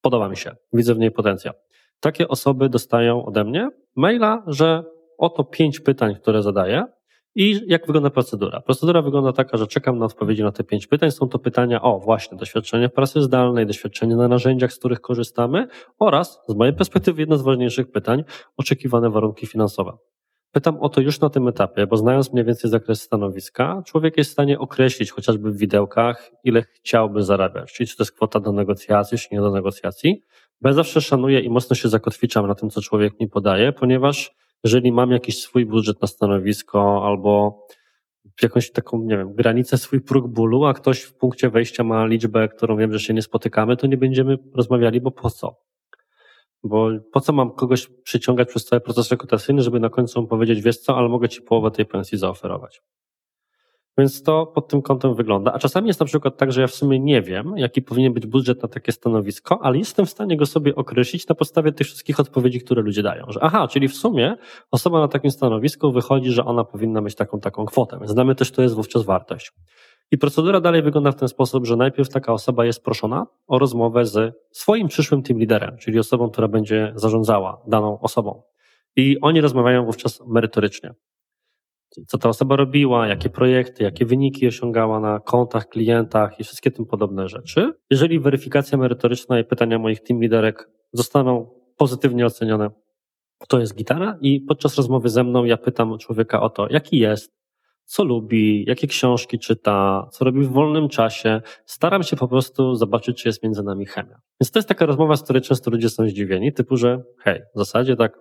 podoba 0.00 0.28
mi 0.28 0.36
się, 0.36 0.56
widzę 0.72 0.94
w 0.94 0.98
niej 0.98 1.10
potencjał. 1.10 1.54
Takie 2.00 2.28
osoby 2.28 2.68
dostają 2.68 3.24
ode 3.24 3.44
mnie 3.44 3.68
maila, 3.96 4.42
że 4.46 4.84
oto 5.18 5.44
pięć 5.44 5.80
pytań, 5.80 6.14
które 6.14 6.42
zadaję, 6.42 6.84
i 7.36 7.60
jak 7.66 7.86
wygląda 7.86 8.10
procedura? 8.10 8.60
Procedura 8.60 9.02
wygląda 9.02 9.32
taka, 9.32 9.56
że 9.56 9.66
czekam 9.66 9.98
na 9.98 10.04
odpowiedzi 10.04 10.42
na 10.42 10.52
te 10.52 10.64
pięć 10.64 10.86
pytań. 10.86 11.10
Są 11.10 11.28
to 11.28 11.38
pytania 11.38 11.82
o 11.82 11.98
właśnie 11.98 12.38
doświadczenie 12.38 12.88
pracy 12.88 13.22
zdalnej, 13.22 13.66
doświadczenie 13.66 14.16
na 14.16 14.28
narzędziach, 14.28 14.72
z 14.72 14.78
których 14.78 15.00
korzystamy 15.00 15.68
oraz, 15.98 16.42
z 16.48 16.54
mojej 16.54 16.74
perspektywy, 16.74 17.22
jedno 17.22 17.36
z 17.36 17.42
ważniejszych 17.42 17.90
pytań, 17.90 18.24
oczekiwane 18.56 19.10
warunki 19.10 19.46
finansowe. 19.46 19.92
Pytam 20.52 20.80
o 20.80 20.88
to 20.88 21.00
już 21.00 21.20
na 21.20 21.30
tym 21.30 21.48
etapie, 21.48 21.86
bo 21.86 21.96
znając 21.96 22.32
mniej 22.32 22.44
więcej 22.44 22.70
zakres 22.70 23.02
stanowiska, 23.02 23.82
człowiek 23.86 24.16
jest 24.16 24.30
w 24.30 24.32
stanie 24.32 24.58
określić 24.58 25.10
chociażby 25.10 25.50
w 25.50 25.56
widełkach, 25.56 26.30
ile 26.44 26.62
chciałby 26.62 27.22
zarabiać, 27.22 27.72
czyli 27.72 27.86
czy 27.86 27.96
to 27.96 28.02
jest 28.02 28.12
kwota 28.12 28.40
do 28.40 28.52
negocjacji, 28.52 29.18
czy 29.18 29.28
nie 29.32 29.40
do 29.40 29.50
negocjacji. 29.50 30.22
Bo 30.60 30.68
ja 30.68 30.74
zawsze 30.74 31.00
szanuję 31.00 31.40
i 31.40 31.50
mocno 31.50 31.76
się 31.76 31.88
zakotwiczam 31.88 32.46
na 32.46 32.54
tym, 32.54 32.70
co 32.70 32.82
człowiek 32.82 33.20
mi 33.20 33.28
podaje, 33.28 33.72
ponieważ 33.72 34.34
jeżeli 34.66 34.92
mam 34.92 35.10
jakiś 35.10 35.40
swój 35.40 35.66
budżet 35.66 36.02
na 36.02 36.08
stanowisko 36.08 37.06
albo 37.06 37.60
jakąś 38.42 38.70
taką, 38.72 39.02
nie 39.02 39.16
wiem, 39.16 39.34
granicę, 39.34 39.78
swój 39.78 40.00
próg 40.00 40.28
bólu, 40.28 40.64
a 40.64 40.74
ktoś 40.74 41.02
w 41.02 41.14
punkcie 41.14 41.50
wejścia 41.50 41.84
ma 41.84 42.06
liczbę, 42.06 42.48
którą 42.48 42.76
wiem, 42.76 42.92
że 42.92 43.00
się 43.00 43.14
nie 43.14 43.22
spotykamy, 43.22 43.76
to 43.76 43.86
nie 43.86 43.96
będziemy 43.96 44.38
rozmawiali, 44.54 45.00
bo 45.00 45.10
po 45.10 45.30
co? 45.30 45.56
Bo 46.64 46.90
po 47.12 47.20
co 47.20 47.32
mam 47.32 47.50
kogoś 47.50 47.88
przyciągać 48.02 48.48
przez 48.48 48.64
cały 48.64 48.80
proces 48.80 49.10
rekrutacyjny, 49.10 49.62
żeby 49.62 49.80
na 49.80 49.90
końcu 49.90 50.26
powiedzieć, 50.26 50.62
wiesz 50.62 50.78
co, 50.78 50.96
ale 50.96 51.08
mogę 51.08 51.28
ci 51.28 51.42
połowę 51.42 51.70
tej 51.70 51.86
pensji 51.86 52.18
zaoferować. 52.18 52.82
Więc 53.98 54.22
to 54.22 54.46
pod 54.46 54.68
tym 54.68 54.82
kątem 54.82 55.14
wygląda. 55.14 55.52
A 55.52 55.58
czasami 55.58 55.86
jest 55.86 56.00
na 56.00 56.06
przykład 56.06 56.36
tak, 56.36 56.52
że 56.52 56.60
ja 56.60 56.66
w 56.66 56.74
sumie 56.74 57.00
nie 57.00 57.22
wiem, 57.22 57.54
jaki 57.56 57.82
powinien 57.82 58.12
być 58.12 58.26
budżet 58.26 58.62
na 58.62 58.68
takie 58.68 58.92
stanowisko, 58.92 59.58
ale 59.62 59.78
jestem 59.78 60.06
w 60.06 60.10
stanie 60.10 60.36
go 60.36 60.46
sobie 60.46 60.74
określić 60.74 61.28
na 61.28 61.34
podstawie 61.34 61.72
tych 61.72 61.86
wszystkich 61.86 62.20
odpowiedzi, 62.20 62.60
które 62.60 62.82
ludzie 62.82 63.02
dają. 63.02 63.24
Że 63.28 63.40
aha, 63.42 63.68
czyli 63.68 63.88
w 63.88 63.96
sumie 63.96 64.36
osoba 64.70 65.00
na 65.00 65.08
takim 65.08 65.30
stanowisku 65.30 65.92
wychodzi, 65.92 66.30
że 66.30 66.44
ona 66.44 66.64
powinna 66.64 67.00
mieć 67.00 67.14
taką, 67.14 67.40
taką 67.40 67.66
kwotę. 67.66 67.98
Więc 67.98 68.10
znamy 68.10 68.34
też, 68.34 68.50
to 68.50 68.62
jest 68.62 68.74
wówczas 68.74 69.02
wartość. 69.02 69.52
I 70.10 70.18
procedura 70.18 70.60
dalej 70.60 70.82
wygląda 70.82 71.12
w 71.12 71.16
ten 71.16 71.28
sposób, 71.28 71.66
że 71.66 71.76
najpierw 71.76 72.08
taka 72.08 72.32
osoba 72.32 72.64
jest 72.64 72.84
proszona 72.84 73.26
o 73.46 73.58
rozmowę 73.58 74.04
z 74.04 74.34
swoim 74.50 74.88
przyszłym 74.88 75.22
team 75.22 75.38
liderem, 75.38 75.76
czyli 75.78 75.98
osobą, 75.98 76.30
która 76.30 76.48
będzie 76.48 76.92
zarządzała 76.94 77.62
daną 77.66 78.00
osobą. 78.00 78.42
I 78.96 79.20
oni 79.20 79.40
rozmawiają 79.40 79.84
wówczas 79.84 80.22
merytorycznie. 80.26 80.94
Co 82.06 82.18
ta 82.18 82.28
osoba 82.28 82.56
robiła, 82.56 83.08
jakie 83.08 83.30
projekty, 83.30 83.84
jakie 83.84 84.06
wyniki 84.06 84.46
osiągała 84.46 85.00
na 85.00 85.20
kontach, 85.20 85.68
klientach 85.68 86.40
i 86.40 86.44
wszystkie 86.44 86.70
tym 86.70 86.86
podobne 86.86 87.28
rzeczy. 87.28 87.72
Jeżeli 87.90 88.20
weryfikacja 88.20 88.78
merytoryczna 88.78 89.38
i 89.38 89.44
pytania 89.44 89.78
moich 89.78 90.00
team 90.00 90.20
liderek 90.20 90.70
zostaną 90.92 91.50
pozytywnie 91.76 92.26
ocenione, 92.26 92.70
to 93.48 93.60
jest 93.60 93.74
gitara 93.74 94.18
i 94.20 94.40
podczas 94.40 94.76
rozmowy 94.76 95.08
ze 95.08 95.24
mną 95.24 95.44
ja 95.44 95.56
pytam 95.56 95.98
człowieka 95.98 96.40
o 96.40 96.50
to, 96.50 96.66
jaki 96.70 96.98
jest, 96.98 97.36
co 97.84 98.04
lubi, 98.04 98.64
jakie 98.68 98.86
książki 98.86 99.38
czyta, 99.38 100.08
co 100.12 100.24
robi 100.24 100.40
w 100.40 100.52
wolnym 100.52 100.88
czasie. 100.88 101.40
Staram 101.64 102.02
się 102.02 102.16
po 102.16 102.28
prostu 102.28 102.74
zobaczyć, 102.74 103.22
czy 103.22 103.28
jest 103.28 103.42
między 103.42 103.62
nami 103.62 103.86
chemia. 103.86 104.20
Więc 104.40 104.50
to 104.50 104.58
jest 104.58 104.68
taka 104.68 104.86
rozmowa, 104.86 105.16
z 105.16 105.22
której 105.22 105.42
często 105.42 105.70
ludzie 105.70 105.88
są 105.88 106.08
zdziwieni, 106.08 106.52
typu, 106.52 106.76
że 106.76 107.02
hej, 107.18 107.40
w 107.54 107.58
zasadzie 107.58 107.96
tak 107.96 108.18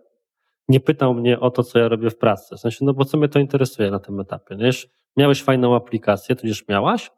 nie 0.67 0.79
pytał 0.79 1.13
mnie 1.13 1.39
o 1.39 1.51
to, 1.51 1.63
co 1.63 1.79
ja 1.79 1.87
robię 1.87 2.09
w 2.09 2.17
pracy. 2.17 2.55
W 2.55 2.59
sensie, 2.59 2.85
no 2.85 2.93
bo 2.93 3.05
co 3.05 3.17
mnie 3.17 3.27
to 3.27 3.39
interesuje 3.39 3.91
na 3.91 3.99
tym 3.99 4.19
etapie? 4.19 4.55
Wiesz, 4.55 4.87
miałeś 5.17 5.43
fajną 5.43 5.75
aplikację, 5.75 6.35
tudzież 6.35 6.67
miałaś, 6.67 7.11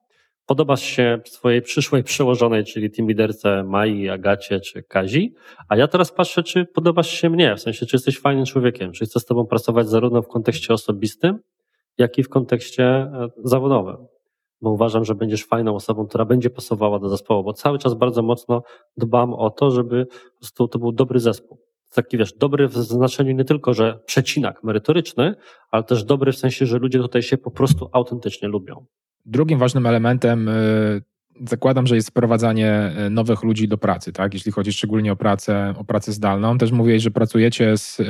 podobasz 0.45 0.81
się 0.81 1.19
swojej 1.25 1.61
przyszłej 1.61 2.03
przełożonej, 2.03 2.65
czyli 2.65 2.91
team 2.91 3.07
liderce 3.07 3.63
Mai, 3.63 4.09
Agacie 4.09 4.59
czy 4.59 4.83
Kazi, 4.83 5.33
a 5.69 5.77
ja 5.77 5.87
teraz 5.87 6.11
patrzę, 6.11 6.43
czy 6.43 6.65
podobasz 6.65 7.09
się 7.09 7.29
mnie, 7.29 7.55
w 7.55 7.59
sensie, 7.59 7.85
czy 7.85 7.95
jesteś 7.95 8.19
fajnym 8.19 8.45
człowiekiem, 8.45 8.91
czy 8.91 9.05
chcę 9.05 9.19
z 9.19 9.25
tobą 9.25 9.45
pracować 9.45 9.89
zarówno 9.89 10.21
w 10.21 10.27
kontekście 10.27 10.73
osobistym, 10.73 11.39
jak 11.97 12.17
i 12.17 12.23
w 12.23 12.29
kontekście 12.29 12.83
e, 12.85 13.29
zawodowym. 13.43 13.97
Bo 14.61 14.71
uważam, 14.71 15.05
że 15.05 15.15
będziesz 15.15 15.45
fajną 15.45 15.75
osobą, 15.75 16.07
która 16.07 16.25
będzie 16.25 16.49
pasowała 16.49 16.99
do 16.99 17.09
zespołu, 17.09 17.43
bo 17.43 17.53
cały 17.53 17.79
czas 17.79 17.93
bardzo 17.93 18.21
mocno 18.21 18.63
dbam 18.97 19.33
o 19.33 19.49
to, 19.49 19.71
żeby 19.71 20.05
po 20.05 20.39
prostu 20.39 20.67
to 20.67 20.79
był 20.79 20.91
dobry 20.91 21.19
zespół. 21.19 21.66
Taki 21.93 22.17
wiesz, 22.17 22.33
dobry 22.33 22.67
w 22.67 22.73
znaczeniu 22.73 23.31
nie 23.31 23.45
tylko, 23.45 23.73
że 23.73 23.99
przecinak 24.05 24.63
merytoryczny, 24.63 25.35
ale 25.71 25.83
też 25.83 26.03
dobry 26.03 26.31
w 26.31 26.37
sensie, 26.37 26.65
że 26.65 26.77
ludzie 26.77 26.99
tutaj 26.99 27.21
się 27.21 27.37
po 27.37 27.51
prostu 27.51 27.89
autentycznie 27.93 28.47
lubią. 28.47 28.85
Drugim 29.25 29.59
ważnym 29.59 29.85
elementem 29.85 30.49
e, 30.49 30.53
zakładam, 31.45 31.87
że 31.87 31.95
jest 31.95 32.09
wprowadzanie 32.09 32.71
e, 32.71 33.09
nowych 33.09 33.43
ludzi 33.43 33.67
do 33.67 33.77
pracy, 33.77 34.11
tak? 34.13 34.33
Jeśli 34.33 34.51
chodzi 34.51 34.73
szczególnie 34.73 35.11
o 35.11 35.15
pracę, 35.15 35.73
o 35.77 35.83
pracę 35.83 36.11
zdalną. 36.11 36.57
Też 36.57 36.71
mówiłeś, 36.71 37.03
że 37.03 37.11
pracujecie 37.11 37.77
z 37.77 38.01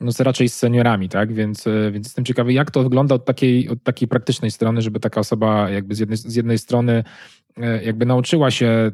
no 0.00 0.12
raczej 0.18 0.48
z 0.48 0.54
seniorami, 0.54 1.08
tak? 1.08 1.32
Więc, 1.32 1.64
więc 1.92 2.06
jestem 2.06 2.24
ciekawy, 2.24 2.52
jak 2.52 2.70
to 2.70 2.82
wygląda 2.82 3.14
od 3.14 3.24
takiej, 3.24 3.68
od 3.68 3.82
takiej 3.82 4.08
praktycznej 4.08 4.50
strony, 4.50 4.82
żeby 4.82 5.00
taka 5.00 5.20
osoba 5.20 5.70
jakby 5.70 5.94
z 5.94 5.98
jednej, 5.98 6.16
z 6.16 6.34
jednej 6.34 6.58
strony 6.58 7.04
jakby 7.82 8.06
nauczyła 8.06 8.50
się 8.50 8.66
e, 8.66 8.92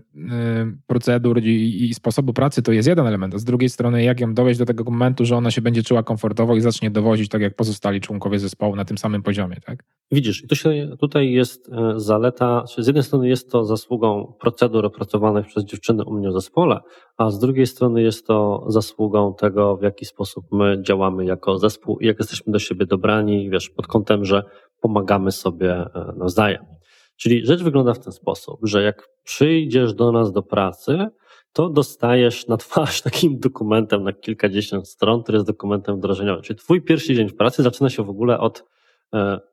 procedur 0.86 1.42
i, 1.42 1.84
i, 1.84 1.94
sposobu 1.94 2.32
pracy, 2.32 2.62
to 2.62 2.72
jest 2.72 2.88
jeden 2.88 3.06
element, 3.06 3.34
a 3.34 3.38
z 3.38 3.44
drugiej 3.44 3.68
strony 3.68 4.02
jak 4.02 4.20
ją 4.20 4.34
dowieść 4.34 4.58
do 4.58 4.66
tego 4.66 4.84
momentu, 4.84 5.24
że 5.24 5.36
ona 5.36 5.50
się 5.50 5.62
będzie 5.62 5.82
czuła 5.82 6.02
komfortowo 6.02 6.56
i 6.56 6.60
zacznie 6.60 6.90
dowozić 6.90 7.28
tak 7.28 7.42
jak 7.42 7.54
pozostali 7.54 8.00
członkowie 8.00 8.38
zespołu 8.38 8.76
na 8.76 8.84
tym 8.84 8.98
samym 8.98 9.22
poziomie, 9.22 9.56
tak? 9.66 9.84
Widzisz, 10.12 10.46
tu 10.48 10.56
się, 10.56 10.88
tutaj 11.00 11.30
jest 11.30 11.68
e, 11.72 11.92
zaleta, 11.96 12.64
z 12.78 12.86
jednej 12.86 13.02
strony 13.02 13.28
jest 13.28 13.50
to 13.50 13.64
zasługą 13.64 14.34
procedur 14.40 14.86
opracowanych 14.86 15.46
przez 15.46 15.64
dziewczyny 15.64 16.04
u 16.04 16.14
mnie 16.14 16.28
w 16.30 16.32
zespole, 16.32 16.80
a 17.16 17.30
z 17.30 17.38
drugiej 17.38 17.66
strony 17.66 18.02
jest 18.02 18.26
to 18.26 18.64
zasługą 18.68 19.34
tego, 19.34 19.76
w 19.76 19.82
jaki 19.82 20.04
sposób 20.04 20.44
my 20.52 20.82
działamy 20.86 21.24
jako 21.24 21.58
zespół 21.58 21.98
jak 22.00 22.18
jesteśmy 22.18 22.52
do 22.52 22.58
siebie 22.58 22.86
dobrani, 22.86 23.50
wiesz, 23.50 23.70
pod 23.70 23.86
kątem, 23.86 24.24
że 24.24 24.42
pomagamy 24.80 25.32
sobie 25.32 25.84
nawzajem. 26.16 26.64
Czyli 27.16 27.46
rzecz 27.46 27.62
wygląda 27.62 27.94
w 27.94 27.98
ten 27.98 28.12
sposób, 28.12 28.60
że 28.62 28.82
jak 28.82 29.08
przyjdziesz 29.22 29.94
do 29.94 30.12
nas 30.12 30.32
do 30.32 30.42
pracy, 30.42 31.06
to 31.52 31.68
dostajesz 31.68 32.46
na 32.46 32.56
twarz 32.56 33.02
takim 33.08 33.38
dokumentem 33.38 34.02
na 34.02 34.12
kilkadziesiąt 34.12 34.88
stron, 34.88 35.22
który 35.22 35.36
jest 35.36 35.46
dokumentem 35.46 35.96
wdrożeniowym. 35.96 36.42
Czyli 36.42 36.58
twój 36.58 36.82
pierwszy 36.82 37.14
dzień 37.14 37.28
w 37.28 37.36
pracy 37.36 37.62
zaczyna 37.62 37.90
się 37.90 38.02
w 38.02 38.10
ogóle 38.10 38.38
od 38.38 38.64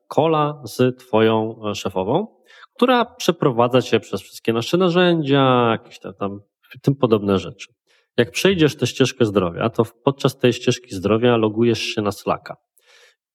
kola 0.08 0.62
e, 0.64 0.68
z 0.68 0.98
twoją 0.98 1.56
e, 1.70 1.74
szefową, 1.74 2.26
która 2.76 3.04
przeprowadza 3.04 3.82
cię 3.82 4.00
przez 4.00 4.20
wszystkie 4.20 4.52
nasze 4.52 4.76
narzędzia, 4.76 5.68
jakieś 5.70 5.98
tam, 5.98 6.14
tam 6.14 6.40
tym 6.82 6.94
podobne 6.94 7.38
rzeczy. 7.38 7.68
Jak 8.16 8.30
przejdziesz 8.30 8.76
tę 8.76 8.86
ścieżkę 8.86 9.24
zdrowia, 9.24 9.70
to 9.70 9.84
podczas 10.04 10.38
tej 10.38 10.52
ścieżki 10.52 10.94
zdrowia 10.94 11.36
logujesz 11.36 11.80
się 11.80 12.02
na 12.02 12.12
Slacka. 12.12 12.56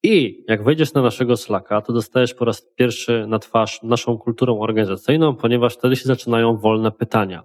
I 0.03 0.43
jak 0.47 0.63
wejdziesz 0.63 0.93
na 0.93 1.01
naszego 1.01 1.37
Slacka, 1.37 1.81
to 1.81 1.93
dostajesz 1.93 2.33
po 2.33 2.45
raz 2.45 2.61
pierwszy 2.75 3.25
na 3.27 3.39
twarz 3.39 3.83
naszą 3.83 4.17
kulturą 4.17 4.59
organizacyjną, 4.59 5.35
ponieważ 5.35 5.73
wtedy 5.73 5.95
się 5.95 6.05
zaczynają 6.05 6.57
wolne 6.57 6.91
pytania. 6.91 7.43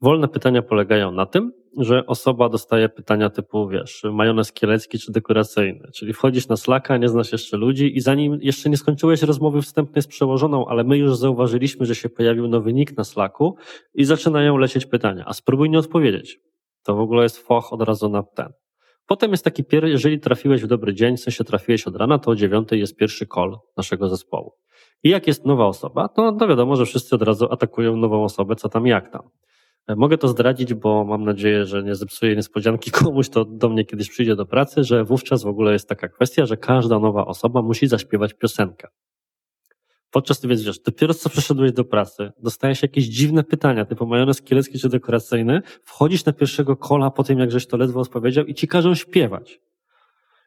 Wolne 0.00 0.28
pytania 0.28 0.62
polegają 0.62 1.12
na 1.12 1.26
tym, 1.26 1.52
że 1.78 2.06
osoba 2.06 2.48
dostaje 2.48 2.88
pytania 2.88 3.30
typu, 3.30 3.68
wiesz, 3.68 4.02
majonez 4.12 4.52
kielecki 4.52 4.98
czy 4.98 5.12
dekoracyjny, 5.12 5.88
czyli 5.94 6.12
wchodzisz 6.12 6.48
na 6.48 6.56
Slacka, 6.56 6.96
nie 6.96 7.08
znasz 7.08 7.32
jeszcze 7.32 7.56
ludzi 7.56 7.96
i 7.96 8.00
zanim 8.00 8.38
jeszcze 8.42 8.70
nie 8.70 8.76
skończyłeś 8.76 9.22
rozmowy 9.22 9.62
wstępnej 9.62 10.02
z 10.02 10.06
przełożoną, 10.06 10.66
ale 10.66 10.84
my 10.84 10.98
już 10.98 11.16
zauważyliśmy, 11.16 11.86
że 11.86 11.94
się 11.94 12.08
pojawił 12.08 12.48
nowy 12.48 12.72
nick 12.72 12.96
na 12.96 13.04
Slacku 13.04 13.56
i 13.94 14.04
zaczynają 14.04 14.56
lecieć 14.56 14.86
pytania, 14.86 15.24
a 15.26 15.32
spróbuj 15.32 15.70
nie 15.70 15.78
odpowiedzieć. 15.78 16.38
To 16.82 16.94
w 16.94 17.00
ogóle 17.00 17.22
jest 17.22 17.38
foch 17.38 17.72
od 17.72 17.82
razu 17.82 18.08
na 18.08 18.22
ten. 18.22 18.52
Potem 19.06 19.30
jest 19.30 19.44
taki 19.44 19.64
pierwszy, 19.64 19.90
jeżeli 19.90 20.20
trafiłeś 20.20 20.62
w 20.62 20.66
dobry 20.66 20.94
dzień, 20.94 21.16
w 21.16 21.20
sensie 21.20 21.44
trafiłeś 21.44 21.86
od 21.86 21.96
rana, 21.96 22.18
to 22.18 22.30
o 22.30 22.34
dziewiątej 22.34 22.80
jest 22.80 22.96
pierwszy 22.96 23.26
call 23.34 23.58
naszego 23.76 24.08
zespołu. 24.08 24.52
I 25.02 25.10
jak 25.10 25.26
jest 25.26 25.46
nowa 25.46 25.66
osoba, 25.66 26.08
to, 26.08 26.32
to 26.32 26.48
wiadomo, 26.48 26.76
że 26.76 26.86
wszyscy 26.86 27.14
od 27.14 27.22
razu 27.22 27.48
atakują 27.50 27.96
nową 27.96 28.24
osobę, 28.24 28.56
co 28.56 28.68
tam, 28.68 28.86
jak 28.86 29.12
tam. 29.12 29.22
E, 29.86 29.96
mogę 29.96 30.18
to 30.18 30.28
zdradzić, 30.28 30.74
bo 30.74 31.04
mam 31.04 31.24
nadzieję, 31.24 31.64
że 31.64 31.82
nie 31.82 31.94
zepsuję 31.94 32.36
niespodzianki 32.36 32.90
komuś, 33.02 33.28
to 33.28 33.44
do 33.44 33.68
mnie 33.68 33.84
kiedyś 33.84 34.10
przyjdzie 34.10 34.36
do 34.36 34.46
pracy, 34.46 34.84
że 34.84 35.04
wówczas 35.04 35.42
w 35.42 35.46
ogóle 35.46 35.72
jest 35.72 35.88
taka 35.88 36.08
kwestia, 36.08 36.46
że 36.46 36.56
każda 36.56 36.98
nowa 36.98 37.26
osoba 37.26 37.62
musi 37.62 37.86
zaśpiewać 37.86 38.34
piosenkę. 38.34 38.88
Podczas 40.10 40.40
gdy 40.40 40.48
wiesz, 40.48 40.78
dopiero 40.78 41.14
co 41.14 41.30
przeszedłeś 41.30 41.72
do 41.72 41.84
pracy, 41.84 42.32
dostajesz 42.38 42.82
jakieś 42.82 43.04
dziwne 43.04 43.44
pytania, 43.44 43.84
typu 43.84 44.06
majonez 44.06 44.42
kielecki 44.42 44.78
czy 44.78 44.88
dekoracyjny, 44.88 45.62
wchodzisz 45.84 46.24
na 46.24 46.32
pierwszego 46.32 46.76
kola 46.76 47.10
po 47.10 47.24
tym, 47.24 47.38
jak 47.38 47.50
żeś 47.50 47.66
to 47.66 47.76
ledwo 47.76 48.00
odpowiedział 48.00 48.44
i 48.44 48.54
ci 48.54 48.68
każą 48.68 48.94
śpiewać. 48.94 49.60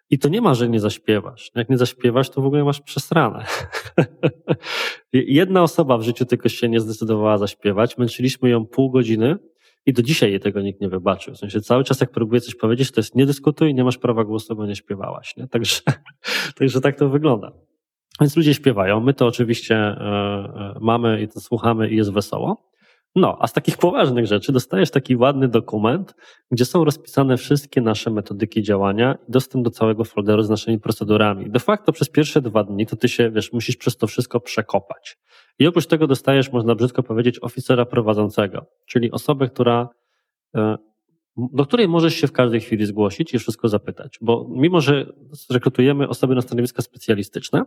I 0.09 0.19
to 0.19 0.29
nie 0.29 0.41
ma, 0.41 0.53
że 0.53 0.69
nie 0.69 0.79
zaśpiewasz. 0.79 1.51
Jak 1.55 1.69
nie 1.69 1.77
zaśpiewasz, 1.77 2.29
to 2.29 2.41
w 2.41 2.45
ogóle 2.45 2.63
masz 2.63 2.81
przesrane. 2.81 3.45
Jedna 5.13 5.63
osoba 5.63 5.97
w 5.97 6.01
życiu 6.01 6.25
tylko 6.25 6.49
się 6.49 6.69
nie 6.69 6.79
zdecydowała 6.79 7.37
zaśpiewać. 7.37 7.97
Męczyliśmy 7.97 8.49
ją 8.49 8.65
pół 8.65 8.91
godziny 8.91 9.37
i 9.85 9.93
do 9.93 10.01
dzisiaj 10.01 10.29
jej 10.29 10.39
tego 10.39 10.61
nikt 10.61 10.81
nie 10.81 10.89
wybaczył. 10.89 11.33
W 11.33 11.37
sensie 11.37 11.61
cały 11.61 11.83
czas, 11.83 12.01
jak 12.01 12.11
próbuję 12.11 12.41
coś 12.41 12.55
powiedzieć, 12.55 12.91
to 12.91 12.99
jest 12.99 13.15
nie 13.15 13.25
dyskutuj, 13.25 13.73
nie 13.73 13.83
masz 13.83 13.97
prawa 13.97 14.23
głosu, 14.23 14.55
bo 14.55 14.65
nie 14.65 14.75
śpiewałaś. 14.75 15.37
Nie? 15.37 15.47
Także, 15.47 15.81
także 16.57 16.81
tak 16.81 16.97
to 16.97 17.09
wygląda. 17.09 17.51
Więc 18.21 18.37
ludzie 18.37 18.53
śpiewają, 18.53 18.99
my 18.99 19.13
to 19.13 19.27
oczywiście 19.27 19.75
e, 19.75 19.95
e, 19.95 20.75
mamy 20.81 21.21
i 21.21 21.27
to 21.27 21.39
słuchamy 21.39 21.89
i 21.89 21.95
jest 21.95 22.13
wesoło. 22.13 22.69
No, 23.15 23.37
a 23.39 23.47
z 23.47 23.53
takich 23.53 23.77
poważnych 23.77 24.25
rzeczy 24.25 24.51
dostajesz 24.51 24.91
taki 24.91 25.15
ładny 25.15 25.47
dokument, 25.47 26.15
gdzie 26.51 26.65
są 26.65 26.83
rozpisane 26.83 27.37
wszystkie 27.37 27.81
nasze 27.81 28.09
metodyki 28.09 28.63
działania 28.63 29.17
i 29.27 29.31
dostęp 29.31 29.63
do 29.63 29.69
całego 29.69 30.03
folderu 30.03 30.43
z 30.43 30.49
naszymi 30.49 30.79
procedurami. 30.79 31.49
De 31.49 31.59
facto 31.59 31.91
przez 31.91 32.09
pierwsze 32.09 32.41
dwa 32.41 32.63
dni 32.63 32.85
to 32.85 32.95
ty 32.95 33.09
się, 33.09 33.31
wiesz, 33.31 33.53
musisz 33.53 33.75
przez 33.75 33.97
to 33.97 34.07
wszystko 34.07 34.39
przekopać. 34.39 35.17
I 35.59 35.67
oprócz 35.67 35.85
tego 35.87 36.07
dostajesz, 36.07 36.51
można 36.51 36.75
brzydko 36.75 37.03
powiedzieć, 37.03 37.39
oficera 37.41 37.85
prowadzącego, 37.85 38.65
czyli 38.85 39.11
osobę, 39.11 39.47
która 39.47 39.89
e, 40.55 40.77
do 41.53 41.65
której 41.65 41.87
możesz 41.87 42.15
się 42.15 42.27
w 42.27 42.31
każdej 42.31 42.61
chwili 42.61 42.85
zgłosić 42.85 43.33
i 43.33 43.39
wszystko 43.39 43.67
zapytać. 43.67 44.17
Bo 44.21 44.47
mimo, 44.49 44.81
że 44.81 45.13
rekrutujemy 45.49 46.07
osoby 46.07 46.35
na 46.35 46.41
stanowiska 46.41 46.81
specjalistyczne, 46.81 47.63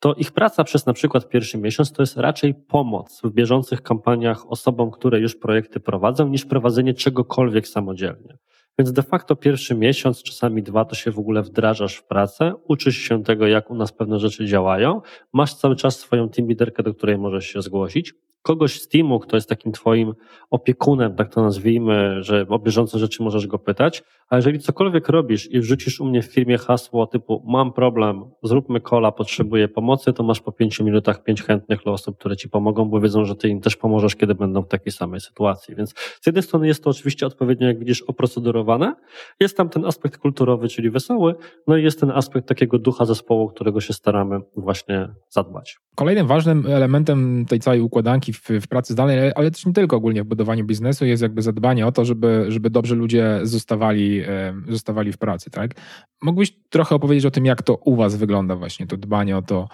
to 0.00 0.14
ich 0.14 0.32
praca 0.32 0.64
przez 0.64 0.86
na 0.86 0.92
przykład 0.92 1.28
pierwszy 1.28 1.58
miesiąc 1.58 1.92
to 1.92 2.02
jest 2.02 2.16
raczej 2.16 2.54
pomoc 2.54 3.20
w 3.24 3.30
bieżących 3.30 3.82
kampaniach 3.82 4.50
osobom, 4.50 4.90
które 4.90 5.20
już 5.20 5.36
projekty 5.36 5.80
prowadzą, 5.80 6.28
niż 6.28 6.44
prowadzenie 6.44 6.94
czegokolwiek 6.94 7.68
samodzielnie. 7.68 8.38
Więc 8.78 8.92
de 8.92 9.02
facto 9.02 9.36
pierwszy 9.36 9.74
miesiąc, 9.74 10.22
czasami 10.22 10.62
dwa, 10.62 10.84
to 10.84 10.94
się 10.94 11.10
w 11.10 11.18
ogóle 11.18 11.42
wdrażasz 11.42 11.96
w 11.96 12.04
pracę, 12.04 12.54
uczysz 12.64 12.96
się 12.96 13.22
tego, 13.22 13.46
jak 13.46 13.70
u 13.70 13.74
nas 13.74 13.92
pewne 13.92 14.18
rzeczy 14.18 14.46
działają, 14.46 15.00
masz 15.32 15.54
cały 15.54 15.76
czas 15.76 15.98
swoją 15.98 16.28
team 16.28 16.48
leaderkę, 16.48 16.82
do 16.82 16.94
której 16.94 17.18
możesz 17.18 17.46
się 17.46 17.62
zgłosić, 17.62 18.14
kogoś 18.42 18.80
z 18.80 18.88
teamu, 18.88 19.18
kto 19.18 19.36
jest 19.36 19.48
takim 19.48 19.72
twoim 19.72 20.14
opiekunem, 20.50 21.14
tak 21.14 21.34
to 21.34 21.42
nazwijmy, 21.42 22.22
że 22.22 22.46
o 22.48 22.58
bieżące 22.58 22.98
rzeczy 22.98 23.22
możesz 23.22 23.46
go 23.46 23.58
pytać, 23.58 24.02
a 24.28 24.36
jeżeli 24.36 24.58
cokolwiek 24.58 25.08
robisz 25.08 25.50
i 25.50 25.60
wrzucisz 25.60 26.00
u 26.00 26.04
mnie 26.04 26.22
w 26.22 26.26
firmie 26.26 26.58
hasło 26.58 27.06
typu 27.06 27.42
mam 27.46 27.72
problem, 27.72 28.24
zróbmy 28.42 28.80
kola, 28.80 29.12
potrzebuję 29.12 29.68
pomocy, 29.68 30.12
to 30.12 30.22
masz 30.22 30.40
po 30.40 30.52
pięciu 30.52 30.84
minutach 30.84 31.22
pięć 31.22 31.42
chętnych 31.42 31.86
osób, 31.86 32.18
które 32.18 32.36
ci 32.36 32.48
pomogą, 32.48 32.84
bo 32.84 33.00
wiedzą, 33.00 33.24
że 33.24 33.34
ty 33.34 33.48
im 33.48 33.60
też 33.60 33.76
pomożesz, 33.76 34.16
kiedy 34.16 34.34
będą 34.34 34.62
w 34.62 34.68
takiej 34.68 34.92
samej 34.92 35.20
sytuacji. 35.20 35.74
Więc 35.74 35.94
z 36.20 36.26
jednej 36.26 36.42
strony 36.42 36.66
jest 36.66 36.84
to 36.84 36.90
oczywiście 36.90 37.26
odpowiednio, 37.26 37.66
jak 37.66 37.78
widzisz, 37.78 38.02
oprocedurowane, 38.02 38.94
jest 39.40 39.56
tam 39.56 39.68
ten 39.68 39.84
aspekt 39.84 40.18
kulturowy, 40.18 40.68
czyli 40.68 40.90
wesoły, 40.90 41.34
no 41.66 41.76
i 41.76 41.82
jest 41.82 42.00
ten 42.00 42.10
aspekt 42.10 42.48
takiego 42.48 42.78
ducha 42.78 43.04
zespołu, 43.04 43.48
którego 43.48 43.80
się 43.80 43.92
staramy 43.92 44.40
właśnie 44.56 45.08
zadbać. 45.28 45.78
Kolejnym 45.94 46.26
ważnym 46.26 46.66
elementem 46.66 47.46
tej 47.48 47.60
całej 47.60 47.80
układanki 47.80 48.29
w, 48.32 48.48
w 48.60 48.68
pracy 48.68 48.92
zdalnej, 48.92 49.32
ale 49.34 49.50
też 49.50 49.66
nie 49.66 49.72
tylko 49.72 49.96
ogólnie 49.96 50.22
w 50.22 50.26
budowaniu 50.26 50.64
biznesu, 50.64 51.06
jest 51.06 51.22
jakby 51.22 51.42
zadbanie 51.42 51.86
o 51.86 51.92
to, 51.92 52.04
żeby, 52.04 52.44
żeby 52.48 52.70
dobrze 52.70 52.94
ludzie 52.94 53.40
zostawali, 53.42 54.22
zostawali 54.68 55.12
w 55.12 55.18
pracy, 55.18 55.50
tak? 55.50 55.74
Mógłbyś 56.22 56.56
trochę 56.68 56.94
opowiedzieć 56.94 57.26
o 57.26 57.30
tym, 57.30 57.44
jak 57.44 57.62
to 57.62 57.74
u 57.74 57.96
was 57.96 58.16
wygląda 58.16 58.56
właśnie, 58.56 58.86
to 58.86 58.96
dbanie 58.96 59.36
o 59.36 59.42
to, 59.42 59.68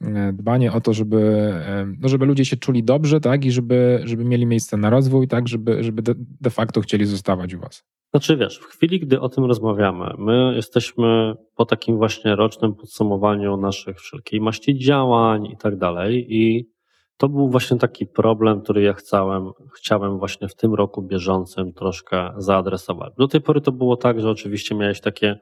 e, 0.00 0.32
dbanie 0.32 0.72
o 0.72 0.80
to, 0.80 0.92
żeby, 0.92 1.52
no 2.00 2.08
żeby 2.08 2.26
ludzie 2.26 2.44
się 2.44 2.56
czuli 2.56 2.84
dobrze, 2.84 3.20
tak? 3.20 3.44
I 3.44 3.52
żeby, 3.52 4.02
żeby 4.04 4.24
mieli 4.24 4.46
miejsce 4.46 4.76
na 4.76 4.90
rozwój, 4.90 5.28
tak? 5.28 5.48
Żeby, 5.48 5.84
żeby 5.84 6.02
de, 6.02 6.14
de 6.40 6.50
facto 6.50 6.80
chcieli 6.80 7.06
zostawać 7.06 7.54
u 7.54 7.60
was. 7.60 7.84
Znaczy 8.14 8.36
wiesz, 8.36 8.58
w 8.58 8.64
chwili, 8.64 9.00
gdy 9.00 9.20
o 9.20 9.28
tym 9.28 9.44
rozmawiamy, 9.44 10.14
my 10.18 10.52
jesteśmy 10.56 11.34
po 11.56 11.66
takim 11.66 11.96
właśnie 11.96 12.36
rocznym 12.36 12.74
podsumowaniu 12.74 13.56
naszych 13.56 14.00
wszelkiej 14.00 14.40
maści 14.40 14.78
działań 14.78 15.46
i 15.46 15.56
tak 15.56 15.76
dalej 15.76 16.26
i 16.28 16.68
to 17.22 17.28
był 17.28 17.48
właśnie 17.48 17.76
taki 17.76 18.06
problem, 18.06 18.60
który 18.60 18.82
ja 18.82 18.92
chciałem, 18.92 19.50
chciałem 19.76 20.18
właśnie 20.18 20.48
w 20.48 20.54
tym 20.54 20.74
roku 20.74 21.02
bieżącym 21.02 21.72
troszkę 21.72 22.32
zaadresować. 22.36 23.12
Do 23.18 23.28
tej 23.28 23.40
pory 23.40 23.60
to 23.60 23.72
było 23.72 23.96
tak, 23.96 24.20
że 24.20 24.30
oczywiście 24.30 24.74
miałeś 24.74 25.00
takie 25.00 25.38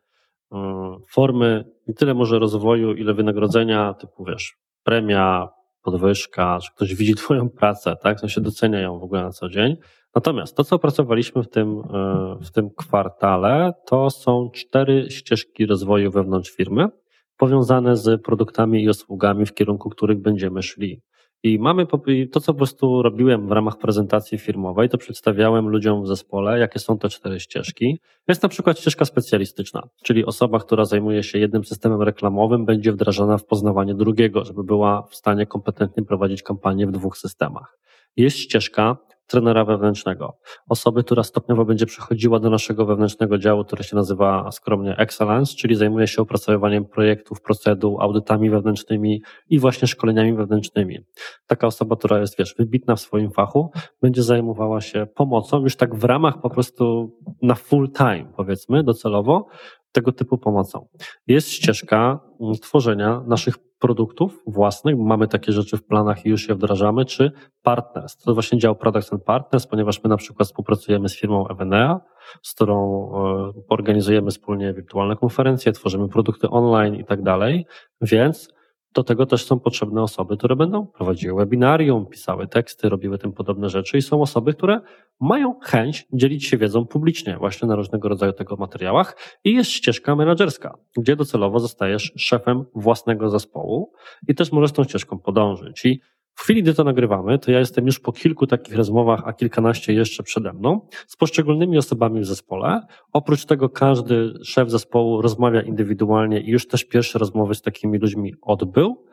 um, 0.51 0.99
formy 1.09 1.65
nie 1.89 1.95
tyle 1.95 2.15
może 2.15 2.39
rozwoju, 2.39 2.95
ile 2.95 3.15
wynagrodzenia, 3.15 3.95
typu 3.95 4.25
wiesz, 4.25 4.57
premia, 4.83 5.49
podwyżka, 5.83 6.59
czy 6.63 6.71
ktoś 6.75 6.95
widzi 6.95 7.15
twoją 7.15 7.49
pracę, 7.51 7.97
tak, 8.03 8.21
to 8.21 8.29
się 8.29 8.41
docenia 8.41 8.81
ją 8.81 8.99
w 8.99 9.03
ogóle 9.03 9.23
na 9.23 9.31
co 9.31 9.49
dzień. 9.49 9.77
Natomiast 10.15 10.57
to, 10.57 10.65
co 10.65 10.77
opracowaliśmy 10.77 11.43
w 11.43 11.49
tym, 11.49 11.83
e, 11.95 12.37
w 12.45 12.51
tym 12.51 12.71
kwartale, 12.71 13.73
to 13.87 14.11
są 14.11 14.51
cztery 14.55 15.11
ścieżki 15.11 15.67
rozwoju 15.67 16.11
wewnątrz 16.11 16.51
firmy, 16.51 16.89
powiązane 17.37 17.97
z 17.97 18.23
produktami 18.23 18.83
i 18.83 18.89
usługami, 18.89 19.47
w 19.47 19.55
kierunku 19.55 19.91
których 19.91 20.19
będziemy 20.23 20.63
szli. 20.63 21.03
I 21.43 21.59
mamy 21.59 21.87
to, 22.33 22.41
co 22.41 22.53
po 22.53 22.59
prostu 22.59 23.03
robiłem 23.03 23.49
w 23.49 23.53
ramach 23.53 23.79
prezentacji 23.79 24.39
firmowej, 24.39 24.89
to 24.89 24.99
przedstawiałem 24.99 25.69
ludziom 25.69 26.03
w 26.03 26.07
zespole, 26.07 26.59
jakie 26.59 26.79
są 26.79 26.99
te 26.99 27.09
cztery 27.09 27.41
ścieżki. 27.41 28.01
Jest 28.29 28.43
na 28.43 28.49
przykład 28.49 28.79
ścieżka 28.79 29.05
specjalistyczna, 29.05 29.83
czyli 30.05 30.25
osoba, 30.25 30.59
która 30.59 30.85
zajmuje 30.85 31.23
się 31.23 31.39
jednym 31.39 31.65
systemem 31.65 32.03
reklamowym, 32.03 32.65
będzie 32.65 32.93
wdrażana 32.93 33.39
w 33.39 33.45
poznawanie 33.45 33.95
drugiego, 33.95 34.45
żeby 34.45 34.65
była 34.65 35.03
w 35.03 35.15
stanie 35.15 35.47
kompetentnie 35.47 36.03
prowadzić 36.03 36.43
kampanię 36.43 36.87
w 36.87 36.93
dwóch 36.93 37.19
systemach. 37.19 37.79
Jest 38.17 38.39
ścieżka 38.39 38.97
trenera 39.31 39.65
wewnętrznego. 39.65 40.37
Osoby, 40.69 41.05
która 41.05 41.23
stopniowo 41.23 41.65
będzie 41.65 41.87
przechodziła 41.87 42.41
do 42.41 42.51
naszego 42.51 42.87
wewnętrznego 42.87 43.39
działu, 43.39 43.65
który 43.65 43.85
się 43.85 43.97
nazywa 43.97 44.51
skromnie 44.51 44.97
Excellence, 44.97 45.55
czyli 45.57 45.75
zajmuje 45.75 46.07
się 46.07 46.23
opracowywaniem 46.23 46.85
projektów, 46.85 47.41
procedur, 47.41 48.03
audytami 48.03 48.51
wewnętrznymi 48.51 49.23
i 49.49 49.59
właśnie 49.59 49.89
szkoleniami 49.89 50.35
wewnętrznymi. 50.35 50.99
Taka 51.47 51.67
osoba, 51.67 51.97
która 51.97 52.19
jest, 52.19 52.39
wiesz, 52.39 52.55
wybitna 52.59 52.97
w 52.97 53.01
swoim 53.01 53.31
fachu, 53.31 53.71
będzie 54.03 54.23
zajmowała 54.23 54.81
się 54.81 55.07
pomocą 55.15 55.63
już 55.63 55.77
tak 55.77 55.95
w 55.95 56.05
ramach 56.05 56.41
po 56.41 56.51
prostu 56.51 57.17
na 57.43 57.55
full 57.55 57.91
time, 57.93 58.33
powiedzmy, 58.37 58.85
docelowo, 58.85 59.47
tego 59.93 60.13
typu 60.13 60.39
pomocą. 60.39 60.87
Jest 61.27 61.49
ścieżka 61.51 62.21
tworzenia 62.63 63.23
naszych 63.27 63.59
produktów 63.59 64.43
własnych, 64.47 64.99
mamy 64.99 65.29
takie 65.29 65.53
rzeczy 65.53 65.77
w 65.77 65.85
planach 65.85 66.27
i 66.27 66.29
już 66.29 66.49
je 66.49 66.55
wdrażamy, 66.55 67.05
czy 67.05 67.33
partners. 67.63 68.17
To 68.17 68.35
właśnie 68.35 68.59
dział 68.59 68.77
Products 68.77 69.13
and 69.13 69.25
Partners, 69.25 69.67
ponieważ 69.67 70.03
my 70.05 70.11
na 70.11 70.17
przykład 70.17 70.49
współpracujemy 70.49 71.09
z 71.09 71.17
firmą 71.17 71.49
Evenea, 71.49 72.01
z 72.43 72.55
którą 72.55 72.77
e, 72.77 73.53
organizujemy 73.69 74.31
wspólnie 74.31 74.75
wirtualne 74.75 75.17
konferencje, 75.17 75.73
tworzymy 75.73 76.09
produkty 76.09 76.49
online 76.49 76.95
i 76.95 77.05
tak 77.05 77.23
dalej, 77.23 77.67
więc 78.03 78.49
do 78.95 79.05
tego 79.05 79.27
też 79.27 79.45
są 79.45 79.61
potrzebne 79.61 80.03
osoby, 80.03 80.37
które 80.37 80.57
będą 80.57 80.87
prowadziły 80.87 81.37
webinarium, 81.39 82.07
pisały 82.07 82.49
teksty, 82.49 82.89
robiły 82.89 83.19
tym 83.19 83.33
podobne 83.33 83.69
rzeczy 83.69 83.99
i 83.99 84.03
są 84.03 84.23
osoby, 84.23 84.55
które 84.55 84.81
mają 85.21 85.55
chęć 85.63 86.07
dzielić 86.13 86.47
się 86.47 86.57
wiedzą 86.57 86.87
publicznie 86.87 87.37
właśnie 87.39 87.69
na 87.69 87.75
różnego 87.77 88.09
rodzaju 88.09 88.33
tego 88.33 88.57
materiałach 88.57 89.17
i 89.45 89.55
jest 89.55 89.71
ścieżka 89.71 90.17
menedżerska, 90.17 90.79
gdzie 90.97 91.17
docelowo 91.17 91.61
zostajesz 91.61 92.13
szefem 92.17 92.65
własnego 92.75 93.31
zespołu 93.31 93.93
i 94.29 94.35
też 94.35 94.53
możesz 94.53 94.73
tą 94.73 94.85
ścieżką 94.85 95.19
podążyć. 95.19 95.85
I 95.85 96.01
w 96.41 96.43
chwili, 96.43 96.63
gdy 96.63 96.75
to 96.75 96.85
nagrywamy, 96.85 97.39
to 97.39 97.51
ja 97.51 97.59
jestem 97.59 97.87
już 97.87 98.01
po 98.01 98.13
kilku 98.13 98.47
takich 98.47 98.75
rozmowach, 98.75 99.23
a 99.25 99.33
kilkanaście 99.33 99.93
jeszcze 99.93 100.23
przede 100.23 100.53
mną, 100.53 100.89
z 101.07 101.17
poszczególnymi 101.17 101.79
osobami 101.79 102.21
w 102.21 102.27
zespole. 102.27 102.81
Oprócz 103.13 103.45
tego 103.45 103.69
każdy 103.69 104.33
szef 104.45 104.71
zespołu 104.71 105.23
rozmawia 105.23 105.63
indywidualnie 105.63 106.41
i 106.41 106.51
już 106.51 106.69
też 106.69 106.85
pierwsze 106.85 107.19
rozmowy 107.19 107.55
z 107.55 107.63
takimi 107.63 107.99
ludźmi 107.99 108.35
odbył 108.43 109.05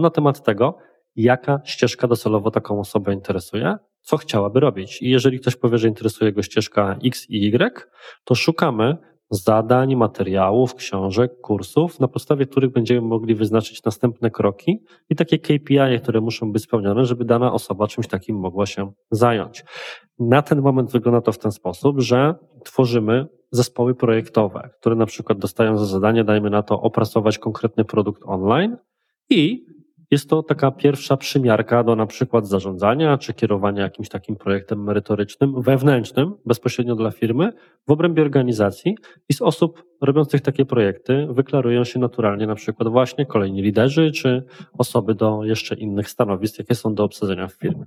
na 0.00 0.10
temat 0.10 0.44
tego, 0.44 0.78
jaka 1.16 1.60
ścieżka 1.64 2.08
docelowo 2.08 2.50
taką 2.50 2.80
osobę 2.80 3.14
interesuje, 3.14 3.76
co 4.00 4.16
chciałaby 4.16 4.60
robić. 4.60 5.02
I 5.02 5.10
jeżeli 5.10 5.40
ktoś 5.40 5.56
powie, 5.56 5.78
że 5.78 5.88
interesuje 5.88 6.32
go 6.32 6.42
ścieżka 6.42 6.98
X 7.04 7.26
i 7.30 7.46
Y, 7.46 7.88
to 8.24 8.34
szukamy 8.34 8.96
zadań, 9.30 9.96
materiałów, 9.96 10.74
książek, 10.74 11.40
kursów, 11.40 12.00
na 12.00 12.08
podstawie 12.08 12.46
których 12.46 12.72
będziemy 12.72 13.00
mogli 13.00 13.34
wyznaczyć 13.34 13.84
następne 13.84 14.30
kroki 14.30 14.82
i 15.10 15.16
takie 15.16 15.38
KPI, 15.38 16.00
które 16.02 16.20
muszą 16.20 16.52
być 16.52 16.62
spełnione, 16.62 17.04
żeby 17.04 17.24
dana 17.24 17.52
osoba 17.52 17.86
czymś 17.86 18.06
takim 18.06 18.36
mogła 18.36 18.66
się 18.66 18.92
zająć. 19.10 19.64
Na 20.18 20.42
ten 20.42 20.62
moment 20.62 20.92
wygląda 20.92 21.20
to 21.20 21.32
w 21.32 21.38
ten 21.38 21.52
sposób, 21.52 22.00
że 22.00 22.34
tworzymy 22.64 23.26
zespoły 23.50 23.94
projektowe, 23.94 24.70
które 24.80 24.96
na 24.96 25.06
przykład 25.06 25.38
dostają 25.38 25.76
za 25.76 25.86
zadanie, 25.86 26.24
dajmy 26.24 26.50
na 26.50 26.62
to, 26.62 26.80
opracować 26.80 27.38
konkretny 27.38 27.84
produkt 27.84 28.22
online 28.24 28.76
i 29.30 29.66
jest 30.10 30.30
to 30.30 30.42
taka 30.42 30.70
pierwsza 30.70 31.16
przymiarka 31.16 31.84
do 31.84 31.96
na 31.96 32.06
przykład 32.06 32.48
zarządzania 32.48 33.18
czy 33.18 33.34
kierowania 33.34 33.82
jakimś 33.82 34.08
takim 34.08 34.36
projektem 34.36 34.84
merytorycznym, 34.84 35.62
wewnętrznym, 35.62 36.34
bezpośrednio 36.46 36.96
dla 36.96 37.10
firmy, 37.10 37.52
w 37.88 37.90
obrębie 37.90 38.22
organizacji 38.22 38.96
i 39.28 39.34
z 39.34 39.42
osób 39.42 39.84
robiących 40.00 40.40
takie 40.40 40.64
projekty 40.64 41.26
wyklarują 41.30 41.84
się 41.84 41.98
naturalnie 41.98 42.46
na 42.46 42.54
przykład 42.54 42.88
właśnie 42.88 43.26
kolejni 43.26 43.62
liderzy 43.62 44.10
czy 44.10 44.44
osoby 44.78 45.14
do 45.14 45.44
jeszcze 45.44 45.74
innych 45.74 46.08
stanowisk, 46.08 46.58
jakie 46.58 46.74
są 46.74 46.94
do 46.94 47.04
obsadzenia 47.04 47.48
w 47.48 47.52
firmie. 47.52 47.84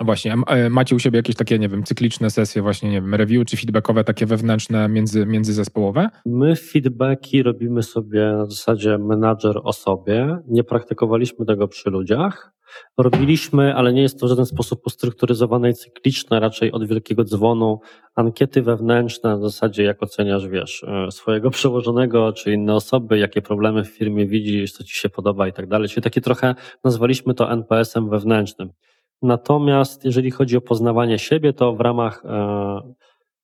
Właśnie, 0.00 0.34
e, 0.46 0.70
macie 0.70 0.96
u 0.96 0.98
siebie 0.98 1.16
jakieś 1.16 1.36
takie, 1.36 1.58
nie 1.58 1.68
wiem, 1.68 1.84
cykliczne 1.84 2.30
sesje 2.30 2.62
właśnie, 2.62 2.90
nie 2.90 3.00
wiem, 3.00 3.14
review 3.14 3.46
czy 3.46 3.56
feedbackowe, 3.56 4.04
takie 4.04 4.26
wewnętrzne, 4.26 4.88
między, 4.88 5.26
międzyzespołowe? 5.26 6.08
My 6.26 6.56
feedbacki 6.56 7.42
robimy 7.42 7.82
sobie 7.82 8.20
na 8.20 8.46
zasadzie 8.46 8.98
menadżer 8.98 9.60
o 9.64 9.72
sobie. 9.72 10.38
Nie 10.48 10.64
praktykowaliśmy 10.64 11.46
tego 11.46 11.68
przy 11.68 11.90
ludziach. 11.90 12.54
Robiliśmy, 12.98 13.74
ale 13.74 13.92
nie 13.92 14.02
jest 14.02 14.20
to 14.20 14.26
w 14.26 14.28
żaden 14.28 14.46
sposób 14.46 14.86
ustrukturyzowane 14.86 15.70
i 15.70 15.74
cykliczne, 15.74 16.40
raczej 16.40 16.72
od 16.72 16.88
wielkiego 16.88 17.24
dzwonu, 17.24 17.80
ankiety 18.14 18.62
wewnętrzne, 18.62 19.38
w 19.38 19.42
zasadzie 19.42 19.82
jak 19.82 20.02
oceniasz, 20.02 20.48
wiesz, 20.48 20.84
e, 20.84 21.10
swojego 21.10 21.50
przełożonego 21.56 22.32
czy 22.32 22.52
inne 22.52 22.74
osoby, 22.74 23.18
jakie 23.18 23.42
problemy 23.42 23.84
w 23.84 23.88
firmie 23.88 24.26
widzisz, 24.26 24.72
co 24.72 24.84
ci 24.84 24.98
się 24.98 25.08
podoba 25.08 25.48
i 25.48 25.52
tak 25.52 25.66
dalej. 25.66 25.88
Czyli 25.88 26.02
takie 26.02 26.20
trochę 26.20 26.54
nazwaliśmy 26.84 27.34
to 27.34 27.52
NPS-em 27.52 28.10
wewnętrznym. 28.10 28.70
Natomiast 29.24 30.04
jeżeli 30.04 30.30
chodzi 30.30 30.56
o 30.56 30.60
poznawanie 30.60 31.18
siebie, 31.18 31.52
to 31.52 31.72
w 31.72 31.80
ramach 31.80 32.24
e, 32.24 32.94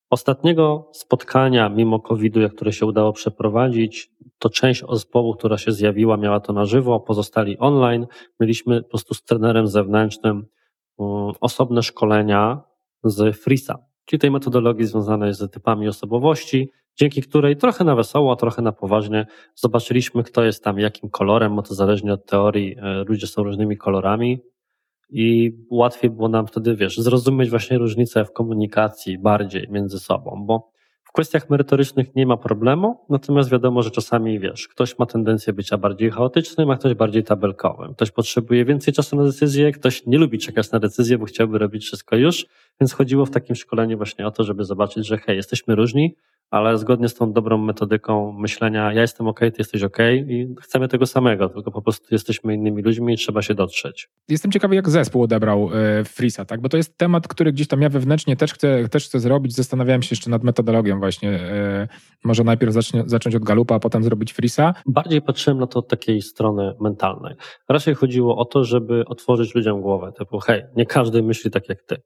ostatniego 0.09 0.89
spotkania 0.93 1.69
mimo 1.69 1.99
COVID-u, 1.99 2.49
które 2.49 2.73
się 2.73 2.85
udało 2.85 3.13
przeprowadzić, 3.13 4.11
to 4.39 4.49
część 4.49 4.83
zespołu, 4.91 5.35
która 5.35 5.57
się 5.57 5.71
zjawiła, 5.71 6.17
miała 6.17 6.39
to 6.39 6.53
na 6.53 6.65
żywo, 6.65 6.99
pozostali 6.99 7.57
online. 7.57 8.07
Mieliśmy 8.39 8.83
po 8.83 8.89
prostu 8.89 9.13
z 9.13 9.23
trenerem 9.23 9.67
zewnętrznym 9.67 10.45
osobne 11.41 11.83
szkolenia 11.83 12.61
z 13.03 13.37
Frisa, 13.37 13.77
czyli 14.05 14.19
tej 14.19 14.31
metodologii 14.31 14.85
związanej 14.85 15.33
z 15.33 15.51
typami 15.51 15.87
osobowości, 15.87 16.71
dzięki 16.99 17.21
której 17.21 17.57
trochę 17.57 17.83
na 17.83 17.95
wesoło, 17.95 18.35
trochę 18.35 18.61
na 18.61 18.71
poważnie 18.71 19.25
zobaczyliśmy, 19.55 20.23
kto 20.23 20.43
jest 20.43 20.63
tam 20.63 20.79
jakim 20.79 21.09
kolorem, 21.09 21.55
bo 21.55 21.61
to 21.61 21.73
zależnie 21.73 22.13
od 22.13 22.25
teorii, 22.25 22.75
e, 22.77 23.03
ludzie 23.03 23.27
są 23.27 23.43
różnymi 23.43 23.77
kolorami 23.77 24.50
i 25.11 25.51
łatwiej 25.69 26.09
było 26.09 26.29
nam 26.29 26.47
wtedy, 26.47 26.75
wiesz, 26.75 26.97
zrozumieć 26.97 27.49
właśnie 27.49 27.77
różnice 27.77 28.25
w 28.25 28.31
komunikacji 28.31 29.17
bardziej 29.19 29.67
między 29.69 29.99
sobą, 29.99 30.43
bo 30.45 30.71
w 31.03 31.13
kwestiach 31.13 31.49
merytorycznych 31.49 32.15
nie 32.15 32.25
ma 32.25 32.37
problemu, 32.37 33.05
natomiast 33.09 33.49
wiadomo, 33.49 33.83
że 33.83 33.91
czasami, 33.91 34.39
wiesz, 34.39 34.67
ktoś 34.67 34.99
ma 34.99 35.05
tendencję 35.05 35.53
być 35.53 35.69
bardziej 35.79 36.11
chaotycznym, 36.11 36.71
a 36.71 36.77
ktoś 36.77 36.93
bardziej 36.93 37.23
tabelkowym. 37.23 37.93
Ktoś 37.93 38.11
potrzebuje 38.11 38.65
więcej 38.65 38.93
czasu 38.93 39.15
na 39.15 39.23
decyzję, 39.23 39.71
ktoś 39.71 40.05
nie 40.05 40.17
lubi 40.17 40.39
czekać 40.39 40.71
na 40.71 40.79
decyzję, 40.79 41.17
bo 41.17 41.25
chciałby 41.25 41.57
robić 41.57 41.83
wszystko 41.83 42.15
już, 42.15 42.45
więc 42.81 42.93
chodziło 42.93 43.25
w 43.25 43.31
takim 43.31 43.55
szkoleniu 43.55 43.97
właśnie 43.97 44.27
o 44.27 44.31
to, 44.31 44.43
żeby 44.43 44.63
zobaczyć, 44.65 45.07
że 45.07 45.17
hej, 45.17 45.35
jesteśmy 45.35 45.75
różni, 45.75 46.15
ale 46.51 46.77
zgodnie 46.77 47.09
z 47.09 47.15
tą 47.15 47.33
dobrą 47.33 47.57
metodyką 47.57 48.31
myślenia, 48.31 48.93
ja 48.93 49.01
jestem 49.01 49.27
ok, 49.27 49.39
ty 49.39 49.53
jesteś 49.57 49.83
ok 49.83 49.97
i 50.27 50.55
chcemy 50.61 50.87
tego 50.87 51.05
samego, 51.05 51.49
tylko 51.49 51.71
po 51.71 51.81
prostu 51.81 52.07
jesteśmy 52.11 52.53
innymi 52.53 52.81
ludźmi 52.81 53.13
i 53.13 53.17
trzeba 53.17 53.41
się 53.41 53.53
dotrzeć. 53.53 54.09
Jestem 54.29 54.51
ciekawy, 54.51 54.75
jak 54.75 54.89
zespół 54.89 55.23
odebrał 55.23 55.69
e, 55.73 56.03
Frisa, 56.03 56.45
tak? 56.45 56.61
Bo 56.61 56.69
to 56.69 56.77
jest 56.77 56.97
temat, 56.97 57.27
który 57.27 57.53
gdzieś 57.53 57.67
tam 57.67 57.81
ja 57.81 57.89
wewnętrznie 57.89 58.35
też 58.35 58.53
chcę, 58.53 58.89
też 58.89 59.05
chcę 59.05 59.19
zrobić. 59.19 59.55
Zastanawiałem 59.55 60.01
się 60.01 60.07
jeszcze 60.11 60.29
nad 60.29 60.43
metodologią 60.43 60.99
właśnie. 60.99 61.29
E, 61.29 61.87
może 62.23 62.43
najpierw 62.43 62.73
zacznie, 62.73 63.03
zacząć 63.05 63.35
od 63.35 63.43
Galupa, 63.43 63.75
a 63.75 63.79
potem 63.79 64.03
zrobić 64.03 64.33
Frisa. 64.33 64.73
Bardziej 64.85 65.21
patrzyłem 65.21 65.59
na 65.59 65.67
to 65.67 65.79
od 65.79 65.87
takiej 65.87 66.21
strony 66.21 66.73
mentalnej. 66.81 67.35
Raczej 67.69 67.95
chodziło 67.95 68.37
o 68.37 68.45
to, 68.45 68.63
żeby 68.63 69.05
otworzyć 69.05 69.55
ludziom 69.55 69.81
głowę, 69.81 70.11
typu 70.17 70.39
hej, 70.39 70.63
nie 70.75 70.85
każdy 70.85 71.23
myśli 71.23 71.51
tak 71.51 71.69
jak 71.69 71.83
ty. 71.83 72.01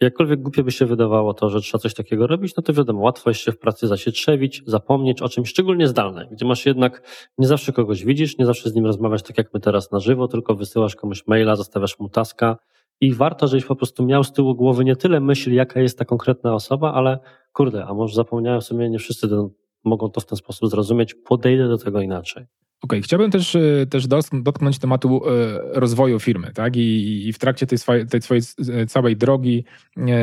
Jakkolwiek 0.00 0.42
głupie 0.42 0.62
by 0.62 0.72
się 0.72 0.86
wydawało 0.86 1.34
to, 1.34 1.50
że 1.50 1.60
trzeba 1.60 1.82
coś 1.82 1.94
takiego 1.94 2.26
robić, 2.26 2.56
no 2.56 2.62
to 2.62 2.72
wiadomo, 2.72 3.00
łatwo 3.00 3.30
jest 3.30 3.40
się 3.40 3.52
w 3.52 3.58
pracy 3.58 3.86
zasietrzewić, 3.86 4.62
zapomnieć 4.66 5.22
o 5.22 5.28
czymś, 5.28 5.48
szczególnie 5.48 5.88
zdalnej, 5.88 6.26
gdzie 6.32 6.46
masz 6.46 6.66
jednak, 6.66 7.02
nie 7.38 7.46
zawsze 7.46 7.72
kogoś 7.72 8.04
widzisz, 8.04 8.38
nie 8.38 8.46
zawsze 8.46 8.70
z 8.70 8.74
nim 8.74 8.86
rozmawiasz 8.86 9.22
tak 9.22 9.38
jak 9.38 9.54
my 9.54 9.60
teraz 9.60 9.92
na 9.92 10.00
żywo, 10.00 10.28
tylko 10.28 10.54
wysyłasz 10.54 10.96
komuś 10.96 11.26
maila, 11.26 11.56
zostawiasz 11.56 11.98
mu 11.98 12.08
taska 12.08 12.56
i 13.00 13.14
warto, 13.14 13.46
żebyś 13.46 13.64
po 13.64 13.76
prostu 13.76 14.04
miał 14.04 14.24
z 14.24 14.32
tyłu 14.32 14.54
głowy 14.54 14.84
nie 14.84 14.96
tyle 14.96 15.20
myśl, 15.20 15.52
jaka 15.52 15.80
jest 15.80 15.98
ta 15.98 16.04
konkretna 16.04 16.54
osoba, 16.54 16.92
ale 16.92 17.18
kurde, 17.52 17.84
a 17.84 17.94
może 17.94 18.14
zapomniałem 18.14 18.60
w 18.60 18.64
sumie, 18.64 18.90
nie 18.90 18.98
wszyscy 18.98 19.28
mogą 19.84 20.10
to 20.10 20.20
w 20.20 20.26
ten 20.26 20.36
sposób 20.36 20.70
zrozumieć, 20.70 21.14
podejdę 21.14 21.68
do 21.68 21.78
tego 21.78 22.00
inaczej. 22.00 22.46
Okej, 22.82 22.98
okay. 22.98 23.02
chciałbym 23.02 23.30
też, 23.30 23.56
e, 23.56 23.86
też 23.90 24.06
dotknąć 24.32 24.78
tematu 24.78 25.22
e, 25.26 25.30
rozwoju 25.80 26.20
firmy, 26.20 26.52
tak? 26.54 26.76
I, 26.76 27.28
i 27.28 27.32
w 27.32 27.38
trakcie 27.38 27.66
tej 27.66 27.78
swojej, 27.78 28.06
tej 28.06 28.22
swojej 28.22 28.42
e, 28.72 28.86
całej 28.86 29.16
drogi 29.16 29.64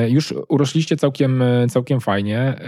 już 0.08 0.34
urośliście 0.50 0.98
całkiem, 0.98 1.44
całkiem 1.70 2.02
fajnie. 2.02 2.60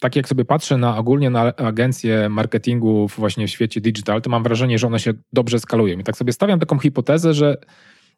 Tak 0.00 0.16
jak 0.16 0.28
sobie 0.28 0.44
patrzę 0.44 0.76
na 0.76 0.98
ogólnie 0.98 1.30
na 1.30 1.56
agencje 1.56 2.28
marketingu 2.28 3.08
właśnie 3.16 3.46
w 3.46 3.50
świecie 3.50 3.80
digital, 3.80 4.22
to 4.22 4.30
mam 4.30 4.42
wrażenie, 4.42 4.78
że 4.78 4.86
one 4.86 5.00
się 5.00 5.12
dobrze 5.32 5.58
skalują. 5.58 5.98
I 5.98 6.04
tak 6.04 6.16
sobie 6.16 6.32
stawiam 6.32 6.60
taką 6.60 6.78
hipotezę, 6.78 7.34
że 7.34 7.56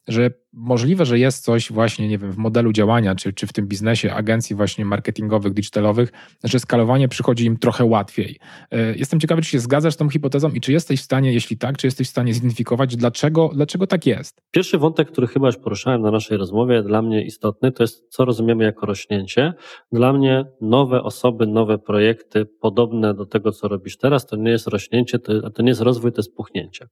że 0.08 0.30
możliwe, 0.52 1.06
że 1.06 1.18
jest 1.18 1.44
coś 1.44 1.72
właśnie, 1.72 2.08
nie 2.08 2.18
wiem, 2.18 2.32
w 2.32 2.36
modelu 2.36 2.72
działania, 2.72 3.14
czy, 3.14 3.32
czy 3.32 3.46
w 3.46 3.52
tym 3.52 3.66
biznesie 3.66 4.14
agencji 4.14 4.56
właśnie 4.56 4.84
marketingowych, 4.84 5.52
digitalowych, 5.52 6.12
że 6.44 6.58
skalowanie 6.58 7.08
przychodzi 7.08 7.44
im 7.44 7.56
trochę 7.56 7.84
łatwiej. 7.84 8.38
E, 8.70 8.94
jestem 8.94 9.20
ciekawy, 9.20 9.42
czy 9.42 9.50
się 9.50 9.58
zgadzasz 9.58 9.94
z 9.94 9.96
tą 9.96 10.08
hipotezą 10.08 10.50
i 10.50 10.60
czy 10.60 10.72
jesteś 10.72 11.00
w 11.00 11.04
stanie, 11.04 11.32
jeśli 11.32 11.58
tak, 11.58 11.76
czy 11.76 11.86
jesteś 11.86 12.06
w 12.06 12.10
stanie 12.10 12.34
zidentyfikować, 12.34 12.96
dlaczego, 12.96 13.50
dlaczego 13.54 13.86
tak 13.86 14.06
jest? 14.06 14.42
Pierwszy 14.50 14.78
wątek, 14.78 15.08
który 15.08 15.26
chyba 15.26 15.46
już 15.46 15.56
poruszałem 15.56 16.02
na 16.02 16.10
naszej 16.10 16.38
rozmowie, 16.38 16.82
dla 16.82 17.02
mnie 17.02 17.24
istotny, 17.24 17.72
to 17.72 17.82
jest, 17.82 18.08
co 18.08 18.24
rozumiemy 18.24 18.64
jako 18.64 18.86
rośnięcie. 18.86 19.54
Dla 19.92 20.12
mnie 20.12 20.44
nowe 20.60 21.02
osoby, 21.02 21.46
nowe 21.46 21.78
projekty, 21.78 22.46
podobne 22.46 23.14
do 23.14 23.26
tego, 23.26 23.52
co 23.52 23.68
robisz 23.68 23.96
teraz, 23.96 24.26
to 24.26 24.36
nie 24.36 24.50
jest 24.50 24.66
rośnięcie, 24.66 25.18
to, 25.18 25.50
to 25.50 25.62
nie 25.62 25.68
jest 25.68 25.80
rozwój, 25.80 26.12
to 26.12 26.18
jest 26.18 26.34
puchnięcie. 26.34 26.88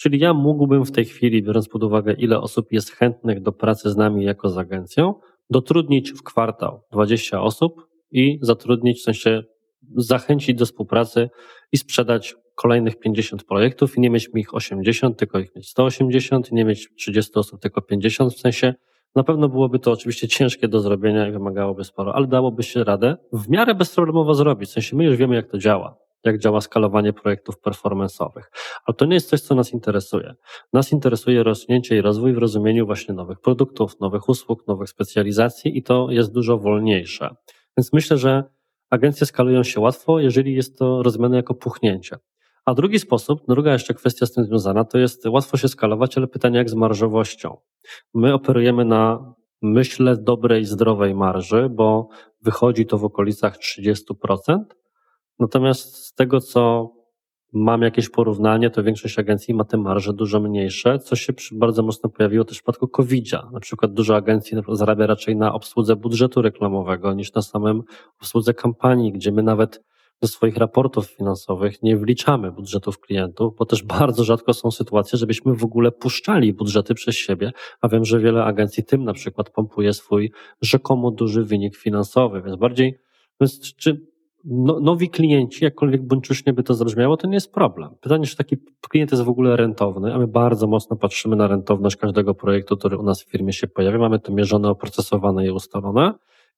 Czyli 0.00 0.18
ja 0.18 0.34
mógłbym 0.34 0.84
w 0.84 0.92
tej 0.92 1.04
chwili, 1.04 1.42
biorąc 1.42 1.68
pod 1.68 1.84
uwagę, 1.84 2.12
ile 2.12 2.40
osób 2.40 2.72
jest 2.72 2.90
chętnych 2.90 3.42
do 3.42 3.52
pracy 3.52 3.90
z 3.90 3.96
nami 3.96 4.24
jako 4.24 4.48
z 4.48 4.58
agencją, 4.58 5.14
dotrudnić 5.50 6.12
w 6.12 6.22
kwartał 6.22 6.82
20 6.92 7.42
osób 7.42 7.86
i 8.10 8.38
zatrudnić, 8.42 9.00
w 9.00 9.02
sensie 9.02 9.42
zachęcić 9.96 10.58
do 10.58 10.66
współpracy 10.66 11.30
i 11.72 11.76
sprzedać 11.76 12.36
kolejnych 12.54 12.98
50 12.98 13.44
projektów 13.44 13.96
i 13.96 14.00
nie 14.00 14.10
mieć 14.10 14.28
ich 14.34 14.54
80, 14.54 15.18
tylko 15.18 15.38
ich 15.38 15.56
mieć 15.56 15.68
180 15.68 16.52
i 16.52 16.54
nie 16.54 16.64
mieć 16.64 16.88
30 16.98 17.32
osób, 17.34 17.60
tylko 17.60 17.82
50, 17.82 18.34
w 18.34 18.38
sensie 18.38 18.74
na 19.14 19.24
pewno 19.24 19.48
byłoby 19.48 19.78
to 19.78 19.92
oczywiście 19.92 20.28
ciężkie 20.28 20.68
do 20.68 20.80
zrobienia 20.80 21.28
i 21.28 21.32
wymagałoby 21.32 21.84
sporo, 21.84 22.14
ale 22.14 22.26
dałoby 22.26 22.62
się 22.62 22.84
radę 22.84 23.16
w 23.32 23.48
miarę 23.48 23.74
bezproblemowo 23.74 24.34
zrobić. 24.34 24.70
W 24.70 24.72
sensie 24.72 24.96
my 24.96 25.04
już 25.04 25.16
wiemy, 25.16 25.34
jak 25.34 25.50
to 25.50 25.58
działa 25.58 25.96
jak 26.24 26.38
działa 26.38 26.60
skalowanie 26.60 27.12
projektów 27.12 27.54
performance'owych. 27.66 28.42
Ale 28.86 28.94
to 28.96 29.04
nie 29.04 29.14
jest 29.14 29.28
coś, 29.28 29.40
co 29.40 29.54
nas 29.54 29.72
interesuje. 29.72 30.34
Nas 30.72 30.92
interesuje 30.92 31.42
rozwinięcie 31.42 31.96
i 31.96 32.00
rozwój 32.00 32.32
w 32.32 32.38
rozumieniu 32.38 32.86
właśnie 32.86 33.14
nowych 33.14 33.40
produktów, 33.40 34.00
nowych 34.00 34.28
usług, 34.28 34.66
nowych 34.68 34.88
specjalizacji 34.88 35.78
i 35.78 35.82
to 35.82 36.06
jest 36.10 36.32
dużo 36.32 36.58
wolniejsze. 36.58 37.34
Więc 37.76 37.92
myślę, 37.92 38.18
że 38.18 38.44
agencje 38.90 39.26
skalują 39.26 39.62
się 39.62 39.80
łatwo, 39.80 40.20
jeżeli 40.20 40.54
jest 40.54 40.78
to 40.78 41.02
rozumiane 41.02 41.36
jako 41.36 41.54
puchnięcie. 41.54 42.16
A 42.64 42.74
drugi 42.74 42.98
sposób, 42.98 43.40
druga 43.48 43.72
jeszcze 43.72 43.94
kwestia 43.94 44.26
z 44.26 44.32
tym 44.32 44.44
związana, 44.44 44.84
to 44.84 44.98
jest 44.98 45.26
łatwo 45.26 45.56
się 45.56 45.68
skalować, 45.68 46.18
ale 46.18 46.26
pytanie 46.26 46.58
jak 46.58 46.70
z 46.70 46.74
marżowością. 46.74 47.56
My 48.14 48.34
operujemy 48.34 48.84
na 48.84 49.34
myślę 49.62 50.16
dobrej, 50.16 50.64
zdrowej 50.64 51.14
marży, 51.14 51.68
bo 51.70 52.08
wychodzi 52.42 52.86
to 52.86 52.98
w 52.98 53.04
okolicach 53.04 53.56
30%, 53.58 54.64
Natomiast 55.40 55.96
z 55.96 56.14
tego, 56.14 56.40
co 56.40 56.92
mam 57.52 57.82
jakieś 57.82 58.08
porównanie, 58.08 58.70
to 58.70 58.82
większość 58.82 59.18
agencji 59.18 59.54
ma 59.54 59.64
te 59.64 59.76
marże 59.76 60.12
dużo 60.12 60.40
mniejsze, 60.40 60.98
co 60.98 61.16
się 61.16 61.32
bardzo 61.52 61.82
mocno 61.82 62.10
pojawiło 62.10 62.44
też 62.44 62.56
w 62.56 62.60
przypadku 62.60 62.88
COVID-a. 62.88 63.50
Na 63.52 63.60
przykład 63.60 63.92
dużo 63.92 64.16
agencji 64.16 64.58
zarabia 64.72 65.06
raczej 65.06 65.36
na 65.36 65.54
obsłudze 65.54 65.96
budżetu 65.96 66.42
reklamowego 66.42 67.14
niż 67.14 67.34
na 67.34 67.42
samym 67.42 67.82
obsłudze 68.20 68.54
kampanii, 68.54 69.12
gdzie 69.12 69.32
my 69.32 69.42
nawet 69.42 69.82
do 70.22 70.28
swoich 70.28 70.56
raportów 70.56 71.10
finansowych 71.10 71.82
nie 71.82 71.96
wliczamy 71.96 72.52
budżetów 72.52 73.00
klientów, 73.00 73.54
bo 73.58 73.66
też 73.66 73.82
bardzo 73.98 74.24
rzadko 74.24 74.54
są 74.54 74.70
sytuacje, 74.70 75.18
żebyśmy 75.18 75.54
w 75.54 75.64
ogóle 75.64 75.92
puszczali 75.92 76.52
budżety 76.52 76.94
przez 76.94 77.14
siebie, 77.16 77.52
a 77.80 77.88
wiem, 77.88 78.04
że 78.04 78.20
wiele 78.20 78.44
agencji 78.44 78.84
tym 78.84 79.04
na 79.04 79.12
przykład 79.12 79.50
pompuje 79.50 79.92
swój 79.92 80.32
rzekomo 80.62 81.10
duży 81.10 81.44
wynik 81.44 81.76
finansowy, 81.76 82.42
więc 82.42 82.56
bardziej, 82.56 82.98
więc 83.40 83.74
czy 83.76 84.09
no, 84.44 84.80
nowi 84.80 85.10
klienci, 85.10 85.64
jakkolwiek 85.64 86.02
buńczucznie 86.02 86.52
by 86.52 86.62
to 86.62 86.74
zabrzmiało, 86.74 87.16
to 87.16 87.26
nie 87.26 87.34
jest 87.34 87.52
problem. 87.52 87.90
Pytanie, 88.00 88.26
czy 88.26 88.36
taki 88.36 88.56
klient 88.88 89.10
jest 89.10 89.22
w 89.22 89.28
ogóle 89.28 89.56
rentowny, 89.56 90.14
a 90.14 90.18
my 90.18 90.26
bardzo 90.26 90.66
mocno 90.66 90.96
patrzymy 90.96 91.36
na 91.36 91.48
rentowność 91.48 91.96
każdego 91.96 92.34
projektu, 92.34 92.76
który 92.76 92.98
u 92.98 93.02
nas 93.02 93.22
w 93.22 93.30
firmie 93.30 93.52
się 93.52 93.66
pojawia. 93.66 93.98
Mamy 93.98 94.18
to 94.18 94.32
mierzone, 94.32 94.68
oprocesowane 94.68 95.46
i 95.46 95.50
ustalone. 95.50 96.14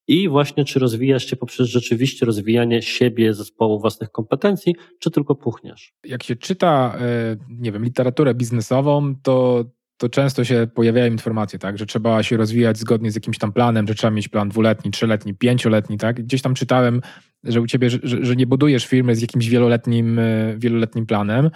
I 0.07 0.29
właśnie, 0.29 0.65
czy 0.65 0.79
rozwijasz 0.79 1.25
się 1.25 1.35
poprzez 1.35 1.67
rzeczywiście 1.67 2.25
rozwijanie 2.25 2.81
siebie, 2.81 3.33
zespołu, 3.33 3.79
własnych 3.79 4.11
kompetencji, 4.11 4.75
czy 4.99 5.11
tylko 5.11 5.35
puchniesz? 5.35 5.93
Jak 6.03 6.23
się 6.23 6.35
czyta, 6.35 6.95
e, 6.99 7.37
nie 7.49 7.71
wiem, 7.71 7.83
literaturę 7.83 8.33
biznesową, 8.33 9.15
to 9.23 9.65
to 9.97 10.09
często 10.09 10.43
się 10.43 10.67
pojawiają 10.75 11.11
informacje, 11.11 11.59
tak, 11.59 11.77
że 11.77 11.85
trzeba 11.85 12.23
się 12.23 12.37
rozwijać 12.37 12.77
zgodnie 12.77 13.11
z 13.11 13.15
jakimś 13.15 13.37
tam 13.37 13.53
planem, 13.53 13.87
że 13.87 13.95
trzeba 13.95 14.11
mieć 14.11 14.27
plan 14.27 14.49
dwuletni, 14.49 14.91
trzyletni, 14.91 15.33
pięcioletni, 15.33 15.97
tak. 15.97 16.23
Gdzieś 16.23 16.41
tam 16.41 16.53
czytałem, 16.53 17.01
że 17.43 17.61
u 17.61 17.67
ciebie, 17.67 17.89
że, 17.89 17.99
że 18.03 18.35
nie 18.35 18.47
budujesz 18.47 18.85
firmy 18.85 19.15
z 19.15 19.21
jakimś 19.21 19.49
wieloletnim, 19.49 20.19
e, 20.19 20.55
wieloletnim 20.57 21.05
planem, 21.05 21.49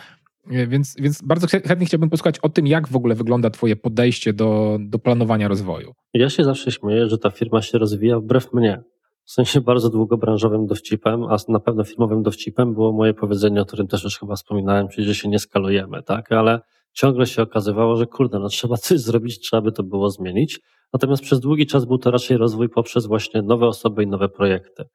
e, 0.52 0.68
więc, 0.68 0.96
więc 1.00 1.22
bardzo 1.22 1.48
chętnie 1.48 1.86
chciałbym 1.86 2.10
posłuchać 2.10 2.40
o 2.40 2.50
tym, 2.50 2.68
jak 2.68 2.88
w 2.88 2.96
ogóle 2.96 3.16
wygląda 3.16 3.50
Twoje 3.50 3.76
podejście 3.76 4.34
do, 4.34 4.78
do 4.82 5.00
planowania 5.00 5.48
rozwoju. 5.48 5.94
Ja 6.14 6.30
się 6.30 6.44
zawsze 6.44 6.72
śmieję, 6.72 7.08
że 7.08 7.18
ta 7.18 7.30
firma 7.30 7.62
się 7.62 7.78
rozwija 7.78 8.20
wbrew 8.20 8.54
mnie. 8.54 8.82
W 9.24 9.32
sensie 9.32 9.62
bardzo 9.62 9.90
długobranżowym 9.90 10.68
dowcipem, 10.68 11.24
a 11.24 11.38
na 11.48 11.60
pewno 11.60 11.84
firmowym 11.84 12.24
dowcipem 12.24 12.74
było 12.74 12.92
moje 12.92 13.14
powiedzenie, 13.14 13.62
o 13.62 13.66
którym 13.66 13.88
też 13.88 14.04
już 14.04 14.20
chyba 14.20 14.36
wspominałem, 14.36 14.88
czyli 14.88 15.08
że 15.08 15.16
się 15.16 15.30
nie 15.30 15.40
skalujemy, 15.40 16.04
tak? 16.04 16.32
Ale 16.32 16.60
ciągle 16.94 17.26
się 17.26 17.42
okazywało, 17.42 17.96
że 17.96 18.06
kurde, 18.06 18.40
no 18.40 18.50
trzeba 18.50 18.78
coś 18.78 19.00
zrobić, 19.00 19.40
trzeba 19.40 19.62
by 19.62 19.72
to 19.72 19.84
było 19.84 20.10
zmienić. 20.10 20.60
Natomiast 20.94 21.24
przez 21.24 21.40
długi 21.40 21.66
czas 21.66 21.86
był 21.86 21.98
to 21.98 22.12
raczej 22.12 22.38
rozwój 22.38 22.70
poprzez 22.70 23.06
właśnie 23.06 23.42
nowe 23.42 23.68
osoby 23.68 24.04
i 24.04 24.08
nowe 24.08 24.30
projekty. 24.30 24.86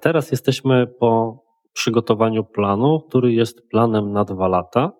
Teraz 0.00 0.30
jesteśmy 0.30 0.86
po 0.86 1.42
przygotowaniu 1.72 2.44
planu, 2.44 3.00
który 3.08 3.32
jest 3.32 3.68
planem 3.68 4.12
na 4.12 4.24
dwa 4.24 4.48
lata 4.48 4.92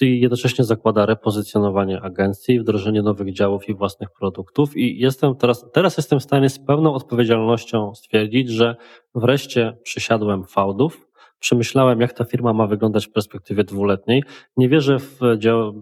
i 0.00 0.20
jednocześnie 0.20 0.64
zakłada 0.64 1.06
repozycjonowanie 1.06 2.00
agencji, 2.02 2.60
wdrożenie 2.60 3.02
nowych 3.02 3.32
działów 3.32 3.68
i 3.68 3.74
własnych 3.74 4.08
produktów. 4.18 4.76
I 4.76 4.98
jestem 4.98 5.34
teraz, 5.34 5.66
teraz 5.72 5.96
jestem 5.96 6.20
w 6.20 6.22
stanie 6.22 6.48
z 6.48 6.58
pełną 6.58 6.94
odpowiedzialnością 6.94 7.94
stwierdzić, 7.94 8.50
że 8.50 8.76
wreszcie 9.14 9.76
przysiadłem 9.82 10.44
fałdów, 10.44 11.08
przemyślałem, 11.44 12.00
jak 12.00 12.12
ta 12.12 12.24
firma 12.24 12.52
ma 12.52 12.66
wyglądać 12.66 13.06
w 13.06 13.12
perspektywie 13.12 13.64
dwuletniej. 13.64 14.22
Nie 14.56 14.68
wierzę 14.68 14.98
w 14.98 15.18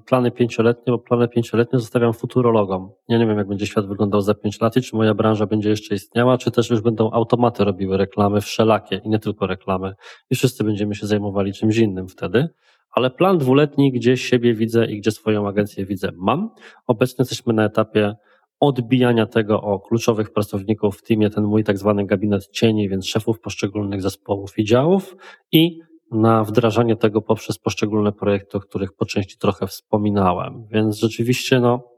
plany 0.06 0.30
pięcioletnie, 0.30 0.92
bo 0.92 0.98
plany 0.98 1.28
pięcioletnie 1.28 1.78
zostawiam 1.78 2.12
futurologom. 2.12 2.90
Ja 3.08 3.18
nie 3.18 3.26
wiem, 3.26 3.38
jak 3.38 3.48
będzie 3.48 3.66
świat 3.66 3.86
wyglądał 3.86 4.20
za 4.20 4.34
pięć 4.34 4.60
lat 4.60 4.76
i 4.76 4.82
czy 4.82 4.96
moja 4.96 5.14
branża 5.14 5.46
będzie 5.46 5.70
jeszcze 5.70 5.94
istniała, 5.94 6.38
czy 6.38 6.50
też 6.50 6.70
już 6.70 6.80
będą 6.80 7.10
automaty 7.10 7.64
robiły 7.64 7.96
reklamy 7.96 8.40
wszelakie 8.40 9.00
i 9.04 9.08
nie 9.08 9.18
tylko 9.18 9.46
reklamy 9.46 9.94
i 10.30 10.34
wszyscy 10.34 10.64
będziemy 10.64 10.94
się 10.94 11.06
zajmowali 11.06 11.52
czymś 11.52 11.76
innym 11.76 12.08
wtedy. 12.08 12.48
Ale 12.92 13.10
plan 13.10 13.38
dwuletni, 13.38 13.92
gdzie 13.92 14.16
siebie 14.16 14.54
widzę 14.54 14.86
i 14.86 14.98
gdzie 14.98 15.10
swoją 15.10 15.48
agencję 15.48 15.86
widzę, 15.86 16.08
mam. 16.16 16.50
Obecnie 16.86 17.16
jesteśmy 17.22 17.52
na 17.52 17.64
etapie 17.64 18.14
odbijania 18.62 19.26
tego 19.26 19.62
o 19.62 19.80
kluczowych 19.80 20.32
pracowników 20.32 20.98
w 20.98 21.02
teamie, 21.02 21.30
ten 21.30 21.44
mój 21.44 21.64
tak 21.64 21.78
zwany 21.78 22.06
gabinet 22.06 22.46
cieni, 22.46 22.88
więc 22.88 23.06
szefów 23.06 23.40
poszczególnych 23.40 24.02
zespołów 24.02 24.58
i 24.58 24.64
działów 24.64 25.16
i 25.52 25.78
na 26.12 26.44
wdrażanie 26.44 26.96
tego 26.96 27.22
poprzez 27.22 27.58
poszczególne 27.58 28.12
projekty, 28.12 28.56
o 28.56 28.60
których 28.60 28.92
po 28.92 29.06
części 29.06 29.38
trochę 29.38 29.66
wspominałem. 29.66 30.66
Więc 30.70 30.98
rzeczywiście, 30.98 31.60
no, 31.60 31.88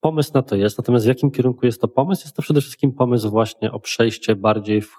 pomysł 0.00 0.30
na 0.34 0.42
to 0.42 0.56
jest. 0.56 0.78
Natomiast 0.78 1.04
w 1.04 1.08
jakim 1.08 1.30
kierunku 1.30 1.66
jest 1.66 1.80
to 1.80 1.88
pomysł? 1.88 2.22
Jest 2.24 2.36
to 2.36 2.42
przede 2.42 2.60
wszystkim 2.60 2.92
pomysł 2.92 3.30
właśnie 3.30 3.72
o 3.72 3.80
przejście 3.80 4.36
bardziej 4.36 4.80
w 4.80 4.96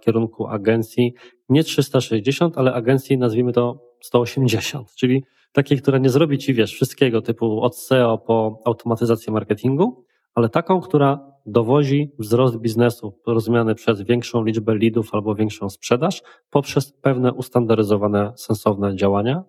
kierunku 0.00 0.46
agencji, 0.46 1.14
nie 1.48 1.64
360, 1.64 2.58
ale 2.58 2.72
agencji 2.74 3.18
nazwijmy 3.18 3.52
to 3.52 3.78
180, 4.00 4.94
czyli 4.94 5.24
takiej, 5.52 5.78
która 5.78 5.98
nie 5.98 6.10
zrobi 6.10 6.38
ci, 6.38 6.54
wiesz, 6.54 6.72
wszystkiego 6.72 7.22
typu 7.22 7.60
od 7.60 7.78
SEO 7.78 8.18
po 8.18 8.62
automatyzację 8.64 9.32
marketingu, 9.32 10.05
ale 10.36 10.48
taką, 10.48 10.80
która 10.80 11.32
dowozi 11.46 12.12
wzrost 12.18 12.56
biznesu 12.56 13.20
rozumiany 13.26 13.74
przez 13.74 14.02
większą 14.02 14.44
liczbę 14.44 14.74
leadów 14.74 15.14
albo 15.14 15.34
większą 15.34 15.70
sprzedaż 15.70 16.22
poprzez 16.50 16.92
pewne 16.92 17.32
ustandaryzowane, 17.32 18.32
sensowne 18.36 18.96
działania 18.96 19.44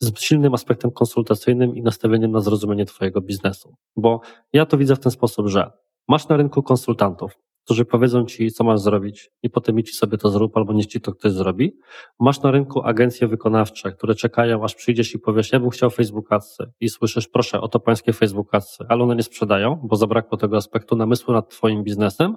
z 0.00 0.20
silnym 0.20 0.54
aspektem 0.54 0.90
konsultacyjnym 0.90 1.76
i 1.76 1.82
nastawieniem 1.82 2.32
na 2.32 2.40
zrozumienie 2.40 2.84
Twojego 2.84 3.20
biznesu. 3.20 3.74
Bo 3.96 4.20
ja 4.52 4.66
to 4.66 4.78
widzę 4.78 4.96
w 4.96 5.00
ten 5.00 5.12
sposób, 5.12 5.48
że 5.48 5.72
masz 6.08 6.28
na 6.28 6.36
rynku 6.36 6.62
konsultantów, 6.62 7.38
którzy 7.66 7.84
powiedzą 7.84 8.24
ci, 8.24 8.50
co 8.50 8.64
masz 8.64 8.80
zrobić 8.80 9.30
i 9.42 9.50
potem 9.50 9.78
idź 9.78 9.96
sobie 9.96 10.18
to 10.18 10.30
zrób, 10.30 10.56
albo 10.56 10.72
niech 10.72 10.86
ci 10.86 11.00
to 11.00 11.12
ktoś 11.12 11.32
zrobi. 11.32 11.76
Masz 12.20 12.42
na 12.42 12.50
rynku 12.50 12.82
agencje 12.82 13.28
wykonawcze, 13.28 13.92
które 13.92 14.14
czekają, 14.14 14.64
aż 14.64 14.74
przyjdziesz 14.74 15.14
i 15.14 15.18
powiesz, 15.18 15.52
ja 15.52 15.60
bym 15.60 15.70
chciał 15.70 15.90
Facebook 15.90 16.32
Adsy 16.32 16.72
i 16.80 16.88
słyszysz, 16.88 17.28
proszę, 17.28 17.60
oto 17.60 17.80
pańskie 17.80 18.12
Facebook 18.12 18.54
Adsy, 18.54 18.84
ale 18.88 19.02
one 19.02 19.16
nie 19.16 19.22
sprzedają, 19.22 19.80
bo 19.84 19.96
zabrakło 19.96 20.38
tego 20.38 20.56
aspektu 20.56 20.96
namysłu 20.96 21.34
nad 21.34 21.50
twoim 21.50 21.84
biznesem, 21.84 22.36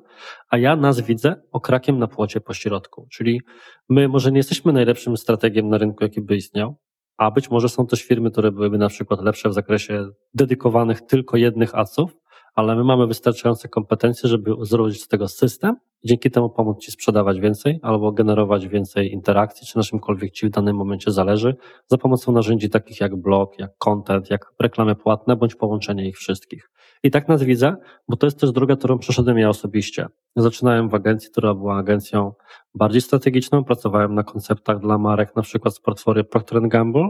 a 0.50 0.58
ja 0.58 0.76
nas 0.76 1.02
widzę 1.02 1.36
okrakiem 1.52 2.00
na 2.00 2.08
płocie 2.08 2.42
po 2.42 2.54
środku. 2.54 3.08
Czyli 3.12 3.42
my 3.90 4.08
może 4.08 4.32
nie 4.32 4.38
jesteśmy 4.38 4.74
najlepszym 4.74 5.18
strategiem 5.18 5.70
na 5.70 5.78
rynku, 5.78 6.04
jaki 6.04 6.22
by 6.22 6.36
istniał, 6.36 6.76
a 7.18 7.32
być 7.32 7.52
może 7.52 7.70
są 7.70 7.88
też 7.88 8.04
firmy, 8.04 8.32
które 8.32 8.52
byłyby 8.52 8.78
na 8.78 8.90
przykład 8.90 9.22
lepsze 9.22 9.50
w 9.50 9.54
zakresie 9.54 10.10
dedykowanych 10.34 11.02
tylko 11.02 11.38
jednych 11.38 11.76
adsów, 11.76 12.18
ale 12.60 12.76
my 12.76 12.84
mamy 12.84 13.08
wystarczające 13.08 13.68
kompetencje, 13.68 14.30
żeby 14.30 14.56
zrobić 14.62 15.04
z 15.04 15.08
tego 15.08 15.28
system 15.28 15.76
dzięki 16.04 16.32
temu 16.32 16.50
pomóc 16.50 16.80
Ci 16.80 16.92
sprzedawać 16.92 17.40
więcej 17.40 17.80
albo 17.82 18.12
generować 18.12 18.68
więcej 18.68 19.12
interakcji, 19.12 19.68
czy 19.68 19.78
na 19.78 19.84
czymkolwiek 19.84 20.32
Ci 20.32 20.48
w 20.48 20.50
danym 20.50 20.76
momencie 20.76 21.12
zależy, 21.12 21.56
za 21.88 21.98
pomocą 21.98 22.32
narzędzi 22.32 22.70
takich 22.70 23.00
jak 23.00 23.16
blog, 23.16 23.60
jak 23.60 23.78
content, 23.78 24.30
jak 24.30 24.54
reklamy 24.60 24.96
płatne, 24.96 25.36
bądź 25.36 25.56
połączenie 25.56 26.08
ich 26.08 26.18
wszystkich. 26.18 26.72
I 27.04 27.12
tak 27.12 27.28
nas 27.28 27.44
widzę, 27.44 27.76
bo 28.08 28.18
to 28.18 28.28
jest 28.28 28.40
też 28.40 28.52
droga, 28.52 28.76
którą 28.76 28.98
przeszedłem 28.98 29.38
ja 29.38 29.50
osobiście. 29.50 30.08
Zaczynałem 30.36 30.90
w 30.90 30.94
agencji, 30.94 31.32
która 31.32 31.54
była 31.54 31.78
agencją 31.78 32.34
bardziej 32.76 33.02
strategiczną, 33.02 33.64
pracowałem 33.64 34.16
na 34.16 34.24
konceptach 34.24 34.80
dla 34.80 34.98
marek, 34.98 35.36
na 35.36 35.42
przykład 35.42 35.76
z 35.76 35.80
portfolio 35.80 36.24
Procter 36.24 36.68
Gamble, 36.68 37.10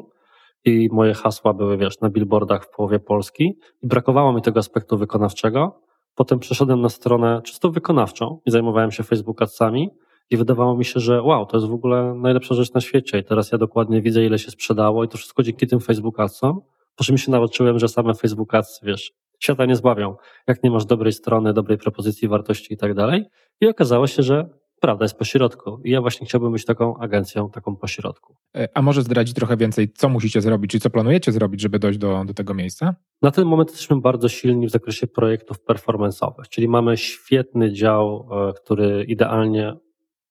i 0.65 0.89
moje 0.91 1.13
hasła 1.13 1.53
były, 1.53 1.77
wiesz, 1.77 1.99
na 2.01 2.09
billboardach 2.09 2.65
w 2.65 2.69
połowie 2.69 2.99
Polski 2.99 3.57
i 3.83 3.87
brakowało 3.87 4.33
mi 4.33 4.41
tego 4.41 4.59
aspektu 4.59 4.97
wykonawczego. 4.97 5.81
Potem 6.15 6.39
przeszedłem 6.39 6.81
na 6.81 6.89
stronę 6.89 7.41
czysto 7.43 7.71
wykonawczą 7.71 8.39
i 8.45 8.51
zajmowałem 8.51 8.91
się 8.91 9.03
Facebook 9.03 9.41
Adsami 9.41 9.89
i 10.29 10.37
wydawało 10.37 10.77
mi 10.77 10.85
się, 10.85 10.99
że 10.99 11.21
wow, 11.21 11.45
to 11.45 11.57
jest 11.57 11.67
w 11.67 11.73
ogóle 11.73 12.13
najlepsza 12.15 12.55
rzecz 12.55 12.73
na 12.73 12.81
świecie 12.81 13.19
i 13.19 13.23
teraz 13.23 13.51
ja 13.51 13.57
dokładnie 13.57 14.01
widzę, 14.01 14.25
ile 14.25 14.39
się 14.39 14.51
sprzedało 14.51 15.03
i 15.03 15.07
to 15.07 15.17
wszystko 15.17 15.43
dzięki 15.43 15.67
tym 15.67 15.79
Facebook 15.79 16.19
Adsom. 16.19 16.61
Po 16.95 17.03
czym 17.03 17.17
się 17.17 17.31
nauczyłem, 17.31 17.79
że 17.79 17.87
same 17.87 18.13
Facebook 18.13 18.55
Ads, 18.55 18.79
wiesz, 18.83 19.13
świata 19.39 19.65
nie 19.65 19.75
zbawią, 19.75 20.15
jak 20.47 20.63
nie 20.63 20.71
masz 20.71 20.85
dobrej 20.85 21.13
strony, 21.13 21.53
dobrej 21.53 21.77
propozycji 21.77 22.27
wartości 22.27 22.73
i 22.73 22.77
tak 22.77 22.93
dalej. 22.93 23.25
I 23.61 23.67
okazało 23.67 24.07
się, 24.07 24.23
że 24.23 24.49
prawda 24.79 25.05
jest 25.05 25.17
pośrodku. 25.17 25.81
I 25.83 25.91
ja 25.91 26.01
właśnie 26.01 26.27
chciałbym 26.27 26.51
być 26.51 26.65
taką 26.65 26.97
agencją, 26.97 27.49
taką 27.49 27.75
pośrodku. 27.75 28.35
E, 28.55 28.67
a 28.73 28.81
może 28.81 29.01
zdradzić 29.01 29.35
trochę 29.35 29.57
więcej, 29.57 29.91
co 29.93 30.09
musicie 30.09 30.41
zrobić, 30.41 30.71
czy 30.71 30.79
co 30.79 30.89
planujecie 30.89 31.31
zrobić, 31.31 31.61
żeby 31.61 31.79
dojść 31.79 31.99
do, 31.99 32.25
do 32.25 32.33
tego 32.33 32.53
miejsca? 32.53 32.95
Na 33.21 33.31
ten 33.31 33.45
moment 33.45 33.69
jesteśmy 33.69 34.01
bardzo 34.01 34.29
silni 34.29 34.67
w 34.67 34.71
zakresie 34.71 35.07
projektów 35.07 35.57
performance'owych, 35.69 36.47
czyli 36.49 36.67
mamy 36.67 36.97
świetny 36.97 37.73
dział, 37.73 38.29
e, 38.31 38.53
który 38.53 39.03
idealnie 39.07 39.73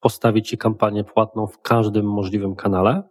postawić 0.01 0.49
Ci 0.49 0.59
kampanię 0.59 1.05
płatną 1.05 1.47
w 1.47 1.61
każdym 1.61 2.07
możliwym 2.07 2.55
kanale. 2.55 3.03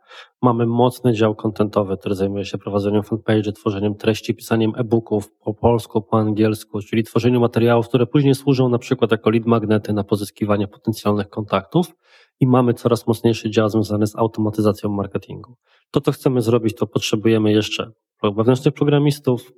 Mamy 0.42 0.66
mocny 0.66 1.14
dział 1.14 1.36
kontentowy, 1.36 1.98
który 1.98 2.16
zajmuje 2.16 2.46
się 2.46 2.58
prowadzeniem 2.58 3.04
fanpage, 3.04 3.52
tworzeniem 3.52 3.96
treści, 3.96 4.36
pisaniem 4.36 4.74
e-booków 4.78 5.32
po 5.40 5.54
polsku, 5.54 6.02
po 6.02 6.18
angielsku, 6.18 6.82
czyli 6.82 7.04
tworzeniu 7.04 7.40
materiałów, 7.40 7.88
które 7.88 8.06
później 8.06 8.36
służą 8.36 8.70
na 8.70 8.78
przykład 8.78 9.12
jako 9.12 9.30
lead 9.30 9.46
magnety 9.46 9.94
na 9.94 10.04
pozyskiwanie 10.04 10.68
potencjalnych 10.68 11.30
kontaktów. 11.30 11.96
I 12.40 12.48
mamy 12.48 12.74
coraz 12.74 13.08
mocniejszy 13.08 13.50
dział 13.50 13.70
związany 13.70 14.08
z 14.08 14.16
automatyzacją 14.16 14.90
marketingu. 14.90 15.56
To, 15.92 16.02
co 16.02 16.12
chcemy 16.12 16.42
zrobić, 16.42 16.76
to 16.76 16.88
potrzebujemy 16.88 17.52
jeszcze 17.52 17.92
wewnętrznych 18.24 18.74
programistów, 18.74 19.52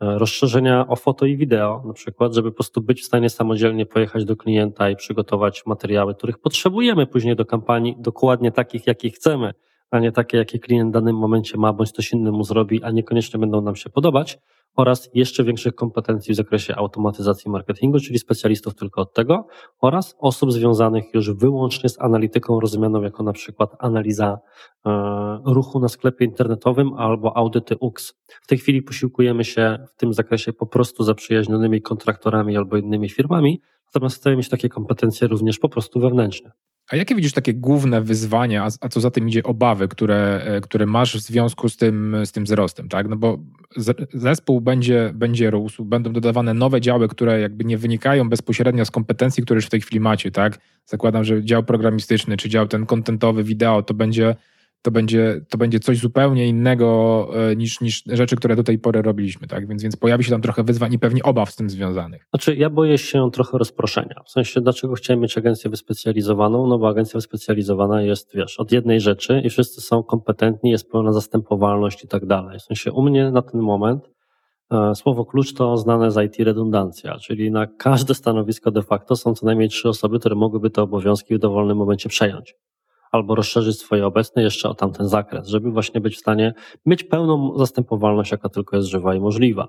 rozszerzenia 0.00 0.86
o 0.88 0.96
foto 0.96 1.26
i 1.26 1.36
wideo, 1.36 1.82
na 1.86 1.92
przykład, 1.92 2.34
żeby 2.34 2.50
po 2.50 2.54
prostu 2.54 2.80
być 2.80 3.02
w 3.02 3.04
stanie 3.04 3.30
samodzielnie 3.30 3.86
pojechać 3.86 4.24
do 4.24 4.36
klienta 4.36 4.90
i 4.90 4.96
przygotować 4.96 5.66
materiały, 5.66 6.14
których 6.14 6.38
potrzebujemy 6.38 7.06
później 7.06 7.36
do 7.36 7.44
kampanii, 7.44 7.96
dokładnie 7.98 8.52
takich, 8.52 8.86
jakich 8.86 9.14
chcemy, 9.14 9.54
a 9.94 10.00
nie 10.00 10.12
takie, 10.12 10.36
jakie 10.38 10.58
klient 10.58 10.90
w 10.90 10.92
danym 10.92 11.16
momencie 11.16 11.58
ma, 11.58 11.72
bądź 11.72 11.90
coś 11.90 12.12
innemu 12.12 12.44
zrobi, 12.44 12.82
a 12.82 12.90
niekoniecznie 12.90 13.40
będą 13.40 13.60
nam 13.60 13.76
się 13.76 13.90
podobać 13.90 14.38
oraz 14.76 15.10
jeszcze 15.14 15.44
większych 15.44 15.74
kompetencji 15.74 16.34
w 16.34 16.36
zakresie 16.36 16.76
automatyzacji 16.76 17.50
marketingu, 17.50 18.00
czyli 18.00 18.18
specjalistów 18.18 18.74
tylko 18.74 19.00
od 19.00 19.12
tego 19.12 19.46
oraz 19.80 20.16
osób 20.18 20.52
związanych 20.52 21.04
już 21.14 21.30
wyłącznie 21.30 21.88
z 21.88 22.00
analityką 22.00 22.60
rozumianą 22.60 23.02
jako 23.02 23.22
na 23.22 23.32
przykład 23.32 23.70
analiza 23.78 24.38
e, 24.86 25.40
ruchu 25.46 25.80
na 25.80 25.88
sklepie 25.88 26.24
internetowym 26.24 26.94
albo 26.94 27.36
audyty 27.36 27.76
UX. 27.80 28.14
W 28.42 28.46
tej 28.46 28.58
chwili 28.58 28.82
posiłkujemy 28.82 29.44
się 29.44 29.78
w 29.88 29.96
tym 29.96 30.12
zakresie 30.12 30.52
po 30.52 30.66
prostu 30.66 31.04
zaprzyjaźnionymi 31.04 31.82
kontraktorami 31.82 32.56
albo 32.56 32.76
innymi 32.76 33.08
firmami, 33.08 33.60
natomiast 33.86 34.16
chcemy 34.16 34.36
mieć 34.36 34.48
takie 34.48 34.68
kompetencje 34.68 35.28
również 35.28 35.58
po 35.58 35.68
prostu 35.68 36.00
wewnętrzne. 36.00 36.52
A 36.90 36.96
jakie 36.96 37.14
widzisz 37.14 37.32
takie 37.32 37.54
główne 37.54 38.00
wyzwania, 38.00 38.64
a, 38.64 38.68
a 38.80 38.88
co 38.88 39.00
za 39.00 39.10
tym 39.10 39.28
idzie 39.28 39.42
obawy, 39.42 39.88
które, 39.88 40.42
e, 40.44 40.60
które 40.60 40.86
masz 40.86 41.16
w 41.16 41.20
związku 41.20 41.68
z 41.68 41.76
tym, 41.76 42.16
z 42.24 42.32
tym 42.32 42.44
wzrostem, 42.44 42.88
tak? 42.88 43.08
No 43.08 43.16
bo 43.16 43.38
zespół 44.12 44.60
będzie, 44.60 45.10
będzie 45.14 45.50
rósł, 45.50 45.84
będą 45.84 46.12
dodawane 46.12 46.54
nowe 46.54 46.80
działy, 46.80 47.08
które 47.08 47.40
jakby 47.40 47.64
nie 47.64 47.78
wynikają 47.78 48.28
bezpośrednio 48.28 48.84
z 48.84 48.90
kompetencji, 48.90 49.42
które 49.42 49.58
już 49.58 49.66
w 49.66 49.70
tej 49.70 49.80
chwili 49.80 50.00
macie, 50.00 50.30
tak? 50.30 50.58
Zakładam, 50.86 51.24
że 51.24 51.44
dział 51.44 51.62
programistyczny, 51.62 52.36
czy 52.36 52.48
dział 52.48 52.68
ten 52.68 52.86
kontentowy, 52.86 53.44
wideo, 53.44 53.82
to 53.82 53.94
będzie 53.94 54.36
to 54.84 54.90
będzie, 54.90 55.40
to 55.50 55.58
będzie 55.58 55.80
coś 55.80 55.98
zupełnie 55.98 56.48
innego 56.48 57.28
e, 57.50 57.56
niż, 57.56 57.80
niż 57.80 58.02
rzeczy, 58.06 58.36
które 58.36 58.56
do 58.56 58.62
tej 58.62 58.78
pory 58.78 59.02
robiliśmy, 59.02 59.46
tak? 59.46 59.68
Więc, 59.68 59.82
więc 59.82 59.96
pojawi 59.96 60.24
się 60.24 60.30
tam 60.30 60.42
trochę 60.42 60.62
wyzwań 60.62 60.92
i 60.92 60.98
pewnie 60.98 61.22
obaw 61.22 61.50
z 61.50 61.56
tym 61.56 61.70
związanych. 61.70 62.26
Znaczy, 62.30 62.56
ja 62.56 62.70
boję 62.70 62.98
się 62.98 63.30
trochę 63.32 63.58
rozproszenia. 63.58 64.22
W 64.26 64.30
sensie, 64.30 64.60
dlaczego 64.60 64.94
chciałem 64.94 65.20
mieć 65.20 65.38
agencję 65.38 65.70
wyspecjalizowaną? 65.70 66.66
No 66.66 66.78
bo 66.78 66.88
agencja 66.88 67.18
wyspecjalizowana 67.18 68.02
jest, 68.02 68.34
wiesz, 68.34 68.60
od 68.60 68.72
jednej 68.72 69.00
rzeczy 69.00 69.40
i 69.44 69.50
wszyscy 69.50 69.80
są 69.80 70.02
kompetentni, 70.02 70.70
jest 70.70 70.90
pełna 70.90 71.12
zastępowalność 71.12 72.04
i 72.04 72.08
tak 72.08 72.26
dalej. 72.26 72.58
W 72.58 72.62
sensie, 72.62 72.92
u 72.92 73.02
mnie 73.02 73.30
na 73.30 73.42
ten 73.42 73.60
moment 73.60 74.10
e, 74.70 74.94
Słowo 74.94 75.24
klucz 75.24 75.54
to 75.54 75.76
znane 75.76 76.10
z 76.10 76.24
IT 76.26 76.46
redundancja, 76.46 77.18
czyli 77.18 77.50
na 77.50 77.66
każde 77.66 78.14
stanowisko 78.14 78.70
de 78.70 78.82
facto 78.82 79.16
są 79.16 79.34
co 79.34 79.46
najmniej 79.46 79.68
trzy 79.68 79.88
osoby, 79.88 80.18
które 80.18 80.34
mogłyby 80.34 80.70
te 80.70 80.82
obowiązki 80.82 81.34
w 81.34 81.38
dowolnym 81.38 81.76
momencie 81.76 82.08
przejąć 82.08 82.54
albo 83.14 83.34
rozszerzyć 83.34 83.78
swoje 83.78 84.06
obecne 84.06 84.42
jeszcze 84.42 84.68
o 84.68 84.74
tamten 84.74 85.08
zakres, 85.08 85.48
żeby 85.48 85.70
właśnie 85.70 86.00
być 86.00 86.16
w 86.16 86.20
stanie 86.20 86.54
mieć 86.86 87.04
pełną 87.04 87.58
zastępowalność, 87.58 88.32
jaka 88.32 88.48
tylko 88.48 88.76
jest 88.76 88.88
żywa 88.88 89.14
i 89.14 89.20
możliwa. 89.20 89.68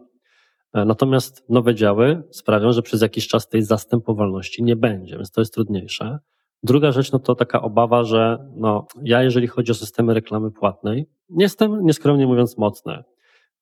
E, 0.73 0.85
natomiast 0.85 1.49
nowe 1.49 1.75
działy 1.75 2.23
sprawią, 2.31 2.71
że 2.71 2.81
przez 2.81 3.01
jakiś 3.01 3.27
czas 3.27 3.47
tej 3.47 3.61
zastępowalności 3.61 4.63
nie 4.63 4.75
będzie, 4.75 5.15
więc 5.15 5.31
to 5.31 5.41
jest 5.41 5.53
trudniejsze. 5.53 6.19
Druga 6.63 6.91
rzecz, 6.91 7.11
no 7.11 7.19
to 7.19 7.35
taka 7.35 7.61
obawa, 7.61 8.03
że 8.03 8.37
no, 8.55 8.87
ja, 9.03 9.23
jeżeli 9.23 9.47
chodzi 9.47 9.71
o 9.71 9.75
systemy 9.75 10.13
reklamy 10.13 10.51
płatnej, 10.51 11.05
nie 11.29 11.45
jestem 11.45 11.85
nieskromnie 11.85 12.27
mówiąc 12.27 12.57
mocny. 12.57 13.03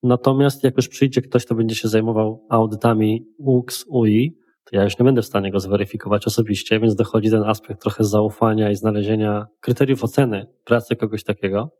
Natomiast 0.02 0.64
jak 0.64 0.76
już 0.76 0.88
przyjdzie 0.88 1.22
ktoś, 1.22 1.44
kto 1.44 1.54
będzie 1.54 1.74
się 1.74 1.88
zajmował 1.88 2.46
audytami 2.50 3.26
UX, 3.38 3.84
UI, 3.88 4.36
to 4.64 4.76
ja 4.76 4.84
już 4.84 4.98
nie 4.98 5.04
będę 5.04 5.22
w 5.22 5.26
stanie 5.26 5.50
go 5.50 5.60
zweryfikować 5.60 6.26
osobiście, 6.26 6.80
więc 6.80 6.94
dochodzi 6.94 7.30
ten 7.30 7.42
aspekt 7.42 7.82
trochę 7.82 8.04
zaufania 8.04 8.70
i 8.70 8.76
znalezienia 8.76 9.46
kryteriów 9.60 10.04
oceny 10.04 10.46
pracy 10.64 10.96
kogoś 10.96 11.24
takiego. 11.24 11.70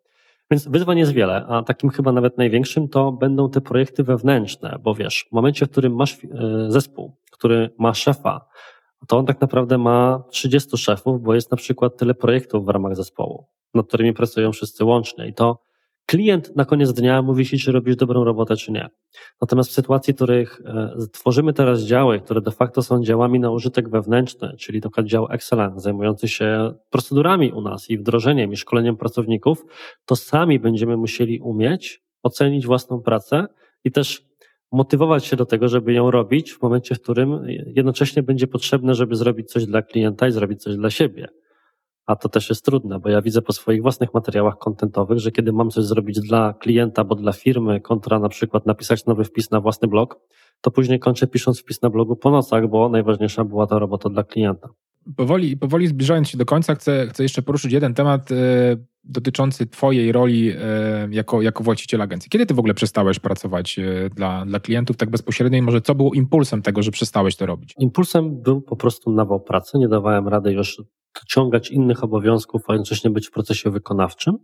Więc 0.50 0.68
wyzwań 0.68 0.98
jest 0.98 1.12
wiele, 1.12 1.46
a 1.48 1.62
takim 1.62 1.90
chyba 1.90 2.12
nawet 2.12 2.38
największym 2.38 2.88
to 2.88 3.12
będą 3.12 3.50
te 3.50 3.60
projekty 3.60 4.04
wewnętrzne, 4.04 4.78
bo 4.82 4.94
wiesz, 4.94 5.26
w 5.30 5.32
momencie, 5.32 5.66
w 5.66 5.70
którym 5.70 5.94
masz 5.94 6.18
e, 6.24 6.28
zespół, 6.68 7.16
który 7.32 7.70
ma 7.78 7.94
szefa, 7.94 8.46
to 9.08 9.18
on 9.18 9.26
tak 9.26 9.40
naprawdę 9.40 9.78
ma 9.78 10.22
30 10.30 10.76
szefów, 10.76 11.22
bo 11.22 11.34
jest 11.34 11.50
na 11.50 11.56
przykład 11.56 11.96
tyle 11.96 12.14
projektów 12.14 12.66
w 12.66 12.68
ramach 12.68 12.96
zespołu, 12.96 13.46
nad 13.74 13.86
którymi 13.86 14.12
pracują 14.12 14.52
wszyscy 14.52 14.84
łącznie 14.84 15.28
i 15.28 15.34
to 15.34 15.58
klient 16.06 16.56
na 16.56 16.64
koniec 16.64 16.92
dnia 16.92 17.22
mówi 17.22 17.46
ci, 17.46 17.58
czy 17.58 17.72
robisz 17.72 17.96
dobrą 17.96 18.24
robotę, 18.24 18.56
czy 18.56 18.72
nie. 18.72 18.88
Natomiast 19.40 19.70
w 19.70 19.72
sytuacji, 19.72 20.12
w 20.12 20.16
których 20.16 20.60
e, 20.64 20.96
tworzymy 21.12 21.52
teraz 21.52 21.82
działy, 21.82 22.20
które 22.20 22.40
de 22.40 22.50
facto 22.50 22.82
są 22.82 23.02
działami 23.02 23.40
na 23.40 23.50
użytek 23.50 23.88
wewnętrzny, 23.88 24.54
czyli 24.58 24.78
na 24.78 24.90
przykład 24.90 25.06
dział 25.06 25.26
Excellent, 25.30 25.82
zajmujący 25.82 26.28
się 26.28 26.74
procedurami 26.90 27.52
u 27.52 27.60
nas 27.60 27.90
i 27.90 27.98
wdrożeniem 27.98 28.52
i 28.52 28.56
szkoleniem 28.56 28.96
pracowników, 28.96 29.64
to 30.04 30.16
sami 30.16 30.60
będziemy 30.60 30.96
musieli 30.96 31.40
umieć 31.40 32.04
ocenić 32.22 32.66
własną 32.66 33.00
pracę 33.00 33.46
i 33.84 33.90
też 33.90 34.26
motywować 34.72 35.24
się 35.24 35.36
do 35.36 35.46
tego, 35.46 35.68
żeby 35.68 35.92
ją 35.92 36.10
robić 36.10 36.52
w 36.52 36.62
momencie, 36.62 36.94
w 36.94 37.00
którym 37.00 37.44
jednocześnie 37.66 38.22
będzie 38.22 38.46
potrzebne, 38.46 38.94
żeby 38.94 39.16
zrobić 39.16 39.50
coś 39.50 39.66
dla 39.66 39.82
klienta 39.82 40.28
i 40.28 40.32
zrobić 40.32 40.62
coś 40.62 40.76
dla 40.76 40.90
siebie. 40.90 41.28
A 42.06 42.16
to 42.16 42.28
też 42.28 42.48
jest 42.48 42.64
trudne, 42.64 42.98
bo 42.98 43.08
ja 43.08 43.22
widzę 43.22 43.42
po 43.42 43.52
swoich 43.52 43.82
własnych 43.82 44.14
materiałach 44.14 44.58
kontentowych, 44.58 45.18
że 45.18 45.32
kiedy 45.32 45.52
mam 45.52 45.70
coś 45.70 45.84
zrobić 45.84 46.20
dla 46.20 46.52
klienta, 46.52 47.04
bo 47.04 47.14
dla 47.14 47.32
firmy, 47.32 47.80
kontra 47.80 48.18
na 48.18 48.28
przykład 48.28 48.66
napisać 48.66 49.06
nowy 49.06 49.24
wpis 49.24 49.50
na 49.50 49.60
własny 49.60 49.88
blog, 49.88 50.20
to 50.60 50.70
później 50.70 50.98
kończę 50.98 51.26
pisząc 51.26 51.60
wpis 51.60 51.82
na 51.82 51.90
blogu 51.90 52.16
po 52.16 52.30
nocach, 52.30 52.68
bo 52.68 52.88
najważniejsza 52.88 53.44
była 53.44 53.66
ta 53.66 53.78
robota 53.78 54.08
dla 54.08 54.24
klienta. 54.24 54.68
Powoli, 55.16 55.56
powoli 55.56 55.86
zbliżając 55.86 56.28
się 56.28 56.38
do 56.38 56.44
końca, 56.44 56.74
chcę, 56.74 57.06
chcę 57.06 57.22
jeszcze 57.22 57.42
poruszyć 57.42 57.72
jeden 57.72 57.94
temat 57.94 58.32
e, 58.32 58.34
dotyczący 59.04 59.66
Twojej 59.66 60.12
roli 60.12 60.50
e, 60.50 60.56
jako, 61.10 61.42
jako 61.42 61.64
właściciel 61.64 62.02
agencji. 62.02 62.30
Kiedy 62.30 62.46
Ty 62.46 62.54
w 62.54 62.58
ogóle 62.58 62.74
przestałeś 62.74 63.18
pracować 63.18 63.78
e, 63.78 64.10
dla, 64.10 64.46
dla 64.46 64.60
klientów 64.60 64.96
tak 64.96 65.10
bezpośrednio 65.10 65.58
i 65.58 65.62
może 65.62 65.80
co 65.80 65.94
było 65.94 66.14
impulsem 66.14 66.62
tego, 66.62 66.82
że 66.82 66.90
przestałeś 66.90 67.36
to 67.36 67.46
robić? 67.46 67.74
Impulsem 67.78 68.42
był 68.42 68.62
po 68.62 68.76
prostu 68.76 69.12
nawał 69.12 69.40
pracy. 69.40 69.78
Nie 69.78 69.88
dawałem 69.88 70.28
rady 70.28 70.52
już 70.52 70.82
dociągać 71.22 71.70
innych 71.70 72.04
obowiązków, 72.04 72.62
a 72.68 72.72
jednocześnie 72.72 73.10
być 73.10 73.28
w 73.28 73.30
procesie 73.30 73.70
wykonawczym. 73.70 74.38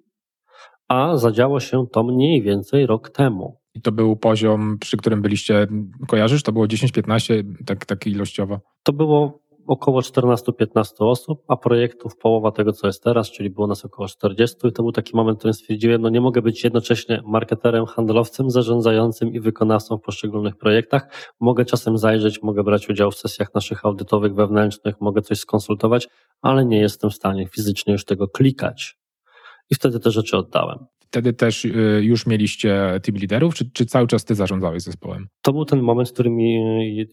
A 0.88 1.16
zadziało 1.16 1.60
się 1.60 1.86
to 1.92 2.02
mniej 2.02 2.42
więcej 2.42 2.86
rok 2.86 3.10
temu. 3.10 3.60
I 3.74 3.80
to 3.80 3.92
był 3.92 4.16
poziom, 4.16 4.78
przy 4.78 4.96
którym 4.96 5.22
byliście, 5.22 5.66
kojarzysz? 6.08 6.42
To 6.42 6.52
było 6.52 6.66
10-15, 6.66 7.44
tak, 7.66 7.86
tak 7.86 8.06
ilościowo? 8.06 8.60
To 8.82 8.92
było 8.92 9.39
około 9.66 10.00
14-15 10.00 10.90
osób, 10.98 11.42
a 11.48 11.56
projektów 11.56 12.16
połowa 12.16 12.52
tego, 12.52 12.72
co 12.72 12.86
jest 12.86 13.02
teraz, 13.02 13.30
czyli 13.30 13.50
było 13.50 13.66
nas 13.66 13.84
około 13.84 14.08
40 14.08 14.56
i 14.68 14.72
to 14.72 14.82
był 14.82 14.92
taki 14.92 15.16
moment, 15.16 15.38
w 15.38 15.38
którym 15.38 15.54
stwierdziłem, 15.54 16.02
no 16.02 16.08
nie 16.08 16.20
mogę 16.20 16.42
być 16.42 16.64
jednocześnie 16.64 17.22
marketerem, 17.26 17.86
handlowcem, 17.86 18.50
zarządzającym 18.50 19.32
i 19.32 19.40
wykonawcą 19.40 19.96
w 19.96 20.00
poszczególnych 20.00 20.56
projektach. 20.56 21.32
Mogę 21.40 21.64
czasem 21.64 21.98
zajrzeć, 21.98 22.42
mogę 22.42 22.64
brać 22.64 22.88
udział 22.88 23.10
w 23.10 23.16
sesjach 23.16 23.54
naszych 23.54 23.84
audytowych, 23.84 24.34
wewnętrznych, 24.34 25.00
mogę 25.00 25.22
coś 25.22 25.38
skonsultować, 25.38 26.08
ale 26.42 26.64
nie 26.64 26.80
jestem 26.80 27.10
w 27.10 27.14
stanie 27.14 27.46
fizycznie 27.46 27.92
już 27.92 28.04
tego 28.04 28.28
klikać. 28.28 28.98
I 29.70 29.74
wtedy 29.74 30.00
te 30.00 30.10
rzeczy 30.10 30.36
oddałem 30.36 30.86
wtedy 31.10 31.32
też 31.32 31.64
y, 31.64 32.00
już 32.02 32.26
mieliście 32.26 33.00
team 33.02 33.18
liderów, 33.18 33.54
czy, 33.54 33.70
czy 33.70 33.86
cały 33.86 34.06
czas 34.06 34.24
ty 34.24 34.34
zarządzałeś 34.34 34.82
zespołem? 34.82 35.28
To 35.42 35.52
był 35.52 35.64
ten 35.64 35.82
moment, 35.82 36.08
w 36.08 36.12
którym 36.12 36.40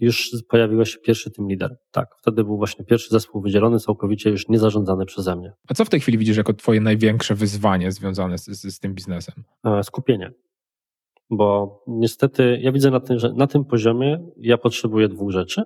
już 0.01 0.31
pojawił 0.49 0.85
się 0.85 0.99
pierwszy 0.99 1.31
team 1.31 1.49
lider. 1.49 1.77
Tak, 1.91 2.07
wtedy 2.21 2.43
był 2.43 2.57
właśnie 2.57 2.85
pierwszy 2.85 3.09
zespół 3.09 3.41
wydzielony, 3.41 3.79
całkowicie 3.79 4.29
już 4.29 4.47
nie 4.47 4.59
zarządzany 4.59 5.05
przeze 5.05 5.35
mnie. 5.35 5.53
A 5.67 5.73
co 5.73 5.85
w 5.85 5.89
tej 5.89 5.99
chwili 5.99 6.17
widzisz 6.17 6.37
jako 6.37 6.53
twoje 6.53 6.81
największe 6.81 7.35
wyzwanie 7.35 7.91
związane 7.91 8.37
z, 8.37 8.45
z, 8.45 8.75
z 8.75 8.79
tym 8.79 8.93
biznesem? 8.93 9.43
E, 9.65 9.83
skupienie. 9.83 10.31
Bo 11.29 11.79
niestety 11.87 12.59
ja 12.61 12.71
widzę 12.71 12.91
na 12.91 12.99
tym, 12.99 13.19
że 13.19 13.33
na 13.33 13.47
tym 13.47 13.65
poziomie 13.65 14.19
ja 14.37 14.57
potrzebuję 14.57 15.07
dwóch 15.07 15.31
rzeczy. 15.31 15.63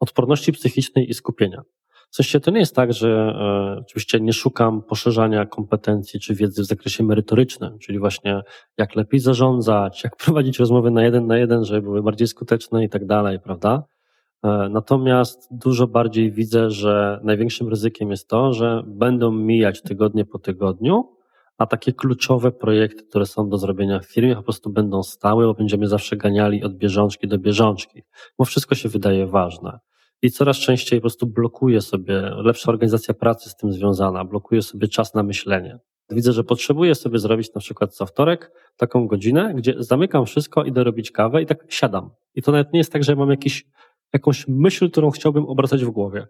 Odporności 0.00 0.52
psychicznej 0.52 1.10
i 1.10 1.14
skupienia. 1.14 1.62
W 2.10 2.16
sensie 2.16 2.40
to 2.40 2.50
nie 2.50 2.60
jest 2.60 2.74
tak, 2.74 2.92
że 2.92 3.08
e, 3.08 3.80
oczywiście 3.80 4.20
nie 4.20 4.32
szukam 4.32 4.82
poszerzania 4.82 5.46
kompetencji 5.46 6.20
czy 6.20 6.34
wiedzy 6.34 6.62
w 6.62 6.66
zakresie 6.66 7.04
merytorycznym, 7.04 7.78
czyli 7.78 7.98
właśnie 7.98 8.42
jak 8.78 8.96
lepiej 8.96 9.20
zarządzać, 9.20 10.04
jak 10.04 10.16
prowadzić 10.24 10.58
rozmowy 10.58 10.90
na 10.90 11.02
jeden 11.02 11.26
na 11.26 11.38
jeden, 11.38 11.64
żeby 11.64 11.82
były 11.82 12.02
bardziej 12.02 12.28
skuteczne 12.28 12.84
i 12.84 12.88
tak 12.88 13.06
dalej, 13.06 13.40
prawda? 13.40 13.84
E, 14.44 14.68
natomiast 14.70 15.48
dużo 15.50 15.86
bardziej 15.86 16.30
widzę, 16.30 16.70
że 16.70 17.20
największym 17.22 17.68
ryzykiem 17.68 18.10
jest 18.10 18.28
to, 18.28 18.52
że 18.52 18.82
będą 18.86 19.32
mijać 19.32 19.82
tygodnie 19.82 20.24
po 20.24 20.38
tygodniu, 20.38 21.18
a 21.58 21.66
takie 21.66 21.92
kluczowe 21.92 22.52
projekty, 22.52 23.04
które 23.04 23.26
są 23.26 23.48
do 23.48 23.58
zrobienia 23.58 24.00
w 24.00 24.06
firmie, 24.06 24.36
po 24.36 24.42
prostu 24.42 24.70
będą 24.70 25.02
stałe, 25.02 25.44
bo 25.46 25.54
będziemy 25.54 25.88
zawsze 25.88 26.16
ganiali 26.16 26.64
od 26.64 26.74
bieżączki 26.74 27.28
do 27.28 27.38
bieżączki, 27.38 28.02
bo 28.38 28.44
wszystko 28.44 28.74
się 28.74 28.88
wydaje 28.88 29.26
ważne 29.26 29.78
i 30.22 30.30
coraz 30.30 30.56
częściej 30.56 30.98
po 30.98 31.02
prostu 31.02 31.26
blokuje 31.26 31.80
sobie, 31.80 32.20
lepsza 32.20 32.72
organizacja 32.72 33.14
pracy 33.14 33.50
z 33.50 33.56
tym 33.56 33.72
związana, 33.72 34.24
blokuje 34.24 34.62
sobie 34.62 34.88
czas 34.88 35.14
na 35.14 35.22
myślenie. 35.22 35.78
Widzę, 36.10 36.32
że 36.32 36.44
potrzebuję 36.44 36.94
sobie 36.94 37.18
zrobić 37.18 37.54
na 37.54 37.60
przykład 37.60 37.94
co 37.94 38.06
wtorek 38.06 38.52
taką 38.76 39.06
godzinę, 39.06 39.54
gdzie 39.56 39.74
zamykam 39.78 40.26
wszystko, 40.26 40.64
idę 40.64 40.84
robić 40.84 41.10
kawę 41.10 41.42
i 41.42 41.46
tak 41.46 41.64
siadam. 41.68 42.10
I 42.34 42.42
to 42.42 42.52
nawet 42.52 42.72
nie 42.72 42.80
jest 42.80 42.92
tak, 42.92 43.04
że 43.04 43.16
mam 43.16 43.30
jakiś, 43.30 43.66
jakąś 44.12 44.48
myśl, 44.48 44.90
którą 44.90 45.10
chciałbym 45.10 45.46
obracać 45.46 45.84
w 45.84 45.90
głowie. 45.90 46.26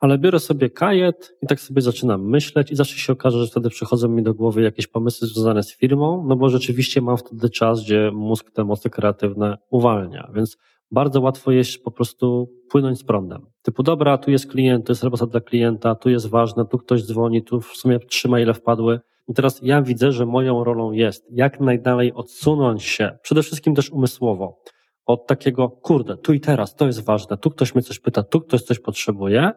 Ale 0.00 0.18
biorę 0.18 0.38
sobie 0.40 0.70
kajet 0.70 1.36
i 1.42 1.46
tak 1.46 1.60
sobie 1.60 1.82
zaczynam 1.82 2.28
myśleć 2.28 2.70
i 2.70 2.76
zawsze 2.76 2.98
się 2.98 3.12
okaże, 3.12 3.38
że 3.38 3.46
wtedy 3.46 3.70
przychodzą 3.70 4.08
mi 4.08 4.22
do 4.22 4.34
głowy 4.34 4.62
jakieś 4.62 4.86
pomysły 4.86 5.28
związane 5.28 5.62
z 5.62 5.76
firmą, 5.76 6.24
no 6.28 6.36
bo 6.36 6.48
rzeczywiście 6.48 7.00
mam 7.00 7.16
wtedy 7.16 7.50
czas, 7.50 7.84
gdzie 7.84 8.10
mózg 8.14 8.50
te 8.50 8.64
mocy 8.64 8.90
kreatywne 8.90 9.58
uwalnia. 9.70 10.30
Więc 10.34 10.58
bardzo 10.90 11.20
łatwo 11.20 11.52
jest 11.52 11.84
po 11.84 11.90
prostu 11.90 12.48
płynąć 12.70 12.98
z 12.98 13.04
prądem. 13.04 13.46
Typu, 13.62 13.82
dobra, 13.82 14.18
tu 14.18 14.30
jest 14.30 14.50
klient, 14.50 14.86
to 14.86 14.92
jest 14.92 15.04
robota 15.04 15.26
dla 15.26 15.40
klienta, 15.40 15.94
tu 15.94 16.10
jest 16.10 16.26
ważne, 16.26 16.66
tu 16.66 16.78
ktoś 16.78 17.04
dzwoni, 17.04 17.42
tu 17.42 17.60
w 17.60 17.76
sumie 17.76 17.98
trzy 17.98 18.28
maile 18.28 18.54
wpadły. 18.54 19.00
I 19.28 19.34
teraz 19.34 19.60
ja 19.62 19.82
widzę, 19.82 20.12
że 20.12 20.26
moją 20.26 20.64
rolą 20.64 20.92
jest 20.92 21.26
jak 21.30 21.60
najdalej 21.60 22.12
odsunąć 22.12 22.82
się, 22.82 23.18
przede 23.22 23.42
wszystkim 23.42 23.74
też 23.74 23.90
umysłowo, 23.90 24.58
od 25.06 25.26
takiego, 25.26 25.68
kurde, 25.68 26.16
tu 26.16 26.32
i 26.32 26.40
teraz, 26.40 26.74
to 26.74 26.86
jest 26.86 27.04
ważne, 27.04 27.36
tu 27.36 27.50
ktoś 27.50 27.74
mnie 27.74 27.82
coś 27.82 27.98
pyta, 27.98 28.22
tu 28.22 28.40
ktoś 28.40 28.62
coś 28.62 28.78
potrzebuje 28.78 29.52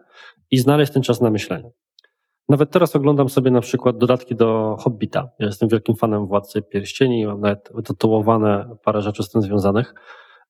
i 0.52 0.58
znaleźć 0.58 0.94
ten 0.94 1.04
czas 1.04 1.22
na 1.22 1.30
myślenie. 1.30 1.72
Nawet 2.50 2.72
teraz 2.72 2.96
oglądam 2.96 3.30
sobie 3.30 3.52
na 3.52 3.62
przykład 3.62 3.98
dodatki 3.98 4.36
do 4.36 4.76
Hobbita. 4.80 5.30
Ja 5.40 5.46
jestem 5.46 5.70
wielkim 5.70 5.96
fanem 5.96 6.28
Władcy 6.28 6.62
Pierścieni, 6.62 7.26
mam 7.26 7.42
nawet 7.42 7.70
wytytułowane 7.74 8.76
parę 8.84 9.02
rzeczy 9.02 9.24
z 9.24 9.30
tym 9.30 9.42
związanych. 9.42 9.94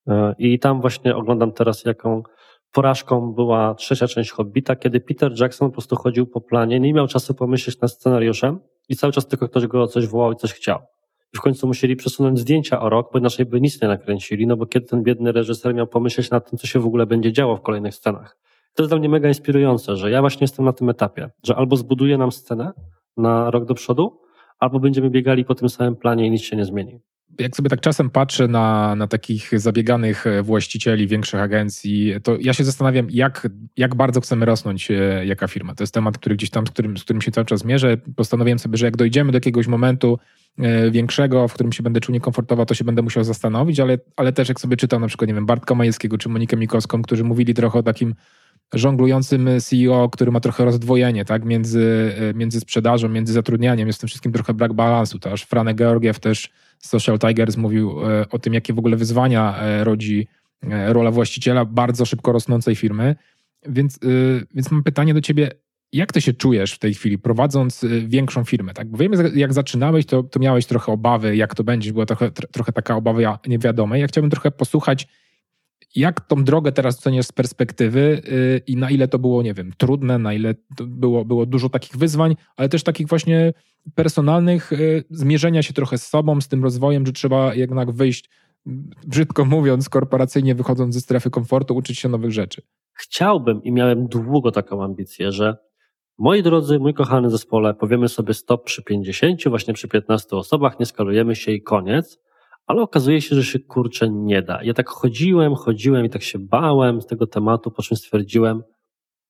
E, 0.07 0.35
I 0.37 0.59
tam 0.59 0.81
właśnie 0.81 1.15
oglądam 1.15 1.51
teraz, 1.51 1.85
jaką 1.85 2.23
porażką 2.71 3.33
była 3.33 3.75
trzecia 3.75 4.07
część 4.07 4.31
Hobbita, 4.31 4.75
kiedy 4.75 4.99
Peter 4.99 5.39
Jackson 5.39 5.69
po 5.69 5.73
prostu 5.73 5.95
chodził 5.95 6.27
po 6.27 6.41
planie, 6.41 6.79
nie 6.79 6.93
miał 6.93 7.07
czasu 7.07 7.33
pomyśleć 7.33 7.81
nad 7.81 7.91
scenariuszem 7.91 8.59
i 8.89 8.95
cały 8.95 9.13
czas 9.13 9.27
tylko 9.27 9.47
ktoś 9.47 9.67
go 9.67 9.87
coś 9.87 10.07
wołał 10.07 10.31
i 10.31 10.35
coś 10.35 10.53
chciał. 10.53 10.79
I 11.33 11.37
w 11.37 11.41
końcu 11.41 11.67
musieli 11.67 11.95
przesunąć 11.95 12.39
zdjęcia 12.39 12.81
o 12.81 12.89
rok, 12.89 13.09
bo 13.13 13.19
inaczej 13.19 13.45
by 13.45 13.61
nic 13.61 13.81
nie 13.81 13.87
nakręcili, 13.87 14.47
no 14.47 14.57
bo 14.57 14.65
kiedy 14.65 14.87
ten 14.87 15.03
biedny 15.03 15.31
reżyser 15.31 15.75
miał 15.75 15.87
pomyśleć 15.87 16.29
nad 16.29 16.49
tym, 16.49 16.59
co 16.59 16.67
się 16.67 16.79
w 16.79 16.85
ogóle 16.85 17.05
będzie 17.05 17.31
działo 17.31 17.57
w 17.57 17.61
kolejnych 17.61 17.95
scenach. 17.95 18.37
To 18.75 18.83
jest 18.83 18.91
dla 18.91 18.99
mnie 18.99 19.09
mega 19.09 19.27
inspirujące, 19.27 19.97
że 19.97 20.11
ja 20.11 20.21
właśnie 20.21 20.43
jestem 20.43 20.65
na 20.65 20.73
tym 20.73 20.89
etapie, 20.89 21.29
że 21.43 21.55
albo 21.55 21.75
zbuduję 21.75 22.17
nam 22.17 22.31
scenę 22.31 22.71
na 23.17 23.51
rok 23.51 23.65
do 23.65 23.73
przodu, 23.73 24.21
albo 24.59 24.79
będziemy 24.79 25.09
biegali 25.09 25.45
po 25.45 25.55
tym 25.55 25.69
samym 25.69 25.95
planie 25.95 26.27
i 26.27 26.31
nic 26.31 26.41
się 26.41 26.55
nie 26.55 26.65
zmieni 26.65 26.99
jak 27.39 27.55
sobie 27.55 27.69
tak 27.69 27.81
czasem 27.81 28.09
patrzę 28.09 28.47
na, 28.47 28.95
na 28.95 29.07
takich 29.07 29.59
zabieganych 29.59 30.27
e, 30.27 30.43
właścicieli 30.43 31.07
większych 31.07 31.39
agencji, 31.39 32.13
to 32.23 32.37
ja 32.39 32.53
się 32.53 32.63
zastanawiam, 32.63 33.07
jak, 33.09 33.47
jak 33.77 33.95
bardzo 33.95 34.21
chcemy 34.21 34.45
rosnąć 34.45 34.91
e, 34.91 35.25
jaka 35.25 35.47
firma. 35.47 35.75
To 35.75 35.83
jest 35.83 35.93
temat, 35.93 36.17
który 36.17 36.35
gdzieś 36.35 36.49
tam, 36.49 36.67
z 36.67 36.69
którym, 36.69 36.97
z 36.97 37.03
którym 37.03 37.21
się 37.21 37.31
cały 37.31 37.45
czas 37.45 37.65
mierzę. 37.65 37.97
Postanowiłem 38.15 38.59
sobie, 38.59 38.77
że 38.77 38.85
jak 38.85 38.97
dojdziemy 38.97 39.31
do 39.31 39.35
jakiegoś 39.35 39.67
momentu 39.67 40.19
e, 40.59 40.91
większego, 40.91 41.47
w 41.47 41.53
którym 41.53 41.71
się 41.71 41.83
będę 41.83 41.99
czuł 41.99 42.13
niekomfortowo, 42.13 42.65
to 42.65 42.73
się 42.73 42.83
będę 42.83 43.01
musiał 43.01 43.23
zastanowić, 43.23 43.79
ale, 43.79 43.97
ale 44.15 44.33
też 44.33 44.49
jak 44.49 44.59
sobie 44.59 44.77
czytam 44.77 45.01
na 45.01 45.07
przykład, 45.07 45.27
nie 45.27 45.33
wiem, 45.33 45.45
Bartka 45.45 45.75
Majewskiego 45.75 46.17
czy 46.17 46.29
Monikę 46.29 46.57
Mikowską, 46.57 47.01
którzy 47.01 47.23
mówili 47.23 47.53
trochę 47.53 47.79
o 47.79 47.83
takim 47.83 48.15
żonglującym 48.73 49.49
CEO, 49.61 50.09
który 50.09 50.31
ma 50.31 50.39
trochę 50.39 50.65
rozdwojenie 50.65 51.25
tak, 51.25 51.45
między, 51.45 52.13
między 52.35 52.59
sprzedażą, 52.59 53.09
między 53.09 53.33
zatrudnianiem. 53.33 53.87
Jest 53.87 53.99
w 53.99 54.01
tym 54.01 54.07
wszystkim 54.07 54.31
trochę 54.31 54.53
brak 54.53 54.73
balansu. 54.73 55.19
To 55.19 55.31
aż 55.31 55.43
Franek 55.43 55.77
Georgiew 55.77 56.19
też 56.19 56.49
Social 56.81 57.19
Tigers 57.19 57.57
mówił 57.57 58.09
e, 58.09 58.29
o 58.29 58.39
tym, 58.39 58.53
jakie 58.53 58.73
w 58.73 58.79
ogóle 58.79 58.97
wyzwania 58.97 59.57
e, 59.57 59.83
rodzi 59.83 60.27
e, 60.63 60.93
rola 60.93 61.11
właściciela 61.11 61.65
bardzo 61.65 62.05
szybko 62.05 62.31
rosnącej 62.31 62.75
firmy. 62.75 63.15
Więc, 63.67 63.99
więc 64.55 64.71
mam 64.71 64.83
pytanie 64.83 65.13
do 65.13 65.21
ciebie, 65.21 65.51
jak 65.93 66.13
ty 66.13 66.21
się 66.21 66.33
czujesz 66.33 66.73
w 66.73 66.79
tej 66.79 66.93
chwili, 66.93 67.17
prowadząc 67.17 67.85
większą 68.05 68.43
firmę? 68.43 68.73
Tak? 68.73 68.87
Bo 68.87 68.97
wiemy, 68.97 69.31
jak 69.35 69.53
zaczynałeś, 69.53 70.05
to, 70.05 70.23
to 70.23 70.39
miałeś 70.39 70.65
trochę 70.65 70.91
obawy, 70.91 71.35
jak 71.35 71.55
to 71.55 71.63
będzie, 71.63 71.93
była 71.93 72.05
trochę, 72.05 72.31
trochę 72.31 72.71
taka 72.71 72.95
obawa 72.95 73.39
niewiadoma. 73.47 73.97
Ja 73.97 74.07
chciałbym 74.07 74.31
trochę 74.31 74.51
posłuchać, 74.51 75.07
jak 75.95 76.21
tą 76.21 76.43
drogę 76.43 76.71
teraz 76.71 76.99
oceniasz 76.99 77.25
z 77.25 77.31
perspektywy 77.31 78.21
y, 78.31 78.61
i 78.67 78.75
na 78.75 78.89
ile 78.89 79.07
to 79.07 79.19
było, 79.19 79.43
nie 79.43 79.53
wiem, 79.53 79.71
trudne, 79.77 80.17
na 80.17 80.33
ile 80.33 80.55
było, 80.79 81.25
było 81.25 81.45
dużo 81.45 81.69
takich 81.69 81.97
wyzwań, 81.97 82.35
ale 82.55 82.69
też 82.69 82.83
takich 82.83 83.07
właśnie 83.07 83.53
personalnych, 83.95 84.73
y, 84.73 85.03
zmierzenia 85.09 85.63
się 85.63 85.73
trochę 85.73 85.97
z 85.97 86.07
sobą, 86.07 86.41
z 86.41 86.47
tym 86.47 86.63
rozwojem, 86.63 87.05
że 87.05 87.11
trzeba 87.11 87.55
jednak 87.55 87.91
wyjść, 87.91 88.29
brzydko 89.07 89.45
mówiąc, 89.45 89.89
korporacyjnie 89.89 90.55
wychodząc 90.55 90.93
ze 90.93 91.01
strefy 91.01 91.29
komfortu, 91.29 91.75
uczyć 91.75 91.99
się 91.99 92.09
nowych 92.09 92.31
rzeczy. 92.31 92.61
Chciałbym 92.93 93.63
i 93.63 93.71
miałem 93.71 94.07
długo 94.07 94.51
taką 94.51 94.83
ambicję, 94.83 95.31
że 95.31 95.57
moi 96.17 96.43
drodzy, 96.43 96.79
mój 96.79 96.93
kochany 96.93 97.29
zespole, 97.29 97.73
powiemy 97.73 98.09
sobie 98.09 98.33
stop 98.33 98.63
przy 98.63 98.83
50, 98.83 99.49
właśnie 99.49 99.73
przy 99.73 99.87
15 99.87 100.35
osobach, 100.35 100.79
nie 100.79 100.85
skalujemy 100.85 101.35
się 101.35 101.51
i 101.51 101.61
koniec 101.61 102.19
ale 102.71 102.81
okazuje 102.81 103.21
się, 103.21 103.35
że 103.35 103.43
się 103.43 103.59
kurczę 103.59 104.09
nie 104.09 104.41
da. 104.41 104.63
Ja 104.63 104.73
tak 104.73 104.89
chodziłem, 104.89 105.55
chodziłem 105.55 106.05
i 106.05 106.09
tak 106.09 106.23
się 106.23 106.39
bałem 106.39 107.01
z 107.01 107.05
tego 107.05 107.27
tematu, 107.27 107.71
po 107.71 107.81
czym 107.81 107.97
stwierdziłem, 107.97 108.63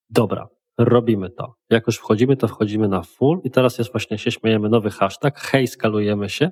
dobra, 0.10 0.48
robimy 0.78 1.30
to. 1.30 1.56
Jak 1.70 1.88
już 1.88 1.98
wchodzimy, 1.98 2.38
to 2.38 2.48
wchodzimy 2.48 2.88
na 2.88 3.02
full 3.02 3.42
i 3.44 3.52
teraz 3.52 3.78
jest 3.78 3.92
właśnie, 3.92 4.18
się 4.18 4.32
śmiejemy, 4.32 4.70
nowy 4.70 4.90
hashtag, 4.90 5.40
hej, 5.40 5.68
skalujemy 5.68 6.30
się 6.30 6.52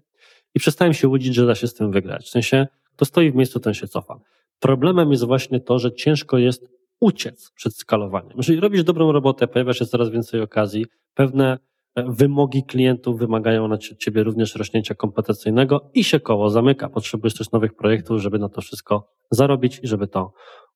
i 0.55 0.59
przestałem 0.59 0.93
się 0.93 1.07
łudzić, 1.07 1.35
że 1.35 1.45
da 1.45 1.55
się 1.55 1.67
z 1.67 1.73
tym 1.73 1.91
wygrać. 1.91 2.25
W 2.25 2.29
sensie, 2.29 2.67
to 2.95 3.05
stoi 3.05 3.31
w 3.31 3.35
miejscu, 3.35 3.59
ten 3.59 3.73
się 3.73 3.87
cofa. 3.87 4.19
Problemem 4.59 5.11
jest 5.11 5.25
właśnie 5.25 5.59
to, 5.59 5.79
że 5.79 5.91
ciężko 5.91 6.37
jest 6.37 6.69
uciec 6.99 7.51
przed 7.55 7.75
skalowaniem. 7.75 8.33
Jeżeli 8.37 8.59
robisz 8.59 8.83
dobrą 8.83 9.11
robotę, 9.11 9.47
pojawia 9.47 9.73
się 9.73 9.85
coraz 9.85 10.09
więcej 10.09 10.41
okazji, 10.41 10.85
pewne 11.13 11.57
wymogi 11.95 12.63
klientów 12.63 13.19
wymagają 13.19 13.67
na 13.67 13.77
ciebie 13.77 14.23
również 14.23 14.55
rośnięcia 14.55 14.95
kompetencyjnego 14.95 15.89
i 15.93 16.03
się 16.03 16.19
koło 16.19 16.49
zamyka. 16.49 16.89
Potrzebujesz 16.89 17.33
też 17.37 17.51
nowych 17.51 17.75
projektów, 17.75 18.21
żeby 18.21 18.39
na 18.39 18.49
to 18.49 18.61
wszystko 18.61 19.07
zarobić 19.31 19.79
i 19.83 19.87
żeby 19.87 20.07
to 20.07 20.33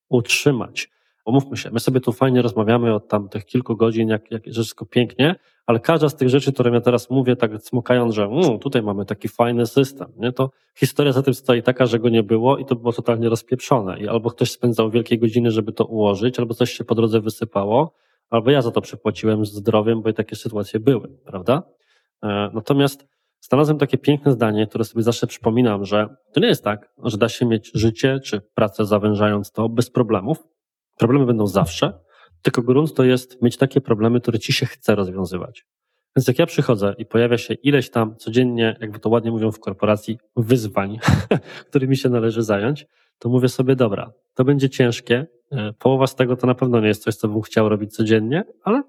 utrzymać. 0.08 0.90
Omówmy 1.24 1.56
się, 1.56 1.70
my 1.70 1.80
sobie 1.80 2.00
tu 2.00 2.12
fajnie 2.12 2.42
rozmawiamy 2.42 2.94
od 2.94 3.08
tam 3.08 3.28
tych 3.28 3.46
kilku 3.46 3.76
godzin, 3.76 4.08
jak, 4.08 4.30
jak 4.30 4.44
wszystko 4.44 4.86
pięknie, 4.86 5.36
ale 5.66 5.80
każda 5.80 6.08
z 6.08 6.16
tych 6.16 6.28
rzeczy, 6.28 6.52
które 6.52 6.70
ja 6.70 6.80
teraz 6.80 7.10
mówię, 7.10 7.36
tak 7.36 7.62
smukając, 7.62 8.14
że 8.14 8.24
mm, 8.24 8.58
tutaj 8.58 8.82
mamy 8.82 9.04
taki 9.04 9.28
fajny 9.28 9.66
system, 9.66 10.12
nie? 10.16 10.32
to 10.32 10.50
historia 10.74 11.12
za 11.12 11.22
tym 11.22 11.34
stoi 11.34 11.62
taka, 11.62 11.86
że 11.86 11.98
go 11.98 12.08
nie 12.08 12.22
było 12.22 12.58
i 12.58 12.64
to 12.64 12.76
było 12.76 12.92
totalnie 12.92 13.28
rozpieprzone. 13.28 13.98
I 13.98 14.08
albo 14.08 14.30
ktoś 14.30 14.50
spędzał 14.50 14.90
wielkie 14.90 15.18
godziny, 15.18 15.50
żeby 15.50 15.72
to 15.72 15.84
ułożyć, 15.84 16.38
albo 16.38 16.54
coś 16.54 16.72
się 16.72 16.84
po 16.84 16.94
drodze 16.94 17.20
wysypało, 17.20 17.94
albo 18.34 18.50
ja 18.50 18.62
za 18.62 18.70
to 18.70 18.80
przypłaciłem 18.80 19.46
zdrowiem, 19.46 20.02
bo 20.02 20.08
i 20.08 20.14
takie 20.14 20.36
sytuacje 20.36 20.80
były, 20.80 21.08
prawda? 21.24 21.62
E, 22.22 22.50
natomiast 22.54 23.06
znalazłem 23.40 23.78
takie 23.78 23.98
piękne 23.98 24.32
zdanie, 24.32 24.66
które 24.66 24.84
sobie 24.84 25.02
zawsze 25.02 25.26
przypominam, 25.26 25.84
że 25.84 26.16
to 26.32 26.40
nie 26.40 26.46
jest 26.46 26.64
tak, 26.64 26.92
że 27.04 27.18
da 27.18 27.28
się 27.28 27.46
mieć 27.46 27.70
życie 27.74 28.20
czy 28.20 28.40
pracę 28.54 28.84
zawężając 28.84 29.52
to 29.52 29.68
bez 29.68 29.90
problemów. 29.90 30.38
Problemy 30.98 31.26
będą 31.26 31.46
zawsze, 31.46 31.92
tylko 32.42 32.62
grunt 32.62 32.94
to 32.94 33.04
jest 33.04 33.42
mieć 33.42 33.56
takie 33.56 33.80
problemy, 33.80 34.20
które 34.20 34.38
ci 34.38 34.52
się 34.52 34.66
chce 34.66 34.94
rozwiązywać. 34.94 35.66
Więc 36.16 36.28
jak 36.28 36.38
ja 36.38 36.46
przychodzę 36.46 36.94
i 36.98 37.06
pojawia 37.06 37.38
się 37.38 37.54
ileś 37.54 37.90
tam 37.90 38.16
codziennie, 38.16 38.76
jakby 38.80 38.98
to 38.98 39.08
ładnie 39.08 39.30
mówią 39.30 39.52
w 39.52 39.60
korporacji, 39.60 40.18
wyzwań, 40.36 40.98
którymi 41.68 41.96
się 41.96 42.08
należy 42.08 42.42
zająć, 42.42 42.86
to 43.18 43.28
mówię 43.28 43.48
sobie, 43.48 43.76
dobra, 43.76 44.12
to 44.34 44.44
będzie 44.44 44.70
ciężkie. 44.70 45.26
E, 45.54 45.72
połowa 45.72 46.06
z 46.06 46.14
tego 46.14 46.36
to 46.36 46.46
na 46.46 46.54
pewno 46.54 46.80
nie 46.80 46.88
jest 46.88 47.02
coś, 47.02 47.14
co 47.14 47.28
bym 47.28 47.42
chciał 47.42 47.68
robić 47.68 47.96
codziennie, 47.96 48.44
ale 48.64 48.82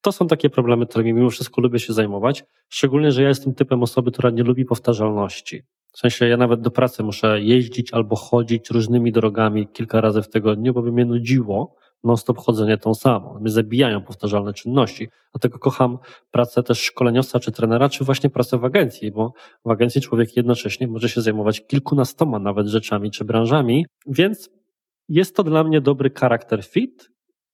to 0.00 0.12
są 0.12 0.26
takie 0.26 0.50
problemy, 0.50 0.86
którymi 0.86 1.12
mimo 1.12 1.30
wszystko 1.30 1.60
lubię 1.60 1.78
się 1.78 1.92
zajmować. 1.92 2.44
Szczególnie, 2.68 3.12
że 3.12 3.22
ja 3.22 3.28
jestem 3.28 3.54
typem 3.54 3.82
osoby, 3.82 4.12
która 4.12 4.30
nie 4.30 4.42
lubi 4.42 4.64
powtarzalności. 4.64 5.62
W 5.92 5.98
sensie 5.98 6.28
ja 6.28 6.36
nawet 6.36 6.60
do 6.60 6.70
pracy 6.70 7.02
muszę 7.02 7.40
jeździć 7.40 7.92
albo 7.92 8.16
chodzić 8.16 8.70
różnymi 8.70 9.12
drogami 9.12 9.68
kilka 9.68 10.00
razy 10.00 10.22
w 10.22 10.28
tygodniu, 10.28 10.74
bo 10.74 10.82
by 10.82 10.92
mnie 10.92 11.04
nudziło 11.04 11.76
non-stop 12.04 12.38
chodzenie 12.38 12.78
tą 12.78 12.94
samą. 12.94 13.38
Mnie 13.40 13.50
zabijają 13.50 14.02
powtarzalne 14.02 14.52
czynności. 14.52 15.08
Dlatego 15.32 15.58
kocham 15.58 15.98
pracę 16.30 16.62
też 16.62 16.80
szkoleniowca 16.80 17.40
czy 17.40 17.52
trenera, 17.52 17.88
czy 17.88 18.04
właśnie 18.04 18.30
pracę 18.30 18.58
w 18.58 18.64
agencji, 18.64 19.12
bo 19.12 19.32
w 19.64 19.70
agencji 19.70 20.00
człowiek 20.00 20.36
jednocześnie 20.36 20.88
może 20.88 21.08
się 21.08 21.20
zajmować 21.20 21.66
kilkunastoma 21.66 22.38
nawet 22.38 22.66
rzeczami 22.66 23.10
czy 23.10 23.24
branżami, 23.24 23.86
więc 24.06 24.50
jest 25.08 25.36
to 25.36 25.42
dla 25.42 25.64
mnie 25.64 25.80
dobry 25.80 26.10
charakter 26.10 26.64
fit 26.64 27.10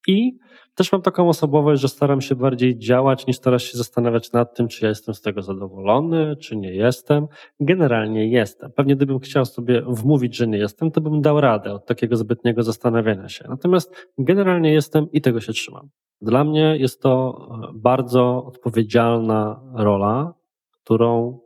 i 0.07 0.39
też 0.75 0.93
mam 0.93 1.03
taką 1.03 1.29
osobowość, 1.29 1.83
że 1.83 1.89
staram 1.89 2.21
się 2.21 2.35
bardziej 2.35 2.79
działać, 2.79 3.27
niż 3.27 3.39
teraz 3.39 3.63
się 3.63 3.79
zastanawiać 3.79 4.33
nad 4.33 4.57
tym, 4.57 4.69
czy 4.69 4.85
ja 4.85 4.89
jestem 4.89 5.15
z 5.15 5.21
tego 5.21 5.43
zadowolony, 5.43 6.37
czy 6.37 6.57
nie 6.57 6.75
jestem. 6.75 7.27
Generalnie 7.61 8.29
jestem. 8.29 8.73
Pewnie 8.73 8.97
gdybym 8.97 9.19
chciał 9.19 9.45
sobie 9.45 9.83
wmówić, 9.83 10.37
że 10.37 10.47
nie 10.47 10.59
jestem, 10.59 10.91
to 10.91 11.01
bym 11.01 11.21
dał 11.21 11.41
radę 11.41 11.73
od 11.73 11.87
takiego 11.87 12.17
zbytniego 12.17 12.63
zastanawiania 12.63 13.29
się. 13.29 13.45
Natomiast 13.49 14.09
generalnie 14.19 14.73
jestem 14.73 15.13
i 15.13 15.21
tego 15.21 15.41
się 15.41 15.53
trzymam. 15.53 15.89
Dla 16.21 16.45
mnie 16.45 16.77
jest 16.79 17.03
to 17.03 17.39
e, 17.51 17.73
bardzo 17.75 18.45
odpowiedzialna 18.45 19.61
rola, 19.75 20.35
którą 20.85 21.39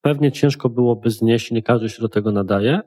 pewnie 0.00 0.32
ciężko 0.32 0.68
byłoby 0.68 1.10
znieść, 1.10 1.50
nie 1.50 1.62
każdy 1.62 1.88
się 1.88 2.02
do 2.02 2.08
tego 2.08 2.32
nadaje, 2.32 2.80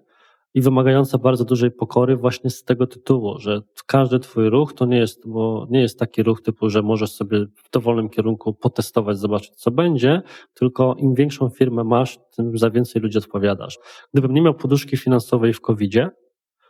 i 0.54 0.62
wymagająca 0.62 1.18
bardzo 1.18 1.46
dużej 1.46 1.72
pokory 1.72 2.16
właśnie 2.16 2.50
z 2.50 2.64
tego 2.64 2.88
tytułu, 2.88 3.40
że 3.40 3.62
każdy 3.86 4.20
twój 4.20 4.50
ruch 4.50 4.74
to 4.74 4.86
nie 4.86 4.98
jest, 4.98 5.28
bo 5.28 5.68
nie 5.70 5.82
jest 5.82 6.00
taki 6.00 6.24
ruch 6.24 6.42
typu, 6.42 6.70
że 6.70 6.82
możesz 6.82 7.12
sobie 7.12 7.46
w 7.56 7.70
dowolnym 7.72 8.10
kierunku 8.10 8.54
potestować, 8.54 9.18
zobaczyć 9.18 9.56
co 9.56 9.72
będzie, 9.72 10.22
tylko 10.54 10.96
im 10.98 11.14
większą 11.14 11.50
firmę 11.50 11.84
masz, 11.84 12.20
tym 12.36 12.58
za 12.58 12.70
więcej 12.70 13.02
ludzi 13.02 13.18
odpowiadasz. 13.18 13.78
Gdybym 14.14 14.34
nie 14.34 14.42
miał 14.42 14.54
poduszki 14.54 14.98
finansowej 14.98 15.54
w 15.54 15.62
COVID-zie, 15.62 16.10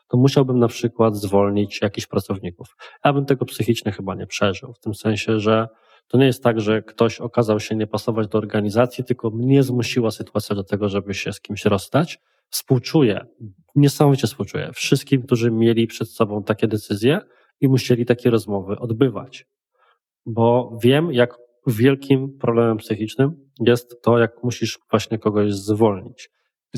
to 0.08 0.18
musiałbym 0.18 0.60
na 0.60 0.68
przykład 0.68 1.16
zwolnić 1.16 1.82
jakichś 1.82 2.08
pracowników. 2.08 2.76
Ja 3.06 3.14
bym 3.14 3.26
tego 3.26 3.46
psychicznie 3.46 3.92
chyba 3.92 4.16
nie 4.16 4.28
przeżył, 4.28 4.74
w 4.74 4.80
tym 4.80 4.96
sensie, 4.96 5.40
że 5.40 5.68
to 6.08 6.18
nie 6.18 6.26
jest 6.26 6.44
tak, 6.44 6.62
że 6.62 6.82
ktoś 6.82 7.22
okazał 7.22 7.60
się 7.60 7.76
nie 7.76 7.88
pasować 7.88 8.28
do 8.28 8.38
organizacji, 8.38 9.04
tylko 9.04 9.30
mnie 9.30 9.64
zmusiła 9.64 10.12
sytuacja 10.12 10.56
do 10.56 10.64
tego, 10.64 10.90
żeby 10.90 11.14
się 11.14 11.34
z 11.34 11.42
kimś 11.42 11.66
rozstać. 11.66 12.20
Współczuję, 12.50 13.26
niesamowicie 13.76 14.28
współczuję 14.28 14.70
wszystkim, 14.74 15.22
którzy 15.24 15.52
mieli 15.52 15.88
przed 15.88 16.10
sobą 16.10 16.44
takie 16.44 16.68
decyzje 16.68 17.20
i 17.62 17.68
musieli 17.68 18.06
takie 18.06 18.30
rozmowy 18.30 18.80
odbywać. 18.80 19.46
Bo 20.26 20.78
wiem, 20.84 21.12
jak 21.12 21.38
wielkim 21.68 22.38
problemem 22.38 22.78
psychicznym 22.78 23.32
jest 23.60 24.02
to, 24.02 24.20
jak 24.20 24.44
musisz 24.44 24.80
właśnie 24.92 25.20
kogoś 25.20 25.54
zwolnić. 25.54 26.30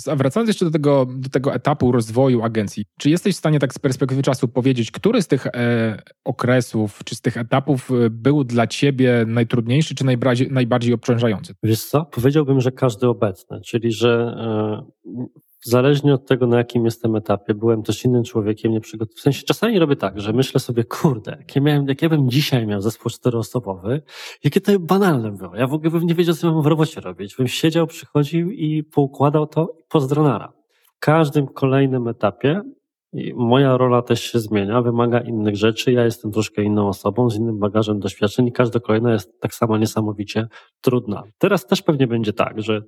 A 0.08 0.16
wracając 0.16 0.48
jeszcze 0.48 0.66
do 0.66 0.72
tego, 0.72 1.08
do 1.10 1.30
tego 1.30 1.54
etapu 1.54 1.92
rozwoju 1.92 2.44
agencji, 2.44 2.86
czy 3.00 3.10
jesteś 3.10 3.36
w 3.36 3.38
stanie 3.38 3.60
tak 3.60 3.74
z 3.74 3.80
perspektywy 3.80 4.24
czasu 4.24 4.48
powiedzieć, 4.48 4.92
który 4.92 5.22
z 5.22 5.28
tych 5.28 5.48
e, 5.48 6.02
okresów, 6.26 7.00
czy 7.06 7.16
z 7.16 7.22
tych 7.22 7.38
etapów 7.38 7.92
e, 7.92 8.10
był 8.10 8.44
dla 8.44 8.68
ciebie 8.68 9.26
najtrudniejszy, 9.28 9.96
czy 9.96 10.06
najbardziej, 10.06 10.52
najbardziej 10.52 10.94
obciążający? 10.94 11.54
Wiesz 11.64 11.86
co, 11.86 12.06
powiedziałbym, 12.06 12.62
że 12.62 12.72
każdy 12.72 13.08
obecny, 13.08 13.62
czyli 13.66 13.92
że 13.92 14.36
e, 14.38 14.86
zależnie 15.64 16.14
od 16.14 16.28
tego, 16.28 16.48
na 16.48 16.58
jakim 16.58 16.86
jestem 16.86 17.16
etapie, 17.16 17.54
byłem 17.54 17.84
też 17.84 18.06
innym 18.06 18.24
człowiekiem, 18.24 18.72
nie 18.72 18.82
przygotowany. 18.82 19.18
W 19.18 19.22
sensie 19.22 19.44
czasami 19.44 19.80
robię 19.80 19.96
tak, 19.96 20.22
że 20.22 20.34
myślę 20.34 20.60
sobie, 20.60 20.84
kurde, 20.84 21.32
jak 21.40 21.56
ja, 21.56 21.62
miałem, 21.62 21.88
jak 21.88 22.02
ja 22.02 22.10
bym 22.10 22.30
dzisiaj 22.30 22.68
miał 22.68 22.82
zespół 22.82 23.12
czteroosobowy, 23.12 24.02
jakie 24.44 24.62
to 24.62 24.80
banalne 24.80 25.32
było. 25.32 25.56
Ja 25.56 25.68
w 25.68 25.74
ogóle 25.74 25.92
bym 25.92 26.06
nie 26.06 26.16
wiedział, 26.16 26.36
co 26.36 26.52
mam 26.52 26.64
w 26.64 26.66
robocie 26.66 27.02
robić. 27.02 27.36
Bym 27.36 27.48
siedział, 27.48 27.88
przychodził 27.88 28.52
i 28.52 28.84
poukładał 28.84 29.48
to 29.48 29.76
pozdronara. 29.90 30.54
W 30.96 31.00
każdym 31.00 31.48
kolejnym 31.48 32.08
etapie 32.08 32.62
moja 33.36 33.78
rola 33.78 34.02
też 34.02 34.24
się 34.24 34.40
zmienia, 34.40 34.82
wymaga 34.82 35.20
innych 35.20 35.56
rzeczy. 35.56 35.92
Ja 35.92 36.06
jestem 36.06 36.32
troszkę 36.32 36.64
inną 36.64 36.88
osobą, 36.88 37.30
z 37.30 37.36
innym 37.36 37.60
bagażem 37.60 38.00
doświadczeń 38.00 38.48
i 38.48 38.52
każda 38.52 38.80
kolejna 38.80 39.14
jest 39.14 39.42
tak 39.42 39.54
samo 39.54 39.78
niesamowicie 39.78 40.48
trudna. 40.82 41.24
Teraz 41.38 41.68
też 41.68 41.82
pewnie 41.82 42.08
będzie 42.08 42.34
tak, 42.34 42.62
że 42.62 42.82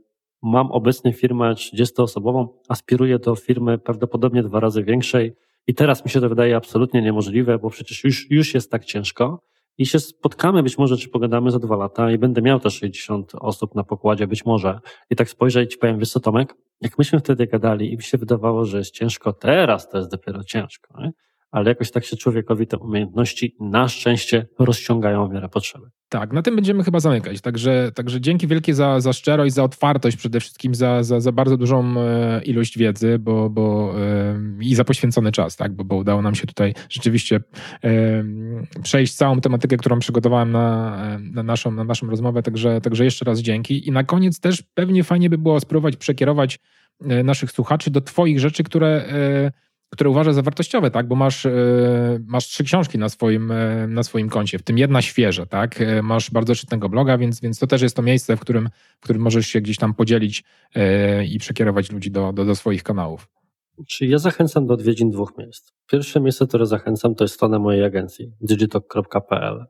Mam 0.43 0.71
obecnie 0.71 1.13
firmę 1.13 1.53
30-osobową, 1.53 2.47
aspiruję 2.69 3.19
do 3.19 3.35
firmy 3.35 3.77
prawdopodobnie 3.77 4.43
dwa 4.43 4.59
razy 4.59 4.83
większej 4.83 5.35
i 5.67 5.73
teraz 5.73 6.05
mi 6.05 6.11
się 6.11 6.21
to 6.21 6.29
wydaje 6.29 6.55
absolutnie 6.55 7.01
niemożliwe, 7.01 7.59
bo 7.59 7.69
przecież 7.69 8.03
już, 8.03 8.31
już 8.31 8.53
jest 8.53 8.71
tak 8.71 8.85
ciężko 8.85 9.41
i 9.77 9.85
się 9.85 9.99
spotkamy 9.99 10.63
być 10.63 10.77
może, 10.77 10.97
czy 10.97 11.09
pogadamy 11.09 11.51
za 11.51 11.59
dwa 11.59 11.75
lata 11.75 12.11
i 12.11 12.17
będę 12.17 12.41
miał 12.41 12.59
te 12.59 12.69
60 12.69 13.31
osób 13.35 13.75
na 13.75 13.83
pokładzie, 13.83 14.27
być 14.27 14.45
może. 14.45 14.79
I 15.09 15.15
tak 15.15 15.29
spojrzę 15.29 15.63
i 15.63 15.67
ci 15.67 15.77
powiem, 15.77 15.99
wiesz 15.99 16.13
Tomek, 16.13 16.55
jak 16.81 16.97
myśmy 16.97 17.19
wtedy 17.19 17.47
gadali 17.47 17.93
i 17.93 17.97
mi 17.97 18.03
się 18.03 18.17
wydawało, 18.17 18.65
że 18.65 18.77
jest 18.77 18.91
ciężko, 18.91 19.33
teraz 19.33 19.89
to 19.89 19.97
jest 19.97 20.11
dopiero 20.11 20.43
ciężko. 20.43 21.01
Nie? 21.01 21.11
Ale 21.53 21.69
jakoś 21.69 21.91
tak 21.91 22.05
się 22.05 22.17
człowiekowi 22.17 22.67
te 22.67 22.77
umiejętności 22.77 23.55
na 23.59 23.87
szczęście 23.87 24.47
rozciągają 24.59 25.27
w 25.27 25.31
miarę 25.31 25.49
potrzeby. 25.49 25.87
Tak, 26.09 26.33
na 26.33 26.41
tym 26.41 26.55
będziemy 26.55 26.83
chyba 26.83 26.99
zamykać. 26.99 27.41
Także, 27.41 27.91
także 27.95 28.21
dzięki 28.21 28.47
wielkie 28.47 28.73
za, 28.73 28.99
za 28.99 29.13
szczerość, 29.13 29.53
za 29.53 29.63
otwartość, 29.63 30.17
przede 30.17 30.39
wszystkim 30.39 30.75
za, 30.75 31.03
za, 31.03 31.19
za 31.19 31.31
bardzo 31.31 31.57
dużą 31.57 31.95
e, 31.97 32.41
ilość 32.43 32.77
wiedzy 32.77 33.19
bo, 33.19 33.49
bo, 33.49 33.95
e, 34.01 34.39
i 34.61 34.75
za 34.75 34.83
poświęcony 34.83 35.31
czas, 35.31 35.55
tak? 35.55 35.73
bo, 35.75 35.83
bo 35.83 35.95
udało 35.95 36.21
nam 36.21 36.35
się 36.35 36.47
tutaj 36.47 36.73
rzeczywiście 36.89 37.39
e, 37.83 38.23
przejść 38.83 39.15
całą 39.15 39.41
tematykę, 39.41 39.77
którą 39.77 39.99
przygotowałem 39.99 40.51
na, 40.51 40.97
na, 41.19 41.43
naszą, 41.43 41.71
na 41.71 41.83
naszą 41.83 42.09
rozmowę. 42.09 42.43
Także, 42.43 42.81
także 42.81 43.03
jeszcze 43.03 43.25
raz 43.25 43.39
dzięki. 43.39 43.87
I 43.87 43.91
na 43.91 44.03
koniec 44.03 44.39
też 44.39 44.63
pewnie 44.73 45.03
fajnie 45.03 45.29
by 45.29 45.37
było 45.37 45.59
spróbować 45.59 45.97
przekierować 45.97 46.59
naszych 47.23 47.51
słuchaczy 47.51 47.91
do 47.91 48.01
Twoich 48.01 48.39
rzeczy, 48.39 48.63
które 48.63 49.05
które 49.93 50.09
uważasz 50.09 50.35
za 50.35 50.41
wartościowe, 50.41 50.91
tak? 50.91 51.07
Bo 51.07 51.15
masz, 51.15 51.47
masz 52.27 52.47
trzy 52.47 52.63
książki 52.63 52.97
na 52.97 53.09
swoim, 53.09 53.53
na 53.87 54.03
swoim 54.03 54.29
koncie, 54.29 54.59
w 54.59 54.63
tym 54.63 54.77
jedna 54.77 55.01
świeża, 55.01 55.45
tak? 55.45 55.79
Masz 56.03 56.31
bardzo 56.31 56.55
czytnego 56.55 56.89
bloga, 56.89 57.17
więc, 57.17 57.41
więc 57.41 57.59
to 57.59 57.67
też 57.67 57.81
jest 57.81 57.95
to 57.95 58.01
miejsce, 58.01 58.37
w 58.37 58.39
którym, 58.39 58.69
w 58.99 59.03
którym 59.03 59.21
możesz 59.21 59.47
się 59.47 59.61
gdzieś 59.61 59.77
tam 59.77 59.93
podzielić 59.93 60.43
i 61.29 61.39
przekierować 61.39 61.91
ludzi 61.91 62.11
do, 62.11 62.33
do, 62.33 62.45
do 62.45 62.55
swoich 62.55 62.83
kanałów. 62.83 63.27
Czyli 63.87 64.11
ja 64.11 64.17
zachęcam 64.17 64.67
do 64.67 64.73
odwiedzin 64.73 65.11
dwóch 65.11 65.37
miejsc. 65.37 65.71
Pierwsze 65.91 66.21
miejsce, 66.21 66.47
które 66.47 66.65
zachęcam, 66.65 67.15
to 67.15 67.23
jest 67.23 67.33
strona 67.33 67.59
mojej 67.59 67.83
agencji 67.83 68.31
digitalk.pl 68.41 69.65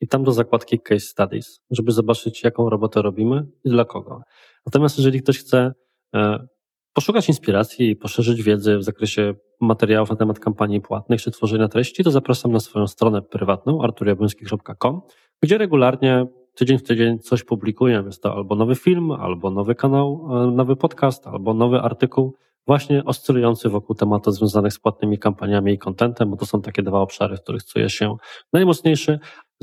i 0.00 0.08
tam 0.08 0.24
do 0.24 0.32
zakładki 0.32 0.80
Case 0.80 1.06
Studies, 1.06 1.60
żeby 1.70 1.92
zobaczyć, 1.92 2.44
jaką 2.44 2.70
robotę 2.70 3.02
robimy 3.02 3.46
i 3.64 3.70
dla 3.70 3.84
kogo. 3.84 4.20
Natomiast 4.66 4.98
jeżeli 4.98 5.22
ktoś 5.22 5.38
chce 5.38 5.72
e, 6.14 6.46
poszukać 6.92 7.28
inspiracji 7.28 7.90
i 7.90 7.96
poszerzyć 7.96 8.42
wiedzę 8.42 8.78
w 8.78 8.84
zakresie 8.84 9.34
materiałów 9.60 10.10
na 10.10 10.16
temat 10.16 10.38
kampanii 10.38 10.80
płatnych 10.80 11.22
czy 11.22 11.30
tworzenia 11.30 11.68
treści, 11.68 12.04
to 12.04 12.10
zapraszam 12.10 12.52
na 12.52 12.60
swoją 12.60 12.86
stronę 12.86 13.22
prywatną 13.22 13.82
arturjabłoński.com, 13.82 15.00
gdzie 15.42 15.58
regularnie 15.58 16.26
tydzień 16.54 16.78
w 16.78 16.82
tydzień 16.82 17.18
coś 17.18 17.44
publikuję. 17.44 18.02
Jest 18.06 18.22
to 18.22 18.34
albo 18.34 18.54
nowy 18.54 18.74
film, 18.74 19.10
albo 19.10 19.50
nowy 19.50 19.74
kanał, 19.74 20.28
e, 20.30 20.50
nowy 20.50 20.76
podcast, 20.76 21.26
albo 21.26 21.54
nowy 21.54 21.80
artykuł 21.80 22.34
właśnie 22.68 23.04
oscylujący 23.04 23.68
wokół 23.68 23.96
tematów 23.96 24.34
związanych 24.34 24.72
z 24.72 24.78
płatnymi 24.78 25.18
kampaniami 25.18 25.72
i 25.72 25.78
contentem, 25.78 26.30
bo 26.30 26.36
to 26.36 26.46
są 26.46 26.62
takie 26.62 26.82
dwa 26.82 27.00
obszary, 27.00 27.36
w 27.36 27.42
których 27.42 27.64
czuję 27.64 27.90
się 27.90 28.16
najmocniejszy. 28.52 29.18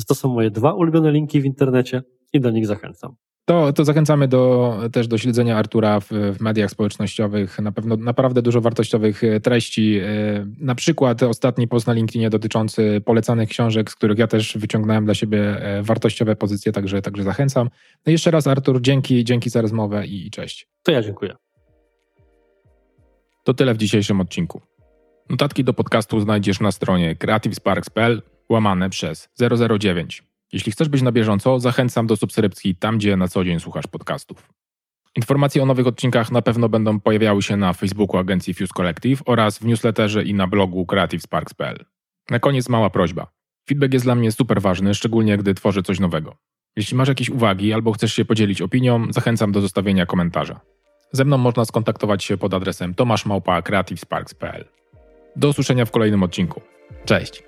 To 0.07 0.15
są 0.15 0.29
moje 0.29 0.51
dwa 0.51 0.73
ulubione 0.73 1.11
linki 1.11 1.41
w 1.41 1.45
internecie 1.45 2.03
i 2.33 2.39
do 2.39 2.51
nich 2.51 2.67
zachęcam. 2.67 3.15
To, 3.45 3.73
to 3.73 3.85
zachęcamy 3.85 4.27
do, 4.27 4.77
też 4.91 5.07
do 5.07 5.17
śledzenia 5.17 5.57
Artura 5.57 5.99
w, 5.99 6.09
w, 6.09 6.41
mediach 6.41 6.71
społecznościowych. 6.71 7.59
Na 7.59 7.71
pewno 7.71 7.97
naprawdę 7.97 8.41
dużo 8.41 8.61
wartościowych 8.61 9.23
e, 9.23 9.39
treści. 9.39 9.99
E, 9.99 10.05
na 10.59 10.75
przykład 10.75 11.23
ostatni 11.23 11.67
post 11.67 11.87
na 11.87 11.93
LinkedInie 11.93 12.29
dotyczący 12.29 13.01
polecanych 13.05 13.49
książek, 13.49 13.91
z 13.91 13.95
których 13.95 14.17
ja 14.17 14.27
też 14.27 14.57
wyciągnąłem 14.57 15.05
dla 15.05 15.13
siebie 15.13 15.39
e, 15.39 15.83
wartościowe 15.83 16.35
pozycje, 16.35 16.71
także, 16.71 17.01
także 17.01 17.23
zachęcam. 17.23 17.69
No 18.05 18.11
jeszcze 18.11 18.31
raz 18.31 18.47
Artur, 18.47 18.81
dzięki, 18.81 19.23
dzięki 19.23 19.49
za 19.49 19.61
rozmowę 19.61 20.07
i, 20.07 20.27
i 20.27 20.31
cześć. 20.31 20.67
To 20.83 20.91
ja 20.91 21.01
dziękuję. 21.01 21.35
To 23.43 23.53
tyle 23.53 23.73
w 23.73 23.77
dzisiejszym 23.77 24.21
odcinku. 24.21 24.61
Notatki 25.29 25.63
do 25.63 25.73
podcastu 25.73 26.19
znajdziesz 26.19 26.59
na 26.59 26.71
stronie 26.71 27.15
creativesparks.pl 27.15 28.21
łamane 28.49 28.89
przez 28.89 29.29
009. 29.79 30.23
Jeśli 30.53 30.71
chcesz 30.71 30.89
być 30.89 31.01
na 31.01 31.11
bieżąco, 31.11 31.59
zachęcam 31.59 32.07
do 32.07 32.15
subskrypcji 32.15 32.75
tam, 32.75 32.97
gdzie 32.97 33.17
na 33.17 33.27
co 33.27 33.43
dzień 33.43 33.59
słuchasz 33.59 33.87
podcastów. 33.87 34.49
Informacje 35.15 35.63
o 35.63 35.65
nowych 35.65 35.87
odcinkach 35.87 36.31
na 36.31 36.41
pewno 36.41 36.69
będą 36.69 36.99
pojawiały 36.99 37.41
się 37.41 37.57
na 37.57 37.73
Facebooku 37.73 38.17
agencji 38.17 38.53
Fuse 38.53 38.73
Collective 38.75 39.23
oraz 39.25 39.59
w 39.59 39.65
newsletterze 39.65 40.23
i 40.23 40.33
na 40.33 40.47
blogu 40.47 40.85
creativesparks.pl. 40.85 41.85
Na 42.29 42.39
koniec 42.39 42.69
mała 42.69 42.89
prośba. 42.89 43.27
Feedback 43.69 43.93
jest 43.93 44.05
dla 44.05 44.15
mnie 44.15 44.31
super 44.31 44.61
ważny, 44.61 44.95
szczególnie 44.95 45.37
gdy 45.37 45.53
tworzę 45.53 45.83
coś 45.83 45.99
nowego. 45.99 46.35
Jeśli 46.75 46.97
masz 46.97 47.07
jakieś 47.07 47.29
uwagi 47.29 47.73
albo 47.73 47.91
chcesz 47.91 48.13
się 48.13 48.25
podzielić 48.25 48.61
opinią, 48.61 49.07
zachęcam 49.09 49.51
do 49.51 49.61
zostawienia 49.61 50.05
komentarza. 50.05 50.59
Ze 51.11 51.25
mną 51.25 51.37
można 51.37 51.65
skontaktować 51.65 52.23
się 52.23 52.37
pod 52.37 52.53
adresem 52.53 52.95
tomaszmałpa.creativesparks.pl. 52.95 54.65
Do 55.35 55.49
usłyszenia 55.49 55.85
w 55.85 55.91
kolejnym 55.91 56.23
odcinku. 56.23 56.61
Cześć! 57.05 57.43